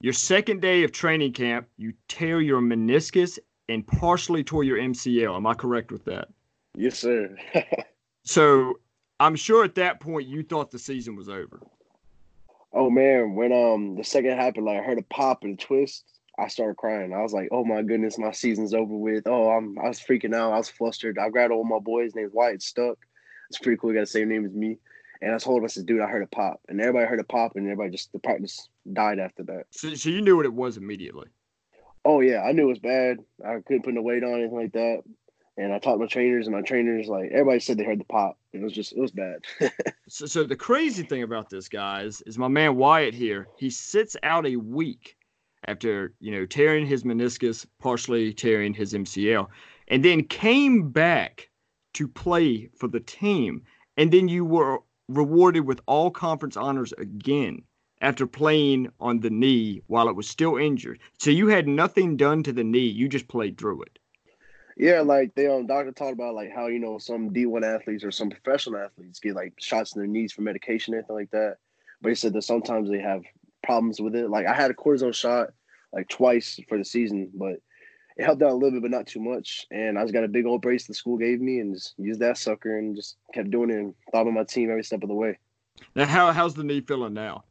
Your 0.00 0.12
second 0.12 0.60
day 0.60 0.84
of 0.84 0.92
training 0.92 1.32
camp, 1.32 1.66
you 1.76 1.94
tear 2.08 2.40
your 2.40 2.60
meniscus 2.60 3.38
and 3.68 3.86
partially 3.86 4.44
tore 4.44 4.62
your 4.62 4.76
MCL. 4.76 5.34
Am 5.34 5.46
I 5.46 5.54
correct 5.54 5.90
with 5.90 6.04
that? 6.04 6.28
Yes, 6.76 6.98
sir. 6.98 7.34
So 8.24 8.78
I'm 9.20 9.36
sure 9.36 9.64
at 9.64 9.74
that 9.76 10.00
point 10.00 10.26
you 10.26 10.42
thought 10.42 10.70
the 10.70 10.78
season 10.78 11.14
was 11.14 11.28
over. 11.28 11.60
oh 12.72 12.90
man, 12.90 13.34
when 13.34 13.52
um 13.52 13.96
the 13.96 14.04
second 14.04 14.32
happened, 14.38 14.66
like 14.66 14.80
I 14.80 14.82
heard 14.82 14.98
a 14.98 15.02
pop 15.02 15.44
and 15.44 15.60
a 15.60 15.62
twist, 15.62 16.04
I 16.38 16.48
started 16.48 16.76
crying. 16.76 17.12
I 17.12 17.22
was 17.22 17.32
like, 17.32 17.48
"Oh 17.52 17.64
my 17.64 17.82
goodness, 17.82 18.18
my 18.18 18.32
season's 18.32 18.74
over 18.74 18.94
with." 18.94 19.26
Oh, 19.26 19.50
I'm 19.50 19.78
I 19.78 19.88
was 19.88 20.00
freaking 20.00 20.34
out. 20.34 20.52
I 20.52 20.58
was 20.58 20.68
flustered. 20.68 21.18
I 21.18 21.28
grabbed 21.28 21.52
all 21.52 21.64
my 21.64 21.78
boys. 21.78 22.14
Named 22.14 22.32
Wyatt 22.32 22.62
Stuck. 22.62 22.98
It's 23.50 23.58
pretty 23.58 23.78
cool. 23.78 23.90
He 23.90 23.94
got 23.94 24.02
the 24.02 24.06
same 24.06 24.28
name 24.28 24.44
as 24.44 24.52
me. 24.52 24.78
And 25.22 25.34
I 25.34 25.38
told 25.38 25.58
him, 25.58 25.64
I 25.64 25.68
said, 25.68 25.86
"Dude, 25.86 26.00
I 26.00 26.08
heard 26.08 26.22
a 26.22 26.26
pop," 26.26 26.60
and 26.68 26.80
everybody 26.80 27.06
heard 27.06 27.20
a 27.20 27.24
pop, 27.24 27.56
and 27.56 27.66
everybody 27.66 27.90
just 27.90 28.12
the 28.12 28.18
practice 28.18 28.68
died 28.92 29.18
after 29.18 29.42
that. 29.44 29.66
So, 29.70 29.94
so 29.94 30.10
you 30.10 30.20
knew 30.20 30.36
what 30.36 30.46
it 30.46 30.52
was 30.52 30.76
immediately. 30.76 31.28
Oh 32.04 32.20
yeah, 32.20 32.42
I 32.42 32.52
knew 32.52 32.64
it 32.64 32.66
was 32.66 32.78
bad. 32.78 33.18
I 33.44 33.60
couldn't 33.66 33.84
put 33.84 33.94
no 33.94 34.02
weight 34.02 34.24
on 34.24 34.34
anything 34.34 34.56
like 34.56 34.72
that. 34.72 35.02
And 35.56 35.72
I 35.72 35.78
talked 35.78 35.98
to 35.98 36.04
my 36.04 36.06
trainers, 36.06 36.46
and 36.46 36.56
my 36.56 36.62
trainers 36.62 37.08
like 37.08 37.30
everybody 37.30 37.60
said 37.60 37.78
they 37.78 37.84
heard 37.84 38.00
the 38.00 38.04
pop. 38.04 38.38
It 38.52 38.60
was 38.60 38.72
just 38.72 38.92
it 38.92 39.00
was 39.00 39.12
bad. 39.12 39.44
So, 40.06 40.26
so 40.26 40.44
the 40.44 40.54
crazy 40.54 41.02
thing 41.02 41.22
about 41.22 41.48
this, 41.48 41.66
guys, 41.66 42.20
is 42.26 42.36
my 42.36 42.46
man 42.46 42.76
Wyatt 42.76 43.14
here. 43.14 43.48
He 43.56 43.70
sits 43.70 44.18
out 44.22 44.46
a 44.46 44.56
week 44.56 45.16
after 45.68 46.14
you 46.20 46.32
know 46.32 46.46
tearing 46.46 46.86
his 46.86 47.04
meniscus, 47.04 47.66
partially 47.80 48.32
tearing 48.32 48.74
his 48.74 48.92
MCL, 48.92 49.48
and 49.88 50.04
then 50.04 50.24
came 50.24 50.90
back 50.90 51.50
to 51.94 52.08
play 52.08 52.68
for 52.76 52.88
the 52.88 53.00
team. 53.00 53.62
And 53.96 54.12
then 54.12 54.28
you 54.28 54.44
were 54.44 54.80
rewarded 55.08 55.66
with 55.66 55.80
all 55.86 56.10
conference 56.10 56.56
honors 56.56 56.92
again 56.98 57.62
after 58.00 58.26
playing 58.26 58.88
on 59.00 59.20
the 59.20 59.30
knee 59.30 59.80
while 59.86 60.08
it 60.08 60.16
was 60.16 60.28
still 60.28 60.56
injured. 60.56 60.98
So 61.18 61.30
you 61.30 61.48
had 61.48 61.68
nothing 61.68 62.16
done 62.16 62.42
to 62.44 62.52
the 62.52 62.64
knee. 62.64 62.86
You 62.88 63.08
just 63.08 63.28
played 63.28 63.56
through 63.58 63.82
it. 63.82 63.98
yeah, 64.76 65.00
like 65.00 65.34
they 65.34 65.46
um 65.46 65.66
doctor 65.66 65.92
talked 65.92 66.12
about 66.12 66.34
like 66.34 66.50
how 66.52 66.66
you 66.66 66.80
know 66.80 66.98
some 66.98 67.32
D 67.32 67.46
one 67.46 67.64
athletes 67.64 68.04
or 68.04 68.10
some 68.10 68.30
professional 68.30 68.80
athletes 68.80 69.20
get 69.20 69.34
like 69.34 69.54
shots 69.58 69.94
in 69.94 70.00
their 70.00 70.08
knees 70.08 70.32
for 70.32 70.42
medication 70.42 70.94
anything 70.94 71.14
like 71.14 71.30
that. 71.30 71.58
But 72.00 72.08
he 72.10 72.14
said 72.16 72.32
that 72.34 72.42
sometimes 72.42 72.90
they 72.90 73.00
have 73.00 73.22
problems 73.64 74.00
with 74.00 74.14
it. 74.14 74.30
Like 74.30 74.46
I 74.46 74.54
had 74.54 74.70
a 74.70 74.74
cortisone 74.74 75.14
shot 75.14 75.48
like 75.92 76.08
twice 76.08 76.60
for 76.68 76.78
the 76.78 76.84
season, 76.84 77.30
but 77.34 77.54
it 78.16 78.24
helped 78.24 78.42
out 78.42 78.50
a 78.50 78.54
little 78.54 78.72
bit, 78.72 78.82
but 78.82 78.90
not 78.90 79.06
too 79.06 79.20
much. 79.20 79.66
And 79.70 79.98
I 79.98 80.02
just 80.02 80.14
got 80.14 80.24
a 80.24 80.28
big 80.28 80.46
old 80.46 80.62
brace 80.62 80.86
the 80.86 80.94
school 80.94 81.16
gave 81.16 81.40
me 81.40 81.58
and 81.58 81.74
just 81.74 81.94
used 81.98 82.20
that 82.20 82.38
sucker 82.38 82.78
and 82.78 82.94
just 82.94 83.16
kept 83.32 83.50
doing 83.50 83.70
it 83.70 83.78
and 83.78 83.94
thought 84.12 84.26
of 84.26 84.32
my 84.32 84.44
team 84.44 84.70
every 84.70 84.84
step 84.84 85.02
of 85.02 85.08
the 85.08 85.14
way. 85.14 85.38
Now, 85.96 86.06
how 86.06 86.32
how's 86.32 86.54
the 86.54 86.64
knee 86.64 86.80
feeling 86.80 87.14
now? 87.14 87.44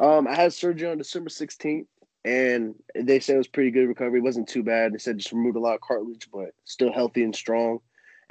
Um, 0.00 0.26
I 0.26 0.34
had 0.34 0.52
surgery 0.52 0.88
on 0.88 0.98
December 0.98 1.28
16th, 1.28 1.86
and 2.24 2.74
they 2.94 3.20
said 3.20 3.34
it 3.34 3.38
was 3.38 3.48
pretty 3.48 3.70
good 3.70 3.88
recovery. 3.88 4.20
It 4.20 4.24
wasn't 4.24 4.48
too 4.48 4.62
bad. 4.62 4.92
They 4.92 4.98
said 4.98 5.18
just 5.18 5.32
removed 5.32 5.56
a 5.56 5.60
lot 5.60 5.74
of 5.74 5.80
cartilage, 5.80 6.28
but 6.32 6.50
still 6.64 6.92
healthy 6.92 7.24
and 7.24 7.34
strong. 7.34 7.80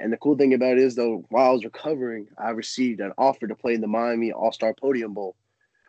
And 0.00 0.12
the 0.12 0.16
cool 0.16 0.36
thing 0.36 0.54
about 0.54 0.78
it 0.78 0.78
is, 0.78 0.94
though, 0.94 1.24
while 1.28 1.50
I 1.50 1.52
was 1.52 1.64
recovering, 1.64 2.28
I 2.38 2.50
received 2.50 3.00
an 3.00 3.12
offer 3.18 3.46
to 3.46 3.54
play 3.54 3.74
in 3.74 3.80
the 3.80 3.88
Miami 3.88 4.32
All 4.32 4.52
Star 4.52 4.72
Podium 4.72 5.12
Bowl, 5.12 5.36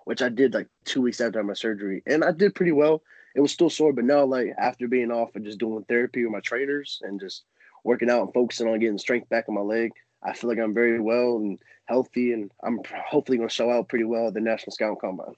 which 0.10 0.24
I 0.24 0.30
did 0.30 0.56
like 0.56 0.66
two 0.86 1.04
weeks 1.04 1.22
after 1.22 1.44
my 1.44 1.54
surgery, 1.54 2.02
and 2.08 2.24
I 2.24 2.32
did 2.32 2.56
pretty 2.56 2.72
well. 2.72 3.04
It 3.36 3.42
was 3.42 3.52
still 3.52 3.70
sore, 3.70 3.94
but 3.94 4.06
now, 4.06 4.26
like 4.26 4.56
after 4.58 4.88
being 4.88 5.12
off 5.12 5.36
and 5.36 5.46
just 5.46 5.60
doing 5.60 5.84
therapy 5.84 6.24
with 6.24 6.32
my 6.32 6.40
trainers 6.40 7.00
and 7.04 7.20
just 7.20 7.44
working 7.84 8.10
out 8.10 8.24
and 8.24 8.34
focusing 8.34 8.68
on 8.68 8.80
getting 8.80 8.98
strength 8.98 9.30
back 9.30 9.46
in 9.48 9.54
my 9.54 9.62
leg, 9.62 9.92
I 10.24 10.34
feel 10.34 10.50
like 10.50 10.58
I'm 10.58 10.74
very 10.74 11.00
well 11.00 11.36
and 11.36 11.60
healthy, 11.86 12.34
and 12.34 12.50
I'm 12.64 12.80
hopefully 13.08 13.38
going 13.38 13.50
to 13.50 13.54
show 13.54 13.70
out 13.70 13.88
pretty 13.88 14.04
well 14.04 14.30
at 14.30 14.34
the 14.34 14.40
National 14.40 14.72
Scout 14.72 14.98
Combine. 15.00 15.36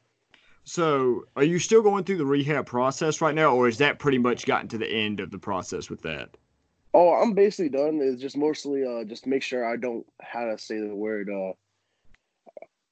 So, 0.64 1.26
are 1.36 1.44
you 1.44 1.60
still 1.60 1.82
going 1.82 2.06
through 2.06 2.20
the 2.20 2.26
rehab 2.26 2.66
process 2.66 3.20
right 3.20 3.36
now, 3.36 3.54
or 3.54 3.68
is 3.68 3.80
that 3.80 4.00
pretty 4.00 4.20
much 4.20 4.46
gotten 4.46 4.70
to 4.70 4.78
the 4.78 4.90
end 4.90 5.20
of 5.20 5.32
the 5.32 5.38
process 5.38 5.90
with 5.90 6.02
that? 6.04 6.30
Oh, 6.94 7.12
I'm 7.12 7.34
basically 7.34 7.78
done. 7.78 8.00
It's 8.02 8.22
just 8.22 8.38
mostly 8.38 8.86
uh 8.86 9.04
just 9.04 9.28
make 9.28 9.44
sure 9.44 9.70
I 9.70 9.76
don't 9.76 10.06
how 10.22 10.46
to 10.46 10.58
say 10.58 10.80
the 10.80 10.96
word 10.96 11.30
uh 11.30 11.52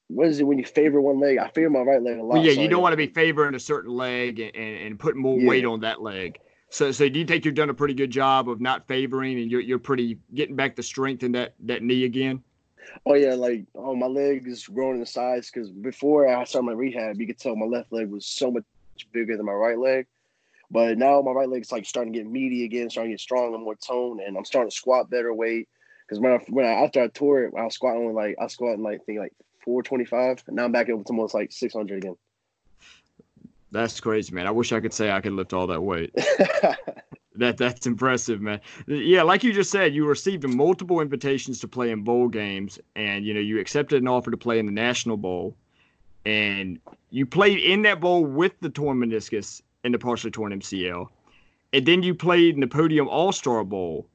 what 0.10 0.28
is 0.28 0.40
it 0.40 0.44
when 0.44 0.58
you 0.58 0.66
favor 0.66 1.00
one 1.00 1.20
leg? 1.20 1.38
I 1.38 1.50
favor 1.50 1.70
my 1.70 1.82
right 1.82 2.02
leg 2.02 2.18
a 2.18 2.24
lot. 2.24 2.36
Well, 2.36 2.46
yeah, 2.46 2.54
so 2.54 2.62
you 2.62 2.68
don't 2.68 2.82
want 2.82 2.94
to 2.94 2.98
be 2.98 3.08
favoring 3.08 3.56
a 3.56 3.60
certain 3.60 3.92
leg 3.92 4.40
and, 4.40 4.56
and, 4.56 4.78
and 4.88 5.00
putting 5.00 5.22
more 5.22 5.40
Yeah. 5.40 5.48
weight 5.48 5.66
on 5.66 5.80
that 5.82 6.02
leg. 6.02 6.40
So, 6.72 6.92
so 6.92 7.08
do 7.08 7.20
you 7.20 7.26
think 7.26 7.46
you've 7.46 7.56
done 7.56 7.70
a 7.70 7.74
pretty 7.74 7.94
good 7.94 8.12
job 8.12 8.50
of 8.50 8.60
not 8.60 8.88
favoring, 8.88 9.40
and 9.40 9.50
you're 9.50 9.62
you're 9.62 9.80
pretty 9.80 10.20
getting 10.34 10.56
back 10.56 10.76
the 10.76 10.84
strength 10.84 11.24
in 11.24 11.32
that 11.34 11.54
that 11.62 11.84
knee 11.84 12.06
again? 12.06 12.44
Oh 13.06 13.14
yeah, 13.14 13.34
like 13.36 13.66
oh 13.76 13.96
my 13.96 14.08
leg 14.08 14.48
is 14.48 14.68
growing 14.68 15.00
in 15.00 15.06
size 15.06 15.50
because 15.52 15.70
before 15.72 16.28
I 16.28 16.44
started 16.44 16.66
my 16.66 16.74
rehab, 16.74 17.20
you 17.20 17.28
could 17.28 17.40
tell 17.40 17.56
my 17.56 17.66
left 17.66 17.92
leg 17.92 18.10
was 18.10 18.26
so 18.26 18.52
much 18.52 18.64
bigger 19.14 19.38
than 19.38 19.46
my 19.46 19.54
right 19.54 19.78
leg. 19.80 20.08
But 20.72 20.98
now 20.98 21.22
my 21.22 21.32
right 21.32 21.50
leg's 21.50 21.72
like 21.72 21.86
starting 21.86 22.14
to 22.14 22.20
get 22.20 22.28
meaty 22.28 22.66
again, 22.66 22.90
starting 22.90 23.12
to 23.12 23.14
get 23.14 23.22
strong 23.22 23.54
and 23.54 23.64
more 23.64 23.76
toned, 23.76 24.22
and 24.22 24.38
I'm 24.38 24.46
starting 24.46 24.70
to 24.70 24.76
squat 24.76 25.10
better 25.10 25.34
weight. 25.34 25.68
Because 26.08 26.20
when 26.20 26.34
I, 26.34 26.38
when 26.50 26.66
I 26.66 26.84
after 26.84 27.02
I 27.02 27.08
tore 27.08 27.44
it, 27.44 27.54
I 27.58 27.64
was 27.64 27.76
squatting 27.76 28.06
with 28.06 28.16
like 28.16 28.36
I 28.40 28.44
was 28.44 28.54
squatting 28.54 28.84
like 28.84 29.04
think 29.06 29.20
like 29.20 29.34
425. 29.70 30.46
and 30.48 30.56
Now 30.56 30.66
I'm 30.66 30.72
back 30.72 30.90
up 30.90 31.06
to 31.06 31.10
almost 31.12 31.36
like 31.36 31.52
600 31.52 32.00
again. 32.00 32.16
That's 33.72 34.00
crazy, 34.00 34.34
man. 34.34 34.48
I 34.48 34.52
wish 34.52 34.72
I 34.72 34.80
could 34.80 34.94
say 34.94 35.12
I 35.12 35.22
could 35.22 35.34
lift 35.34 35.54
all 35.54 35.68
that 35.68 35.82
weight. 35.82 36.14
That 37.36 37.56
that's 37.56 37.88
impressive, 37.88 38.42
man. 38.42 38.60
Yeah, 38.86 39.24
like 39.24 39.46
you 39.46 39.54
just 39.54 39.72
said, 39.72 39.96
you 39.96 40.06
received 40.06 40.46
multiple 40.46 41.00
invitations 41.00 41.60
to 41.62 41.70
play 41.70 41.90
in 41.90 42.04
bowl 42.04 42.28
games, 42.28 42.80
and 42.98 43.24
you 43.24 43.34
know 43.34 43.40
you 43.40 43.62
accepted 43.62 44.02
an 44.02 44.10
offer 44.10 44.30
to 44.30 44.36
play 44.36 44.60
in 44.60 44.66
the 44.66 44.74
National 44.74 45.16
Bowl, 45.16 45.56
and 46.26 46.80
you 47.12 47.26
played 47.26 47.60
in 47.60 47.84
that 47.84 48.02
bowl 48.02 48.26
with 48.26 48.60
the 48.60 48.70
torn 48.70 48.98
meniscus 48.98 49.62
and 49.86 49.94
the 49.94 50.00
partially 50.00 50.32
torn 50.32 50.52
MCL, 50.52 51.08
and 51.72 51.86
then 51.86 52.04
you 52.04 52.14
played 52.14 52.56
in 52.56 52.60
the 52.60 52.68
Podium 52.68 53.08
All 53.08 53.32
Star 53.32 53.64
Bowl 53.64 54.06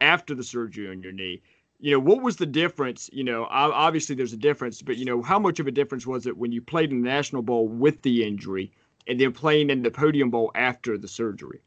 after 0.00 0.34
the 0.34 0.42
surgery 0.42 0.90
on 0.90 1.00
your 1.00 1.12
knee. 1.12 1.42
You 1.84 1.90
know 1.90 1.98
what 1.98 2.22
was 2.22 2.36
the 2.36 2.46
difference? 2.46 3.10
You 3.12 3.24
know, 3.24 3.46
obviously 3.50 4.14
there's 4.14 4.32
a 4.32 4.38
difference, 4.38 4.80
but 4.80 4.96
you 4.96 5.04
know 5.04 5.20
how 5.20 5.38
much 5.38 5.60
of 5.60 5.66
a 5.66 5.70
difference 5.70 6.06
was 6.06 6.26
it 6.26 6.34
when 6.34 6.50
you 6.50 6.62
played 6.62 6.90
in 6.90 7.02
the 7.02 7.06
National 7.06 7.42
Bowl 7.42 7.68
with 7.68 8.00
the 8.00 8.26
injury, 8.26 8.72
and 9.06 9.20
then 9.20 9.32
playing 9.34 9.68
in 9.68 9.82
the 9.82 9.90
Podium 9.90 10.30
Bowl 10.30 10.50
after 10.54 10.96
the 10.96 11.08
surgery? 11.08 11.60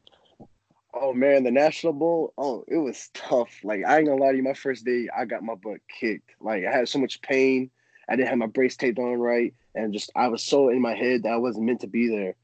Oh 0.92 1.12
man, 1.12 1.44
the 1.44 1.52
National 1.52 1.92
Bowl. 1.92 2.32
Oh, 2.36 2.64
it 2.66 2.78
was 2.78 3.10
tough. 3.14 3.60
Like 3.62 3.84
I 3.86 3.98
ain't 3.98 4.08
gonna 4.08 4.20
lie 4.20 4.32
to 4.32 4.36
you, 4.36 4.42
my 4.42 4.54
first 4.54 4.84
day 4.84 5.06
I 5.16 5.24
got 5.24 5.44
my 5.44 5.54
butt 5.54 5.78
kicked. 6.00 6.32
Like 6.40 6.64
I 6.66 6.72
had 6.76 6.88
so 6.88 6.98
much 6.98 7.22
pain. 7.22 7.70
I 8.08 8.16
didn't 8.16 8.30
have 8.30 8.38
my 8.38 8.46
brace 8.46 8.76
taped 8.76 8.98
on 8.98 9.20
right, 9.20 9.54
and 9.76 9.92
just 9.92 10.10
I 10.16 10.26
was 10.26 10.42
so 10.42 10.68
in 10.68 10.82
my 10.82 10.96
head 10.96 11.22
that 11.22 11.32
I 11.32 11.36
wasn't 11.36 11.66
meant 11.66 11.82
to 11.82 11.86
be 11.86 12.08
there. 12.08 12.34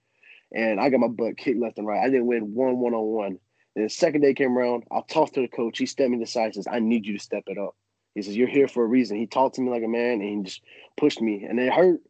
And 0.54 0.78
I 0.78 0.90
got 0.90 1.00
my 1.00 1.08
butt 1.08 1.38
kicked 1.38 1.58
left 1.58 1.78
and 1.78 1.88
right. 1.88 2.04
I 2.04 2.08
didn't 2.08 2.26
win 2.26 2.54
one 2.54 2.78
one 2.78 2.94
on 2.94 3.04
one. 3.04 3.38
Then 3.74 3.84
the 3.84 3.90
second 3.90 4.20
day 4.20 4.34
came 4.34 4.56
around. 4.56 4.84
I 4.90 5.00
talked 5.08 5.34
to 5.34 5.40
the 5.40 5.48
coach. 5.48 5.78
He 5.78 5.86
stepped 5.86 6.10
me 6.10 6.18
to 6.18 6.24
the 6.24 6.30
side. 6.30 6.54
Says, 6.54 6.68
"I 6.70 6.78
need 6.78 7.06
you 7.06 7.14
to 7.14 7.22
step 7.22 7.44
it 7.46 7.58
up." 7.58 7.74
He 8.14 8.22
says, 8.22 8.36
"You're 8.36 8.48
here 8.48 8.68
for 8.68 8.84
a 8.84 8.88
reason." 8.88 9.16
He 9.16 9.26
talked 9.26 9.56
to 9.56 9.62
me 9.62 9.70
like 9.70 9.82
a 9.82 9.88
man, 9.88 10.20
and 10.20 10.38
he 10.38 10.42
just 10.42 10.62
pushed 10.96 11.20
me, 11.20 11.44
and 11.44 11.58
it 11.58 11.72
hurt, 11.72 12.00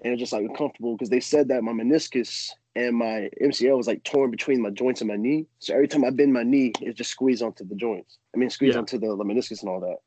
and 0.00 0.06
it 0.06 0.10
was 0.10 0.20
just 0.20 0.32
like 0.32 0.46
uncomfortable 0.46 0.96
because 0.96 1.10
they 1.10 1.20
said 1.20 1.48
that 1.48 1.62
my 1.62 1.72
meniscus 1.72 2.50
and 2.76 2.96
my 2.96 3.30
MCL 3.40 3.76
was 3.76 3.86
like 3.86 4.02
torn 4.02 4.30
between 4.30 4.60
my 4.60 4.70
joints 4.70 5.00
and 5.00 5.08
my 5.08 5.16
knee. 5.16 5.46
So 5.58 5.74
every 5.74 5.88
time 5.88 6.04
I 6.04 6.10
bend 6.10 6.32
my 6.32 6.42
knee, 6.42 6.72
it 6.80 6.94
just 6.94 7.10
squeezed 7.10 7.42
onto 7.42 7.64
the 7.64 7.76
joints. 7.76 8.18
I 8.34 8.38
mean, 8.38 8.50
squeeze 8.50 8.74
Yeah. 8.74 8.80
onto 8.80 8.98
the, 8.98 9.08
the 9.16 9.24
meniscus 9.24 9.60
and 9.60 9.68
all 9.68 9.80
that. 9.80 9.98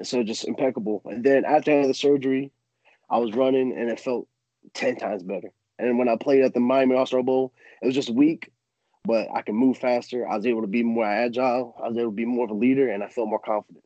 And 0.00 0.08
so 0.08 0.22
just 0.24 0.48
impeccable. 0.48 1.02
And 1.04 1.22
then 1.22 1.44
after 1.44 1.70
I 1.70 1.82
had 1.82 1.88
the 1.90 1.94
surgery, 1.94 2.50
I 3.08 3.18
was 3.18 3.32
running 3.34 3.76
and 3.78 3.90
it 3.90 4.00
felt 4.00 4.26
10 4.72 4.96
times 4.96 5.22
better. 5.22 5.52
And 5.78 5.98
when 5.98 6.08
I 6.08 6.16
played 6.16 6.42
at 6.42 6.52
the 6.52 6.60
Miami 6.60 6.96
All 6.96 7.06
Star 7.06 7.22
Bowl, 7.22 7.52
it 7.80 7.86
was 7.86 7.94
just 7.94 8.10
weak, 8.10 8.50
but 9.04 9.28
I 9.34 9.42
can 9.42 9.54
move 9.54 9.78
faster. 9.78 10.26
I 10.26 10.36
was 10.36 10.46
able 10.46 10.62
to 10.62 10.66
be 10.66 10.82
more 10.82 11.04
agile. 11.04 11.74
I 11.82 11.88
was 11.88 11.96
able 11.96 12.10
to 12.10 12.16
be 12.16 12.24
more 12.24 12.44
of 12.46 12.50
a 12.50 12.54
leader 12.54 12.88
and 12.88 13.02
I 13.02 13.08
felt 13.08 13.28
more 13.28 13.38
confident. 13.38 13.84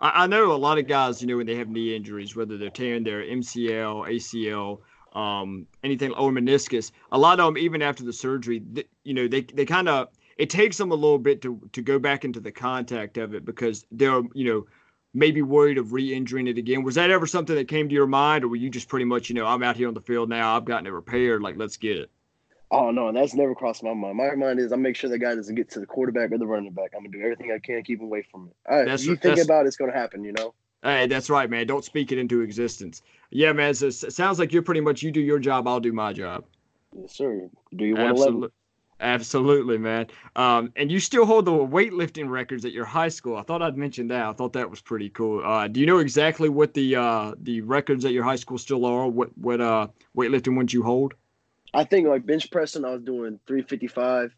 I, 0.00 0.24
I 0.24 0.26
know 0.26 0.52
a 0.52 0.54
lot 0.54 0.78
of 0.78 0.86
guys, 0.86 1.22
you 1.22 1.28
know, 1.28 1.36
when 1.36 1.46
they 1.46 1.56
have 1.56 1.68
knee 1.68 1.94
injuries, 1.94 2.34
whether 2.34 2.58
they're 2.58 2.70
tearing 2.70 3.04
their 3.04 3.22
MCL, 3.22 4.08
ACL, 4.08 4.80
um, 5.18 5.66
anything 5.84 6.12
or 6.12 6.30
meniscus, 6.30 6.90
a 7.12 7.18
lot 7.18 7.40
of 7.40 7.46
them, 7.46 7.58
even 7.58 7.80
after 7.80 8.04
the 8.04 8.12
surgery, 8.12 8.60
th- 8.74 8.88
you 9.04 9.14
know, 9.14 9.28
they 9.28 9.42
they 9.42 9.64
kind 9.64 9.88
of 9.88 10.08
it 10.36 10.50
takes 10.50 10.76
them 10.76 10.90
a 10.90 10.94
little 10.94 11.18
bit 11.18 11.42
to 11.42 11.60
to 11.72 11.82
go 11.82 11.98
back 11.98 12.24
into 12.24 12.40
the 12.40 12.52
contact 12.52 13.18
of 13.18 13.34
it 13.34 13.44
because 13.44 13.84
they're 13.90 14.22
you 14.34 14.44
know 14.44 14.66
maybe 15.12 15.42
worried 15.42 15.78
of 15.78 15.92
re-injuring 15.92 16.46
it 16.46 16.56
again. 16.56 16.84
Was 16.84 16.94
that 16.94 17.10
ever 17.10 17.26
something 17.26 17.56
that 17.56 17.66
came 17.66 17.88
to 17.88 17.94
your 17.94 18.06
mind, 18.06 18.44
or 18.44 18.48
were 18.48 18.56
you 18.56 18.70
just 18.70 18.88
pretty 18.88 19.04
much, 19.04 19.28
you 19.28 19.34
know, 19.34 19.44
I'm 19.44 19.60
out 19.64 19.76
here 19.76 19.88
on 19.88 19.94
the 19.94 20.00
field 20.00 20.28
now, 20.28 20.56
I've 20.56 20.64
gotten 20.64 20.86
it 20.86 20.90
repaired, 20.90 21.42
like 21.42 21.56
let's 21.56 21.76
get 21.76 21.96
it. 21.96 22.10
Oh 22.70 22.90
no, 22.90 23.12
that's 23.12 23.34
never 23.34 23.54
crossed 23.54 23.82
my 23.82 23.94
mind. 23.94 24.16
My 24.16 24.34
mind 24.34 24.60
is 24.60 24.72
I 24.72 24.76
make 24.76 24.94
sure 24.94 25.10
the 25.10 25.18
guy 25.18 25.34
doesn't 25.34 25.54
get 25.54 25.70
to 25.70 25.80
the 25.80 25.86
quarterback 25.86 26.30
or 26.30 26.38
the 26.38 26.46
running 26.46 26.72
back. 26.72 26.92
I'm 26.96 27.02
gonna 27.02 27.16
do 27.16 27.22
everything 27.22 27.52
I 27.52 27.58
can 27.58 27.76
to 27.76 27.82
keep 27.82 27.98
him 27.98 28.06
away 28.06 28.22
from 28.30 28.48
it. 28.48 28.70
All 28.70 28.78
right, 28.78 28.84
That's- 28.84 29.04
you 29.04 29.16
think 29.16 29.40
about 29.40 29.64
it, 29.64 29.68
it's 29.68 29.76
gonna 29.76 29.92
happen, 29.92 30.22
you 30.22 30.32
know. 30.32 30.54
Hey, 30.82 31.06
that's 31.06 31.28
right, 31.28 31.50
man. 31.50 31.66
Don't 31.66 31.84
speak 31.84 32.10
it 32.10 32.18
into 32.18 32.40
existence. 32.40 33.02
Yeah, 33.30 33.52
man. 33.52 33.74
So 33.74 33.88
it 33.88 33.92
sounds 33.92 34.38
like 34.38 34.52
you're 34.52 34.62
pretty 34.62 34.80
much 34.80 35.02
you 35.02 35.10
do 35.10 35.20
your 35.20 35.38
job, 35.38 35.68
I'll 35.68 35.80
do 35.80 35.92
my 35.92 36.12
job. 36.12 36.44
Yes, 36.96 37.14
sir. 37.14 37.50
Do 37.76 37.84
you 37.84 37.96
want 37.96 38.16
to 38.16 38.22
Absolutely. 38.22 38.48
Absolutely, 39.00 39.78
man. 39.78 40.06
Um, 40.36 40.72
and 40.76 40.92
you 40.92 41.00
still 41.00 41.24
hold 41.24 41.46
the 41.46 41.52
weightlifting 41.52 42.28
records 42.28 42.66
at 42.66 42.72
your 42.72 42.84
high 42.84 43.08
school. 43.08 43.36
I 43.36 43.42
thought 43.42 43.62
I'd 43.62 43.76
mention 43.76 44.08
that. 44.08 44.26
I 44.26 44.32
thought 44.34 44.52
that 44.52 44.68
was 44.68 44.82
pretty 44.82 45.08
cool. 45.08 45.42
Uh, 45.44 45.68
do 45.68 45.80
you 45.80 45.86
know 45.86 45.98
exactly 45.98 46.50
what 46.50 46.74
the 46.74 46.96
uh, 46.96 47.32
the 47.40 47.62
records 47.62 48.04
at 48.04 48.12
your 48.12 48.24
high 48.24 48.36
school 48.36 48.58
still 48.58 48.84
are? 48.84 49.08
What 49.08 49.36
what 49.38 49.60
uh, 49.60 49.88
weightlifting 50.16 50.54
ones 50.54 50.74
you 50.74 50.82
hold? 50.82 51.14
I 51.72 51.84
think 51.84 52.08
like 52.08 52.26
bench 52.26 52.50
pressing, 52.50 52.84
I 52.84 52.90
was 52.90 53.02
doing 53.02 53.38
355, 53.46 54.32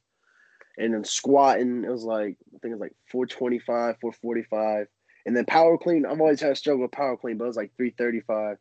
and 0.78 0.95
then 0.95 1.05
squatting, 1.05 1.85
it 1.85 1.91
was 1.91 2.05
like 2.05 2.37
I 2.55 2.59
think 2.59 2.72
it 2.72 2.78
was 2.78 2.80
like 2.80 2.95
425, 3.11 3.97
445, 4.01 4.87
and 5.26 5.37
then 5.37 5.45
power 5.47 5.78
clean. 5.78 6.05
I've 6.07 6.20
always 6.20 6.41
had 6.41 6.53
a 6.53 6.57
struggle 6.57 6.83
with 6.83 6.93
power 6.93 7.16
clean, 7.16 7.39
but 7.39 7.45
it 7.45 7.49
was 7.49 7.57
like 7.57 7.72
335, 7.76 8.59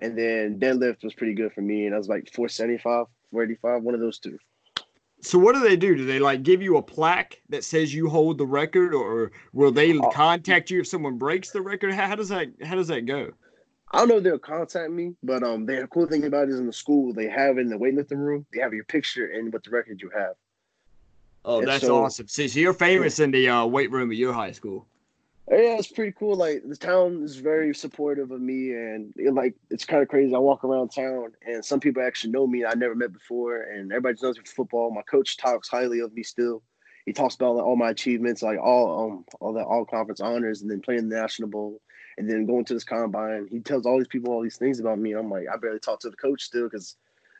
and 0.00 0.18
then 0.18 0.58
deadlift 0.58 1.04
was 1.04 1.14
pretty 1.14 1.34
good 1.34 1.52
for 1.52 1.60
me, 1.60 1.86
and 1.86 1.94
I 1.94 1.98
was 1.98 2.08
like 2.08 2.30
475, 2.32 3.06
485, 3.30 3.82
one 3.82 3.94
of 3.94 4.00
those 4.00 4.18
two. 4.18 4.38
So 5.24 5.38
what 5.38 5.54
do 5.54 5.60
they 5.60 5.76
do? 5.76 5.94
Do 5.94 6.04
they 6.04 6.18
like 6.18 6.42
give 6.42 6.62
you 6.62 6.78
a 6.78 6.82
plaque 6.82 7.40
that 7.48 7.62
says 7.62 7.94
you 7.94 8.08
hold 8.08 8.38
the 8.38 8.46
record, 8.46 8.92
or 8.92 9.30
will 9.52 9.70
they 9.70 9.96
Uh, 9.96 10.10
contact 10.10 10.68
you 10.68 10.80
if 10.80 10.88
someone 10.88 11.16
breaks 11.16 11.50
the 11.52 11.62
record? 11.62 11.94
How, 11.94 12.08
how 12.08 12.16
does 12.16 12.30
that 12.30 12.48
how 12.64 12.74
does 12.74 12.88
that 12.88 13.06
go? 13.06 13.30
I 13.92 13.98
don't 13.98 14.08
know 14.08 14.16
if 14.16 14.22
they'll 14.24 14.38
contact 14.38 14.90
me, 14.90 15.14
but 15.22 15.42
um, 15.42 15.66
the 15.66 15.86
cool 15.92 16.06
thing 16.06 16.24
about 16.24 16.48
it 16.48 16.52
is 16.52 16.58
in 16.58 16.66
the 16.66 16.72
school 16.72 17.12
they 17.12 17.28
have 17.28 17.58
in 17.58 17.68
the 17.68 17.76
weightlifting 17.76 18.16
room, 18.16 18.46
they 18.52 18.60
have 18.60 18.72
your 18.72 18.84
picture 18.84 19.26
and 19.26 19.52
what 19.52 19.64
the 19.64 19.70
record 19.70 20.00
you 20.00 20.10
have. 20.16 20.34
Oh, 21.44 21.60
Yeah, 21.60 21.66
that's 21.66 21.84
so- 21.84 22.02
awesome. 22.02 22.28
See, 22.28 22.48
so 22.48 22.58
you're 22.60 22.72
famous 22.72 23.18
in 23.18 23.30
the 23.32 23.48
uh, 23.48 23.66
weight 23.66 23.90
room 23.90 24.10
of 24.10 24.16
your 24.16 24.32
high 24.32 24.52
school. 24.52 24.86
Yeah, 25.50 25.76
it's 25.76 25.88
pretty 25.88 26.12
cool. 26.12 26.36
Like 26.36 26.62
the 26.66 26.76
town 26.76 27.22
is 27.24 27.36
very 27.36 27.74
supportive 27.74 28.30
of 28.30 28.40
me, 28.40 28.72
and 28.72 29.12
it, 29.16 29.34
like 29.34 29.54
it's 29.70 29.84
kind 29.84 30.00
of 30.00 30.08
crazy. 30.08 30.34
I 30.34 30.38
walk 30.38 30.64
around 30.64 30.90
town, 30.90 31.32
and 31.44 31.62
some 31.64 31.80
people 31.80 32.02
actually 32.02 32.30
know 32.30 32.46
me 32.46 32.64
I 32.64 32.74
never 32.74 32.94
met 32.94 33.12
before, 33.12 33.60
and 33.62 33.90
everybody 33.92 34.16
knows 34.22 34.38
me 34.38 34.44
for 34.46 34.52
football. 34.54 34.92
My 34.92 35.02
coach 35.02 35.36
talks 35.36 35.68
highly 35.68 35.98
of 35.98 36.14
me 36.14 36.22
still. 36.22 36.62
He 37.06 37.12
talks 37.12 37.34
about 37.34 37.56
like, 37.56 37.66
all 37.66 37.74
my 37.76 37.90
achievements, 37.90 38.40
like 38.40 38.60
all 38.60 39.04
um 39.10 39.24
all 39.40 39.52
the 39.52 39.64
all 39.64 39.84
conference 39.84 40.20
honors, 40.20 40.62
and 40.62 40.70
then 40.70 40.80
playing 40.80 41.08
the 41.08 41.16
national 41.16 41.48
bowl, 41.48 41.80
and 42.18 42.28
then 42.28 42.46
going 42.46 42.64
to 42.66 42.74
this 42.74 42.84
combine. 42.84 43.48
He 43.50 43.60
tells 43.60 43.86
all 43.86 43.98
these 43.98 44.08
people 44.08 44.32
all 44.32 44.42
these 44.42 44.58
things 44.58 44.80
about 44.80 44.98
me. 44.98 45.12
I'm 45.12 45.30
like, 45.30 45.46
I 45.52 45.56
barely 45.56 45.78
talk 45.78 46.00
to 46.00 46.10
the 46.10 46.16
coach 46.16 46.42
still 46.42 46.64
because, 46.64 46.96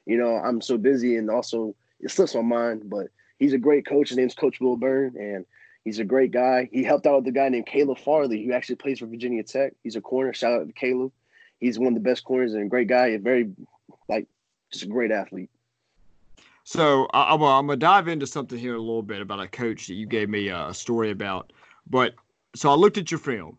you 0.07 0.17
know, 0.17 0.37
I'm 0.37 0.61
so 0.61 0.79
busy, 0.79 1.17
and 1.17 1.31
also 1.31 1.75
it 2.01 2.11
slips 2.11 2.35
my 2.35 2.43
mind. 2.43 2.89
But 2.89 3.09
he's 3.39 3.53
a 3.53 3.59
great 3.59 3.87
coach. 3.87 4.09
His 4.09 4.19
name's 4.19 4.35
Coach 4.35 4.61
Will 4.61 4.77
Byrne, 4.77 5.17
and 5.17 5.45
He's 5.85 5.99
a 5.99 6.05
great 6.05 6.31
guy. 6.31 6.69
He 6.73 6.85
helped 6.85 7.07
out 7.07 7.17
with 7.17 7.29
a 7.29 7.33
guy 7.33 7.49
named 7.49 7.67
Caleb 7.67 7.99
Farley, 7.99 8.45
who 8.45 8.53
actually 8.53 8.77
plays 8.77 9.01
for 9.01 9.07
Virginia 9.07 9.43
Tech. 9.43 9.73
He's 9.83 9.97
a 9.97 10.01
corner. 10.01 10.33
Shout 10.33 10.53
out 10.53 10.67
to 10.67 10.73
Caleb. 10.73 11.13
He's 11.59 11.79
one 11.79 11.89
of 11.89 11.95
the 11.95 12.09
best 12.09 12.25
corners 12.25 12.55
and 12.55 12.63
a 12.63 12.69
great 12.69 12.89
guy. 12.89 13.09
A 13.09 13.19
very, 13.19 13.51
like, 14.09 14.29
just 14.71 14.85
a 14.85 14.89
great 14.89 15.11
athlete. 15.11 15.51
So 16.65 17.09
I, 17.13 17.35
I'm 17.35 17.41
gonna, 17.41 17.77
dive 17.77 18.07
into 18.07 18.27
something 18.29 18.59
here 18.59 18.77
a 18.77 18.81
little 18.81 19.03
bit 19.03 19.21
about 19.21 19.41
a 19.41 19.49
coach 19.49 19.89
that 19.89 19.95
you 19.95 20.07
gave 20.07 20.29
me 20.29 20.51
uh, 20.51 20.69
a 20.69 20.75
story 20.75 21.11
about. 21.11 21.53
But 21.91 22.15
so 22.55 22.71
I 22.71 22.75
looked 22.75 22.99
at 22.99 23.11
your 23.11 23.19
film. 23.19 23.59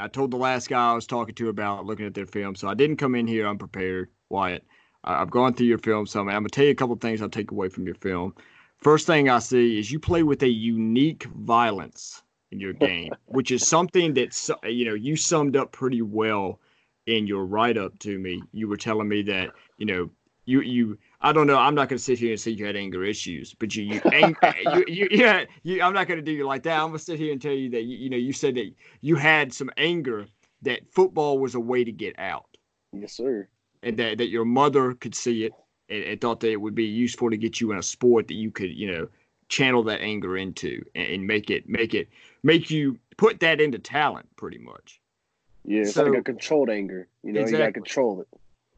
I 0.00 0.08
told 0.08 0.30
the 0.30 0.36
last 0.36 0.68
guy 0.68 0.90
I 0.90 0.94
was 0.94 1.06
talking 1.06 1.34
to 1.34 1.48
about 1.48 1.84
looking 1.84 2.06
at 2.06 2.14
their 2.14 2.26
film. 2.26 2.54
So 2.54 2.68
I 2.68 2.74
didn't 2.74 2.96
come 2.96 3.14
in 3.14 3.26
here 3.26 3.46
unprepared, 3.46 4.08
Wyatt. 4.28 4.64
I've 5.04 5.30
gone 5.30 5.54
through 5.54 5.66
your 5.66 5.78
film 5.78 6.06
some. 6.06 6.28
and 6.28 6.36
I'm 6.36 6.42
gonna 6.42 6.50
tell 6.50 6.64
you 6.64 6.72
a 6.72 6.74
couple 6.74 6.96
things 6.96 7.22
I'll 7.22 7.28
take 7.28 7.50
away 7.50 7.68
from 7.68 7.86
your 7.86 7.94
film. 7.94 8.34
First 8.78 9.06
thing 9.06 9.28
I 9.28 9.38
see 9.38 9.78
is 9.78 9.90
you 9.90 9.98
play 9.98 10.22
with 10.22 10.42
a 10.42 10.48
unique 10.48 11.24
violence 11.24 12.22
in 12.50 12.60
your 12.60 12.72
game, 12.72 13.12
which 13.26 13.50
is 13.50 13.66
something 13.66 14.14
that 14.14 14.36
you 14.64 14.84
know 14.84 14.94
you 14.94 15.16
summed 15.16 15.56
up 15.56 15.72
pretty 15.72 16.02
well 16.02 16.60
in 17.06 17.26
your 17.26 17.46
write 17.46 17.78
up 17.78 17.98
to 18.00 18.18
me. 18.18 18.42
You 18.52 18.68
were 18.68 18.76
telling 18.76 19.08
me 19.08 19.22
that 19.22 19.50
you 19.78 19.86
know 19.86 20.10
you 20.44 20.60
you 20.60 20.98
I 21.22 21.32
don't 21.32 21.46
know. 21.46 21.58
I'm 21.58 21.74
not 21.74 21.88
going 21.90 21.98
to 21.98 22.02
sit 22.02 22.18
here 22.18 22.30
and 22.32 22.40
say 22.40 22.50
you 22.52 22.64
had 22.64 22.76
anger 22.76 23.04
issues, 23.04 23.54
but 23.54 23.74
you 23.76 23.84
you, 23.84 24.00
ang- 24.12 24.36
you, 24.74 24.84
you 24.88 25.08
yeah 25.10 25.44
you, 25.62 25.82
I'm 25.82 25.92
not 25.92 26.06
going 26.08 26.18
to 26.18 26.24
do 26.24 26.32
you 26.32 26.46
like 26.46 26.62
that. 26.64 26.78
I'm 26.78 26.88
going 26.88 26.98
to 26.98 27.04
sit 27.04 27.18
here 27.18 27.32
and 27.32 27.40
tell 27.40 27.52
you 27.52 27.68
that 27.70 27.82
you, 27.82 27.96
you 27.98 28.10
know 28.10 28.16
you 28.16 28.32
said 28.32 28.54
that 28.54 28.72
you 29.02 29.16
had 29.16 29.52
some 29.52 29.70
anger 29.76 30.26
that 30.62 30.80
football 30.90 31.38
was 31.38 31.54
a 31.54 31.60
way 31.60 31.84
to 31.84 31.92
get 31.92 32.18
out, 32.18 32.56
Yes, 32.92 33.12
sir. 33.14 33.48
and 33.82 33.96
that 33.98 34.18
that 34.18 34.28
your 34.28 34.44
mother 34.44 34.94
could 34.94 35.14
see 35.14 35.44
it 35.44 35.52
and, 35.88 36.04
and 36.04 36.20
thought 36.20 36.40
that 36.40 36.50
it 36.52 36.60
would 36.60 36.74
be 36.74 36.84
useful 36.86 37.30
to 37.30 37.36
get 37.36 37.60
you 37.60 37.70
in 37.72 37.78
a 37.78 37.82
sport 37.82 38.26
that 38.28 38.34
you 38.34 38.50
could 38.50 38.70
you 38.74 38.90
know 38.90 39.08
channel 39.48 39.82
that 39.82 40.00
anger 40.00 40.36
into 40.38 40.82
and, 40.94 41.06
and 41.06 41.26
make 41.26 41.50
it 41.50 41.68
make 41.68 41.92
it 41.92 42.08
make 42.42 42.70
you 42.70 42.98
put 43.18 43.40
that 43.40 43.60
into 43.60 43.78
talent 43.78 44.26
pretty 44.36 44.58
much. 44.58 45.00
Yeah, 45.66 45.82
it's 45.82 45.92
So- 45.94 46.04
like 46.04 46.18
a 46.20 46.22
controlled 46.22 46.70
anger. 46.70 47.08
You 47.22 47.32
know, 47.34 47.40
you 47.44 47.50
gotta 47.52 47.72
control 47.72 48.22
it. 48.22 48.28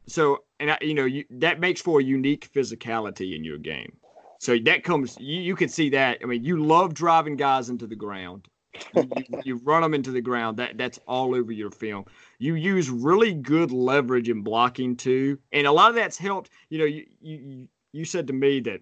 so 0.09 0.39
and 0.63 0.71
I, 0.71 0.79
you 0.81 0.95
know 0.95 1.05
you, 1.05 1.25
that 1.31 1.61
makes 1.61 1.81
for 1.83 2.01
a 2.01 2.03
unique 2.03 2.51
physicality 2.55 3.37
in 3.37 3.45
your 3.45 3.59
game. 3.59 3.93
So 4.39 4.57
that 4.65 4.83
comes 4.85 5.19
you, 5.21 5.41
you 5.43 5.55
can 5.57 5.69
see 5.69 5.91
that. 5.91 6.19
I 6.23 6.27
mean 6.27 6.43
you 6.45 6.65
love 6.65 6.95
driving 6.95 7.37
guys 7.37 7.69
into 7.69 7.87
the 7.87 7.97
ground. 7.97 8.49
You, 8.95 9.11
you, 9.45 9.57
run 9.65 9.83
them 9.83 9.93
into 9.93 10.11
the 10.13 10.23
ground. 10.23 10.57
That 10.57 10.79
that's 10.79 10.99
all 11.07 11.35
over 11.35 11.53
your 11.53 11.71
film. 11.71 12.07
You 12.39 12.55
use 12.55 12.89
really 12.89 13.35
good 13.35 13.71
leverage 13.71 14.29
and 14.31 14.43
blocking 14.43 14.97
too. 14.97 15.39
And 15.53 15.67
a 15.67 15.73
lot 15.73 15.91
of 15.91 15.97
that's 15.97 16.17
helped 16.17 16.51
you 16.71 16.79
know 16.79 16.85
you 16.87 17.05
you, 17.21 17.69
you 17.93 18.05
said 18.07 18.27
to 18.29 18.33
me 18.33 18.61
that 18.61 18.81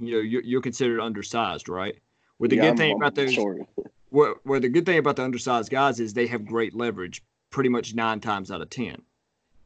you 0.00 0.12
know 0.12 0.20
you're, 0.20 0.42
you're 0.42 0.60
considered 0.62 1.00
undersized 1.00 1.68
right? 1.68 1.96
Well 2.38 2.48
the 2.48 2.56
Yeah, 2.56 2.62
good 2.62 2.68
I'm- 2.68 2.76
thing 2.76 2.90
I'm 2.92 2.96
about 2.98 3.14
those 3.14 3.32
short. 3.32 3.58
where, 4.10 4.34
where 4.44 4.60
the 4.60 4.68
good 4.68 4.84
thing 4.86 4.98
about 4.98 5.16
the 5.16 5.24
undersized 5.24 5.70
guys 5.70 6.00
is 6.00 6.12
they 6.14 6.26
have 6.26 6.44
great 6.44 6.74
leverage 6.74 7.22
pretty 7.50 7.70
much 7.70 7.94
nine 7.94 8.20
times 8.20 8.50
out 8.50 8.60
of 8.62 8.68
ten. 8.70 9.00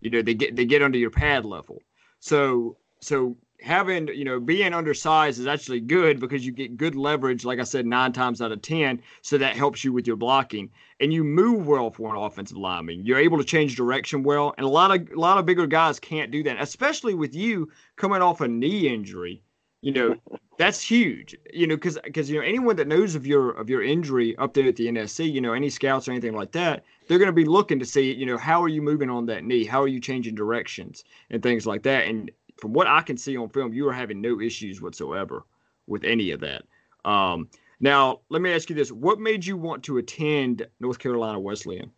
You 0.03 0.11
know, 0.11 0.23
they 0.23 0.35
get 0.35 0.57
they 0.57 0.67
get 0.67 0.83
under 0.83 0.99
your 0.99 1.11
pad 1.11 1.45
level. 1.45 1.81
So 2.21 2.77
so 3.01 3.37
having 3.61 4.09
you 4.09 4.25
know 4.25 4.41
being 4.41 4.75
undersized 4.75 5.39
is 5.39 5.47
actually 5.47 5.81
good 5.81 6.19
because 6.19 6.45
you 6.45 6.53
get 6.53 6.77
good 6.77 6.97
leverage, 6.97 7.45
like 7.45 7.61
I 7.61 7.65
said, 7.65 7.87
nine 7.87 8.13
times 8.13 8.43
out 8.43 8.53
of 8.53 8.61
ten. 8.63 9.01
So 9.23 9.39
that 9.39 9.57
helps 9.57 9.85
you 9.85 9.93
with 9.93 10.07
your 10.07 10.17
blocking, 10.17 10.71
and 11.01 11.13
you 11.13 11.23
move 11.23 11.69
well 11.69 11.91
for 11.91 12.11
an 12.11 12.21
offensive 12.21 12.57
lineman. 12.57 13.07
You're 13.07 13.19
able 13.19 13.39
to 13.39 13.45
change 13.45 13.77
direction 13.77 14.25
well, 14.25 14.55
and 14.59 14.67
a 14.67 14.69
lot 14.69 14.91
of 14.91 15.09
a 15.17 15.21
lot 15.21 15.39
of 15.39 15.47
bigger 15.47 15.67
guys 15.67 16.01
can't 16.01 16.33
do 16.33 16.43
that, 16.43 16.61
especially 16.61 17.15
with 17.15 17.35
you 17.35 17.71
coming 17.97 18.23
off 18.23 18.41
a 18.41 18.49
knee 18.49 18.93
injury. 18.93 19.43
You 19.83 19.93
know, 19.93 20.17
that's 20.59 20.81
huge. 20.81 21.37
You 21.53 21.67
know, 21.67 21.75
because 21.75 21.99
because 22.05 22.31
you 22.31 22.39
know 22.39 22.47
anyone 22.47 22.77
that 22.77 22.87
knows 22.87 23.17
of 23.17 23.27
your 23.27 23.51
of 23.51 23.69
your 23.69 23.83
injury 23.83 24.37
up 24.39 24.55
there 24.55 24.69
at 24.69 24.77
the 24.77 24.87
NSC, 24.87 25.31
you 25.31 25.41
know, 25.41 25.53
any 25.53 25.69
scouts 25.69 26.07
or 26.07 26.13
anything 26.13 26.35
like 26.35 26.53
that, 26.53 26.85
they're 27.07 27.19
going 27.19 27.27
to 27.27 27.33
be 27.33 27.45
looking 27.45 27.81
to 27.81 27.85
see, 27.85 28.15
you 28.15 28.25
know, 28.25 28.39
how 28.39 28.63
are 28.63 28.69
you 28.69 28.81
moving 28.81 29.11
on 29.11 29.27
that 29.27 29.43
knee? 29.45 29.65
How 29.65 29.83
are 29.83 29.89
you 29.89 30.01
changing 30.01 30.37
directions 30.37 31.03
and 31.31 31.43
things 31.43 31.67
like 31.67 31.83
that? 31.83 32.07
And 32.07 32.31
from 32.59 32.73
what 32.73 32.87
I 32.87 33.03
can 33.03 33.17
see 33.17 33.37
on 33.37 33.49
film, 33.49 33.73
you 33.73 33.89
are 33.89 33.93
having 33.93 34.21
no 34.21 34.41
issues 34.41 34.81
whatsoever 34.81 35.45
with 35.89 36.05
any 36.05 36.31
of 36.31 36.39
that. 36.41 36.63
Um, 37.05 37.49
now, 37.81 38.21
let 38.29 38.41
me 38.41 38.53
ask 38.53 38.71
you 38.71 38.77
this: 38.77 38.93
What 38.93 39.19
made 39.19 39.45
you 39.45 39.57
want 39.57 39.83
to 39.85 39.99
attend 39.99 40.65
North 40.79 41.01
Carolina 41.01 41.41
Wesleyan? 41.41 41.91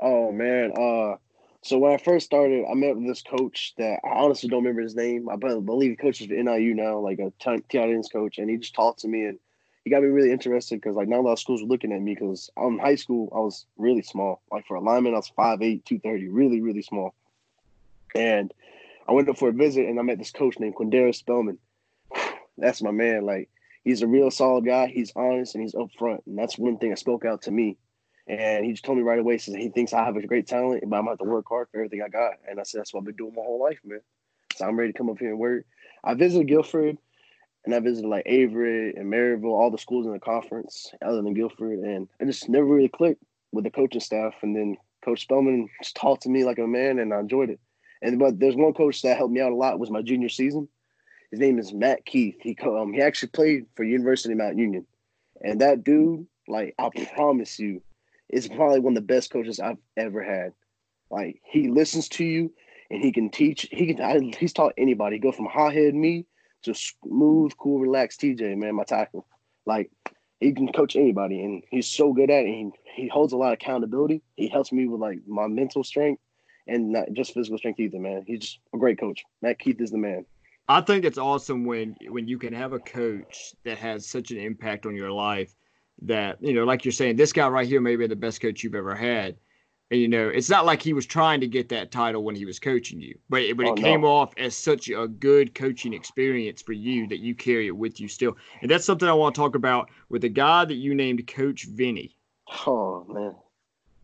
Oh 0.00 0.32
man. 0.32 0.72
Uh 0.72 1.16
so 1.64 1.78
when 1.78 1.92
I 1.92 1.96
first 1.96 2.26
started, 2.26 2.66
I 2.70 2.74
met 2.74 2.94
with 2.94 3.06
this 3.06 3.22
coach 3.22 3.72
that 3.78 4.00
I 4.04 4.08
honestly 4.10 4.50
don't 4.50 4.62
remember 4.62 4.82
his 4.82 4.94
name. 4.94 5.30
I 5.30 5.36
be- 5.36 5.60
believe 5.60 5.90
he 5.90 5.96
coaches 5.96 6.26
for 6.26 6.34
NIU 6.34 6.74
now, 6.74 6.98
like 6.98 7.18
a 7.18 7.32
tight 7.40 7.64
coach, 7.70 8.36
and 8.36 8.50
he 8.50 8.58
just 8.58 8.74
talked 8.74 9.00
to 9.00 9.08
me 9.08 9.24
and 9.24 9.38
he 9.82 9.90
got 9.90 10.02
me 10.02 10.08
really 10.08 10.30
interested 10.30 10.76
because 10.76 10.94
like 10.94 11.08
not 11.08 11.20
a 11.20 11.22
lot 11.22 11.32
of 11.32 11.38
schools 11.38 11.62
were 11.62 11.68
looking 11.68 11.92
at 11.92 12.02
me 12.02 12.14
because 12.14 12.50
in 12.58 12.78
high 12.78 12.94
school 12.96 13.30
I 13.34 13.38
was 13.38 13.64
really 13.78 14.02
small. 14.02 14.42
Like 14.52 14.66
for 14.66 14.76
a 14.76 14.80
lineman, 14.80 15.14
I 15.14 15.16
was 15.16 15.32
5'8", 15.38 15.84
230, 15.84 16.28
really, 16.28 16.60
really 16.60 16.82
small. 16.82 17.14
And 18.14 18.52
I 19.08 19.12
went 19.12 19.30
up 19.30 19.38
for 19.38 19.48
a 19.48 19.52
visit 19.52 19.86
and 19.86 19.98
I 19.98 20.02
met 20.02 20.18
this 20.18 20.32
coach 20.32 20.58
named 20.58 20.74
Quindera 20.74 21.14
Spellman. 21.14 21.58
That's 22.58 22.82
my 22.82 22.90
man. 22.90 23.24
Like 23.24 23.48
he's 23.84 24.02
a 24.02 24.06
real 24.06 24.30
solid 24.30 24.66
guy. 24.66 24.88
He's 24.88 25.12
honest 25.16 25.54
and 25.54 25.62
he's 25.62 25.74
upfront, 25.74 26.26
and 26.26 26.38
that's 26.38 26.58
one 26.58 26.76
thing 26.76 26.90
that 26.90 26.98
spoke 26.98 27.24
out 27.24 27.42
to 27.42 27.50
me. 27.50 27.78
And 28.26 28.64
he 28.64 28.72
just 28.72 28.84
told 28.84 28.96
me 28.96 29.04
right 29.04 29.18
away, 29.18 29.36
says 29.38 29.54
he 29.54 29.68
thinks 29.68 29.92
I 29.92 30.04
have 30.04 30.16
a 30.16 30.26
great 30.26 30.46
talent, 30.46 30.82
but 30.86 30.96
I'm 30.96 31.02
gonna 31.02 31.12
have 31.12 31.18
to 31.18 31.24
work 31.24 31.46
hard 31.48 31.68
for 31.70 31.78
everything 31.78 32.02
I 32.02 32.08
got. 32.08 32.34
And 32.48 32.58
I 32.58 32.62
said, 32.62 32.80
that's 32.80 32.94
what 32.94 33.00
I've 33.00 33.06
been 33.06 33.16
doing 33.16 33.34
my 33.34 33.42
whole 33.42 33.60
life, 33.60 33.78
man. 33.84 34.00
So 34.56 34.64
I'm 34.64 34.78
ready 34.78 34.92
to 34.92 34.98
come 34.98 35.10
up 35.10 35.18
here 35.18 35.30
and 35.30 35.38
work. 35.38 35.66
I 36.02 36.14
visited 36.14 36.48
Guilford 36.48 36.96
and 37.64 37.74
I 37.74 37.80
visited 37.80 38.08
like 38.08 38.24
Averett 38.26 38.98
and 38.98 39.12
Maryville, 39.12 39.58
all 39.58 39.70
the 39.70 39.78
schools 39.78 40.06
in 40.06 40.12
the 40.12 40.20
conference 40.20 40.92
other 41.02 41.20
than 41.22 41.34
Guilford. 41.34 41.80
And 41.80 42.08
I 42.20 42.24
just 42.24 42.48
never 42.48 42.64
really 42.64 42.88
clicked 42.88 43.22
with 43.52 43.64
the 43.64 43.70
coaching 43.70 44.00
staff. 44.00 44.34
And 44.42 44.56
then 44.56 44.76
Coach 45.04 45.22
Spellman 45.22 45.68
just 45.82 45.96
talked 45.96 46.22
to 46.22 46.28
me 46.28 46.44
like 46.44 46.58
a 46.58 46.66
man 46.66 46.98
and 46.98 47.12
I 47.12 47.20
enjoyed 47.20 47.50
it. 47.50 47.60
And 48.02 48.18
but 48.18 48.38
there's 48.38 48.56
one 48.56 48.74
coach 48.74 49.02
that 49.02 49.16
helped 49.16 49.32
me 49.32 49.40
out 49.40 49.52
a 49.52 49.56
lot 49.56 49.78
was 49.78 49.90
my 49.90 50.02
junior 50.02 50.28
season. 50.28 50.68
His 51.30 51.40
name 51.40 51.58
is 51.58 51.72
Matt 51.72 52.04
Keith. 52.04 52.36
He 52.40 52.56
um, 52.62 52.92
he 52.92 53.00
actually 53.00 53.30
played 53.30 53.66
for 53.74 53.82
University 53.82 54.32
of 54.32 54.38
Mount 54.38 54.58
Union. 54.58 54.86
And 55.42 55.60
that 55.60 55.84
dude, 55.84 56.26
like 56.46 56.74
I 56.78 56.90
promise 57.14 57.58
you, 57.58 57.82
is 58.34 58.48
probably 58.48 58.80
one 58.80 58.96
of 58.96 59.06
the 59.06 59.14
best 59.14 59.30
coaches 59.30 59.60
I've 59.60 59.78
ever 59.96 60.22
had. 60.22 60.52
Like 61.08 61.40
he 61.44 61.68
listens 61.68 62.08
to 62.10 62.24
you 62.24 62.52
and 62.90 63.00
he 63.00 63.12
can 63.12 63.30
teach. 63.30 63.68
He 63.70 63.94
can. 63.94 64.00
I, 64.00 64.18
he's 64.38 64.52
taught 64.52 64.74
anybody. 64.76 65.18
Go 65.18 65.30
from 65.30 65.46
hot 65.46 65.72
head 65.72 65.94
me 65.94 66.26
to 66.64 66.74
smooth, 66.74 67.52
cool, 67.56 67.78
relaxed 67.78 68.20
TJ. 68.20 68.56
Man, 68.56 68.74
my 68.74 68.82
tackle. 68.84 69.26
Like 69.66 69.90
he 70.40 70.52
can 70.52 70.72
coach 70.72 70.96
anybody, 70.96 71.44
and 71.44 71.62
he's 71.70 71.86
so 71.86 72.12
good 72.12 72.30
at 72.30 72.44
it. 72.44 72.48
He, 72.48 72.70
he 72.96 73.08
holds 73.08 73.32
a 73.32 73.36
lot 73.36 73.48
of 73.48 73.54
accountability. 73.54 74.20
He 74.34 74.48
helps 74.48 74.72
me 74.72 74.88
with 74.88 75.00
like 75.00 75.20
my 75.28 75.46
mental 75.46 75.84
strength 75.84 76.20
and 76.66 76.90
not 76.90 77.12
just 77.12 77.34
physical 77.34 77.58
strength 77.58 77.78
either. 77.78 78.00
Man, 78.00 78.24
he's 78.26 78.40
just 78.40 78.58
a 78.74 78.78
great 78.78 78.98
coach. 78.98 79.22
Matt 79.42 79.60
Keith 79.60 79.80
is 79.80 79.92
the 79.92 79.98
man. 79.98 80.26
I 80.66 80.80
think 80.80 81.04
it's 81.04 81.18
awesome 81.18 81.64
when 81.64 81.94
when 82.08 82.26
you 82.26 82.38
can 82.38 82.52
have 82.52 82.72
a 82.72 82.80
coach 82.80 83.54
that 83.64 83.78
has 83.78 84.08
such 84.08 84.32
an 84.32 84.38
impact 84.38 84.86
on 84.86 84.96
your 84.96 85.12
life 85.12 85.54
that 86.02 86.42
you 86.42 86.52
know, 86.52 86.64
like 86.64 86.84
you're 86.84 86.92
saying, 86.92 87.16
this 87.16 87.32
guy 87.32 87.48
right 87.48 87.66
here 87.66 87.80
may 87.80 87.96
be 87.96 88.06
the 88.06 88.16
best 88.16 88.40
coach 88.40 88.62
you've 88.62 88.74
ever 88.74 88.94
had. 88.94 89.36
And 89.90 90.00
you 90.00 90.08
know, 90.08 90.28
it's 90.28 90.48
not 90.50 90.64
like 90.64 90.82
he 90.82 90.92
was 90.94 91.06
trying 91.06 91.40
to 91.40 91.46
get 91.46 91.68
that 91.68 91.92
title 91.92 92.24
when 92.24 92.34
he 92.34 92.46
was 92.46 92.58
coaching 92.58 93.00
you, 93.00 93.16
but 93.28 93.42
it, 93.42 93.56
but 93.56 93.66
Oh, 93.66 93.74
it 93.74 93.76
came 93.80 94.00
no. 94.00 94.08
off 94.08 94.32
as 94.38 94.56
such 94.56 94.88
a 94.88 95.06
good 95.06 95.54
coaching 95.54 95.92
experience 95.92 96.62
for 96.62 96.72
you 96.72 97.06
that 97.08 97.20
you 97.20 97.34
carry 97.34 97.66
it 97.66 97.76
with 97.76 98.00
you 98.00 98.08
still. 98.08 98.36
And 98.62 98.70
that's 98.70 98.84
something 98.86 99.08
I 99.08 99.12
want 99.12 99.34
to 99.34 99.40
talk 99.40 99.54
about 99.54 99.90
with 100.08 100.22
the 100.22 100.30
guy 100.30 100.64
that 100.64 100.74
you 100.74 100.94
named 100.94 101.26
Coach 101.26 101.66
Vinny. 101.66 102.16
Oh 102.66 103.04
man, 103.08 103.34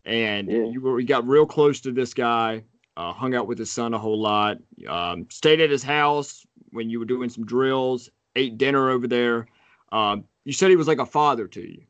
and 0.05 0.49
Yeah. 0.51 0.65
you 0.65 0.81
were 0.81 0.93
we 0.93 1.03
got 1.03 1.27
real 1.27 1.45
close 1.45 1.81
to 1.81 1.91
this 1.91 2.13
guy. 2.13 2.63
Uh, 2.97 3.13
hung 3.13 3.33
out 3.33 3.47
with 3.47 3.57
his 3.57 3.71
son 3.71 3.93
a 3.93 3.97
whole 3.97 4.19
lot. 4.19 4.57
Um, 4.87 5.25
stayed 5.29 5.61
at 5.61 5.69
his 5.71 5.81
house 5.83 6.45
when 6.71 6.89
you 6.89 6.99
were 6.99 7.05
doing 7.05 7.29
some 7.29 7.45
drills. 7.45 8.09
Ate 8.35 8.57
dinner 8.57 8.89
over 8.89 9.07
there. 9.07 9.47
Um, 9.91 10.25
you 10.45 10.53
said 10.53 10.69
he 10.69 10.75
was 10.75 10.87
like 10.87 10.99
a 10.99 11.05
father 11.05 11.47
to 11.47 11.61
you, 11.61 11.83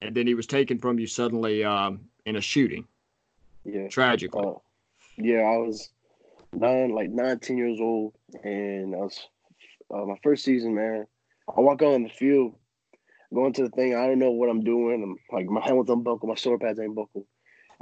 and 0.00 0.14
then 0.14 0.26
he 0.26 0.34
was 0.34 0.46
taken 0.46 0.78
from 0.78 0.98
you 0.98 1.06
suddenly 1.06 1.64
um, 1.64 2.00
in 2.26 2.36
a 2.36 2.40
shooting, 2.40 2.86
yeah. 3.64 3.88
tragically. 3.88 4.44
Uh, 4.44 4.54
yeah, 5.16 5.40
I 5.40 5.56
was 5.58 5.90
nine, 6.52 6.94
like 6.94 7.10
19 7.10 7.56
years 7.56 7.78
old, 7.80 8.14
and 8.42 8.94
I 8.94 8.98
was 8.98 9.28
uh, 9.92 10.04
my 10.04 10.16
first 10.22 10.44
season, 10.44 10.74
man. 10.74 11.06
I 11.54 11.60
walk 11.60 11.82
out 11.82 11.94
on 11.94 12.04
the 12.04 12.08
field, 12.08 12.54
going 13.32 13.52
to 13.54 13.64
the 13.64 13.70
thing. 13.70 13.94
I 13.94 14.06
don't 14.06 14.18
know 14.18 14.30
what 14.30 14.48
I'm 14.48 14.62
doing. 14.62 15.02
I'm 15.02 15.36
like 15.36 15.46
my 15.46 15.64
helmet's 15.64 15.90
unbuckled, 15.90 16.28
my 16.28 16.34
shoulder 16.34 16.58
pads 16.58 16.80
ain't 16.80 16.94
buckled. 16.94 17.26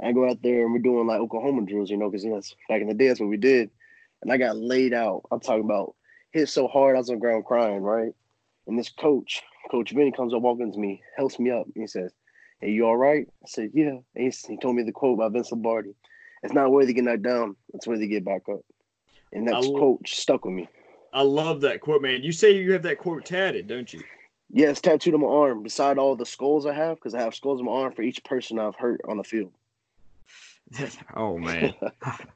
I 0.03 0.11
go 0.13 0.27
out 0.27 0.41
there 0.41 0.63
and 0.63 0.73
we're 0.73 0.79
doing 0.79 1.05
like 1.05 1.19
Oklahoma 1.19 1.63
drills, 1.65 1.91
you 1.91 1.97
know, 1.97 2.09
because 2.09 2.23
you 2.23 2.31
know 2.31 2.41
back 2.67 2.81
in 2.81 2.87
the 2.87 2.93
day 2.93 3.07
that's 3.07 3.19
what 3.19 3.29
we 3.29 3.37
did. 3.37 3.69
And 4.21 4.31
I 4.31 4.37
got 4.37 4.57
laid 4.57 4.93
out. 4.93 5.23
I'm 5.31 5.39
talking 5.39 5.63
about 5.63 5.95
hit 6.31 6.49
so 6.49 6.67
hard 6.67 6.95
I 6.95 6.99
was 6.99 7.09
on 7.09 7.15
the 7.15 7.21
ground 7.21 7.45
crying, 7.45 7.81
right? 7.81 8.13
And 8.71 8.79
this 8.79 8.89
coach, 8.89 9.41
Coach 9.69 9.91
Vinny, 9.91 10.13
comes 10.13 10.33
up 10.33 10.41
to 10.41 10.79
me, 10.79 11.03
helps 11.17 11.37
me 11.37 11.51
up, 11.51 11.65
and 11.65 11.83
he 11.83 11.87
says, 11.87 12.13
"Hey, 12.61 12.71
you 12.71 12.85
all 12.85 12.95
right?" 12.95 13.27
I 13.43 13.45
said, 13.45 13.71
"Yeah." 13.73 13.97
And 14.15 14.33
he, 14.33 14.33
he 14.47 14.55
told 14.55 14.77
me 14.77 14.83
the 14.83 14.93
quote 14.93 15.17
by 15.17 15.27
Vince 15.27 15.51
Lombardi. 15.51 15.93
It's 16.41 16.53
not 16.53 16.71
where 16.71 16.85
they 16.85 16.93
get 16.93 17.03
knocked 17.03 17.21
down; 17.21 17.57
it's 17.73 17.85
where 17.85 17.97
they 17.97 18.07
get 18.07 18.23
back 18.23 18.43
up. 18.49 18.61
And 19.33 19.45
that 19.49 19.55
quote 19.75 20.07
stuck 20.07 20.45
with 20.45 20.53
me. 20.53 20.69
I 21.11 21.21
love 21.23 21.59
that 21.61 21.81
quote, 21.81 22.01
man. 22.01 22.23
You 22.23 22.31
say 22.31 22.51
you 22.51 22.71
have 22.71 22.83
that 22.83 22.97
quote 22.97 23.25
tatted, 23.25 23.67
don't 23.67 23.91
you? 23.91 24.01
Yeah, 24.49 24.69
it's 24.69 24.79
tattooed 24.79 25.15
on 25.15 25.19
my 25.19 25.27
arm 25.27 25.63
beside 25.63 25.97
all 25.97 26.15
the 26.15 26.25
skulls 26.25 26.65
I 26.65 26.71
have 26.73 26.95
because 26.95 27.13
I 27.13 27.19
have 27.19 27.35
skulls 27.35 27.59
on 27.59 27.65
my 27.65 27.73
arm 27.73 27.91
for 27.91 28.03
each 28.03 28.23
person 28.23 28.57
I've 28.57 28.75
hurt 28.75 29.01
on 29.05 29.17
the 29.17 29.25
field. 29.25 29.51
oh 31.17 31.37
man, 31.37 31.73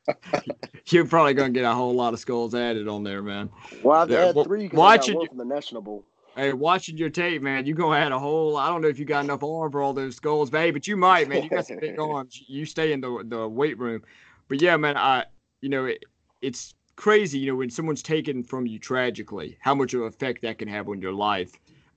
you're 0.87 1.05
probably 1.05 1.33
gonna 1.33 1.51
get 1.51 1.63
a 1.63 1.73
whole 1.73 1.93
lot 1.93 2.13
of 2.13 2.19
skulls 2.19 2.53
added 2.53 2.89
on 2.89 3.05
there, 3.05 3.21
man. 3.21 3.49
Well, 3.81 4.01
I've 4.01 4.09
had 4.09 4.35
wa- 4.35 4.43
three 4.43 4.63
because 4.63 4.79
I 4.79 4.97
got 4.97 5.09
one 5.13 5.21
you- 5.21 5.27
from 5.29 5.37
the 5.37 5.45
National 5.45 5.81
Bowl. 5.81 6.03
Hey, 6.35 6.51
watching 6.53 6.97
your 6.97 7.09
tape, 7.09 7.41
man, 7.41 7.65
you 7.65 7.73
gonna 7.73 7.97
add 7.97 8.11
a 8.11 8.19
whole. 8.19 8.57
I 8.57 8.67
don't 8.67 8.81
know 8.81 8.89
if 8.89 8.99
you 8.99 9.05
got 9.05 9.23
enough 9.23 9.43
arm 9.43 9.71
for 9.71 9.81
all 9.81 9.93
those 9.93 10.17
skulls, 10.17 10.49
babe, 10.49 10.73
but 10.73 10.87
you 10.87 10.97
might, 10.97 11.29
man. 11.29 11.43
You 11.43 11.49
got 11.49 11.65
some 11.67 11.79
big 11.79 11.97
arms. 11.99 12.43
You 12.47 12.65
stay 12.65 12.91
in 12.91 13.01
the 13.01 13.23
the 13.25 13.47
weight 13.47 13.79
room, 13.79 14.01
but 14.49 14.61
yeah, 14.61 14.75
man, 14.75 14.97
I, 14.97 15.25
you 15.61 15.69
know, 15.69 15.85
it, 15.85 16.03
it's 16.41 16.73
crazy, 16.97 17.39
you 17.39 17.51
know, 17.51 17.55
when 17.55 17.69
someone's 17.69 18.03
taken 18.03 18.43
from 18.43 18.65
you 18.67 18.79
tragically, 18.79 19.57
how 19.61 19.73
much 19.73 19.93
of 19.93 20.01
an 20.01 20.07
effect 20.07 20.41
that 20.41 20.57
can 20.57 20.67
have 20.67 20.89
on 20.89 20.99
your 21.01 21.13
life, 21.13 21.53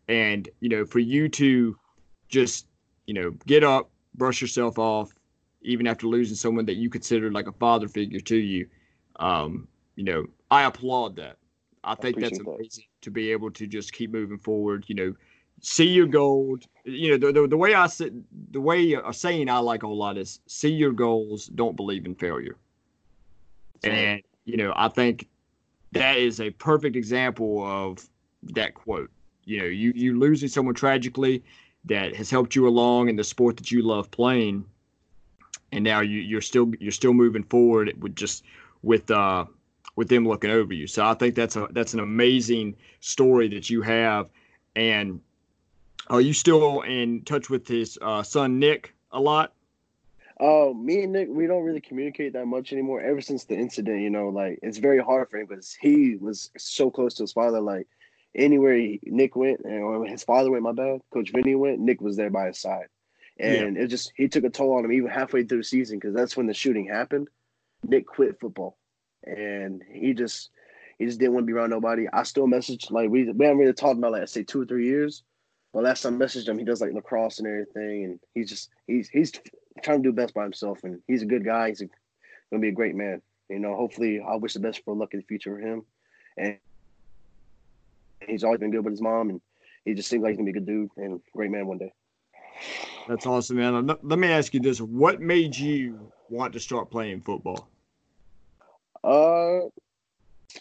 and 0.07 0.49
you 0.61 0.69
know, 0.69 0.85
for 0.85 1.01
you 1.01 1.29
to 1.31 1.77
just 2.29 2.69
you 3.09 3.15
know, 3.15 3.31
get 3.47 3.65
up, 3.65 3.91
brush 4.15 4.43
yourself 4.43 4.79
off, 4.79 5.13
even 5.63 5.87
after 5.87 6.07
losing 6.07 6.37
someone 6.37 6.67
that 6.67 6.77
you 6.77 6.91
considered 6.91 7.33
like 7.33 7.47
a 7.47 7.53
father 7.53 7.89
figure 7.89 8.21
to 8.21 8.37
you. 8.37 8.69
Um, 9.17 9.67
you 9.97 10.05
know, 10.05 10.27
I 10.51 10.65
applaud 10.65 11.17
that. 11.17 11.39
I 11.83 11.95
think 11.95 12.21
that's 12.21 12.39
amazing. 12.39 12.45
that. 12.47 12.83
To 13.03 13.11
be 13.11 13.33
able 13.33 13.51
to 13.53 13.67
just 13.67 13.93
keep 13.93 14.13
moving 14.13 14.39
forward. 14.39 14.85
You 14.89 14.95
know, 14.95 15.15
see 15.61 15.89
your 15.89 16.07
gold. 16.07 16.65
You 16.85 17.13
know, 17.13 17.27
the, 17.27 17.41
the, 17.41 17.49
the 17.49 17.57
way 17.57 17.75
I 17.75 17.87
said, 17.87 18.23
the 18.51 18.61
way 18.61 18.95
a 18.95 19.13
saying 19.13 19.49
I 19.49 19.59
like 19.59 19.83
a 19.83 19.89
lot 19.89 20.19
is 20.19 20.41
see 20.47 20.71
your 20.71 20.93
goals, 20.93 21.47
don't 21.47 21.77
believe 21.77 22.07
in 22.07 22.15
failure. 22.15 22.57
And, 23.85 24.23
you 24.45 24.57
know, 24.57 24.73
I 24.75 24.89
think 24.89 25.29
that 25.93 26.17
is 26.17 26.41
a 26.41 26.51
perfect 26.51 26.97
example 26.97 27.65
of 27.65 28.09
that 28.43 28.75
quote. 28.75 29.11
You 29.45 29.59
know, 29.59 29.67
you, 29.67 29.93
you 29.95 30.19
losing 30.19 30.49
someone 30.49 30.75
tragically 30.75 31.43
that 31.85 32.15
has 32.17 32.31
helped 32.31 32.55
you 32.55 32.67
along 32.67 33.09
in 33.09 33.17
the 33.17 33.25
sport 33.25 33.57
that 33.57 33.71
you 33.71 33.83
love 33.83 34.11
playing. 34.11 34.65
And 35.73 35.85
now 35.85 36.01
you, 36.01 36.21
you're 36.21 36.41
still 36.41 36.73
you're 36.81 36.93
still 36.93 37.13
moving 37.13 37.45
forward 37.45 37.95
with 38.03 38.17
just 38.17 38.45
with 38.83 39.11
uh 39.11 39.45
with 39.99 40.09
them 40.09 40.29
looking 40.29 40.51
over 40.51 40.73
you. 40.73 40.87
So 40.87 41.05
I 41.05 41.15
think 41.15 41.35
that's 41.35 41.57
a 41.57 41.67
that's 41.73 41.93
an 41.93 41.99
amazing 41.99 42.77
story 43.01 43.49
that 43.49 43.69
you 43.69 43.83
have. 43.83 44.31
And 44.77 45.21
are 46.07 46.21
you 46.21 46.33
still 46.33 46.83
in 46.83 47.23
touch 47.25 47.51
with 47.51 47.67
his 47.67 47.99
uh, 48.01 48.23
son 48.23 48.61
Nick 48.61 48.95
a 49.11 49.21
lot? 49.21 49.55
Uh, 50.39 50.71
me 50.73 51.03
and 51.03 51.13
Nick, 51.13 51.27
we 51.29 51.49
don't 51.49 51.65
really 51.65 51.81
communicate 51.81 52.35
that 52.35 52.47
much 52.47 52.73
anymore. 52.73 53.01
Ever 53.01 53.21
since 53.21 53.45
the 53.45 53.57
incident, 53.57 54.01
you 54.01 54.09
know, 54.09 54.29
like 54.29 54.61
it's 54.63 54.79
very 54.79 55.01
hard 55.01 55.31
for 55.31 55.39
him 55.39 55.47
because 55.49 55.75
he 55.75 56.15
was 56.15 56.51
so 56.57 56.93
close 56.93 57.15
to 57.15 57.25
his 57.25 57.33
father. 57.33 57.61
Like 57.61 57.89
anywhere 58.37 58.77
he, 58.77 59.01
Nick 59.03 59.35
went, 59.35 59.63
and 59.65 59.83
or 59.83 60.07
his 60.07 60.23
father 60.23 60.53
went, 60.53 60.63
my 60.63 60.71
bad, 60.71 61.01
Coach 61.13 61.33
Vinny 61.33 61.57
went, 61.57 61.81
Nick 61.81 62.01
was 62.01 62.17
there 62.17 62.31
by 62.31 62.47
his 62.47 62.61
side, 62.61 62.87
and 63.37 63.77
it 63.77 63.89
just 63.89 64.13
he 64.17 64.29
took 64.29 64.45
a 64.45 64.49
toll 64.49 64.77
on 64.77 64.85
him 64.85 64.93
even 64.93 65.11
halfway 65.11 65.43
through 65.43 65.59
the 65.59 65.65
season 65.65 65.99
because 65.99 66.15
that's 66.15 66.37
when 66.37 66.47
the 66.47 66.55
shooting 66.55 66.87
happened. 66.87 67.27
Nick 67.83 68.07
quit 68.07 68.39
football, 68.39 68.78
and 69.29 69.83
he 69.93 70.15
just 70.15 70.51
he 70.99 71.07
just 71.07 71.19
didn't 71.19 71.35
want 71.35 71.45
to 71.47 71.53
be 71.53 71.57
around 71.57 71.71
nobody. 71.71 72.07
I 72.13 72.23
still 72.25 72.47
message 72.47 72.91
like 72.91 73.11
we 73.11 73.31
we 73.31 73.45
haven't 73.45 73.59
really 73.59 73.73
talked 73.73 73.99
about 73.99 74.13
like 74.13 74.23
I 74.23 74.27
say 74.27 74.43
two 74.43 74.63
or 74.63 74.67
three 74.67 74.87
years. 74.87 75.23
But 75.75 75.85
last 75.85 76.03
time 76.03 76.21
I 76.21 76.25
messaged 76.25 76.49
him, 76.49 76.59
he 76.59 76.65
does 76.65 76.81
like 76.81 76.95
lacrosse 76.95 77.39
and 77.39 77.47
everything, 77.47 78.05
and 78.05 78.21
he's 78.35 78.49
just 78.49 78.71
he's 78.87 79.09
he's 79.09 79.33
trying 79.83 80.03
to 80.03 80.09
do 80.09 80.13
best 80.13 80.35
by 80.35 80.43
himself, 80.43 80.83
and 80.85 81.01
he's 81.07 81.23
a 81.23 81.27
good 81.27 81.45
guy. 81.45 81.69
He's 81.69 81.83
a, 81.83 81.87
gonna 82.51 82.61
be 82.63 82.69
a 82.69 82.73
great 82.73 82.95
man. 82.95 83.21
You 83.51 83.59
know, 83.59 83.75
hopefully, 83.77 84.21
I 84.27 84.37
wish 84.37 84.55
the 84.55 84.61
best 84.61 84.83
for 84.85 84.95
luck 84.95 85.13
in 85.13 85.21
the 85.21 85.27
future 85.27 85.55
for 85.55 85.61
him. 85.61 85.85
And 86.37 86.57
he's 88.27 88.45
always 88.45 88.61
been 88.61 88.71
good 88.71 88.85
with 88.85 88.93
his 88.93 89.03
mom, 89.03 89.31
and 89.31 89.41
he 89.85 89.95
just 89.95 90.09
seems 90.09 90.23
like 90.23 90.31
he's 90.31 90.39
gonna 90.39 90.51
be 90.51 90.59
a 90.59 90.61
good 90.61 90.67
dude 90.67 90.91
and 90.97 91.21
great 91.35 91.51
man 91.51 91.67
one 91.67 91.79
day. 91.79 91.93
That's 93.07 93.27
awesome, 93.27 93.57
man. 93.59 93.87
Let- 93.87 94.05
Let 94.05 94.19
me 94.19 94.29
ask 94.29 94.53
you 94.55 94.61
this: 94.61 94.81
What 94.81 95.21
made 95.21 95.57
you 95.57 96.11
want 96.29 96.53
to 96.55 96.61
start 96.61 96.91
playing 96.91 97.21
football? 97.23 97.69
Uh, 99.05 99.67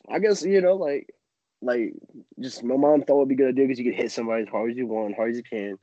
I 0.09 0.19
guess 0.19 0.43
you 0.43 0.61
know, 0.61 0.75
like, 0.75 1.13
like 1.61 1.93
just 2.39 2.63
my 2.63 2.75
mom 2.75 3.03
thought 3.03 3.17
it'd 3.17 3.29
be 3.29 3.35
good 3.35 3.49
idea 3.49 3.65
because 3.65 3.79
you 3.79 3.85
could 3.85 3.99
hit 3.99 4.11
somebody 4.11 4.43
as 4.43 4.49
hard 4.49 4.71
as 4.71 4.77
you 4.77 4.87
want, 4.87 5.15
hard 5.15 5.31
as 5.31 5.37
you 5.37 5.43
can. 5.43 5.77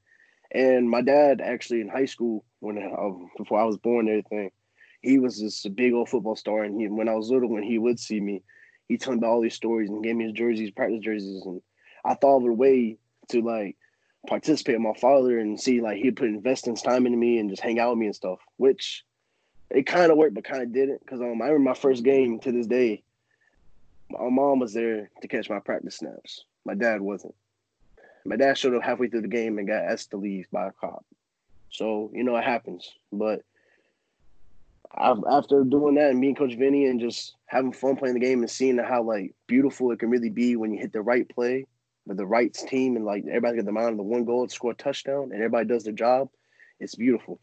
And 0.52 0.88
my 0.88 1.00
dad 1.00 1.40
actually 1.40 1.80
in 1.80 1.88
high 1.88 2.04
school 2.04 2.44
when 2.60 2.78
uh, 2.78 3.26
before 3.36 3.60
I 3.60 3.64
was 3.64 3.76
born, 3.78 4.08
and 4.08 4.24
everything, 4.24 4.50
he 5.02 5.18
was 5.18 5.38
just 5.38 5.66
a 5.66 5.70
big 5.70 5.92
old 5.92 6.08
football 6.08 6.36
star. 6.36 6.62
And 6.62 6.80
he, 6.80 6.88
when 6.88 7.08
I 7.08 7.14
was 7.14 7.30
little, 7.30 7.48
when 7.48 7.62
he 7.62 7.78
would 7.78 7.98
see 7.98 8.20
me, 8.20 8.42
he 8.88 8.96
told 8.96 9.16
me 9.16 9.18
about 9.18 9.32
all 9.32 9.40
these 9.42 9.54
stories 9.54 9.90
and 9.90 10.04
gave 10.04 10.16
me 10.16 10.24
his 10.24 10.32
jerseys, 10.32 10.70
practice 10.70 11.00
jerseys, 11.00 11.44
and 11.44 11.60
I 12.04 12.14
thought 12.14 12.38
of 12.38 12.44
a 12.44 12.52
way 12.52 12.98
to 13.30 13.42
like 13.42 13.76
participate 14.28 14.76
with 14.76 14.82
my 14.82 15.00
father 15.00 15.38
and 15.38 15.60
see 15.60 15.80
like 15.80 15.98
he'd 15.98 16.16
put 16.16 16.28
investments 16.28 16.82
time 16.82 17.06
into 17.06 17.18
me 17.18 17.38
and 17.38 17.50
just 17.50 17.62
hang 17.62 17.78
out 17.78 17.90
with 17.90 17.98
me 17.98 18.06
and 18.06 18.16
stuff, 18.16 18.38
which 18.56 19.04
it 19.74 19.86
kind 19.86 20.12
of 20.12 20.18
worked, 20.18 20.34
but 20.34 20.44
kind 20.44 20.62
of 20.62 20.72
didn't. 20.72 21.00
Because 21.00 21.20
um, 21.20 21.42
I 21.42 21.46
remember 21.46 21.70
my 21.70 21.74
first 21.74 22.04
game 22.04 22.38
to 22.40 22.52
this 22.52 22.66
day. 22.66 23.02
My 24.10 24.28
mom 24.28 24.60
was 24.60 24.72
there 24.72 25.10
to 25.22 25.28
catch 25.28 25.50
my 25.50 25.58
practice 25.58 25.96
snaps. 25.96 26.44
My 26.64 26.74
dad 26.74 27.00
wasn't. 27.00 27.34
My 28.24 28.36
dad 28.36 28.56
showed 28.56 28.74
up 28.74 28.82
halfway 28.82 29.08
through 29.08 29.22
the 29.22 29.28
game 29.28 29.58
and 29.58 29.66
got 29.66 29.84
asked 29.84 30.10
to 30.10 30.16
leave 30.16 30.46
by 30.50 30.68
a 30.68 30.72
cop. 30.72 31.04
So 31.70 32.10
you 32.14 32.22
know 32.22 32.36
it 32.36 32.44
happens. 32.44 32.94
But 33.12 33.42
I've, 34.96 35.18
after 35.28 35.64
doing 35.64 35.96
that 35.96 36.10
and 36.10 36.20
being 36.20 36.36
Coach 36.36 36.54
Vinny 36.54 36.86
and 36.86 37.00
just 37.00 37.34
having 37.46 37.72
fun 37.72 37.96
playing 37.96 38.14
the 38.14 38.20
game 38.20 38.40
and 38.40 38.50
seeing 38.50 38.78
how 38.78 39.02
like 39.02 39.34
beautiful 39.46 39.90
it 39.90 39.98
can 39.98 40.10
really 40.10 40.30
be 40.30 40.56
when 40.56 40.72
you 40.72 40.78
hit 40.78 40.92
the 40.92 41.02
right 41.02 41.28
play 41.28 41.66
with 42.06 42.16
the 42.16 42.26
right 42.26 42.52
team 42.52 42.96
and 42.96 43.04
like 43.04 43.24
everybody 43.26 43.56
got 43.56 43.66
the 43.66 43.72
mind 43.72 43.90
of 43.90 43.96
the 43.96 44.02
one 44.02 44.24
goal 44.24 44.46
to 44.46 44.54
score 44.54 44.72
a 44.72 44.74
touchdown 44.74 45.30
and 45.32 45.34
everybody 45.34 45.66
does 45.66 45.84
their 45.84 45.92
job, 45.92 46.28
it's 46.78 46.94
beautiful. 46.94 47.40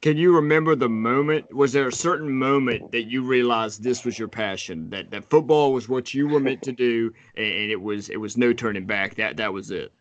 Can 0.00 0.16
you 0.16 0.32
remember 0.34 0.76
the 0.76 0.88
moment? 0.88 1.52
Was 1.52 1.72
there 1.72 1.88
a 1.88 1.92
certain 1.92 2.30
moment 2.30 2.92
that 2.92 3.04
you 3.04 3.22
realized 3.22 3.82
this 3.82 4.04
was 4.04 4.16
your 4.16 4.28
passion? 4.28 4.88
That 4.90 5.10
that 5.10 5.28
football 5.28 5.72
was 5.72 5.88
what 5.88 6.14
you 6.14 6.28
were 6.28 6.38
meant 6.38 6.62
to 6.62 6.72
do, 6.72 7.12
and, 7.36 7.70
it 7.70 7.80
was 7.80 8.08
it 8.08 8.18
was 8.18 8.36
no 8.36 8.52
turning 8.52 8.86
back. 8.86 9.16
That 9.16 9.36
that 9.38 9.52
was 9.52 9.72
it. 9.72 9.92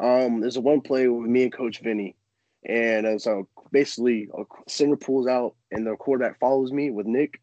Um, 0.00 0.40
there's 0.40 0.56
a 0.56 0.60
one 0.60 0.80
play 0.80 1.06
with 1.06 1.30
me 1.30 1.44
and 1.44 1.52
Coach 1.52 1.80
Vinny, 1.82 2.16
and 2.64 3.06
it's 3.06 3.28
uh, 3.28 3.42
basically 3.70 4.28
a 4.36 4.42
center 4.68 4.96
pulls 4.96 5.28
out 5.28 5.54
and 5.70 5.86
the 5.86 5.94
quarterback 5.94 6.40
follows 6.40 6.72
me 6.72 6.90
with 6.90 7.06
Nick, 7.06 7.40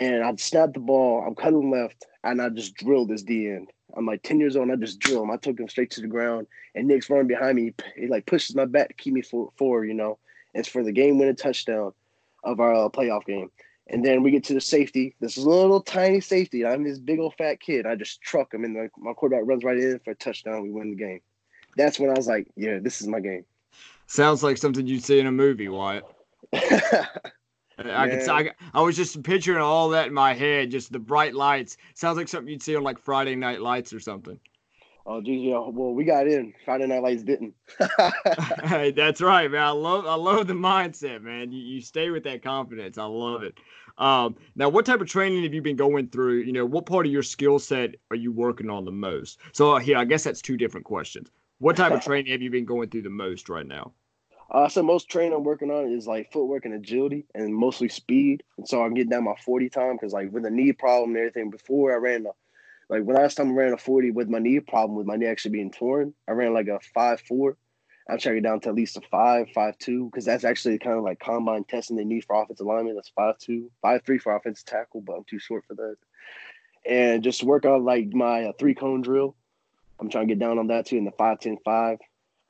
and 0.00 0.24
I 0.24 0.34
snap 0.36 0.72
the 0.74 0.80
ball. 0.80 1.24
I'm 1.24 1.36
cutting 1.36 1.70
left, 1.70 2.04
and 2.24 2.42
I 2.42 2.48
just 2.48 2.74
drilled 2.74 3.10
this 3.10 3.22
D 3.22 3.48
end. 3.48 3.70
I'm 3.96 4.06
like 4.06 4.24
10 4.24 4.40
years 4.40 4.56
old, 4.56 4.68
and 4.68 4.72
I 4.72 4.84
just 4.84 4.98
drill 4.98 5.22
him. 5.22 5.30
I 5.30 5.36
took 5.36 5.60
him 5.60 5.68
straight 5.68 5.92
to 5.92 6.00
the 6.00 6.08
ground, 6.08 6.48
and 6.74 6.88
Nick's 6.88 7.08
running 7.10 7.28
behind 7.28 7.56
me. 7.56 7.74
He, 7.94 8.02
he 8.02 8.08
like 8.08 8.26
pushes 8.26 8.56
my 8.56 8.64
back 8.64 8.88
to 8.88 8.94
keep 8.94 9.14
me 9.14 9.22
for, 9.22 9.50
forward, 9.56 9.86
you 9.86 9.94
know. 9.94 10.18
It's 10.54 10.68
for 10.68 10.82
the 10.82 10.92
game 10.92 11.18
winning 11.18 11.36
touchdown 11.36 11.92
of 12.44 12.60
our 12.60 12.74
uh, 12.74 12.88
playoff 12.88 13.24
game. 13.24 13.50
And 13.88 14.04
then 14.04 14.22
we 14.22 14.30
get 14.30 14.44
to 14.44 14.54
the 14.54 14.60
safety. 14.60 15.16
This 15.20 15.36
little 15.36 15.80
tiny 15.80 16.20
safety. 16.20 16.64
I'm 16.64 16.84
this 16.84 16.98
big 16.98 17.18
old 17.18 17.34
fat 17.36 17.60
kid. 17.60 17.86
I 17.86 17.96
just 17.96 18.22
truck 18.22 18.54
him, 18.54 18.64
and 18.64 18.76
the, 18.76 18.88
my 18.96 19.12
quarterback 19.12 19.46
runs 19.46 19.64
right 19.64 19.76
in 19.76 19.98
for 20.04 20.12
a 20.12 20.14
touchdown. 20.14 20.62
We 20.62 20.70
win 20.70 20.90
the 20.90 20.96
game. 20.96 21.20
That's 21.76 21.98
when 21.98 22.10
I 22.10 22.14
was 22.14 22.28
like, 22.28 22.46
yeah, 22.56 22.78
this 22.80 23.00
is 23.00 23.08
my 23.08 23.20
game. 23.20 23.44
Sounds 24.06 24.42
like 24.42 24.58
something 24.58 24.86
you'd 24.86 25.04
see 25.04 25.18
in 25.18 25.26
a 25.26 25.32
movie, 25.32 25.68
Wyatt. 25.68 26.04
I 26.52 28.08
could. 28.08 28.28
I, 28.28 28.50
I 28.74 28.82
was 28.82 28.96
just 28.96 29.22
picturing 29.22 29.62
all 29.62 29.88
that 29.90 30.08
in 30.08 30.14
my 30.14 30.34
head, 30.34 30.70
just 30.70 30.92
the 30.92 30.98
bright 30.98 31.34
lights. 31.34 31.76
Sounds 31.94 32.16
like 32.16 32.28
something 32.28 32.52
you'd 32.52 32.62
see 32.62 32.76
on 32.76 32.82
like 32.82 32.98
Friday 32.98 33.34
Night 33.34 33.60
Lights 33.60 33.92
or 33.92 34.00
something. 34.00 34.38
Oh, 35.06 35.20
geez, 35.20 35.42
yeah. 35.42 35.58
Well, 35.58 35.92
we 35.94 36.04
got 36.04 36.26
in. 36.26 36.52
Friday 36.64 36.86
Night 36.86 37.02
Lights 37.02 37.22
didn't. 37.22 37.54
Hey, 38.64 38.90
That's 38.96 39.20
right, 39.20 39.50
man. 39.50 39.62
I 39.62 39.70
love 39.70 40.06
I 40.06 40.14
love 40.14 40.46
the 40.46 40.54
mindset, 40.54 41.22
man. 41.22 41.52
You, 41.52 41.60
you 41.60 41.80
stay 41.80 42.10
with 42.10 42.24
that 42.24 42.42
confidence. 42.42 42.98
I 42.98 43.04
love 43.04 43.42
it. 43.42 43.58
Um, 43.98 44.36
now, 44.56 44.68
what 44.68 44.86
type 44.86 45.00
of 45.00 45.08
training 45.08 45.42
have 45.42 45.52
you 45.52 45.62
been 45.62 45.76
going 45.76 46.08
through? 46.08 46.40
You 46.40 46.52
know, 46.52 46.64
what 46.64 46.86
part 46.86 47.06
of 47.06 47.12
your 47.12 47.22
skill 47.22 47.58
set 47.58 47.96
are 48.10 48.16
you 48.16 48.32
working 48.32 48.70
on 48.70 48.84
the 48.84 48.92
most? 48.92 49.38
So 49.52 49.76
here, 49.76 49.98
I 49.98 50.04
guess 50.04 50.24
that's 50.24 50.40
two 50.40 50.56
different 50.56 50.86
questions. 50.86 51.30
What 51.58 51.76
type 51.76 51.92
of 51.92 52.00
training 52.04 52.32
have 52.32 52.42
you 52.42 52.50
been 52.50 52.64
going 52.64 52.88
through 52.88 53.02
the 53.02 53.10
most 53.10 53.48
right 53.48 53.66
now? 53.66 53.92
Uh, 54.50 54.68
so 54.68 54.82
most 54.82 55.08
training 55.08 55.32
I'm 55.32 55.44
working 55.44 55.70
on 55.70 55.92
is 55.92 56.08
like 56.08 56.32
footwork 56.32 56.64
and 56.64 56.74
agility, 56.74 57.24
and 57.34 57.54
mostly 57.54 57.88
speed. 57.88 58.42
And 58.58 58.66
so 58.66 58.82
I'm 58.82 58.94
getting 58.94 59.10
down 59.10 59.24
my 59.24 59.36
40 59.44 59.68
time 59.68 59.92
because 59.92 60.12
like 60.12 60.32
with 60.32 60.44
a 60.44 60.50
knee 60.50 60.72
problem 60.72 61.10
and 61.10 61.18
everything. 61.18 61.50
Before 61.50 61.92
I 61.92 61.96
ran 61.96 62.26
a, 62.26 62.30
like 62.90 63.04
when 63.04 63.16
I 63.16 63.20
last 63.20 63.36
time 63.36 63.52
I 63.52 63.54
ran 63.54 63.72
a 63.72 63.78
40 63.78 64.10
with 64.10 64.28
my 64.28 64.40
knee 64.40 64.58
problem, 64.58 64.96
with 64.96 65.06
my 65.06 65.14
knee 65.14 65.26
actually 65.26 65.52
being 65.52 65.70
torn, 65.70 66.12
I 66.26 66.32
ran 66.32 66.52
like 66.52 66.66
a 66.66 66.80
five 66.92 67.20
four. 67.20 67.56
I'm 68.08 68.18
trying 68.18 68.34
to 68.34 68.40
get 68.40 68.48
down 68.48 68.60
to 68.60 68.70
at 68.70 68.74
least 68.74 68.96
a 68.96 69.00
five, 69.12 69.46
five 69.54 69.78
two, 69.78 70.06
because 70.06 70.24
that's 70.24 70.42
actually 70.42 70.76
kind 70.78 70.98
of 70.98 71.04
like 71.04 71.20
combine 71.20 71.62
testing 71.62 71.96
they 71.96 72.04
need 72.04 72.24
for 72.24 72.42
offensive 72.42 72.66
lineman. 72.66 72.96
That's 72.96 73.10
five 73.10 73.38
two, 73.38 73.70
five 73.80 74.02
three 74.04 74.18
for 74.18 74.34
offensive 74.34 74.66
tackle, 74.66 75.02
but 75.02 75.12
I'm 75.12 75.24
too 75.24 75.38
short 75.38 75.64
for 75.66 75.74
that. 75.74 75.96
And 76.84 77.22
just 77.22 77.44
work 77.44 77.64
on 77.64 77.84
like 77.84 78.12
my 78.12 78.46
uh, 78.46 78.52
three 78.58 78.74
cone 78.74 79.02
drill. 79.02 79.36
I'm 80.00 80.10
trying 80.10 80.26
to 80.26 80.34
get 80.34 80.40
down 80.40 80.58
on 80.58 80.66
that 80.66 80.86
too 80.86 80.96
in 80.96 81.04
the 81.04 81.12
five 81.12 81.38
ten 81.38 81.58
five. 81.64 81.98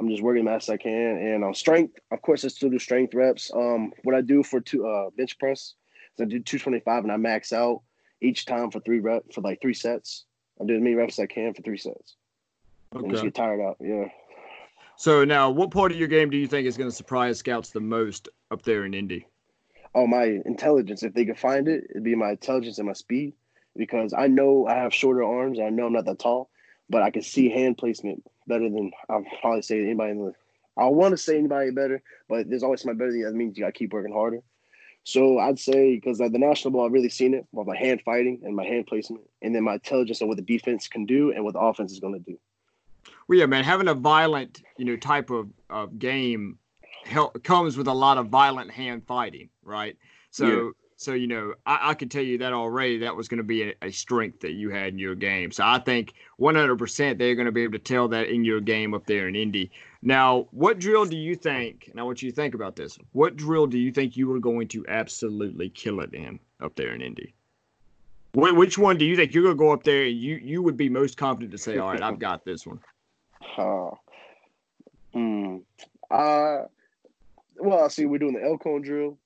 I'm 0.01 0.09
just 0.09 0.23
working 0.23 0.49
as 0.49 0.55
best 0.55 0.71
I 0.71 0.79
can. 0.79 1.19
And 1.19 1.45
on 1.45 1.53
strength, 1.53 1.99
of 2.11 2.23
course, 2.23 2.47
I 2.47 2.49
still 2.49 2.71
do 2.71 2.79
strength 2.79 3.12
reps. 3.12 3.51
Um, 3.55 3.93
what 4.05 4.15
I 4.15 4.23
do 4.23 4.43
for 4.43 4.59
two 4.62 4.87
uh 4.87 5.11
bench 5.19 5.39
press 5.39 5.75
is 6.17 6.23
I 6.23 6.25
do 6.25 6.41
225 6.41 7.03
and 7.03 7.12
I 7.12 7.19
max 7.19 7.53
out 7.53 7.83
each 8.23 8.47
time 8.47 8.71
for 8.71 8.81
three 8.81 9.01
rep 9.01 9.25
for 9.35 9.43
like 9.43 9.61
three 9.61 9.75
sets. 9.75 10.25
I 10.61 10.65
do 10.66 10.77
as 10.77 10.82
many 10.82 10.95
reps 10.95 11.19
as 11.19 11.24
I 11.24 11.27
can 11.27 11.55
for 11.55 11.62
three 11.62 11.78
sets. 11.78 12.16
And 12.93 13.05
just 13.11 13.20
Okay. 13.20 13.28
get 13.28 13.35
tired 13.35 13.61
out. 13.61 13.77
Yeah. 13.81 14.07
So 14.97 15.24
now, 15.24 15.51
what 15.51 15.70
part 15.70 15.93
of 15.93 15.99
your 15.99 16.09
game 16.09 16.28
do 16.28 16.37
you 16.37 16.47
think 16.47 16.66
is 16.66 16.77
going 16.77 16.91
to 16.91 16.95
surprise 16.95 17.39
scouts 17.39 17.70
the 17.70 17.81
most 17.81 18.28
up 18.51 18.62
there 18.62 18.85
in 18.85 18.93
Indy? 18.93 19.27
Oh, 19.95 20.07
my 20.07 20.41
intelligence. 20.45 21.03
If 21.03 21.15
they 21.15 21.24
could 21.24 21.39
find 21.39 21.69
it, 21.69 21.85
it'd 21.91 22.05
be 22.05 22.15
my 22.15 22.32
intelligence 22.32 22.78
and 22.78 22.87
my 22.87 22.93
speed. 22.93 23.32
Because 23.77 24.12
I 24.12 24.27
know 24.27 24.66
I 24.66 24.74
have 24.74 24.93
shorter 24.93 25.23
arms. 25.23 25.59
I 25.59 25.70
know 25.70 25.87
I'm 25.87 25.93
not 25.93 26.05
that 26.05 26.19
tall, 26.19 26.51
but 26.91 27.03
I 27.03 27.11
can 27.11 27.23
see 27.23 27.49
hand 27.49 27.78
placement 27.78 28.23
better 28.47 28.69
than 28.69 28.91
I'll 29.09 29.24
probably 29.41 29.62
say 29.62 29.81
anybody 29.81 30.11
in 30.11 30.19
the. 30.19 30.35
I 30.77 30.87
want 30.87 31.12
to 31.12 31.16
say 31.16 31.39
anybody 31.39 31.70
better, 31.70 32.03
but 32.28 32.51
there's 32.51 32.62
always 32.62 32.82
somebody 32.82 32.99
better. 32.99 33.12
than. 33.12 33.23
That 33.23 33.35
means 33.35 33.57
you 33.57 33.65
got 33.65 33.73
to 33.74 33.78
keep 33.78 33.93
working 33.93 34.12
harder. 34.12 34.43
So 35.05 35.39
I'd 35.39 35.59
say 35.59 35.97
because 35.97 36.20
at 36.20 36.32
the 36.32 36.39
national 36.39 36.72
ball, 36.72 36.86
I've 36.86 36.93
really 36.93 37.09
seen 37.09 37.35
it 37.35 37.47
with 37.52 37.66
my 37.66 37.77
hand 37.77 38.02
fighting 38.05 38.40
and 38.44 38.55
my 38.55 38.64
hand 38.64 38.86
placement, 38.86 39.22
and 39.43 39.55
then 39.55 39.64
my 39.64 39.74
intelligence 39.74 40.20
on 40.22 40.28
what 40.28 40.36
the 40.36 40.43
defense 40.43 40.89
can 40.89 41.06
do 41.06 41.32
and 41.32 41.44
what 41.44 41.55
the 41.55 41.60
offense 41.60 41.93
is 41.93 42.01
going 42.01 42.14
to 42.14 42.20
do. 42.20 42.39
Well, 43.27 43.39
yeah, 43.39 43.47
man, 43.47 43.64
having 43.64 43.89
a 43.89 43.94
violent, 43.94 44.62
you 44.77 44.85
know, 44.85 44.97
type 44.97 45.31
of, 45.31 45.48
of 45.70 45.98
game 45.98 46.59
hel- 47.05 47.31
comes 47.43 47.77
with 47.77 47.89
a 47.89 47.94
lot 47.94 48.18
of 48.18 48.27
violent 48.27 48.70
hand 48.70 49.06
fighting, 49.06 49.48
right? 49.62 49.97
So. 50.31 50.72
So 51.01 51.14
you 51.14 51.28
know, 51.28 51.55
I, 51.64 51.90
I 51.90 51.94
could 51.94 52.10
tell 52.10 52.22
you 52.22 52.36
that 52.39 52.52
already. 52.52 52.98
That 52.98 53.16
was 53.16 53.27
going 53.27 53.39
to 53.39 53.43
be 53.43 53.62
a, 53.62 53.74
a 53.81 53.90
strength 53.90 54.40
that 54.40 54.52
you 54.52 54.68
had 54.68 54.89
in 54.89 54.98
your 54.98 55.14
game. 55.14 55.51
So 55.51 55.64
I 55.64 55.78
think 55.78 56.12
100% 56.39 57.16
they're 57.16 57.35
going 57.35 57.47
to 57.47 57.52
be 57.52 57.62
able 57.62 57.72
to 57.72 57.78
tell 57.78 58.06
that 58.09 58.28
in 58.28 58.44
your 58.44 58.60
game 58.60 58.93
up 58.93 59.06
there 59.06 59.27
in 59.27 59.35
Indy. 59.35 59.70
Now, 60.02 60.47
what 60.51 60.78
drill 60.78 61.06
do 61.06 61.16
you 61.16 61.36
think? 61.36 61.89
And 61.90 61.98
I 61.98 62.02
want 62.02 62.20
you 62.20 62.28
to 62.28 62.36
think 62.36 62.55
about 62.55 62.77
this. 62.77 62.98
What 63.12 63.36
drill 63.36 63.66
do 63.66 63.78
you 63.78 63.93
think 63.93 64.14
you 64.14 64.28
were 64.28 64.40
going 64.40 64.68
to 64.68 64.85
absolutely 64.89 65.70
kill 65.70 66.01
it 66.01 66.12
in 66.12 66.39
up 66.60 66.77
there 66.77 66.94
in 66.94 67.01
Indy? 67.01 67.32
Wh- 68.35 68.55
Which 68.55 68.77
one 68.77 68.98
do 68.98 69.06
you 69.06 69.16
think 69.16 69.32
you're 69.32 69.44
going 69.44 69.56
to 69.56 69.59
go 69.59 69.72
up 69.72 69.85
there 69.85 70.05
and 70.05 70.18
you 70.18 70.36
you 70.36 70.60
would 70.60 70.77
be 70.77 70.90
most 70.90 71.16
confident 71.16 71.52
to 71.52 71.59
say, 71.59 71.78
all 71.78 71.90
right, 71.90 72.02
I've 72.02 72.18
got 72.28 72.44
this 72.44 72.66
one? 72.66 72.78
Uh, 73.56 73.93
hmm. 75.14 75.56
Uh, 76.10 76.64
well, 77.56 77.85
I 77.85 77.89
see 77.89 78.05
we're 78.05 78.18
doing 78.18 78.35
the 78.35 78.44
Elkhorn 78.44 78.82
drill 78.82 79.16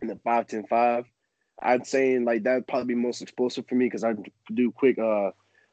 and 0.00 0.10
the 0.10 0.16
5 0.16 0.46
10 0.46 0.66
5. 0.66 1.04
I'd 1.62 1.86
say 1.86 2.18
like 2.18 2.42
that'd 2.42 2.66
probably 2.66 2.94
be 2.94 3.00
most 3.00 3.22
explosive 3.22 3.66
for 3.68 3.74
me 3.74 3.86
because 3.86 4.04
I 4.04 4.14
do 4.52 4.70
quick 4.72 4.98
uh 4.98 5.30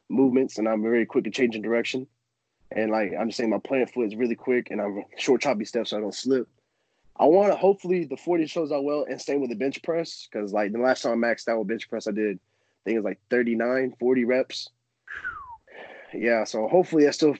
movements 0.09 0.57
and 0.57 0.67
I'm 0.67 0.81
very 0.81 1.05
quick 1.05 1.27
at 1.27 1.33
changing 1.33 1.61
direction. 1.61 2.07
And 2.71 2.91
like 2.91 3.13
I'm 3.17 3.31
saying 3.31 3.49
my 3.49 3.59
plant 3.59 3.91
foot 3.91 4.07
is 4.07 4.15
really 4.15 4.35
quick 4.35 4.69
and 4.69 4.81
I'm 4.81 5.03
short 5.17 5.41
choppy 5.41 5.65
steps 5.65 5.91
so 5.91 5.97
I 5.97 6.01
don't 6.01 6.13
slip. 6.13 6.47
I 7.19 7.25
want 7.25 7.51
to 7.51 7.57
hopefully 7.57 8.05
the 8.05 8.17
40 8.17 8.47
shows 8.47 8.71
out 8.71 8.83
well 8.83 9.05
and 9.09 9.19
same 9.19 9.41
with 9.41 9.49
the 9.49 9.55
bench 9.55 9.81
press 9.81 10.27
because 10.29 10.53
like 10.53 10.71
the 10.71 10.79
last 10.79 11.01
time 11.01 11.23
I 11.23 11.27
maxed 11.27 11.47
out 11.47 11.59
with 11.59 11.67
bench 11.67 11.89
press 11.89 12.07
I 12.07 12.11
did 12.11 12.37
I 12.37 12.79
think 12.83 12.95
it 12.95 12.99
was 12.99 13.05
like 13.05 13.19
39 13.29 13.95
40 13.99 14.25
reps. 14.25 14.69
Yeah, 16.13 16.43
so 16.43 16.67
hopefully 16.67 17.05
that 17.05 17.15
still 17.15 17.35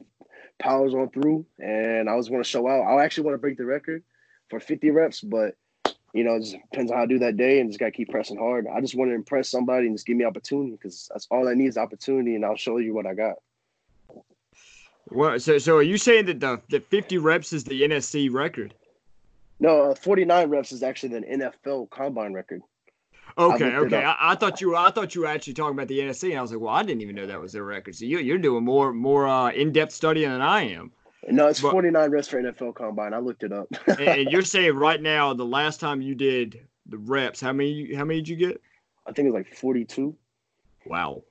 powers 0.60 0.94
on 0.94 1.10
through 1.10 1.46
and 1.60 2.10
I 2.10 2.18
just 2.18 2.32
want 2.32 2.44
to 2.44 2.50
show 2.50 2.68
out. 2.68 2.84
I 2.84 3.04
actually 3.04 3.26
want 3.26 3.36
to 3.36 3.40
break 3.40 3.58
the 3.58 3.66
record 3.66 4.04
for 4.50 4.60
50 4.60 4.92
reps, 4.92 5.22
but 5.22 5.56
you 6.18 6.24
know, 6.24 6.36
it 6.36 6.40
just 6.40 6.54
depends 6.72 6.92
on 6.92 6.98
how 6.98 7.04
I 7.04 7.06
do 7.06 7.20
that 7.20 7.38
day 7.38 7.60
and 7.60 7.70
just 7.70 7.80
gotta 7.80 7.92
keep 7.92 8.10
pressing 8.10 8.38
hard. 8.38 8.66
I 8.68 8.82
just 8.82 8.96
want 8.96 9.12
to 9.12 9.16
impress 9.16 9.50
somebody 9.50 9.86
and 9.86 9.96
just 9.96 10.08
give 10.08 10.18
me 10.18 10.26
opportunity 10.26 10.72
because 10.72 11.08
that's 11.14 11.28
all 11.30 11.48
I 11.48 11.54
need 11.54 11.68
is 11.68 11.78
opportunity 11.78 12.34
and 12.34 12.44
I'll 12.44 12.56
show 12.56 12.78
you 12.78 12.96
what 12.96 13.06
I 13.06 13.14
got. 13.14 13.36
Well, 15.10 15.40
so 15.40 15.60
so 15.60 15.78
are 15.78 15.84
you 15.84 15.98
saying 15.98 16.26
that 16.26 16.40
the 16.40 16.60
the 16.70 16.80
50 16.80 17.20
reps 17.20 17.54
is 17.54 17.64
the 17.64 17.84
NSC 17.84 18.34
record? 18.34 18.74
No, 19.60 19.92
uh, 19.92 19.96
49 19.96 20.50
reps 20.50 20.72
is 20.72 20.82
actually 20.82 21.20
the 21.20 21.22
NFL 21.22 21.90
combine 21.92 22.34
record. 22.34 22.62
Okay, 23.38 23.76
okay. 23.76 24.04
I. 24.04 24.32
I 24.32 24.36
thought 24.36 24.60
you 24.60 24.70
were 24.70 24.76
I 24.76 24.90
thought 24.90 25.14
you 25.14 25.22
were 25.22 25.28
actually 25.28 25.54
talking 25.54 25.76
about 25.76 25.88
the 25.88 26.00
NSC, 26.00 26.32
and 26.32 26.40
I 26.40 26.42
was 26.42 26.52
like, 26.52 26.60
well, 26.60 26.74
I 26.74 26.82
didn't 26.82 27.04
even 27.04 27.16
know 27.16 27.28
that 27.28 27.40
was 27.40 27.54
their 27.54 27.64
record. 27.64 27.96
So 27.96 28.06
you 28.06 28.18
you're 28.18 28.40
doing 28.40 28.64
more 28.64 28.92
more 28.92 29.28
uh, 29.28 29.52
in 29.52 29.72
depth 29.72 29.92
studying 29.92 30.32
than 30.32 30.42
I 30.42 30.64
am. 30.64 30.92
No, 31.30 31.48
it's 31.48 31.62
But- 31.62 31.72
49 31.72 32.10
reps 32.12 32.28
for 32.28 32.42
NFL 32.42 32.76
combine. 32.76 33.14
I 33.14 33.20
looked 33.20 33.44
it 33.44 33.52
up. 33.52 33.68
and, 34.00 34.30
you're 34.32 34.44
saying 34.44 34.76
right 34.76 35.02
now, 35.02 35.34
the 35.34 35.46
last 35.46 35.80
time 35.80 36.02
you 36.02 36.16
did 36.16 36.68
the 36.86 36.98
reps, 36.98 37.42
how 37.42 37.54
many 37.54 37.94
how 37.94 38.06
many 38.06 38.22
did 38.22 38.30
you 38.30 38.36
get? 38.36 38.62
I 39.06 39.12
think 39.12 39.28
it 39.28 39.32
was 39.32 39.40
like 39.46 39.56
42. 39.56 40.16
Wow. 40.86 41.24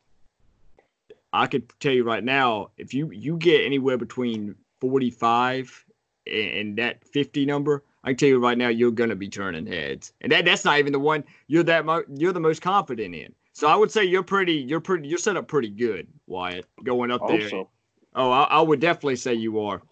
I 1.32 1.46
could 1.46 1.70
tell 1.80 1.92
you 1.92 2.04
right 2.04 2.24
now, 2.24 2.70
if 2.78 2.94
you 2.94 3.10
you 3.10 3.36
get 3.36 3.64
anywhere 3.64 3.98
between 3.98 4.54
45 4.80 5.84
and, 6.26 6.50
and 6.50 6.78
that 6.78 7.06
50 7.06 7.46
number, 7.46 7.84
I 8.04 8.08
can 8.10 8.16
tell 8.16 8.28
you 8.28 8.38
right 8.38 8.56
now, 8.56 8.68
you're 8.68 8.90
gonna 8.90 9.16
be 9.16 9.28
turning 9.28 9.66
heads, 9.66 10.12
and 10.20 10.32
that 10.32 10.44
that's 10.44 10.64
not 10.64 10.78
even 10.78 10.92
the 10.92 10.98
one 11.00 11.24
you're 11.48 11.62
that 11.64 11.84
mo- 11.84 12.04
you're 12.14 12.32
the 12.32 12.40
most 12.40 12.62
confident 12.62 13.14
in. 13.14 13.34
So 13.52 13.66
I 13.68 13.76
would 13.76 13.90
say 13.90 14.04
you're 14.04 14.22
pretty 14.22 14.54
you're 14.54 14.80
pretty 14.80 15.08
you're 15.08 15.18
set 15.18 15.36
up 15.36 15.48
pretty 15.48 15.70
good, 15.70 16.06
Wyatt, 16.26 16.66
going 16.84 17.10
up 17.10 17.26
there. 17.28 17.48
so. 17.48 17.68
Oh, 18.16 18.30
I, 18.30 18.44
I 18.44 18.60
would 18.62 18.80
definitely 18.80 19.16
say 19.16 19.34
you 19.34 19.60
are. 19.60 19.82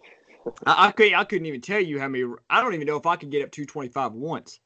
I, 0.65 0.87
I 0.87 0.91
could 0.91 1.13
I 1.13 1.23
couldn't 1.23 1.45
even 1.45 1.61
tell 1.61 1.79
you 1.79 1.99
how 1.99 2.07
many. 2.07 2.25
I 2.49 2.61
don't 2.61 2.73
even 2.73 2.87
know 2.87 2.97
if 2.97 3.05
I 3.05 3.15
could 3.15 3.29
get 3.29 3.43
up 3.43 3.51
225 3.51 4.13
once. 4.13 4.59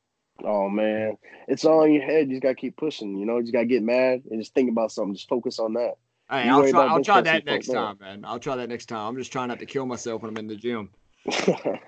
Oh 0.44 0.70
man, 0.70 1.18
it's 1.50 1.66
all 1.66 1.84
in 1.84 1.94
your 1.94 2.04
head. 2.04 2.28
You 2.28 2.36
just 2.36 2.44
gotta 2.44 2.56
keep 2.56 2.78
pushing. 2.78 3.18
You 3.18 3.26
know, 3.26 3.38
you 3.38 3.44
just 3.44 3.54
gotta 3.54 3.66
get 3.66 3.84
mad 3.84 4.24
and 4.32 4.42
just 4.42 4.54
think 4.54 4.72
about 4.72 4.92
something. 4.92 5.14
Just 5.14 5.28
focus 5.28 5.60
on 5.60 5.74
that. 5.74 5.96
Hey, 6.30 6.46
You 6.46 6.54
I'll 6.54 6.70
try. 6.70 6.88
I'll 6.88 7.04
try 7.04 7.22
that 7.22 7.46
next 7.46 7.68
time, 7.68 7.98
man. 8.00 8.24
I'll 8.24 8.40
try 8.40 8.56
that 8.56 8.70
next 8.70 8.86
time. 8.86 9.10
I'm 9.10 9.18
just 9.18 9.32
trying 9.32 9.50
not 9.50 9.60
to 9.60 9.66
kill 9.66 9.86
myself 9.86 10.22
when 10.22 10.30
I'm 10.30 10.38
in 10.38 10.48
the 10.48 10.56
gym. 10.56 10.90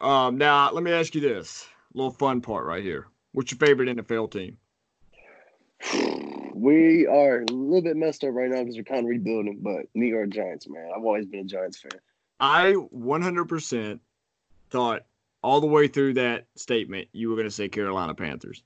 Um, 0.00 0.36
now 0.36 0.70
let 0.70 0.82
me 0.82 0.92
ask 0.92 1.14
you 1.14 1.20
this 1.22 1.66
little 1.94 2.10
fun 2.10 2.42
part 2.42 2.66
right 2.66 2.82
here. 2.82 3.06
What's 3.32 3.52
your 3.52 3.58
favorite 3.58 3.96
NFL 3.96 4.30
team? 4.32 4.58
we 6.54 7.06
are 7.06 7.40
a 7.40 7.52
little 7.52 7.82
bit 7.82 7.96
messed 7.96 8.24
up 8.24 8.32
right 8.32 8.48
now 8.48 8.60
because 8.60 8.76
we're 8.76 8.84
kind 8.84 9.00
of 9.00 9.06
rebuilding. 9.06 9.58
But 9.60 9.86
New 9.94 10.06
York 10.06 10.30
Giants, 10.30 10.68
man, 10.68 10.90
I've 10.96 11.04
always 11.04 11.26
been 11.26 11.40
a 11.40 11.44
Giants 11.44 11.80
fan. 11.80 12.00
I 12.40 12.74
100% 12.94 13.98
thought 14.70 15.02
all 15.42 15.60
the 15.60 15.66
way 15.66 15.88
through 15.88 16.14
that 16.14 16.46
statement 16.56 17.08
you 17.12 17.28
were 17.28 17.36
going 17.36 17.46
to 17.46 17.50
say 17.50 17.68
Carolina 17.68 18.14
Panthers. 18.14 18.62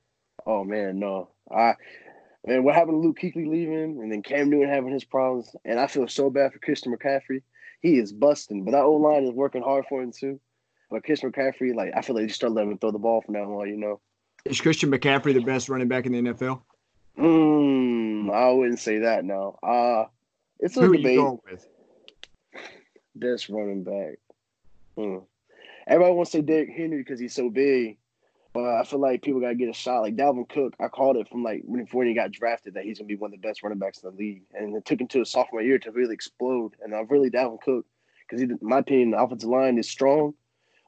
Oh 0.46 0.64
man, 0.64 0.98
no, 0.98 1.30
I 1.50 1.74
man, 2.46 2.62
what 2.62 2.74
happened 2.74 3.02
to 3.02 3.06
Luke 3.06 3.18
Kuechly 3.20 3.48
leaving 3.48 4.00
and 4.00 4.12
then 4.12 4.22
Cam 4.22 4.50
Newton 4.50 4.68
having 4.68 4.92
his 4.92 5.04
problems, 5.04 5.54
and 5.64 5.80
I 5.80 5.86
feel 5.86 6.06
so 6.08 6.30
bad 6.30 6.52
for 6.52 6.58
Christian 6.58 6.96
McCaffrey. 6.96 7.42
He 7.80 7.98
is 7.98 8.12
busting, 8.12 8.64
but 8.64 8.72
that 8.72 8.82
old 8.82 9.02
line 9.02 9.24
is 9.24 9.32
working 9.32 9.62
hard 9.62 9.84
for 9.88 10.02
him 10.02 10.12
too. 10.12 10.40
But 10.90 11.04
Christian 11.04 11.32
McCaffrey, 11.32 11.74
like 11.74 11.92
I 11.96 12.02
feel 12.02 12.16
like 12.16 12.22
you 12.22 12.28
start 12.28 12.52
letting 12.52 12.72
him 12.72 12.78
throw 12.78 12.90
the 12.90 12.98
ball 12.98 13.20
from 13.22 13.34
now 13.34 13.60
on. 13.60 13.68
You 13.68 13.76
know, 13.76 14.00
Is 14.44 14.60
Christian 14.60 14.90
McCaffrey 14.90 15.34
the 15.34 15.40
best 15.40 15.68
running 15.68 15.88
back 15.88 16.06
in 16.06 16.12
the 16.12 16.22
NFL? 16.32 16.62
Mm, 17.18 18.32
I 18.32 18.50
wouldn't 18.52 18.80
say 18.80 18.98
that 19.00 19.24
now. 19.24 19.58
Uh 19.62 20.06
it's 20.60 20.76
a 20.76 20.80
Who 20.80 20.86
are 20.90 20.94
you 20.94 20.98
debate. 21.02 21.16
going 21.16 21.38
with? 21.50 21.68
Best 23.14 23.48
running 23.48 23.84
back. 23.84 24.18
Hmm. 24.96 25.18
Everybody 25.86 26.14
wants 26.14 26.32
to 26.32 26.38
say 26.38 26.42
Derrick 26.42 26.70
Henry 26.70 26.98
because 26.98 27.18
he's 27.18 27.34
so 27.34 27.48
big, 27.48 27.96
but 28.52 28.64
I 28.64 28.84
feel 28.84 29.00
like 29.00 29.22
people 29.22 29.40
gotta 29.40 29.54
get 29.54 29.68
a 29.70 29.72
shot. 29.72 30.02
Like 30.02 30.16
Dalvin 30.16 30.48
Cook, 30.48 30.74
I 30.80 30.88
called 30.88 31.16
it 31.16 31.28
from 31.28 31.42
like 31.42 31.62
when 31.64 31.84
before 31.84 32.04
he 32.04 32.14
got 32.14 32.30
drafted 32.32 32.74
that 32.74 32.84
he's 32.84 32.98
gonna 32.98 33.06
be 33.08 33.16
one 33.16 33.32
of 33.32 33.40
the 33.40 33.46
best 33.46 33.62
running 33.62 33.78
backs 33.78 34.02
in 34.02 34.10
the 34.10 34.16
league, 34.16 34.42
and 34.52 34.76
it 34.76 34.84
took 34.84 35.00
him 35.00 35.08
to 35.08 35.20
his 35.20 35.30
sophomore 35.30 35.62
year 35.62 35.78
to 35.78 35.90
really 35.90 36.14
explode. 36.14 36.72
And 36.82 36.94
I 36.94 37.00
really 37.08 37.30
Dalvin 37.30 37.60
Cook 37.62 37.86
because 38.28 38.42
in 38.42 38.58
my 38.60 38.78
opinion, 38.80 39.12
the 39.12 39.18
offensive 39.22 39.48
line 39.48 39.78
is 39.78 39.88
strong, 39.88 40.34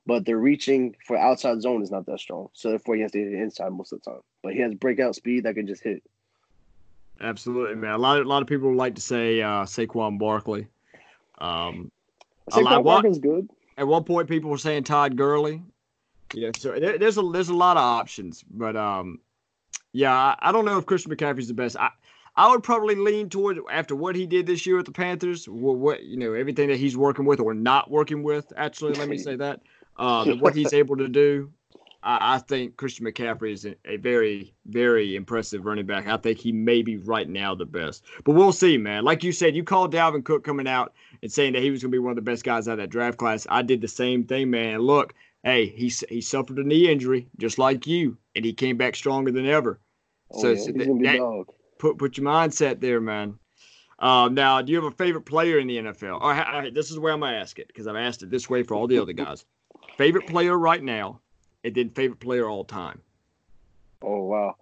but 0.06 0.26
the 0.26 0.36
reaching 0.36 0.94
for 1.06 1.16
outside 1.16 1.62
zone 1.62 1.82
is 1.82 1.90
not 1.90 2.06
that 2.06 2.20
strong. 2.20 2.48
So 2.52 2.68
therefore, 2.70 2.96
he 2.96 3.02
has 3.02 3.12
to 3.12 3.18
hit 3.18 3.32
it 3.32 3.40
inside 3.40 3.72
most 3.72 3.92
of 3.92 4.02
the 4.02 4.10
time. 4.10 4.20
But 4.42 4.52
he 4.52 4.60
has 4.60 4.74
breakout 4.74 5.14
speed 5.14 5.44
that 5.44 5.54
can 5.54 5.66
just 5.66 5.82
hit. 5.82 6.02
Absolutely, 7.20 7.76
man. 7.76 7.92
A 7.92 7.98
lot 7.98 8.18
of 8.18 8.26
a 8.26 8.28
lot 8.28 8.42
of 8.42 8.48
people 8.48 8.74
like 8.74 8.94
to 8.94 9.00
say 9.00 9.42
uh, 9.42 9.64
Saquon 9.64 10.18
Barkley. 10.18 10.66
Um, 11.38 11.90
Saquon 12.50 12.64
what- 12.64 12.84
Barkley's 12.84 13.18
good. 13.18 13.48
at 13.76 13.86
one 13.86 14.04
point, 14.04 14.28
people 14.28 14.50
were 14.50 14.58
saying 14.58 14.84
Todd 14.84 15.16
Gurley. 15.16 15.62
Yeah, 16.32 16.50
so 16.56 16.78
there, 16.78 16.96
there's 16.96 17.18
a 17.18 17.22
there's 17.22 17.48
a 17.48 17.54
lot 17.54 17.76
of 17.76 17.82
options, 17.82 18.44
but 18.50 18.76
um, 18.76 19.18
yeah, 19.92 20.14
I, 20.14 20.36
I 20.40 20.52
don't 20.52 20.64
know 20.64 20.78
if 20.78 20.86
Christian 20.86 21.14
McCaffrey's 21.14 21.48
the 21.48 21.54
best. 21.54 21.76
I 21.76 21.90
I 22.36 22.48
would 22.50 22.62
probably 22.62 22.94
lean 22.94 23.28
toward 23.28 23.58
after 23.70 23.96
what 23.96 24.14
he 24.14 24.26
did 24.26 24.46
this 24.46 24.64
year 24.64 24.76
with 24.76 24.86
the 24.86 24.92
Panthers, 24.92 25.48
what, 25.48 25.76
what 25.76 26.04
you 26.04 26.16
know 26.16 26.32
everything 26.32 26.68
that 26.68 26.78
he's 26.78 26.96
working 26.96 27.24
with 27.24 27.40
or 27.40 27.52
not 27.52 27.90
working 27.90 28.22
with. 28.22 28.52
Actually, 28.56 28.94
let 28.94 29.08
me 29.08 29.18
say 29.26 29.36
that 29.36 29.60
uh, 29.96 30.24
that 30.24 30.40
what 30.40 30.54
he's 30.54 30.72
able 30.72 30.96
to 30.96 31.08
do. 31.08 31.50
I, 32.02 32.34
I 32.36 32.38
think 32.38 32.76
Christian 32.76 33.06
McCaffrey 33.06 33.52
is 33.52 33.66
a, 33.66 33.96
very, 33.98 34.54
very 34.66 35.16
impressive 35.16 35.64
running 35.66 35.86
back. 35.86 36.06
I 36.08 36.16
think 36.16 36.38
he 36.38 36.52
may 36.52 36.82
be 36.82 36.96
right 36.96 37.28
now 37.28 37.54
the 37.54 37.66
best, 37.66 38.04
but 38.24 38.32
we'll 38.32 38.52
see, 38.52 38.76
man. 38.78 39.04
Like 39.04 39.22
you 39.24 39.32
said, 39.32 39.54
you 39.54 39.64
called 39.64 39.92
Dalvin 39.92 40.24
Cook 40.24 40.44
coming 40.44 40.66
out 40.68 40.94
and 41.22 41.30
saying 41.30 41.52
that 41.52 41.62
he 41.62 41.70
was 41.70 41.82
going 41.82 41.90
to 41.90 41.94
be 41.94 41.98
one 41.98 42.12
of 42.12 42.16
the 42.16 42.22
best 42.22 42.44
guys 42.44 42.68
out 42.68 42.72
of 42.72 42.78
that 42.78 42.90
draft 42.90 43.18
class. 43.18 43.46
I 43.50 43.62
did 43.62 43.80
the 43.80 43.88
same 43.88 44.24
thing, 44.24 44.50
man. 44.50 44.80
Look, 44.80 45.14
hey, 45.44 45.66
he 45.66 45.92
he 46.08 46.20
suffered 46.20 46.58
a 46.58 46.64
knee 46.64 46.90
injury 46.90 47.28
just 47.38 47.58
like 47.58 47.86
you, 47.86 48.16
and 48.34 48.44
he 48.44 48.52
came 48.52 48.76
back 48.76 48.96
stronger 48.96 49.30
than 49.30 49.46
ever. 49.46 49.78
Oh, 50.32 50.40
So- 50.40 50.48
yeah, 50.50 50.56
so 50.60 50.72
that- 50.72 50.86
that- 51.02 51.18
Put 51.78 51.96
put 51.98 52.18
your 52.18 52.26
mindset 52.26 52.80
there, 52.80 53.00
man. 53.00 53.38
Um, 54.00 54.34
now, 54.34 54.60
do 54.62 54.70
you 54.72 54.82
have 54.82 54.92
a 54.92 54.96
favorite 54.96 55.22
player 55.26 55.58
in 55.58 55.66
the 55.66 55.78
NFL? 55.78 56.18
All 56.20 56.30
right, 56.30 56.46
all 56.46 56.60
right, 56.60 56.74
this 56.74 56.90
is 56.90 56.98
where 56.98 57.12
I'm 57.12 57.20
gonna 57.20 57.36
ask 57.36 57.58
it 57.58 57.68
because 57.68 57.86
I've 57.86 57.96
asked 57.96 58.22
it 58.22 58.30
this 58.30 58.48
way 58.50 58.62
for 58.62 58.74
all 58.74 58.86
the 58.86 58.98
other 58.98 59.12
guys. 59.14 59.44
Favorite 59.98 60.26
player 60.26 60.58
right 60.58 60.82
now, 60.82 61.20
and 61.64 61.74
then 61.74 61.90
favorite 61.90 62.20
player 62.20 62.48
all 62.48 62.64
time. 62.64 63.00
Oh 64.02 64.24
wow. 64.24 64.56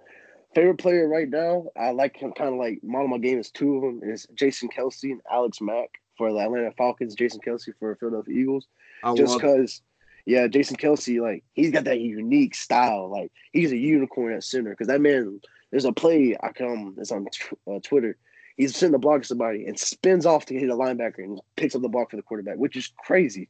Favorite 0.55 0.79
player 0.79 1.07
right 1.07 1.29
now, 1.29 1.67
I 1.77 1.91
like 1.91 2.17
him 2.17 2.33
kind 2.33 2.53
of 2.53 2.59
like 2.59 2.83
model 2.83 3.09
my 3.09 3.19
game 3.19 3.39
is 3.39 3.51
two 3.51 3.77
of 3.77 3.83
them 3.83 4.01
is 4.03 4.27
Jason 4.35 4.69
Kelce 4.69 5.13
and 5.13 5.21
Alex 5.31 5.61
Mack 5.61 6.01
for 6.17 6.33
the 6.33 6.39
Atlanta 6.39 6.73
Falcons, 6.73 7.15
Jason 7.15 7.41
Kelce 7.47 7.73
for 7.79 7.95
Philadelphia 7.97 8.35
Eagles. 8.35 8.67
I 9.05 9.15
Just 9.15 9.37
because 9.37 9.83
yeah, 10.29 10.47
Jason 10.47 10.77
Kelce, 10.77 11.23
like 11.23 11.43
he's 11.55 11.71
got 11.71 11.85
that 11.85 12.01
unique 12.01 12.55
style. 12.55 13.09
Like 13.11 13.33
he's 13.53 13.73
a 13.73 13.77
unicorn 13.79 14.35
at 14.35 14.45
center. 14.45 14.71
Because 14.71 14.89
that 14.89 15.01
man, 15.01 15.41
there's 15.71 15.87
a 15.87 15.93
play 15.93 16.37
I 16.43 16.49
come. 16.49 16.97
It's 16.99 17.13
on 17.13 17.27
uh, 17.67 17.79
Twitter. 17.83 18.17
He's 18.59 18.77
sitting 18.77 18.93
the 18.93 18.99
block 18.99 19.23
to 19.23 19.29
somebody 19.29 19.67
and 19.67 19.79
spins 19.79 20.27
off 20.27 20.45
to 20.47 20.55
hit 20.55 20.69
a 20.69 20.75
linebacker 20.75 21.21
and 21.21 21.41
picks 21.57 21.75
up 21.75 21.81
the 21.81 21.89
block 21.89 22.11
for 22.11 22.17
the 22.17 22.23
quarterback, 22.23 22.57
which 22.57 22.77
is 22.77 22.93
crazy. 22.99 23.49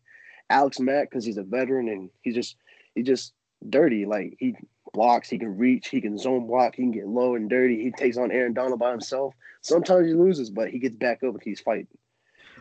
Alex 0.51 0.79
Mack, 0.79 1.11
because 1.11 1.25
he's 1.25 1.39
a 1.39 1.43
veteran 1.43 1.89
and 1.89 2.11
he's 2.23 2.35
just 2.35 2.57
he 2.95 3.03
just 3.03 3.33
dirty. 3.67 4.07
Like 4.07 4.37
he 4.39 4.57
blocks, 4.93 5.29
he 5.29 5.39
can 5.39 5.57
reach, 5.57 5.89
he 5.89 6.01
can 6.01 6.19
zone 6.19 6.47
block, 6.47 6.75
he 6.77 6.83
can 6.83 6.93
get 6.93 7.07
low 7.07 7.35
and 7.35 7.49
dirty. 7.49 7.83
He 7.83 7.91
takes 7.91 8.17
on 8.17 8.31
Aaron 8.31 8.55
Donald 8.55 8.81
by 8.81 8.91
himself. 8.91 9.35
Sometimes 9.63 10.07
he 10.07 10.15
loses, 10.15 10.51
but 10.51 10.71
he 10.71 10.79
gets 10.79 10.97
back 10.97 11.23
up 11.23 11.35
and 11.35 11.43
he's 11.43 11.61
fighting. 11.61 11.89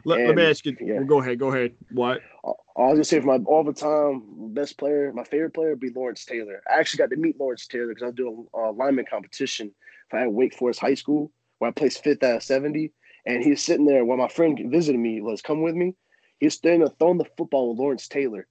Let, 0.05 0.19
let 0.19 0.35
me 0.35 0.43
ask 0.43 0.65
you. 0.65 0.75
yeah. 0.79 1.03
go 1.03 1.21
ahead. 1.21 1.39
Go 1.39 1.51
ahead. 1.51 1.73
What? 1.91 2.21
I 2.45 2.81
was 2.81 2.93
gonna 2.93 3.03
say 3.03 3.19
for 3.19 3.27
my 3.27 3.43
all 3.45 3.63
the 3.63 3.73
time 3.73 4.53
best 4.53 4.77
player, 4.77 5.11
my 5.13 5.23
favorite 5.23 5.53
player 5.53 5.71
would 5.71 5.79
be 5.79 5.89
Lawrence 5.89 6.25
Taylor. 6.25 6.61
I 6.69 6.79
actually 6.79 6.99
got 6.99 7.09
to 7.09 7.15
meet 7.15 7.39
Lawrence 7.39 7.67
Taylor 7.67 7.87
because 7.89 8.03
I 8.03 8.07
was 8.07 8.15
doing 8.15 8.47
a 8.53 8.57
uh, 8.57 8.71
lineman 8.71 9.05
competition 9.09 9.73
at 10.13 10.31
Wake 10.31 10.55
Forest 10.55 10.79
High 10.79 10.93
School 10.93 11.31
where 11.59 11.69
I 11.69 11.71
placed 11.71 12.03
fifth 12.03 12.23
out 12.23 12.37
of 12.37 12.43
seventy, 12.43 12.93
and 13.25 13.43
he's 13.43 13.63
sitting 13.63 13.85
there 13.85 14.05
while 14.05 14.17
my 14.17 14.27
friend 14.27 14.59
visited 14.67 14.99
me 14.99 15.21
was 15.21 15.41
come 15.41 15.61
with 15.61 15.75
me. 15.75 15.95
He's 16.39 16.53
standing 16.53 16.81
there 16.81 16.93
throwing 16.99 17.17
the 17.17 17.25
football 17.37 17.71
with 17.71 17.79
Lawrence 17.79 18.07
Taylor, 18.07 18.47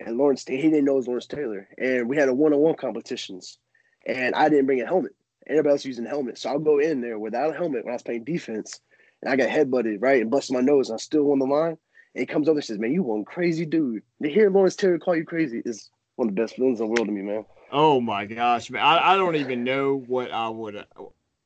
and 0.00 0.16
Lawrence 0.16 0.44
he 0.46 0.56
didn't 0.56 0.84
know 0.84 0.94
it 0.94 0.96
was 0.96 1.06
Lawrence 1.06 1.26
Taylor, 1.26 1.68
and 1.78 2.08
we 2.08 2.16
had 2.16 2.28
a 2.28 2.34
one 2.34 2.52
on 2.52 2.60
one 2.60 2.74
competitions, 2.74 3.58
and 4.06 4.34
I 4.34 4.48
didn't 4.48 4.66
bring 4.66 4.80
a 4.80 4.86
helmet. 4.86 5.14
Everybody 5.46 5.72
else 5.72 5.84
using 5.84 6.06
helmets, 6.06 6.42
so 6.42 6.50
I'll 6.50 6.58
go 6.58 6.78
in 6.78 7.00
there 7.00 7.18
without 7.18 7.50
a 7.50 7.56
helmet 7.56 7.84
when 7.84 7.92
I 7.92 7.96
was 7.96 8.02
playing 8.02 8.24
defense, 8.24 8.80
and 9.22 9.32
I 9.32 9.36
got 9.36 9.48
headbutted 9.48 9.98
right 10.00 10.20
and 10.20 10.30
busted 10.30 10.54
my 10.54 10.60
nose, 10.60 10.88
and 10.88 10.96
I 10.96 10.98
still 10.98 11.24
won 11.24 11.38
the 11.38 11.46
line. 11.46 11.76
And 12.14 12.22
he 12.22 12.26
comes 12.26 12.48
over 12.48 12.58
and 12.58 12.64
says, 12.64 12.78
"Man, 12.78 12.92
you 12.92 13.02
one 13.02 13.24
crazy 13.24 13.66
dude." 13.66 14.02
To 14.22 14.28
hear 14.28 14.50
Lawrence 14.50 14.76
Taylor 14.76 14.98
call 14.98 15.16
you 15.16 15.24
crazy 15.24 15.62
is 15.64 15.90
one 16.16 16.28
of 16.28 16.34
the 16.34 16.42
best 16.42 16.56
feelings 16.56 16.80
in 16.80 16.86
the 16.86 16.92
world 16.92 17.06
to 17.06 17.12
me, 17.12 17.22
man. 17.22 17.44
Oh 17.70 18.00
my 18.00 18.24
gosh, 18.24 18.70
man! 18.70 18.82
I, 18.82 19.12
I 19.12 19.16
don't 19.16 19.36
even 19.36 19.64
know 19.64 20.02
what 20.06 20.32
I 20.32 20.48
would. 20.48 20.84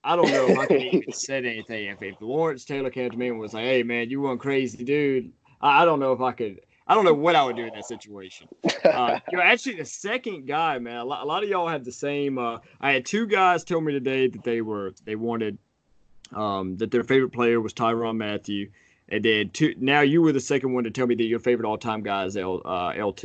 I 0.03 0.17
don't 0.17 0.31
know 0.31 0.47
if 0.49 0.59
I 0.59 0.67
could 0.67 0.83
even 0.83 1.13
said 1.13 1.45
anything. 1.45 1.87
If, 1.87 2.03
if 2.03 2.21
Lawrence 2.21 2.65
Taylor 2.65 2.91
came 2.91 3.11
to 3.11 3.17
me 3.17 3.29
and 3.29 3.39
was 3.39 3.53
like, 3.55 3.65
"Hey, 3.65 3.83
man, 3.83 4.11
you 4.11 4.23
one 4.23 4.39
crazy 4.39 4.85
dude," 4.85 5.33
I, 5.61 5.83
I 5.83 5.85
don't 5.85 6.01
know 6.01 6.13
if 6.13 6.21
I 6.21 6.33
could. 6.33 6.61
I 6.87 6.95
don't 6.95 7.05
know 7.05 7.15
what 7.15 7.35
I 7.35 7.45
would 7.45 7.57
do 7.57 7.65
in 7.65 7.73
that 7.75 7.87
situation. 7.87 8.47
Uh, 8.85 9.19
you're 9.33 9.41
actually 9.41 9.77
the 9.77 9.85
second 9.87 10.47
guy, 10.47 10.79
man. 10.79 10.97
A 10.99 11.05
lot, 11.05 11.23
a 11.23 11.27
lot 11.27 11.43
of 11.43 11.49
y'all 11.49 11.67
had 11.69 11.85
the 11.85 11.93
same. 11.93 12.37
Uh, 12.39 12.59
I 12.81 12.93
had 12.93 13.07
two 13.07 13.27
guys 13.27 13.65
tell 13.65 13.81
me 13.81 13.93
today 13.93 14.29
that 14.29 14.45
they 14.45 14.61
were 14.61 14.93
they 15.05 15.17
wanted 15.17 15.57
um, 16.35 16.77
that 16.77 16.91
their 16.91 17.05
favorite 17.05 17.31
player 17.33 17.61
was 17.61 17.73
Tyrann 17.73 18.17
Mathieu, 18.19 18.69
and 19.09 19.25
then 19.25 19.49
two. 19.51 19.75
Now 19.79 20.01
you 20.03 20.21
were 20.21 20.33
the 20.33 20.41
second 20.41 20.75
one 20.75 20.85
to 20.85 20.91
tell 20.91 21.07
me 21.07 21.15
that 21.15 21.25
your 21.25 21.39
favorite 21.39 21.67
all 21.67 21.79
time 21.79 22.03
guy 22.03 22.25
is 22.27 22.37
L, 22.37 22.61
uh, 22.67 22.93
LT. 23.03 23.25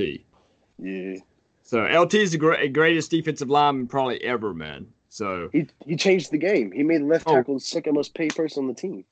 yeah, 0.77 1.15
So 1.63 1.83
LT 1.83 2.13
is 2.15 2.31
the 2.31 2.37
great, 2.37 2.71
greatest 2.71 3.11
defensive 3.11 3.49
lineman 3.49 3.87
probably 3.87 4.23
ever, 4.23 4.53
man. 4.53 4.87
So 5.09 5.49
he 5.51 5.67
he 5.85 5.95
changed 5.97 6.31
the 6.31 6.37
game. 6.37 6.71
He 6.71 6.83
made 6.83 7.01
left 7.01 7.27
Oh. 7.27 7.35
tackle 7.35 7.55
the 7.55 7.59
second 7.59 7.95
most 7.95 8.13
paid 8.13 8.33
person 8.35 8.63
on 8.63 8.67
the 8.69 8.73
team. 8.73 9.03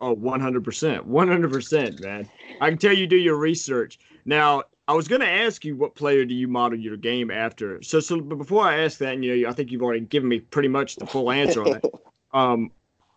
Oh, 0.00 0.14
100%. 0.14 1.06
100%, 1.06 2.00
man. 2.00 2.28
I 2.60 2.68
can 2.68 2.78
tell 2.78 2.92
you 2.92 3.06
do 3.06 3.16
your 3.16 3.36
research. 3.36 3.98
Now, 4.24 4.64
I 4.86 4.92
was 4.92 5.08
going 5.08 5.20
to 5.20 5.30
ask 5.30 5.64
you 5.64 5.76
what 5.76 5.94
player 5.94 6.24
do 6.24 6.34
you 6.34 6.46
model 6.46 6.78
your 6.78 6.96
game 6.96 7.30
after. 7.30 7.82
So, 7.82 8.00
so 8.00 8.20
but 8.20 8.36
before 8.36 8.64
I 8.66 8.82
ask 8.82 8.98
that, 8.98 9.14
and, 9.14 9.24
you 9.24 9.42
know, 9.42 9.48
I 9.48 9.52
think 9.52 9.70
you've 9.70 9.82
already 9.82 10.00
given 10.00 10.28
me 10.28 10.40
pretty 10.40 10.68
much 10.68 10.96
the 10.96 11.06
full 11.06 11.30
answer 11.30 11.62
on 11.62 11.72
that. 11.72 11.84
Um, 12.34 12.72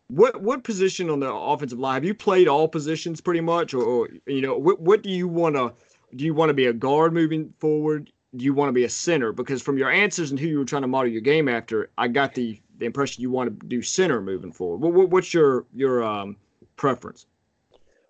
what 0.10 0.42
what 0.42 0.64
position 0.64 1.10
on 1.10 1.20
the 1.20 1.34
offensive 1.34 1.80
line 1.80 1.96
have 1.96 2.06
you 2.06 2.14
played 2.14 2.48
all 2.48 2.68
positions 2.68 3.20
pretty 3.20 3.42
much, 3.42 3.74
or, 3.74 3.84
or 3.84 4.10
you 4.28 4.42
know, 4.42 4.56
what 4.56 4.80
what 4.80 5.02
do 5.02 5.10
you 5.10 5.28
want 5.28 5.56
to 5.56 5.74
do? 6.16 6.24
You 6.24 6.36
want 6.36 6.50
to 6.50 6.54
be 6.54 6.68
a 6.68 6.74
guard 6.74 7.14
moving 7.14 7.54
forward? 7.58 8.12
Do 8.36 8.46
you 8.46 8.54
want 8.54 8.70
to 8.70 8.74
be 8.74 8.84
a 8.84 8.90
center? 8.90 9.32
Because 9.32 9.62
from 9.62 9.78
your 9.78 9.90
answers 9.90 10.30
and 10.30 10.40
who 10.40 10.48
you 10.48 10.60
were 10.60 10.66
trying 10.66 10.84
to 10.84 10.88
model 10.88 11.12
your 11.12 11.22
game 11.22 11.50
after, 11.50 11.90
I 11.98 12.10
got 12.10 12.36
the 12.36 12.62
the 12.78 12.86
impression 12.86 13.22
you 13.22 13.32
want 13.32 13.60
to 13.60 13.68
do 13.68 13.82
center 13.82 14.22
moving 14.22 14.52
forward. 14.52 14.78
What, 14.78 14.94
what 14.94 15.10
what's 15.10 15.34
your 15.34 15.66
your 15.74 16.04
um 16.04 16.38
preference? 16.78 17.26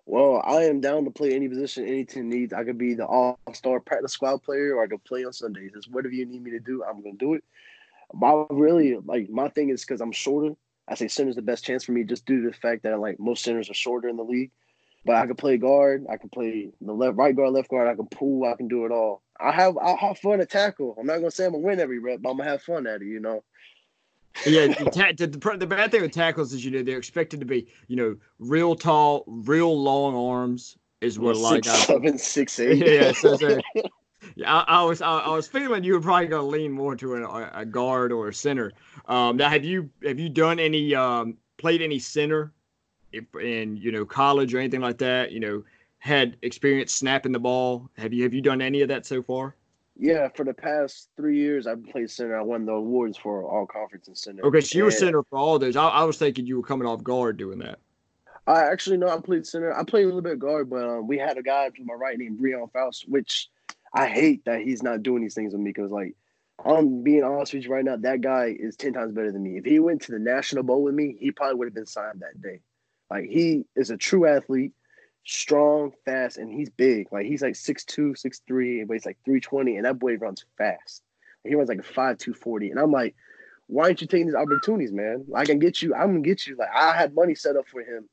Well, 0.06 0.42
I 0.42 0.62
am 0.62 0.80
down 0.80 1.04
to 1.04 1.10
play 1.10 1.34
any 1.34 1.48
position 1.48 1.86
any 1.86 2.04
team 2.04 2.30
needs. 2.30 2.54
I 2.54 2.64
could 2.64 2.78
be 2.78 2.94
the 2.94 3.04
all 3.04 3.38
star 3.52 3.78
practice 3.78 4.12
squad 4.12 4.42
player, 4.42 4.76
or 4.76 4.84
I 4.84 4.86
could 4.86 5.04
play 5.04 5.24
on 5.24 5.34
Sundays. 5.34 5.72
It's 5.74 5.86
whatever 5.86 6.14
you 6.14 6.24
need 6.24 6.42
me 6.42 6.52
to 6.52 6.60
do, 6.60 6.82
I'm 6.82 7.02
gonna 7.02 7.16
do 7.16 7.34
it. 7.34 7.44
But 8.14 8.46
really 8.50 8.96
like 9.04 9.28
my 9.28 9.48
thing 9.50 9.68
is 9.68 9.84
because 9.84 10.00
I'm 10.00 10.12
shorter. 10.12 10.54
I 10.88 10.94
say 10.94 11.08
center's 11.08 11.36
the 11.36 11.42
best 11.42 11.64
chance 11.64 11.84
for 11.84 11.92
me 11.92 12.04
just 12.04 12.24
due 12.24 12.40
to 12.40 12.48
the 12.48 12.56
fact 12.56 12.84
that 12.84 12.98
like 12.98 13.20
most 13.20 13.44
centers 13.44 13.68
are 13.68 13.74
shorter 13.74 14.08
in 14.08 14.16
the 14.16 14.24
league. 14.24 14.50
But 15.04 15.16
I 15.16 15.26
can 15.26 15.36
play 15.36 15.58
guard. 15.58 16.06
I 16.10 16.16
can 16.16 16.30
play 16.30 16.70
the 16.80 16.92
left, 16.92 17.16
right 17.16 17.36
guard, 17.36 17.52
left 17.52 17.68
guard. 17.68 17.88
I 17.88 17.94
can 17.94 18.06
pull. 18.06 18.46
I 18.46 18.56
can 18.56 18.68
do 18.68 18.86
it 18.86 18.92
all. 18.92 19.22
I 19.38 19.52
have 19.52 19.76
I'll 19.76 19.96
have 19.98 20.18
fun 20.18 20.40
at 20.40 20.48
tackle. 20.48 20.96
I'm 20.98 21.06
not 21.06 21.18
gonna 21.18 21.30
say 21.30 21.44
I'm 21.44 21.52
gonna 21.52 21.64
win 21.64 21.80
every 21.80 21.98
rep, 21.98 22.22
but 22.22 22.30
I'm 22.30 22.38
gonna 22.38 22.48
have 22.48 22.62
fun 22.62 22.86
at 22.86 23.02
it. 23.02 23.08
You 23.08 23.20
know. 23.20 23.44
Yeah, 24.46 24.68
the, 24.68 25.26
the, 25.26 25.56
the, 25.56 25.66
bad 25.66 25.90
thing 25.90 26.02
with 26.02 26.12
tackles 26.12 26.52
is 26.52 26.64
you 26.64 26.70
know 26.70 26.82
they're 26.82 26.98
expected 26.98 27.40
to 27.40 27.46
be 27.46 27.66
you 27.88 27.96
know 27.96 28.16
real 28.38 28.74
tall, 28.74 29.24
real 29.26 29.80
long 29.80 30.14
arms 30.14 30.76
is 31.00 31.18
what 31.18 31.36
a 31.36 31.38
lot 31.38 31.56
of 31.56 31.62
guys. 31.64 31.86
seven, 31.86 32.18
six 32.18 32.58
eight. 32.60 32.86
Yeah, 32.86 33.12
so- 33.12 33.36
so- 33.36 33.60
Yeah, 34.34 34.52
I, 34.52 34.80
I 34.80 34.82
was 34.82 35.00
I, 35.00 35.18
I 35.20 35.34
was 35.34 35.46
feeling 35.46 35.84
you 35.84 35.94
were 35.94 36.00
probably 36.00 36.26
going 36.26 36.42
to 36.42 36.48
lean 36.48 36.72
more 36.72 36.96
to 36.96 37.14
a, 37.16 37.50
a 37.54 37.64
guard 37.64 38.12
or 38.12 38.28
a 38.28 38.34
center. 38.34 38.72
Um, 39.06 39.36
now, 39.36 39.48
have 39.48 39.64
you 39.64 39.88
have 40.04 40.18
you 40.18 40.28
done 40.28 40.58
any 40.58 40.94
um, 40.94 41.36
played 41.56 41.80
any 41.82 41.98
center 41.98 42.52
if, 43.12 43.24
in 43.40 43.76
you 43.76 43.92
know 43.92 44.04
college 44.04 44.52
or 44.54 44.58
anything 44.58 44.80
like 44.80 44.98
that? 44.98 45.30
You 45.30 45.40
know, 45.40 45.64
had 45.98 46.36
experience 46.42 46.92
snapping 46.92 47.32
the 47.32 47.38
ball. 47.38 47.88
Have 47.96 48.12
you 48.12 48.24
have 48.24 48.34
you 48.34 48.42
done 48.42 48.60
any 48.60 48.82
of 48.82 48.88
that 48.88 49.06
so 49.06 49.22
far? 49.22 49.54
Yeah, 50.00 50.28
for 50.36 50.44
the 50.44 50.54
past 50.54 51.08
three 51.16 51.38
years, 51.38 51.66
I've 51.66 51.82
played 51.84 52.08
center. 52.08 52.38
I 52.38 52.42
won 52.42 52.64
the 52.64 52.72
awards 52.72 53.18
for 53.18 53.42
all 53.42 53.66
conference 53.66 54.06
and 54.06 54.16
center. 54.16 54.46
Okay, 54.46 54.60
so 54.60 54.78
you 54.78 54.84
were 54.84 54.90
And 54.90 54.98
center 54.98 55.22
for 55.24 55.38
all 55.38 55.58
those. 55.58 55.74
I, 55.74 55.88
I 55.88 56.04
was 56.04 56.16
thinking 56.18 56.46
you 56.46 56.56
were 56.56 56.62
coming 56.62 56.86
off 56.86 57.02
guard 57.02 57.36
doing 57.36 57.58
that. 57.58 57.80
I 58.46 58.64
actually 58.64 58.96
no, 58.96 59.08
I 59.08 59.20
played 59.20 59.44
center. 59.44 59.76
I 59.76 59.82
played 59.82 60.04
a 60.04 60.06
little 60.06 60.22
bit 60.22 60.34
of 60.34 60.38
guard, 60.38 60.70
but 60.70 60.88
um, 60.88 61.08
we 61.08 61.18
had 61.18 61.36
a 61.36 61.42
guy 61.42 61.68
to 61.68 61.84
my 61.84 61.94
right 61.94 62.16
named 62.16 62.38
Breon 62.38 62.72
Faust, 62.72 63.06
which 63.08 63.50
I 63.92 64.06
hate 64.06 64.44
that 64.44 64.60
he's 64.60 64.82
not 64.82 65.02
doing 65.02 65.22
these 65.22 65.34
things 65.34 65.52
with 65.52 65.60
me 65.60 65.70
because, 65.70 65.90
like, 65.90 66.14
I'm 66.64 67.02
being 67.02 67.24
honest 67.24 67.52
with 67.52 67.64
you 67.64 67.70
right 67.70 67.84
now, 67.84 67.96
that 67.96 68.20
guy 68.20 68.56
is 68.58 68.76
ten 68.76 68.92
times 68.92 69.12
better 69.12 69.32
than 69.32 69.42
me. 69.42 69.58
If 69.58 69.64
he 69.64 69.80
went 69.80 70.02
to 70.02 70.12
the 70.12 70.18
National 70.18 70.62
Bowl 70.62 70.82
with 70.82 70.94
me, 70.94 71.16
he 71.18 71.32
probably 71.32 71.56
would 71.56 71.66
have 71.66 71.74
been 71.74 71.86
signed 71.86 72.20
that 72.20 72.40
day. 72.40 72.60
Like, 73.10 73.24
he 73.24 73.64
is 73.74 73.90
a 73.90 73.96
true 73.96 74.26
athlete, 74.26 74.72
strong, 75.24 75.92
fast, 76.04 76.38
and 76.38 76.52
he's 76.52 76.70
big. 76.70 77.08
Like, 77.12 77.26
he's 77.26 77.42
like 77.42 77.54
6'2", 77.54 78.14
6'3", 78.16 78.86
but 78.86 78.94
he's 78.94 79.06
like 79.06 79.18
three 79.24 79.40
twenty, 79.40 79.76
and 79.76 79.84
that 79.84 79.98
boy 79.98 80.16
runs 80.16 80.44
fast. 80.56 81.02
He 81.44 81.54
runs 81.54 81.68
like 81.68 81.78
a 81.78 81.82
five 81.82 82.18
two 82.18 82.34
forty, 82.34 82.70
and 82.70 82.80
I'm 82.80 82.92
like, 82.92 83.14
why 83.68 83.84
aren't 83.84 84.00
you 84.00 84.06
taking 84.06 84.26
these 84.26 84.34
opportunities, 84.34 84.92
man? 84.92 85.24
I 85.34 85.44
can 85.44 85.58
get 85.58 85.82
you. 85.82 85.94
I'm 85.94 86.08
gonna 86.08 86.20
get 86.20 86.46
you. 86.46 86.56
Like, 86.56 86.70
I 86.74 86.96
had 86.96 87.14
money 87.14 87.34
set 87.34 87.56
up 87.56 87.68
for 87.68 87.80
him 87.80 88.08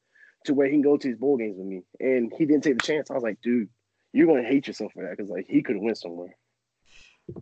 to 0.46 0.54
where 0.54 0.68
he 0.68 0.74
can 0.74 0.82
go 0.82 0.98
to 0.98 1.08
these 1.08 1.18
bowl 1.18 1.38
games 1.38 1.58
with 1.58 1.68
me. 1.68 1.82
And 2.00 2.32
he 2.38 2.46
didn't 2.46 2.64
take 2.64 2.78
the 2.78 2.86
chance. 2.86 3.10
I 3.10 3.14
was 3.14 3.24
like, 3.24 3.42
dude, 3.42 3.70
you're 4.14 4.28
gonna 4.28 4.48
hate 4.48 4.68
yourself 4.68 4.94
for 4.94 5.04
that 5.04 5.18
because 5.18 5.30
like 5.30 5.48
he 5.48 5.62
could 5.62 5.78
went 5.78 5.98
somewhere. 5.98 6.36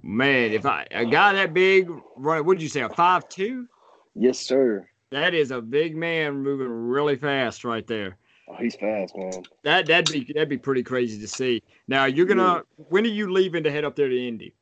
Man, 0.01 0.51
if 0.53 0.65
I 0.65 0.87
a 0.91 1.05
guy 1.05 1.33
that 1.33 1.53
big, 1.53 1.89
right? 2.15 2.41
What 2.41 2.57
did 2.57 2.63
you 2.63 2.69
say? 2.69 2.81
A 2.81 2.89
five 2.89 3.27
two? 3.29 3.67
Yes, 4.15 4.39
sir. 4.39 4.87
That 5.11 5.33
is 5.33 5.51
a 5.51 5.61
big 5.61 5.95
man 5.95 6.41
moving 6.41 6.69
really 6.69 7.15
fast 7.15 7.63
right 7.63 7.85
there. 7.85 8.17
Oh, 8.47 8.55
he's 8.59 8.75
fast, 8.75 9.15
man. 9.15 9.43
That 9.63 9.87
that'd 9.87 10.11
be 10.11 10.31
that'd 10.33 10.49
be 10.49 10.57
pretty 10.57 10.83
crazy 10.83 11.19
to 11.19 11.27
see. 11.27 11.63
Now 11.87 12.05
you're 12.05 12.25
gonna 12.25 12.63
when 12.75 13.05
are 13.05 13.09
you 13.09 13.31
leaving 13.31 13.63
to 13.63 13.71
head 13.71 13.85
up 13.85 13.95
there 13.95 14.09
to 14.09 14.27
Indy? 14.27 14.53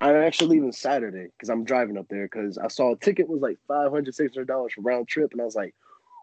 I'm 0.00 0.16
actually 0.16 0.56
leaving 0.56 0.72
Saturday 0.72 1.28
because 1.36 1.48
I'm 1.48 1.64
driving 1.64 1.96
up 1.96 2.08
there 2.08 2.24
because 2.24 2.58
I 2.58 2.68
saw 2.68 2.92
a 2.92 2.96
ticket 2.96 3.28
was 3.28 3.40
like 3.40 3.58
500 3.68 4.14
600 4.14 4.46
dollars 4.46 4.72
for 4.74 4.82
round 4.82 5.08
trip, 5.08 5.32
and 5.32 5.40
I 5.40 5.44
was 5.44 5.54
like, 5.54 5.74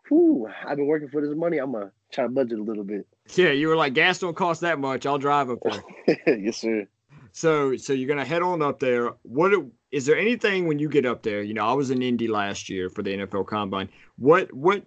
"Whew, 0.10 0.48
I've 0.68 0.78
been 0.78 0.88
working 0.88 1.08
for 1.08 1.22
this 1.22 1.36
money. 1.36 1.58
I'm 1.58 1.72
gonna 1.72 1.92
try 2.12 2.26
to 2.26 2.30
budget 2.30 2.60
a 2.60 2.64
little 2.64 2.84
bit." 2.84 3.08
Yeah, 3.36 3.52
you 3.52 3.70
were 3.70 3.76
like 3.76 3.94
gas 3.94 4.20
don't 4.20 4.36
cost 4.36 4.62
that 4.62 4.80
much. 4.80 5.06
I'll 5.06 5.18
drive 5.18 5.50
up 5.50 5.60
there. 5.64 6.18
yes, 6.40 6.58
sir. 6.58 6.88
So 7.32 7.76
so 7.78 7.94
you're 7.94 8.10
gonna 8.10 8.26
head 8.26 8.42
on 8.42 8.62
up 8.62 8.80
there. 8.80 9.14
What 9.24 9.54
is 9.92 10.06
there 10.06 10.18
anything 10.18 10.68
when 10.68 10.78
you 10.78 10.90
get 10.90 11.06
up 11.06 11.24
there? 11.24 11.42
You 11.42 11.54
know, 11.54 11.66
I 11.66 11.74
was 11.74 11.90
in 11.90 12.02
Indy 12.02 12.28
last 12.28 12.70
year 12.70 12.90
for 12.90 13.02
the 13.02 13.16
NFL 13.16 13.48
Combine. 13.48 13.90
What 14.18 14.54
what 14.54 14.84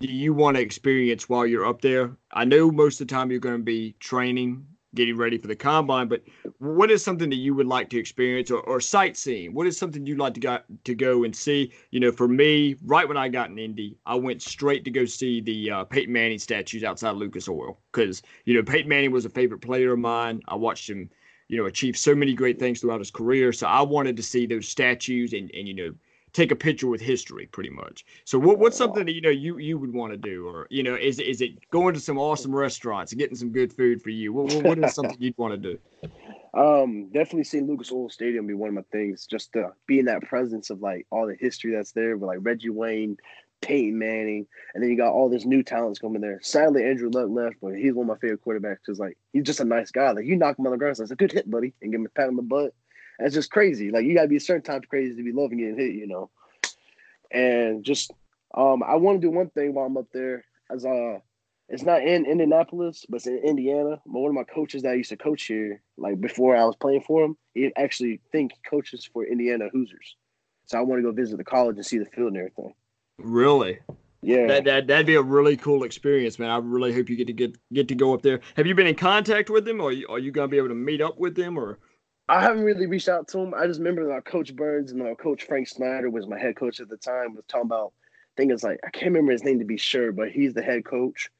you 0.00 0.34
want 0.34 0.56
to 0.56 0.62
experience 0.62 1.28
while 1.28 1.46
you're 1.46 1.66
up 1.66 1.80
there? 1.80 2.16
I 2.32 2.44
know 2.44 2.70
most 2.70 3.00
of 3.00 3.08
the 3.08 3.14
time 3.14 3.30
you're 3.30 3.40
going 3.40 3.56
to 3.56 3.62
be 3.62 3.96
training, 3.98 4.66
getting 4.94 5.16
ready 5.16 5.38
for 5.38 5.46
the 5.46 5.56
combine, 5.56 6.08
but 6.08 6.22
what 6.58 6.90
is 6.90 7.02
something 7.02 7.30
that 7.30 7.36
you 7.36 7.54
would 7.54 7.66
like 7.66 7.88
to 7.90 7.98
experience 7.98 8.50
or, 8.50 8.60
or 8.60 8.80
sightseeing? 8.80 9.54
What 9.54 9.66
is 9.66 9.78
something 9.78 10.04
you'd 10.06 10.18
like 10.18 10.34
to 10.34 10.40
go 10.40 10.58
to 10.84 10.94
go 10.94 11.24
and 11.24 11.34
see? 11.34 11.72
You 11.90 12.00
know, 12.00 12.12
for 12.12 12.28
me, 12.28 12.76
right 12.84 13.08
when 13.08 13.16
I 13.16 13.28
got 13.28 13.50
in 13.50 13.58
Indy, 13.58 13.96
I 14.04 14.16
went 14.16 14.42
straight 14.42 14.84
to 14.84 14.90
go 14.90 15.06
see 15.06 15.40
the 15.40 15.70
uh, 15.70 15.84
Peyton 15.84 16.12
Manning 16.12 16.38
statues 16.38 16.84
outside 16.84 17.16
Lucas 17.16 17.48
Oil 17.48 17.78
because 17.92 18.22
you 18.44 18.54
know 18.54 18.62
Peyton 18.62 18.88
Manning 18.88 19.12
was 19.12 19.24
a 19.24 19.30
favorite 19.30 19.60
player 19.60 19.92
of 19.92 19.98
mine. 19.98 20.42
I 20.48 20.56
watched 20.56 20.90
him, 20.90 21.08
you 21.48 21.56
know, 21.56 21.66
achieve 21.66 21.96
so 21.96 22.14
many 22.14 22.34
great 22.34 22.58
things 22.58 22.80
throughout 22.80 23.00
his 23.00 23.10
career. 23.10 23.52
So 23.52 23.66
I 23.66 23.80
wanted 23.80 24.16
to 24.18 24.22
see 24.22 24.44
those 24.46 24.68
statues 24.68 25.32
and 25.32 25.50
and 25.54 25.66
you 25.66 25.74
know 25.74 25.94
take 26.36 26.50
a 26.50 26.56
picture 26.56 26.86
with 26.86 27.00
history 27.00 27.46
pretty 27.46 27.70
much. 27.70 28.04
So 28.24 28.38
what 28.38 28.58
what's 28.58 28.76
something 28.76 29.06
that 29.06 29.12
you 29.12 29.22
know 29.22 29.30
you 29.30 29.58
you 29.58 29.78
would 29.78 29.92
want 29.92 30.12
to 30.12 30.18
do 30.18 30.46
or 30.46 30.66
you 30.70 30.82
know 30.82 30.94
is 30.94 31.18
is 31.18 31.40
it 31.40 31.68
going 31.70 31.94
to 31.94 32.00
some 32.00 32.18
awesome 32.18 32.54
restaurants 32.54 33.12
and 33.12 33.18
getting 33.18 33.36
some 33.36 33.50
good 33.50 33.72
food 33.72 34.02
for 34.02 34.10
you? 34.10 34.32
What 34.32 34.52
what, 34.52 34.64
what 34.64 34.78
is 34.78 34.94
something 34.94 35.16
you'd 35.18 35.38
want 35.38 35.60
to 35.60 35.72
do? 35.72 35.78
Um, 36.54 37.10
definitely 37.12 37.44
seeing 37.44 37.66
Lucas 37.66 37.92
Oil 37.92 38.08
Stadium 38.08 38.46
be 38.46 38.54
one 38.54 38.70
of 38.70 38.74
my 38.74 38.84
things. 38.90 39.26
Just 39.26 39.52
to 39.52 39.72
be 39.86 39.98
in 39.98 40.06
that 40.06 40.22
presence 40.22 40.70
of 40.70 40.80
like 40.80 41.06
all 41.10 41.26
the 41.26 41.36
history 41.38 41.74
that's 41.74 41.92
there 41.92 42.16
with 42.16 42.26
like 42.26 42.38
Reggie 42.40 42.70
Wayne, 42.70 43.18
Peyton 43.60 43.98
Manning, 43.98 44.46
and 44.72 44.82
then 44.82 44.88
you 44.88 44.96
got 44.96 45.12
all 45.12 45.28
this 45.28 45.44
new 45.44 45.62
talents 45.62 45.98
coming 45.98 46.22
there. 46.22 46.40
Sadly, 46.42 46.82
Andrew 46.82 47.10
Luck 47.10 47.28
left, 47.28 47.56
but 47.60 47.74
he's 47.74 47.92
one 47.92 48.08
of 48.08 48.16
my 48.16 48.18
favorite 48.18 48.42
quarterbacks 48.42 48.78
because 48.86 48.98
like 48.98 49.18
he's 49.34 49.44
just 49.44 49.60
a 49.60 49.66
nice 49.66 49.90
guy. 49.90 50.12
Like 50.12 50.24
you 50.24 50.34
knock 50.34 50.58
him 50.58 50.64
on 50.64 50.72
the 50.72 50.78
ground, 50.78 50.96
so 50.96 51.02
it's 51.02 51.12
a 51.12 51.16
good 51.16 51.32
hit, 51.32 51.50
buddy, 51.50 51.74
and 51.82 51.92
give 51.92 52.00
him 52.00 52.06
a 52.06 52.08
pat 52.08 52.28
on 52.28 52.36
the 52.36 52.42
butt. 52.42 52.72
It's 53.18 53.34
just 53.34 53.50
crazy. 53.50 53.90
Like 53.90 54.04
you 54.04 54.14
gotta 54.14 54.28
be 54.28 54.36
a 54.36 54.40
certain 54.40 54.62
type 54.62 54.82
of 54.82 54.88
crazy 54.88 55.16
to 55.16 55.22
be 55.22 55.32
loving 55.32 55.58
getting 55.58 55.78
hit, 55.78 55.94
you 55.94 56.06
know. 56.06 56.30
And 57.30 57.84
just 57.84 58.12
um, 58.54 58.82
I 58.82 58.96
want 58.96 59.20
to 59.20 59.26
do 59.26 59.30
one 59.30 59.50
thing 59.50 59.74
while 59.74 59.86
I'm 59.86 59.96
up 59.96 60.06
there. 60.12 60.44
As 60.70 60.84
uh, 60.84 61.18
It's 61.68 61.82
not 61.82 62.02
in 62.02 62.26
Indianapolis, 62.26 63.04
but 63.08 63.16
it's 63.16 63.26
in 63.26 63.38
Indiana. 63.38 64.00
But 64.06 64.20
one 64.20 64.30
of 64.30 64.34
my 64.34 64.44
coaches 64.44 64.82
that 64.82 64.90
I 64.90 64.94
used 64.94 65.10
to 65.10 65.16
coach 65.16 65.44
here, 65.44 65.82
like 65.96 66.20
before 66.20 66.56
I 66.56 66.64
was 66.64 66.76
playing 66.76 67.02
for 67.02 67.24
him, 67.24 67.36
he 67.54 67.72
actually 67.76 68.20
think 68.32 68.52
he 68.52 68.58
coaches 68.68 69.08
for 69.12 69.24
Indiana 69.24 69.68
Hoosiers. 69.72 70.16
So 70.66 70.78
I 70.78 70.82
want 70.82 70.98
to 70.98 71.02
go 71.02 71.12
visit 71.12 71.36
the 71.36 71.44
college 71.44 71.76
and 71.76 71.86
see 71.86 71.98
the 71.98 72.06
field 72.06 72.28
and 72.28 72.36
everything. 72.36 72.74
Really? 73.18 73.78
Yeah. 74.22 74.46
That, 74.46 74.64
that 74.64 74.86
that'd 74.86 75.06
be 75.06 75.14
a 75.14 75.22
really 75.22 75.56
cool 75.56 75.84
experience, 75.84 76.38
man. 76.38 76.50
I 76.50 76.58
really 76.58 76.92
hope 76.92 77.08
you 77.08 77.16
get 77.16 77.28
to 77.28 77.32
get 77.32 77.56
get 77.72 77.88
to 77.88 77.94
go 77.94 78.14
up 78.14 78.22
there. 78.22 78.40
Have 78.56 78.66
you 78.66 78.74
been 78.74 78.86
in 78.86 78.96
contact 78.96 79.50
with 79.50 79.64
them, 79.64 79.80
or 79.80 79.88
are 79.88 79.92
you, 79.92 80.06
are 80.08 80.18
you 80.18 80.30
gonna 80.30 80.48
be 80.48 80.58
able 80.58 80.68
to 80.68 80.74
meet 80.74 81.00
up 81.00 81.18
with 81.18 81.34
them, 81.34 81.58
or? 81.58 81.78
I 82.28 82.42
haven't 82.42 82.64
really 82.64 82.86
reached 82.86 83.08
out 83.08 83.28
to 83.28 83.38
him. 83.38 83.54
I 83.54 83.66
just 83.66 83.78
remember 83.78 84.08
that 84.08 84.24
Coach 84.24 84.54
Burns 84.54 84.90
and 84.90 85.00
uh, 85.02 85.14
Coach 85.14 85.44
Frank 85.44 85.68
Snyder 85.68 86.10
was 86.10 86.26
my 86.26 86.38
head 86.38 86.56
coach 86.56 86.80
at 86.80 86.88
the 86.88 86.96
time. 86.96 87.34
Was 87.34 87.44
talking 87.46 87.66
about 87.66 87.92
things 88.36 88.64
like 88.64 88.80
I 88.84 88.90
can't 88.90 89.06
remember 89.06 89.32
his 89.32 89.44
name 89.44 89.60
to 89.60 89.64
be 89.64 89.76
sure, 89.76 90.10
but 90.10 90.30
he's 90.30 90.52
the 90.52 90.62
head 90.62 90.84
coach, 90.84 91.30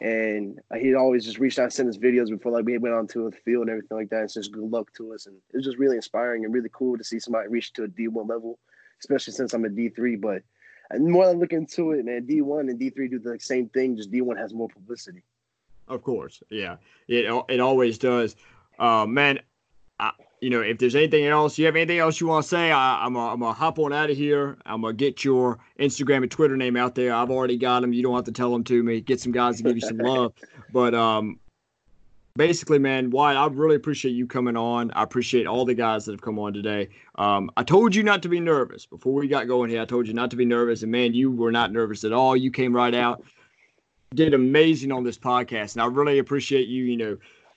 and 0.00 0.60
he'd 0.78 0.94
always 0.94 1.24
just 1.24 1.38
reached 1.38 1.58
out, 1.58 1.72
sent 1.72 1.88
us 1.88 1.96
videos 1.96 2.28
before 2.28 2.52
like 2.52 2.66
we 2.66 2.76
went 2.76 2.94
on 2.94 3.06
to 3.08 3.30
the 3.30 3.36
field 3.36 3.62
and 3.62 3.70
everything 3.70 3.96
like 3.96 4.10
that. 4.10 4.20
And 4.20 4.30
says 4.30 4.48
good 4.48 4.70
luck 4.70 4.92
to 4.94 5.14
us, 5.14 5.26
and 5.26 5.36
it 5.52 5.56
was 5.56 5.64
just 5.64 5.78
really 5.78 5.96
inspiring 5.96 6.44
and 6.44 6.52
really 6.52 6.70
cool 6.72 6.98
to 6.98 7.04
see 7.04 7.18
somebody 7.18 7.48
reach 7.48 7.72
to 7.74 7.84
a 7.84 7.88
D 7.88 8.08
one 8.08 8.26
level, 8.26 8.58
especially 9.00 9.32
since 9.32 9.54
I'm 9.54 9.64
a 9.64 9.70
D 9.70 9.88
three. 9.88 10.16
But 10.16 10.42
and 10.90 11.10
more 11.10 11.24
I 11.24 11.32
look 11.32 11.54
into 11.54 11.92
it, 11.92 12.04
man, 12.04 12.26
D 12.26 12.42
one 12.42 12.68
and 12.68 12.78
D 12.78 12.90
three 12.90 13.08
do 13.08 13.18
the 13.18 13.38
same 13.40 13.70
thing. 13.70 13.96
Just 13.96 14.10
D 14.10 14.20
one 14.20 14.36
has 14.36 14.52
more 14.52 14.68
publicity. 14.68 15.22
Of 15.88 16.02
course, 16.02 16.42
yeah, 16.50 16.76
it 17.08 17.44
it 17.48 17.60
always 17.60 17.96
does. 17.96 18.36
Uh, 18.78 19.06
man, 19.06 19.40
I, 20.00 20.12
you 20.40 20.50
know, 20.50 20.60
if 20.60 20.78
there's 20.78 20.94
anything 20.94 21.26
else, 21.26 21.58
you 21.58 21.66
have 21.66 21.76
anything 21.76 21.98
else 21.98 22.20
you 22.20 22.26
want 22.28 22.44
to 22.44 22.48
say, 22.48 22.70
I, 22.70 23.04
am 23.04 23.16
I'm 23.16 23.40
gonna 23.40 23.52
hop 23.52 23.78
on 23.78 23.92
out 23.92 24.10
of 24.10 24.16
here. 24.16 24.56
I'm 24.66 24.82
gonna 24.82 24.94
get 24.94 25.24
your 25.24 25.58
Instagram 25.80 26.18
and 26.18 26.30
Twitter 26.30 26.56
name 26.56 26.76
out 26.76 26.94
there. 26.94 27.12
I've 27.12 27.30
already 27.30 27.56
got 27.56 27.80
them. 27.80 27.92
You 27.92 28.02
don't 28.02 28.14
have 28.14 28.24
to 28.24 28.32
tell 28.32 28.52
them 28.52 28.64
to 28.64 28.82
me. 28.82 29.00
Get 29.00 29.20
some 29.20 29.32
guys 29.32 29.56
to 29.56 29.62
give 29.64 29.74
you 29.74 29.80
some 29.80 29.98
love. 29.98 30.32
But 30.72 30.94
um, 30.94 31.40
basically, 32.36 32.78
man, 32.78 33.10
Wyatt, 33.10 33.36
I 33.36 33.46
really 33.52 33.76
appreciate 33.76 34.12
you 34.12 34.26
coming 34.26 34.56
on. 34.56 34.92
I 34.92 35.02
appreciate 35.02 35.46
all 35.46 35.64
the 35.64 35.74
guys 35.74 36.04
that 36.04 36.12
have 36.12 36.22
come 36.22 36.38
on 36.38 36.52
today. 36.52 36.88
Um, 37.16 37.50
I 37.56 37.64
told 37.64 37.94
you 37.94 38.04
not 38.04 38.22
to 38.22 38.28
be 38.28 38.38
nervous 38.38 38.86
before 38.86 39.14
we 39.14 39.26
got 39.26 39.48
going 39.48 39.70
here. 39.70 39.82
I 39.82 39.86
told 39.86 40.06
you 40.06 40.14
not 40.14 40.30
to 40.30 40.36
be 40.36 40.44
nervous, 40.44 40.82
and 40.82 40.92
man, 40.92 41.14
you 41.14 41.32
were 41.32 41.52
not 41.52 41.72
nervous 41.72 42.04
at 42.04 42.12
all. 42.12 42.36
You 42.36 42.52
came 42.52 42.74
right 42.74 42.94
out, 42.94 43.24
did 44.14 44.34
amazing 44.34 44.92
on 44.92 45.02
this 45.02 45.18
podcast, 45.18 45.74
and 45.74 45.82
I 45.82 45.86
really 45.86 46.18
appreciate 46.18 46.68
you. 46.68 46.84
You 46.84 46.96
know. 46.96 47.16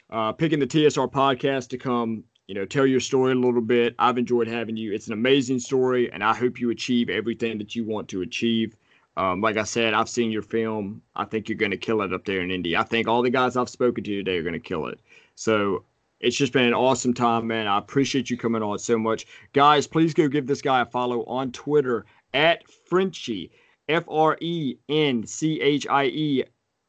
Uh, 0.09 0.33
picking 0.33 0.59
the 0.59 0.67
TSR 0.67 1.09
podcast 1.09 1.69
to 1.69 1.77
come 1.77 2.25
you 2.51 2.55
know, 2.55 2.65
tell 2.65 2.85
your 2.85 2.99
story 2.99 3.31
a 3.31 3.35
little 3.35 3.61
bit. 3.61 3.95
I've 3.97 4.17
enjoyed 4.17 4.49
having 4.49 4.75
you. 4.75 4.91
It's 4.91 5.07
an 5.07 5.13
amazing 5.13 5.59
story, 5.59 6.11
and 6.11 6.21
I 6.21 6.33
hope 6.33 6.59
you 6.59 6.69
achieve 6.69 7.09
everything 7.09 7.57
that 7.59 7.77
you 7.77 7.85
want 7.85 8.09
to 8.09 8.23
achieve. 8.23 8.75
Um, 9.15 9.39
like 9.39 9.55
I 9.55 9.63
said, 9.63 9.93
I've 9.93 10.09
seen 10.09 10.31
your 10.31 10.41
film. 10.41 11.01
I 11.15 11.23
think 11.23 11.47
you're 11.47 11.57
going 11.57 11.71
to 11.71 11.77
kill 11.77 12.01
it 12.01 12.11
up 12.11 12.25
there 12.25 12.41
in 12.41 12.51
Indy. 12.51 12.75
I 12.75 12.83
think 12.83 13.07
all 13.07 13.21
the 13.21 13.29
guys 13.29 13.55
I've 13.55 13.69
spoken 13.69 14.03
to 14.03 14.17
today 14.17 14.37
are 14.37 14.43
going 14.43 14.51
to 14.51 14.59
kill 14.59 14.87
it. 14.87 14.99
So 15.35 15.85
it's 16.19 16.35
just 16.35 16.51
been 16.51 16.65
an 16.65 16.73
awesome 16.73 17.13
time, 17.13 17.47
man. 17.47 17.67
I 17.67 17.77
appreciate 17.77 18.29
you 18.29 18.35
coming 18.35 18.61
on 18.61 18.79
so 18.79 18.97
much. 18.97 19.27
Guys, 19.53 19.87
please 19.87 20.13
go 20.13 20.27
give 20.27 20.45
this 20.45 20.61
guy 20.61 20.81
a 20.81 20.85
follow 20.85 21.23
on 21.27 21.53
Twitter 21.53 22.05
at 22.33 22.69
Frenchie, 22.69 23.49
F 23.87 24.03
R 24.09 24.37
E 24.41 24.75
N 24.89 25.25
C 25.25 25.61
H 25.61 25.87
I 25.89 26.07
E, 26.07 26.43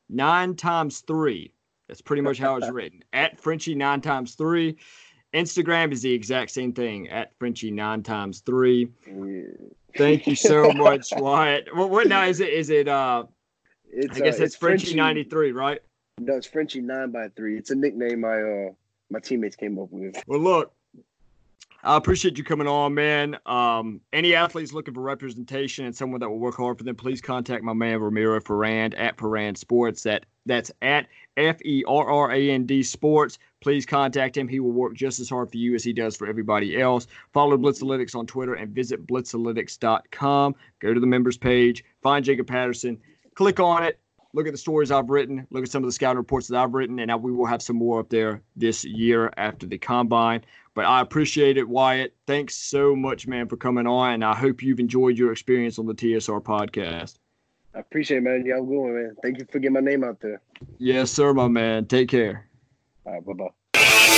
nine 0.08 0.56
times 0.56 1.04
three. 1.06 1.52
That's 1.86 2.00
pretty 2.00 2.22
much 2.22 2.38
how 2.38 2.56
it's 2.56 2.68
written. 2.72 3.04
At 3.12 3.38
Frenchie, 3.38 3.76
nine 3.76 4.00
times 4.00 4.34
three. 4.34 4.76
Instagram 5.34 5.92
is 5.92 6.02
the 6.02 6.12
exact 6.12 6.50
same 6.50 6.72
thing 6.72 7.08
at 7.08 7.32
Frenchie 7.38 7.70
nine 7.70 8.02
times 8.02 8.40
three. 8.40 8.88
Yeah. 9.06 9.42
Thank 9.96 10.26
you 10.26 10.36
so 10.36 10.72
much, 10.74 11.08
Wyatt. 11.16 11.74
What, 11.74 11.90
what 11.90 12.06
now 12.06 12.24
is 12.24 12.40
it? 12.40 12.50
Is 12.50 12.70
it? 12.70 12.88
uh 12.88 13.24
it's, 13.94 14.16
I 14.16 14.20
guess 14.20 14.40
uh, 14.40 14.44
it's, 14.44 14.56
Frenchie 14.56 14.94
ninety 14.94 15.24
three, 15.24 15.52
right? 15.52 15.80
No, 16.18 16.36
it's 16.36 16.46
Frenchie 16.46 16.80
nine 16.80 17.10
by 17.10 17.28
three. 17.36 17.58
It's 17.58 17.70
a 17.70 17.74
nickname 17.74 18.20
my 18.20 18.40
uh 18.40 18.70
my 19.10 19.20
teammates 19.20 19.56
came 19.56 19.78
up 19.78 19.88
with. 19.90 20.16
Well, 20.26 20.40
look, 20.40 20.72
I 21.84 21.96
appreciate 21.96 22.38
you 22.38 22.44
coming 22.44 22.68
on, 22.68 22.94
man. 22.94 23.36
Um, 23.44 24.00
any 24.12 24.34
athletes 24.34 24.72
looking 24.72 24.94
for 24.94 25.00
representation 25.00 25.84
and 25.84 25.94
someone 25.94 26.20
that 26.20 26.28
will 26.28 26.38
work 26.38 26.56
hard 26.56 26.78
for 26.78 26.84
them, 26.84 26.94
please 26.94 27.20
contact 27.20 27.64
my 27.64 27.72
man 27.72 28.00
Ramiro 28.00 28.40
Ferrand 28.40 28.94
at 28.94 29.18
Ferrand 29.18 29.58
Sports. 29.58 30.02
That 30.04 30.24
that's 30.46 30.70
at 30.80 31.06
F 31.36 31.60
E 31.64 31.84
R 31.86 32.06
R 32.06 32.32
A 32.32 32.50
N 32.50 32.66
D 32.66 32.82
Sports. 32.82 33.38
Please 33.60 33.86
contact 33.86 34.36
him. 34.36 34.48
He 34.48 34.60
will 34.60 34.72
work 34.72 34.94
just 34.94 35.20
as 35.20 35.28
hard 35.28 35.50
for 35.50 35.56
you 35.56 35.74
as 35.74 35.84
he 35.84 35.92
does 35.92 36.16
for 36.16 36.26
everybody 36.26 36.80
else. 36.80 37.06
Follow 37.32 37.56
Blitzalytics 37.56 38.14
on 38.14 38.26
Twitter 38.26 38.54
and 38.54 38.74
visit 38.74 39.06
blitzalytics.com. 39.06 40.54
Go 40.80 40.94
to 40.94 41.00
the 41.00 41.06
members 41.06 41.38
page, 41.38 41.84
find 42.02 42.24
Jacob 42.24 42.46
Patterson, 42.46 42.98
click 43.34 43.60
on 43.60 43.84
it, 43.84 43.98
look 44.34 44.46
at 44.46 44.52
the 44.52 44.58
stories 44.58 44.90
I've 44.90 45.10
written, 45.10 45.46
look 45.50 45.62
at 45.62 45.70
some 45.70 45.82
of 45.82 45.88
the 45.88 45.92
scouting 45.92 46.18
reports 46.18 46.48
that 46.48 46.58
I've 46.58 46.74
written, 46.74 46.98
and 46.98 47.22
we 47.22 47.32
will 47.32 47.46
have 47.46 47.62
some 47.62 47.76
more 47.76 48.00
up 48.00 48.08
there 48.08 48.42
this 48.56 48.84
year 48.84 49.32
after 49.36 49.66
the 49.66 49.78
combine. 49.78 50.42
But 50.74 50.86
I 50.86 51.00
appreciate 51.00 51.58
it, 51.58 51.68
Wyatt. 51.68 52.16
Thanks 52.26 52.54
so 52.54 52.96
much, 52.96 53.26
man, 53.26 53.46
for 53.46 53.56
coming 53.56 53.86
on. 53.86 54.14
And 54.14 54.24
I 54.24 54.34
hope 54.34 54.62
you've 54.62 54.80
enjoyed 54.80 55.18
your 55.18 55.32
experience 55.32 55.78
on 55.78 55.86
the 55.86 55.94
TSR 55.94 56.42
podcast. 56.42 57.18
I 57.74 57.80
appreciate 57.80 58.18
it, 58.18 58.22
man. 58.22 58.44
Y'all 58.44 58.64
going, 58.64 58.94
man. 58.94 59.16
Thank 59.22 59.38
you 59.38 59.46
for 59.50 59.58
getting 59.58 59.74
my 59.74 59.80
name 59.80 60.04
out 60.04 60.20
there. 60.20 60.40
Yes, 60.78 61.10
sir, 61.10 61.32
my 61.32 61.48
man. 61.48 61.86
Take 61.86 62.10
care. 62.10 62.48
All 63.06 63.12
right, 63.14 63.24
bye 63.24 63.32
bye. 63.32 63.48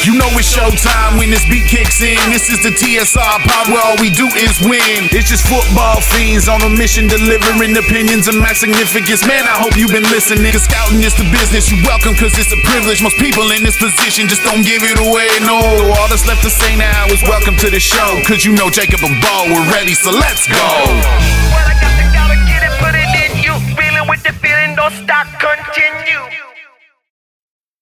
You 0.05 0.13
know 0.21 0.29
it's 0.37 0.53
showtime 0.53 1.17
when 1.17 1.33
this 1.33 1.49
beat 1.49 1.65
kicks 1.65 2.05
in. 2.05 2.21
This 2.29 2.53
is 2.53 2.61
the 2.61 2.77
TSR 2.77 3.41
pod 3.49 3.73
where 3.73 3.81
all 3.81 3.97
we 3.97 4.13
do 4.13 4.29
is 4.37 4.53
win. 4.61 5.09
It's 5.09 5.33
just 5.33 5.49
football 5.49 5.97
fiends 6.13 6.45
on 6.45 6.61
a 6.61 6.69
mission 6.69 7.09
delivering 7.09 7.73
opinions 7.73 8.29
of 8.29 8.37
max 8.37 8.61
significance. 8.61 9.25
Man, 9.25 9.49
I 9.49 9.57
hope 9.57 9.81
you've 9.81 9.97
been 9.97 10.05
listening. 10.13 10.53
Cause 10.53 10.69
scouting 10.69 11.01
is 11.01 11.17
the 11.17 11.25
business. 11.33 11.73
You 11.73 11.81
welcome 11.89 12.13
cause 12.21 12.37
it's 12.37 12.53
a 12.53 12.61
privilege. 12.69 13.01
Most 13.01 13.17
people 13.17 13.49
in 13.57 13.65
this 13.65 13.81
position 13.81 14.29
just 14.29 14.45
don't 14.45 14.61
give 14.61 14.85
it 14.85 15.01
away. 15.01 15.31
No, 15.49 15.57
all 15.97 16.09
that's 16.13 16.29
left 16.29 16.45
to 16.45 16.53
say 16.53 16.77
now 16.77 17.09
is 17.09 17.25
welcome 17.25 17.57
to 17.65 17.73
the 17.73 17.81
show. 17.81 18.21
Cause 18.29 18.45
you 18.45 18.53
know 18.53 18.69
Jacob 18.69 19.01
and 19.01 19.17
Ball, 19.25 19.57
we're 19.57 19.65
ready, 19.73 19.97
so 19.97 20.13
let's 20.13 20.45
go 20.45 20.69
with 24.09 24.23
the 24.23 24.33
feeling, 24.33 24.77
don't 24.77 24.93
stop, 24.93 25.27
continue. 25.39 26.54